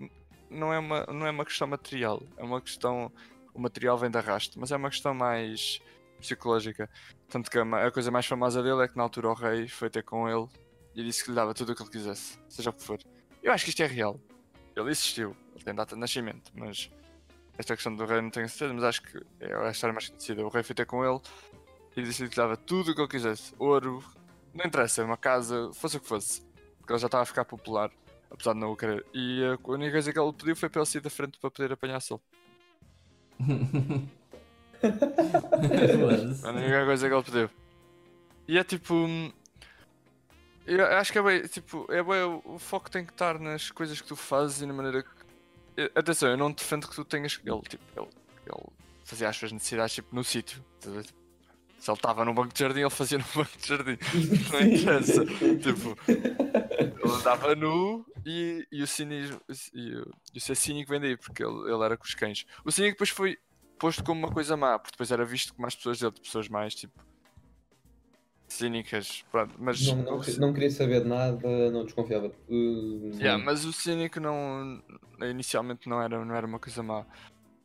Não 0.51 0.73
é, 0.73 0.79
uma, 0.79 1.07
não 1.07 1.27
é 1.27 1.31
uma 1.31 1.45
questão 1.45 1.69
material, 1.69 2.23
é 2.37 2.43
uma 2.43 2.61
questão. 2.61 3.13
O 3.55 3.61
material 3.61 3.97
vem 3.97 4.11
de 4.11 4.19
arrasto, 4.19 4.59
mas 4.59 4.73
é 4.73 4.77
uma 4.77 4.91
questão 4.91 5.15
mais 5.15 5.81
psicológica. 6.19 6.89
Tanto 7.29 7.51
que 7.51 7.59
a, 7.59 7.87
a 7.87 7.91
coisa 7.91 8.11
mais 8.11 8.27
famosa 8.27 8.63
dele 8.63 8.83
é 8.83 8.89
que 8.89 8.97
na 8.97 9.05
altura 9.05 9.29
o 9.29 9.35
rei 9.35 9.69
foi 9.69 9.89
ter 9.89 10.03
com 10.03 10.29
ele 10.29 10.49
e 10.95 11.05
disse 11.05 11.25
que 11.25 11.31
lhe 11.31 11.37
dava 11.37 11.55
tudo 11.55 11.73
o 11.73 11.75
que 11.75 11.83
ele 11.83 11.91
quisesse, 11.91 12.39
seja 12.49 12.71
o 12.71 12.73
que 12.73 12.83
for. 12.83 12.99
Eu 13.43 13.53
acho 13.53 13.65
que 13.65 13.71
isto 13.71 13.83
é 13.83 13.87
real. 13.87 14.21
Ele 14.77 14.91
existiu, 14.91 15.37
ele 15.55 15.65
tem 15.65 15.75
data 15.75 15.95
de 15.95 16.01
nascimento, 16.01 16.51
mas 16.55 16.91
esta 17.59 17.75
questão 17.75 17.95
do 17.95 18.05
rei 18.05 18.21
não 18.21 18.31
tenho 18.31 18.49
certeza, 18.49 18.73
mas 18.73 18.85
acho 18.85 19.03
que 19.03 19.21
é 19.41 19.55
a 19.55 19.71
história 19.71 19.93
mais 19.93 20.09
conhecida. 20.09 20.45
O 20.45 20.49
rei 20.49 20.63
foi 20.63 20.75
ter 20.75 20.87
com 20.87 21.05
ele 21.05 21.21
e 21.97 22.03
disse-lhe 22.03 22.29
que 22.29 22.37
dava 22.37 22.57
tudo 22.57 22.91
o 22.91 22.95
que 22.95 23.01
ele 23.01 23.09
quisesse. 23.09 23.55
Ouro, 23.59 24.03
não 24.55 24.65
interessa, 24.65 25.05
uma 25.05 25.17
casa, 25.17 25.71
fosse 25.75 25.97
o 25.97 26.01
que 26.01 26.07
fosse. 26.07 26.43
Porque 26.79 26.93
ele 26.93 26.99
já 26.99 27.07
estava 27.07 27.23
a 27.23 27.27
ficar 27.27 27.45
popular, 27.45 27.91
apesar 28.31 28.53
de 28.55 28.61
não 28.61 28.73
o 28.73 28.77
querer. 28.77 29.05
E 29.13 29.43
a 29.45 29.59
única 29.71 29.93
coisa 29.93 30.13
que 30.13 30.19
ele 30.19 30.33
pediu 30.33 30.57
foi 30.57 30.69
para 30.69 30.81
ele 30.81 30.87
sair 30.87 31.01
da 31.03 31.11
frente 31.11 31.39
para 31.39 31.51
poder 31.51 31.73
apanhar 31.73 32.01
sol. 32.01 32.21
A 36.45 36.51
única 36.51 36.85
coisa 36.85 37.09
que 37.09 37.15
ele 37.15 37.23
pediu. 37.23 37.51
E 38.49 38.59
é 38.59 38.65
tipo. 38.65 38.95
hum, 38.95 39.33
Eu 40.67 40.85
acho 40.99 41.13
que 41.13 41.19
é 41.19 41.23
bem. 41.23 41.43
Tipo, 41.47 41.87
é 41.91 42.03
bem. 42.03 42.23
O 42.45 42.59
foco 42.59 42.91
tem 42.91 43.05
que 43.05 43.13
estar 43.13 43.39
nas 43.39 43.71
coisas 43.71 44.01
que 44.01 44.09
tu 44.09 44.17
fazes 44.17 44.61
e 44.63 44.67
na 44.67 44.73
maneira 44.73 45.03
que. 45.03 45.09
Eh, 45.77 45.91
Atenção, 45.95 46.31
eu 46.31 46.37
não 46.37 46.51
defendo 46.53 46.89
que 46.89 46.95
tu 46.95 47.05
tenhas. 47.05 47.41
Ele, 47.45 47.61
tipo, 47.63 47.83
ele, 47.97 48.09
ele 48.47 48.67
fazia 49.05 49.29
as 49.29 49.37
suas 49.37 49.53
necessidades 49.53 49.95
tipo, 49.95 50.15
no 50.15 50.25
sítio. 50.25 50.65
ver? 50.85 51.07
Se 51.81 51.91
ele 51.91 51.97
estava 51.97 52.25
num 52.27 52.35
banco 52.35 52.53
de 52.53 52.61
jardim, 52.61 52.81
ele 52.81 52.91
fazia 52.91 53.17
num 53.19 53.25
banco 53.35 53.59
de 53.59 53.67
jardim. 53.67 53.97
Não 54.53 54.61
interessa. 54.61 55.25
tipo, 55.25 55.97
ele 56.07 57.13
andava 57.17 57.55
nu 57.57 58.05
e, 58.25 58.67
e 58.71 58.83
o 58.83 58.87
cinismo. 58.87 59.41
E, 59.75 59.95
o- 59.97 60.11
e 60.35 60.39
o 60.39 60.41
ser 60.41 60.55
cínico 60.57 60.91
vem 60.91 61.01
daí, 61.01 61.17
porque 61.17 61.43
ele, 61.43 61.73
ele 61.73 61.83
era 61.83 61.97
com 61.97 62.05
os 62.05 62.15
cães. 62.15 62.45
O 62.65 62.71
cínico 62.71 62.93
depois 62.97 63.09
foi 63.11 63.39
posto 63.79 64.05
como 64.05 64.27
uma 64.27 64.33
coisa 64.33 64.57
má, 64.59 64.79
porque 64.79 64.93
depois 64.93 65.11
era 65.11 65.25
visto 65.25 65.55
como 65.55 65.67
as 65.67 65.75
pessoas 65.75 65.99
dele, 65.99 66.13
de 66.13 66.21
pessoas 66.21 66.49
mais 66.51 66.75
tipo. 66.75 66.93
cínicas. 68.47 69.25
Pronto, 69.31 69.55
mas. 69.59 69.87
Não, 69.87 69.97
não, 69.97 70.21
não 70.39 70.53
queria 70.53 70.71
saber 70.71 71.03
de 71.03 71.09
nada, 71.09 71.71
não 71.71 71.85
desconfiava. 71.85 72.27
Uh, 72.49 73.11
Yeah, 73.15 73.43
mas 73.43 73.65
o 73.65 73.73
cínico 73.73 74.21
não. 74.21 74.83
inicialmente 75.23 75.89
não 75.89 76.03
era, 76.03 76.23
não 76.25 76.35
era 76.35 76.47
uma 76.47 76.59
coisa 76.59 76.83
má. 76.83 77.07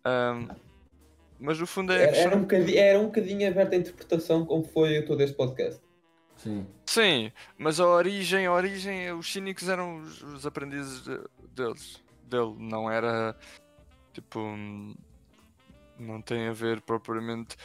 Ahm, 0.06 0.48
mas 1.40 1.60
no 1.60 1.68
fundo 1.68 1.92
é. 1.94 2.04
Era, 2.04 2.18
era, 2.18 2.36
um 2.38 2.42
bocadinho, 2.42 2.78
era 2.80 3.00
um 3.00 3.06
bocadinho 3.06 3.48
aberta 3.48 3.76
a 3.76 3.80
interpretação 3.80 4.46
como 4.46 4.64
foi 4.64 5.02
todo 5.04 5.22
este 5.22 5.36
podcast. 5.36 5.82
Sim. 6.38 6.68
Sim, 6.86 7.32
mas 7.58 7.80
a 7.80 7.88
origem, 7.88 8.46
a 8.46 8.52
origem, 8.54 9.12
os 9.14 9.32
cínicos 9.32 9.70
eram 9.70 10.02
os, 10.02 10.22
os 10.22 10.46
aprendizes 10.46 11.04
de- 11.04 11.22
deles. 11.56 12.04
Dele, 12.24 12.56
não 12.58 12.90
era 12.90 13.36
tipo. 14.14 14.40
Não 15.98 16.22
tem 16.22 16.48
a 16.48 16.54
ver 16.54 16.82
propriamente. 16.82 17.56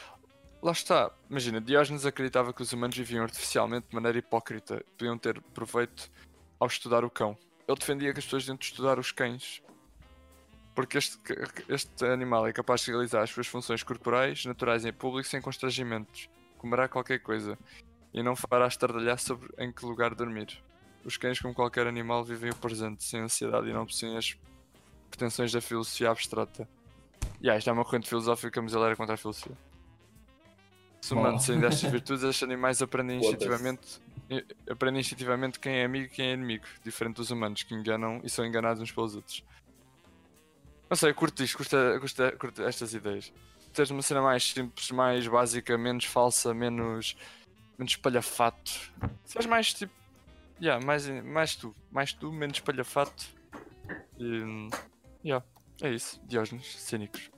Lá 0.63 0.73
está, 0.73 1.11
imagina, 1.29 1.61
Diógenes 1.61 2.05
acreditava 2.05 2.53
que 2.53 2.61
os 2.63 2.73
humanos 2.73 2.97
viviam 2.97 3.23
artificialmente 3.25 3.87
de 3.89 3.95
maneira 3.95 4.19
hipócrita, 4.19 4.85
podiam 4.99 5.17
ter 5.17 5.41
proveito 5.55 6.11
ao 6.59 6.67
estudar 6.69 7.03
o 7.05 7.11
cão. 7.11 7.37
Ele 7.67 7.79
defendia 7.79 8.13
que 8.13 8.19
as 8.19 8.25
pessoas 8.25 8.43
deviam 8.43 8.59
de 8.59 8.67
estudar 8.67 8.99
os 8.99 9.11
cães. 9.11 9.63
Porque 10.75 10.99
este, 10.99 11.19
este 11.69 12.05
animal 12.07 12.47
é 12.47 12.53
capaz 12.53 12.83
de 12.83 12.91
realizar 12.91 13.23
as 13.23 13.31
suas 13.31 13.47
funções 13.47 13.83
corporais, 13.83 14.45
naturais 14.45 14.85
em 14.85 14.93
público, 14.93 15.29
sem 15.29 15.41
constrangimentos. 15.41 16.29
Comerá 16.57 16.89
qualquer 16.89 17.19
coisa 17.21 17.59
e 18.13 18.23
não 18.23 18.37
fará 18.37 18.67
estardalhar 18.67 19.19
sobre 19.19 19.49
em 19.59 19.73
que 19.73 19.85
lugar 19.85 20.15
dormir. 20.15 20.63
Os 21.05 21.17
cães, 21.17 21.41
como 21.41 21.55
qualquer 21.55 21.87
animal, 21.87 22.25
vivem 22.25 22.51
o 22.51 22.57
presente, 22.57 23.03
sem 23.05 23.21
ansiedade 23.21 23.69
e 23.69 23.73
não 23.73 23.87
possuem 23.87 24.17
as 24.17 24.37
pretensões 25.09 25.51
da 25.53 25.61
filosofia 25.61 26.11
abstrata. 26.11 26.69
E 27.41 27.49
ah, 27.49 27.57
isto 27.57 27.71
é 27.71 27.73
uma 27.73 27.85
corrente 27.85 28.09
filosófica, 28.09 28.61
mas 28.61 28.75
ele 28.75 28.85
era 28.85 28.97
contra 28.97 29.15
a 29.15 29.19
filosofia. 29.19 29.57
Se 31.01 31.15
humanos 31.15 31.45
sem 31.45 31.59
destas 31.59 31.91
virtudes, 31.91 32.23
estes 32.23 32.43
animais 32.43 32.83
aprendem 32.83 33.19
instintivamente, 33.19 34.01
aprendem 34.71 35.01
instintivamente 35.01 35.59
quem 35.59 35.77
é 35.77 35.85
amigo 35.85 36.05
e 36.05 36.09
quem 36.11 36.27
é 36.27 36.33
inimigo, 36.35 36.67
diferente 36.85 37.17
dos 37.17 37.31
humanos 37.31 37.63
que 37.63 37.75
enganam 37.75 38.21
e 38.23 38.29
são 38.29 38.45
enganados 38.45 38.83
uns 38.83 38.93
pelos 38.93 39.17
outros. 39.17 39.43
Não 40.91 40.97
sei, 40.97 41.15
curto 41.15 41.43
isto, 41.45 41.57
curto, 41.57 41.77
curto, 42.01 42.39
curto 42.39 42.63
estas 42.65 42.93
ideias. 42.93 43.33
Teres 43.73 43.91
uma 43.93 44.03
cena 44.03 44.21
mais 44.21 44.43
simples, 44.51 44.91
mais 44.91 45.25
básica, 45.29 45.79
menos 45.79 46.05
falsa, 46.05 46.53
menos 46.53 47.17
menos 47.79 47.93
espalhafato. 47.93 48.93
Seres 49.25 49.47
mais 49.47 49.73
tipo. 49.73 49.93
Yeah, 50.61 50.85
mais, 50.85 51.09
mais 51.09 51.57
tu. 51.57 51.75
Mais 51.91 52.13
tu, 52.13 52.31
menos 52.31 52.59
espalhafato. 52.59 53.27
E. 54.19 54.69
Yeah, 55.25 55.45
é 55.81 55.91
isso. 55.91 56.21
Diógenes, 56.27 56.67
cínicos. 56.79 57.31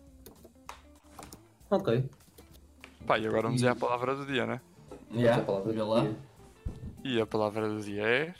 Ok. 1.70 2.08
Pá, 3.06 3.18
e 3.18 3.26
agora 3.26 3.42
vamos 3.42 3.62
ir 3.62 3.68
à 3.68 3.76
palavra 3.76 4.16
do 4.16 4.26
dia, 4.26 4.46
né? 4.46 4.60
Yeah, 5.12 5.36
Essa 5.36 5.46
palavra 5.46 5.72
vê 5.72 5.82
lá. 5.82 6.00
dia. 6.00 6.16
E 7.04 7.20
a 7.20 7.26
palavra 7.26 7.68
do 7.68 7.80
dia 7.82 8.02
é. 8.02 8.34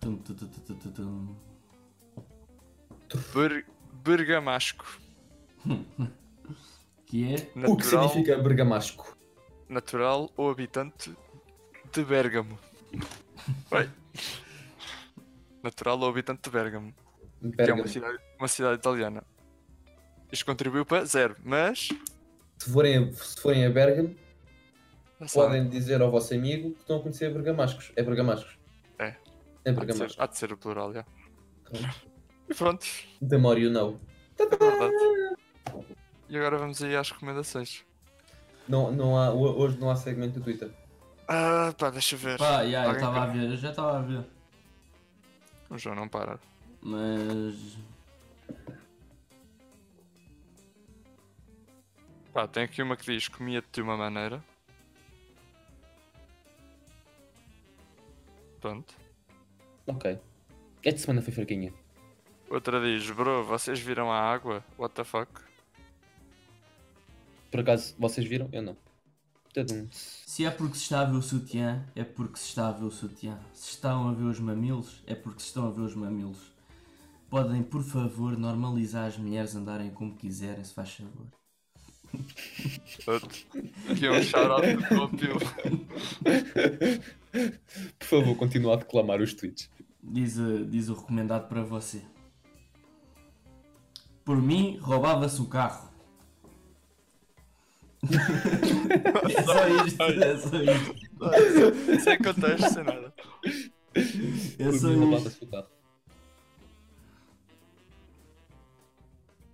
Tum, 0.00 0.16
tum, 0.16 0.34
tum, 0.34 0.46
tum, 0.46 0.74
tum, 0.76 0.90
tum. 0.92 1.36
Ber 3.34 3.64
bergamasco. 4.04 4.86
Que 7.06 7.32
é. 7.32 7.36
O 7.68 7.76
que 7.76 7.84
Natural, 7.84 8.08
significa 8.08 8.38
bergamasco? 8.42 9.16
natural 9.68 10.30
ou 10.36 10.50
habitante 10.50 11.14
de 11.92 12.04
Bérgamo. 12.04 12.58
Oi. 13.70 13.88
Natural 15.62 16.00
ou 16.00 16.08
habitante 16.08 16.42
de 16.42 16.50
Bérgamo. 16.50 16.92
Que 17.40 17.46
é 17.46 17.50
Bergamo. 17.50 17.82
uma 17.82 17.88
cidade, 17.88 18.18
uma 18.38 18.48
cidade 18.48 18.74
italiana. 18.78 19.22
Isto 20.32 20.44
contribuiu 20.46 20.84
para 20.84 21.04
zero, 21.04 21.36
mas. 21.44 21.88
Se 22.58 22.70
forem, 22.72 23.12
se 23.12 23.40
forem 23.40 23.64
a 23.64 23.70
sabem. 25.28 25.48
podem 25.60 25.68
dizer 25.68 26.02
ao 26.02 26.10
vosso 26.10 26.34
amigo 26.34 26.72
que 26.72 26.80
estão 26.80 26.96
a 26.96 27.00
conhecer 27.02 27.32
bergamascos. 27.32 27.92
É 27.94 28.02
bergamascos. 28.02 28.58
É. 28.98 29.04
É 29.06 29.70
Há 29.70 29.72
de, 29.72 29.72
ser, 29.72 29.72
bergamascos. 29.86 30.16
há 30.20 30.26
de 30.26 30.38
ser 30.38 30.52
o 30.52 30.56
plural, 30.56 30.92
já. 30.92 31.04
E 32.48 32.54
pronto, 32.54 32.86
The 33.26 33.38
more 33.38 33.60
you 33.60 33.70
know. 33.70 33.98
é 34.38 34.46
verdade. 34.46 34.92
E 36.28 36.36
agora 36.36 36.58
vamos 36.58 36.82
aí 36.82 36.94
às 36.96 37.10
recomendações. 37.10 37.84
Não, 38.68 38.90
não 38.92 39.16
há, 39.18 39.30
ho- 39.30 39.58
hoje 39.58 39.78
não 39.78 39.90
há 39.90 39.96
segmento 39.96 40.38
do 40.38 40.44
Twitter. 40.44 40.70
Ah, 41.28 41.72
pá, 41.78 41.90
deixa 41.90 42.14
eu 42.14 42.18
ver. 42.18 42.38
Pá, 42.38 42.62
yeah, 42.62 42.84
eu 42.84 42.90
Alguém 42.94 43.04
estava 43.04 43.22
a 43.22 43.26
ver, 43.26 43.50
eu 43.50 43.56
já 43.56 43.70
estava 43.70 43.98
a 43.98 44.02
ver. 44.02 44.24
O 45.70 45.78
João 45.78 45.94
não 45.96 46.08
para. 46.08 46.38
Mas. 46.82 47.76
Pá, 52.32 52.46
tem 52.48 52.64
aqui 52.64 52.82
uma 52.82 52.96
que 52.96 53.04
diz 53.04 53.28
comia-te 53.28 53.68
de 53.72 53.80
uma 53.82 53.96
maneira. 53.96 54.42
Pronto. 58.60 58.94
Ok. 59.86 60.18
Esta 60.82 61.00
semana 61.00 61.22
foi 61.22 61.32
fraquinha. 61.32 61.72
Outra 62.54 62.80
diz, 62.80 63.10
bro, 63.10 63.42
vocês 63.42 63.80
viram 63.80 64.12
a 64.12 64.16
água? 64.16 64.64
What 64.78 64.94
the 64.94 65.02
fuck? 65.02 65.28
Por 67.50 67.58
acaso, 67.58 67.96
vocês 67.98 68.24
viram? 68.28 68.48
Eu 68.52 68.62
não. 68.62 68.76
Tadum. 69.52 69.88
Se 69.90 70.44
é 70.44 70.50
porque 70.52 70.76
se 70.76 70.84
está 70.84 71.00
a 71.00 71.04
ver 71.04 71.16
o 71.16 71.22
sutiã, 71.22 71.84
é 71.96 72.04
porque 72.04 72.38
se 72.38 72.50
está 72.50 72.68
a 72.68 72.70
ver 72.70 72.84
o 72.84 72.92
sutiã. 72.92 73.40
Se 73.52 73.70
estão 73.70 74.08
a 74.08 74.12
ver 74.12 74.22
os 74.22 74.38
mamilos, 74.38 75.02
é 75.04 75.16
porque 75.16 75.40
se 75.40 75.46
estão 75.46 75.66
a 75.66 75.72
ver 75.72 75.80
os 75.80 75.96
mamilos. 75.96 76.38
Podem, 77.28 77.60
por 77.60 77.82
favor, 77.82 78.38
normalizar 78.38 79.08
as 79.08 79.18
mulheres 79.18 79.56
andarem 79.56 79.90
como 79.90 80.14
quiserem, 80.14 80.62
se 80.62 80.74
faz 80.74 80.94
favor. 80.94 81.26
Aqui 83.90 84.06
é 84.06 84.12
um 84.12 84.22
shout-out 84.22 84.76
do 84.76 84.88
Copio. 84.96 85.38
Por 87.98 88.06
favor, 88.06 88.36
continua 88.36 88.74
a 88.74 88.76
declamar 88.76 89.20
os 89.20 89.34
tweets. 89.34 89.68
Diz, 90.00 90.38
eh, 90.38 90.64
diz 90.68 90.88
o 90.88 90.94
recomendado 90.94 91.48
para 91.48 91.64
você. 91.64 92.13
Por 94.24 94.40
mim, 94.40 94.78
roubava-se 94.80 95.40
o 95.40 95.46
carro. 95.46 95.90
é 98.04 99.42
só 99.42 99.68
isto, 99.86 100.02
é 100.02 100.38
só 100.38 100.56
isto. 100.62 102.00
Sem 102.02 102.18
contexto, 102.18 102.70
sem 102.74 102.84
nada. 102.84 103.12
É 104.58 104.64
Por 104.64 104.78
só 104.78 104.88
mim, 104.88 104.92
isto. 104.94 104.98
roubava-se 105.00 105.44
o 105.44 105.46
carro. 105.46 105.66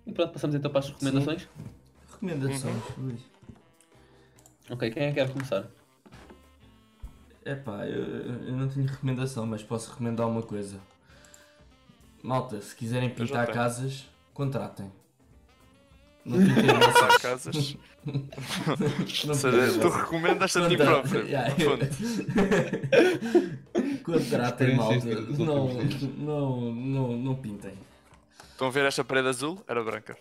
E 0.07 0.13
pronto, 0.13 0.33
passamos 0.33 0.55
então 0.55 0.71
para 0.71 0.79
as 0.79 0.89
recomendações. 0.89 1.47
Recomendações. 2.11 2.83
ui. 2.97 3.17
Ok, 4.69 4.91
quem 4.91 5.03
é 5.03 5.07
que 5.09 5.15
quer 5.15 5.31
começar? 5.31 5.67
Epá, 7.45 7.85
eu, 7.87 8.03
eu 8.45 8.53
não 8.55 8.67
tenho 8.69 8.85
recomendação, 8.87 9.45
mas 9.45 9.63
posso 9.63 9.91
recomendar 9.91 10.27
uma 10.27 10.41
coisa. 10.43 10.79
Malta, 12.23 12.61
se 12.61 12.75
quiserem 12.75 13.09
pintar 13.09 13.47
casas, 13.51 14.05
contratem. 14.33 14.91
Não 16.25 16.37
vossas. 16.39 17.17
casas. 17.17 17.77
Não 19.25 19.29
Ou 19.29 19.35
seja, 19.35 19.79
tu 19.79 19.89
recomendas 19.89 20.57
a 20.57 20.67
ti 20.67 20.77
próprio. 20.77 21.25
Yeah. 21.25 21.55
Contratem 24.03 24.75
malta. 24.75 25.21
Dos 25.21 25.37
Não, 25.37 25.67
não, 26.17 26.73
não, 26.73 27.17
não 27.17 27.35
pintem. 27.35 27.73
Estão 28.51 28.67
a 28.67 28.71
ver 28.71 28.85
esta 28.85 29.03
parede 29.03 29.27
azul? 29.27 29.63
Era 29.67 29.83
branca. 29.83 30.17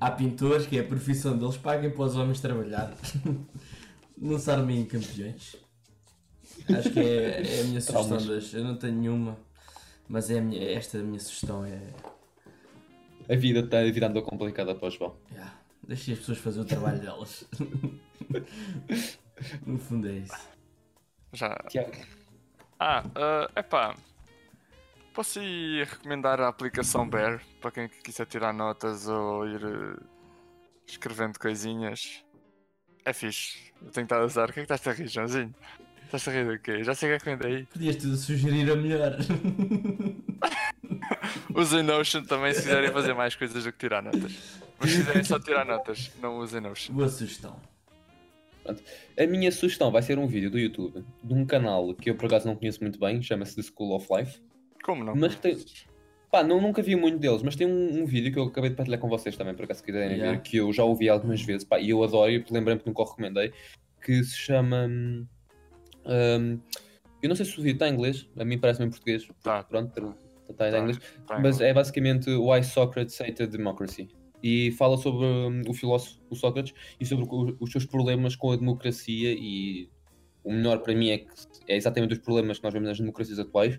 Há 0.00 0.10
pintores 0.10 0.66
que 0.66 0.76
é 0.76 0.80
a 0.80 0.84
profissão 0.84 1.38
deles, 1.38 1.56
paguem 1.56 1.90
para 1.90 2.04
os 2.04 2.16
homens 2.16 2.40
trabalhar. 2.40 2.92
Não 4.16 4.38
se 4.38 4.50
armem 4.50 4.80
em 4.80 4.84
campeões. 4.84 5.56
Acho 6.68 6.90
que 6.90 7.00
é, 7.00 7.42
é 7.42 7.60
a 7.60 7.64
minha 7.64 7.80
sugestão 7.80 8.18
das. 8.26 8.52
Eu 8.52 8.64
não 8.64 8.76
tenho 8.76 8.94
nenhuma, 8.94 9.38
mas 10.08 10.30
é 10.30 10.38
a 10.38 10.42
minha, 10.42 10.62
esta 10.72 10.98
é 10.98 11.00
a 11.00 11.04
minha 11.04 11.20
sugestão 11.20 11.64
é. 11.64 11.80
A 13.28 13.36
vida, 13.36 13.60
está 13.60 13.78
a 13.78 13.90
vida 13.90 14.06
andou 14.06 14.22
complicada 14.22 14.74
para 14.74 14.88
o 14.88 14.90
João. 14.90 15.16
Yeah, 15.30 15.54
deixem 15.82 16.14
as 16.14 16.20
pessoas 16.20 16.38
fazer 16.38 16.60
o 16.60 16.64
trabalho 16.64 16.98
delas. 17.02 17.48
no 19.66 19.78
fundo 19.78 20.08
é 20.08 20.12
isso. 20.12 20.48
Já. 21.32 21.56
Tiago. 21.68 21.92
Ah, 22.78 23.04
é 23.54 23.60
epá. 23.60 23.94
Posso 25.14 25.40
ir 25.40 25.86
recomendar 25.86 26.40
a 26.40 26.48
aplicação 26.48 27.08
Bear 27.08 27.42
para 27.60 27.70
quem 27.70 27.88
quiser 27.88 28.26
tirar 28.26 28.52
notas 28.52 29.06
ou 29.08 29.46
ir 29.46 29.62
eh, 29.62 30.02
escrevendo 30.86 31.38
coisinhas. 31.38 32.24
É 33.04 33.12
fixe. 33.12 33.72
Eu 33.82 33.90
tenho 33.90 34.04
estado 34.04 34.22
a 34.22 34.26
usar. 34.26 34.50
O 34.50 34.52
que 34.52 34.60
é 34.60 34.66
que 34.66 34.72
estás 34.72 34.86
a 34.86 34.98
rir, 34.98 35.08
Joãozinho? 35.08 35.54
Estás 36.12 36.28
a 36.28 36.30
rir 36.30 36.44
do 36.46 36.58
quê? 36.58 36.84
Já 36.84 36.94
sei 36.94 37.08
o 37.08 37.12
que 37.12 37.16
é 37.16 37.18
que 37.18 37.34
vem 37.36 37.38
daí. 37.56 37.64
Podias 37.72 37.96
te 37.96 38.16
sugerir 38.18 38.70
a 38.70 38.76
melhor. 38.76 39.16
Usem 41.56 41.82
Notion 41.82 42.22
também 42.24 42.52
se 42.52 42.60
quiserem 42.62 42.90
fazer 42.92 43.14
mais 43.14 43.34
coisas 43.34 43.64
do 43.64 43.72
que 43.72 43.78
tirar 43.78 44.02
notas. 44.02 44.60
Mas 44.78 44.90
se 44.90 44.98
quiserem 44.98 45.24
só 45.24 45.38
tirar 45.38 45.64
notas, 45.64 46.10
não 46.20 46.36
usem 46.38 46.60
Notion. 46.60 46.92
Boa 46.94 47.08
sugestão. 47.08 47.56
A 49.18 49.26
minha 49.26 49.50
sugestão 49.50 49.90
vai 49.90 50.02
ser 50.02 50.18
um 50.18 50.26
vídeo 50.26 50.50
do 50.50 50.58
YouTube 50.58 51.02
de 51.24 51.32
um 51.32 51.46
canal 51.46 51.94
que 51.94 52.10
eu 52.10 52.14
por 52.14 52.26
acaso 52.26 52.46
não 52.46 52.56
conheço 52.56 52.82
muito 52.82 53.00
bem, 53.00 53.22
chama-se 53.22 53.56
The 53.56 53.62
School 53.62 53.94
of 53.96 54.06
Life. 54.14 54.38
Como 54.84 55.02
não? 55.02 55.16
Mas 55.16 55.34
tem- 55.36 55.56
Pá, 56.30 56.44
não, 56.44 56.60
nunca 56.60 56.82
vi 56.82 56.94
muito 56.94 57.18
deles, 57.18 57.42
mas 57.42 57.56
tem 57.56 57.66
um, 57.66 58.02
um 58.02 58.06
vídeo 58.06 58.30
que 58.30 58.38
eu 58.38 58.44
acabei 58.44 58.68
de 58.68 58.76
partilhar 58.76 59.00
com 59.00 59.08
vocês 59.08 59.34
também, 59.36 59.54
por 59.54 59.64
acaso 59.64 59.80
se 59.80 59.86
quiserem 59.86 60.16
Yeah. 60.18 60.32
ver, 60.32 60.42
que 60.42 60.58
eu 60.58 60.70
já 60.74 60.84
ouvi 60.84 61.08
algumas 61.08 61.40
vezes, 61.42 61.64
pá, 61.64 61.80
e 61.80 61.88
eu 61.90 62.04
adoro, 62.04 62.30
e 62.30 62.44
lembrei-me 62.50 62.80
que 62.82 62.86
nunca 62.86 63.00
o 63.00 63.04
recomendei, 63.06 63.50
que 64.02 64.22
se 64.24 64.36
chama. 64.36 64.88
Hum, 66.06 66.58
eu 67.22 67.28
não 67.28 67.36
sei 67.36 67.46
se 67.46 67.52
o 67.58 67.62
vídeo 67.62 67.74
está 67.74 67.88
em 67.88 67.92
inglês, 67.94 68.28
a 68.36 68.44
mim 68.44 68.58
parece-me 68.58 68.86
em 68.86 68.90
português. 68.90 69.26
Tá. 69.42 69.62
Pronto, 69.64 70.14
está 70.50 70.68
em 70.68 70.72
Tá, 70.72 70.78
inglês. 70.78 70.98
tá 71.26 71.38
Mas 71.38 71.60
é 71.60 71.72
basicamente 71.72 72.30
Why 72.30 72.62
Socrates 72.64 73.20
Hated 73.20 73.46
Democracy. 73.56 74.08
E 74.42 74.72
fala 74.72 74.96
sobre 74.96 75.24
hum, 75.24 75.62
o 75.68 75.72
filósofo 75.72 76.16
o 76.28 76.34
Sócrates 76.34 76.74
e 76.98 77.06
sobre 77.06 77.24
o- 77.28 77.56
os 77.60 77.70
seus 77.70 77.86
problemas 77.86 78.34
com 78.34 78.50
a 78.50 78.56
democracia 78.56 79.32
e 79.32 79.88
o 80.42 80.50
melhor 80.52 80.80
para 80.80 80.94
mim 80.94 81.10
é 81.10 81.18
que 81.18 81.28
é 81.68 81.76
exatamente 81.76 82.14
os 82.14 82.18
problemas 82.18 82.58
que 82.58 82.64
nós 82.64 82.72
vemos 82.72 82.88
nas 82.88 82.98
democracias 82.98 83.38
atuais. 83.38 83.78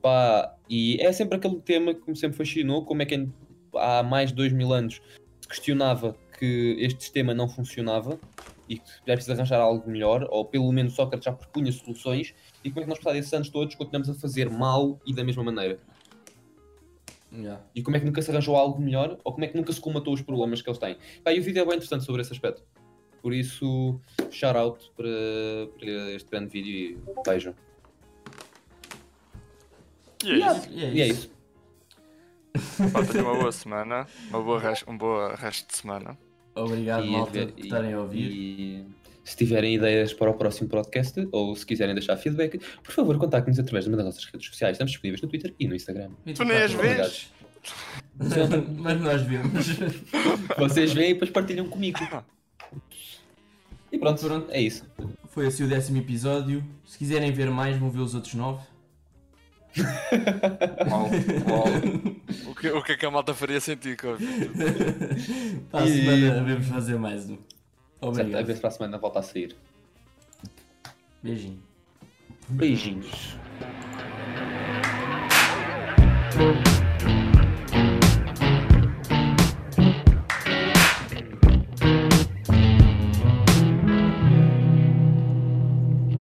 Pá, 0.00 0.54
e 0.70 0.96
é 1.00 1.10
sempre 1.12 1.36
aquele 1.36 1.60
tema 1.60 1.92
que 1.94 2.08
me 2.08 2.16
sempre 2.16 2.36
fascinou, 2.36 2.84
como 2.84 3.02
é 3.02 3.06
que 3.06 3.28
há 3.74 4.02
mais 4.04 4.28
de 4.30 4.36
dois 4.36 4.52
mil 4.52 4.72
anos 4.72 5.02
se 5.40 5.48
questionava 5.48 6.16
que 6.38 6.76
este 6.78 7.02
sistema 7.02 7.34
não 7.34 7.48
funcionava 7.48 8.18
e 8.68 8.78
que 8.78 8.84
já 9.06 9.14
precisa 9.14 9.34
arranjar 9.34 9.60
algo 9.60 9.90
melhor, 9.90 10.26
ou 10.30 10.44
pelo 10.44 10.70
menos 10.72 10.94
Sócrates 10.94 11.24
já 11.24 11.32
propunha 11.32 11.70
soluções, 11.72 12.34
e 12.62 12.70
como 12.70 12.80
é 12.80 12.82
que 12.84 12.88
nós, 12.88 12.98
passados 12.98 13.20
esses 13.20 13.32
anos 13.32 13.48
todos, 13.48 13.74
continuamos 13.74 14.08
a 14.08 14.14
fazer 14.14 14.50
mal 14.50 15.00
e 15.06 15.14
da 15.14 15.24
mesma 15.24 15.42
maneira. 15.42 15.78
Yeah. 17.32 17.60
E 17.74 17.82
como 17.82 17.96
é 17.96 18.00
que 18.00 18.06
nunca 18.06 18.22
se 18.22 18.30
arranjou 18.30 18.54
algo 18.56 18.80
melhor? 18.80 19.18
Ou 19.24 19.32
como 19.32 19.44
é 19.44 19.48
que 19.48 19.56
nunca 19.56 19.72
se 19.72 19.80
comatou 19.80 20.14
os 20.14 20.22
problemas 20.22 20.62
que 20.62 20.68
eles 20.68 20.78
têm? 20.78 20.96
Pá, 21.24 21.32
e 21.32 21.40
o 21.40 21.42
vídeo 21.42 21.62
é 21.62 21.64
bem 21.64 21.74
interessante 21.74 22.04
sobre 22.04 22.22
esse 22.22 22.32
aspecto. 22.32 22.62
Por 23.20 23.32
isso, 23.32 24.00
shout 24.30 24.56
out 24.56 24.92
para, 24.96 25.08
para 25.78 26.12
este 26.12 26.30
grande 26.30 26.50
vídeo 26.50 26.70
e 26.70 26.98
vejam. 27.26 27.54
E 30.22 30.30
é 30.30 30.36
isso. 30.36 30.70
E 30.70 30.84
é 30.84 30.90
E 30.90 31.00
é 31.00 31.06
isso. 31.08 31.30
isso. 32.54 32.92
Pá, 32.92 33.04
tenham 33.04 33.26
uma 33.26 33.38
boa 33.38 33.52
semana. 33.52 34.06
Uma 34.28 34.42
boa 34.42 34.60
um 34.86 34.96
boa 34.96 35.34
resto 35.34 35.68
de 35.68 35.76
semana. 35.76 36.16
Obrigado, 36.54 37.04
E- 37.04 37.10
malta, 37.10 37.46
por 37.46 37.60
estarem 37.64 37.92
a 37.94 38.00
ouvir. 38.00 38.30
E 38.30 38.84
se 39.24 39.36
tiverem 39.36 39.74
ideias 39.74 40.12
para 40.12 40.30
o 40.30 40.34
próximo 40.34 40.68
podcast 40.68 41.26
ou 41.32 41.56
se 41.56 41.64
quiserem 41.64 41.94
deixar 41.94 42.16
feedback, 42.16 42.60
por 42.82 42.92
favor, 42.92 43.16
contactem-nos 43.18 43.58
através 43.58 43.84
de 43.84 43.90
uma 43.90 43.96
das 43.96 44.06
nossas 44.06 44.24
redes 44.26 44.46
sociais. 44.48 44.74
Estamos 44.74 44.92
disponíveis 44.92 45.20
no 45.22 45.28
Twitter 45.28 45.54
e 45.58 45.66
no 45.66 45.74
Instagram. 45.74 46.10
Tu 46.34 46.44
nem 46.44 46.56
as 46.58 46.72
24 46.72 46.96
vês? 46.96 47.32
Mas 48.78 49.00
nós 49.00 49.22
vemos. 49.22 49.66
Vocês 50.58 50.92
veem 50.92 51.10
e 51.10 51.12
depois 51.14 51.30
partilham 51.30 51.66
comigo. 51.66 51.98
E 53.90 53.98
pronto, 53.98 54.20
Pronto. 54.20 54.50
é 54.50 54.60
isso. 54.60 54.84
Foi 55.30 55.46
assim 55.46 55.64
o 55.64 55.68
décimo 55.68 55.98
episódio. 55.98 56.64
Se 56.84 56.98
quiserem 56.98 57.32
ver 57.32 57.50
mais, 57.50 57.76
vão 57.78 57.90
ver 57.90 58.00
os 58.00 58.14
outros 58.14 58.34
nove. 58.34 58.62
Uau, 60.90 61.10
uau. 61.50 62.14
O 62.46 62.54
que, 62.54 62.68
o 62.70 62.82
que 62.82 62.92
é 62.92 62.96
que 62.96 63.06
a 63.06 63.10
malta 63.10 63.34
faria 63.34 63.60
sentir 63.60 63.96
com 63.96 64.10
a 64.10 64.14
vida? 64.14 64.50
Para 65.70 65.84
a 65.84 65.86
E- 65.86 65.92
semana 66.00 66.42
vamos 66.42 66.66
fazer 66.66 66.98
mais 66.98 67.24
um. 67.24 67.36
Certo, 67.36 67.44
a 68.02 68.06
Obrigado. 68.08 68.46
ver 68.46 68.54
se 68.54 68.60
para 68.60 68.68
a 68.68 68.72
semana 68.72 68.98
volta 68.98 69.18
a 69.18 69.22
sair. 69.22 69.54
Beijinho. 71.22 71.62
Beijinhos. 72.48 73.36
Thank 76.36 76.68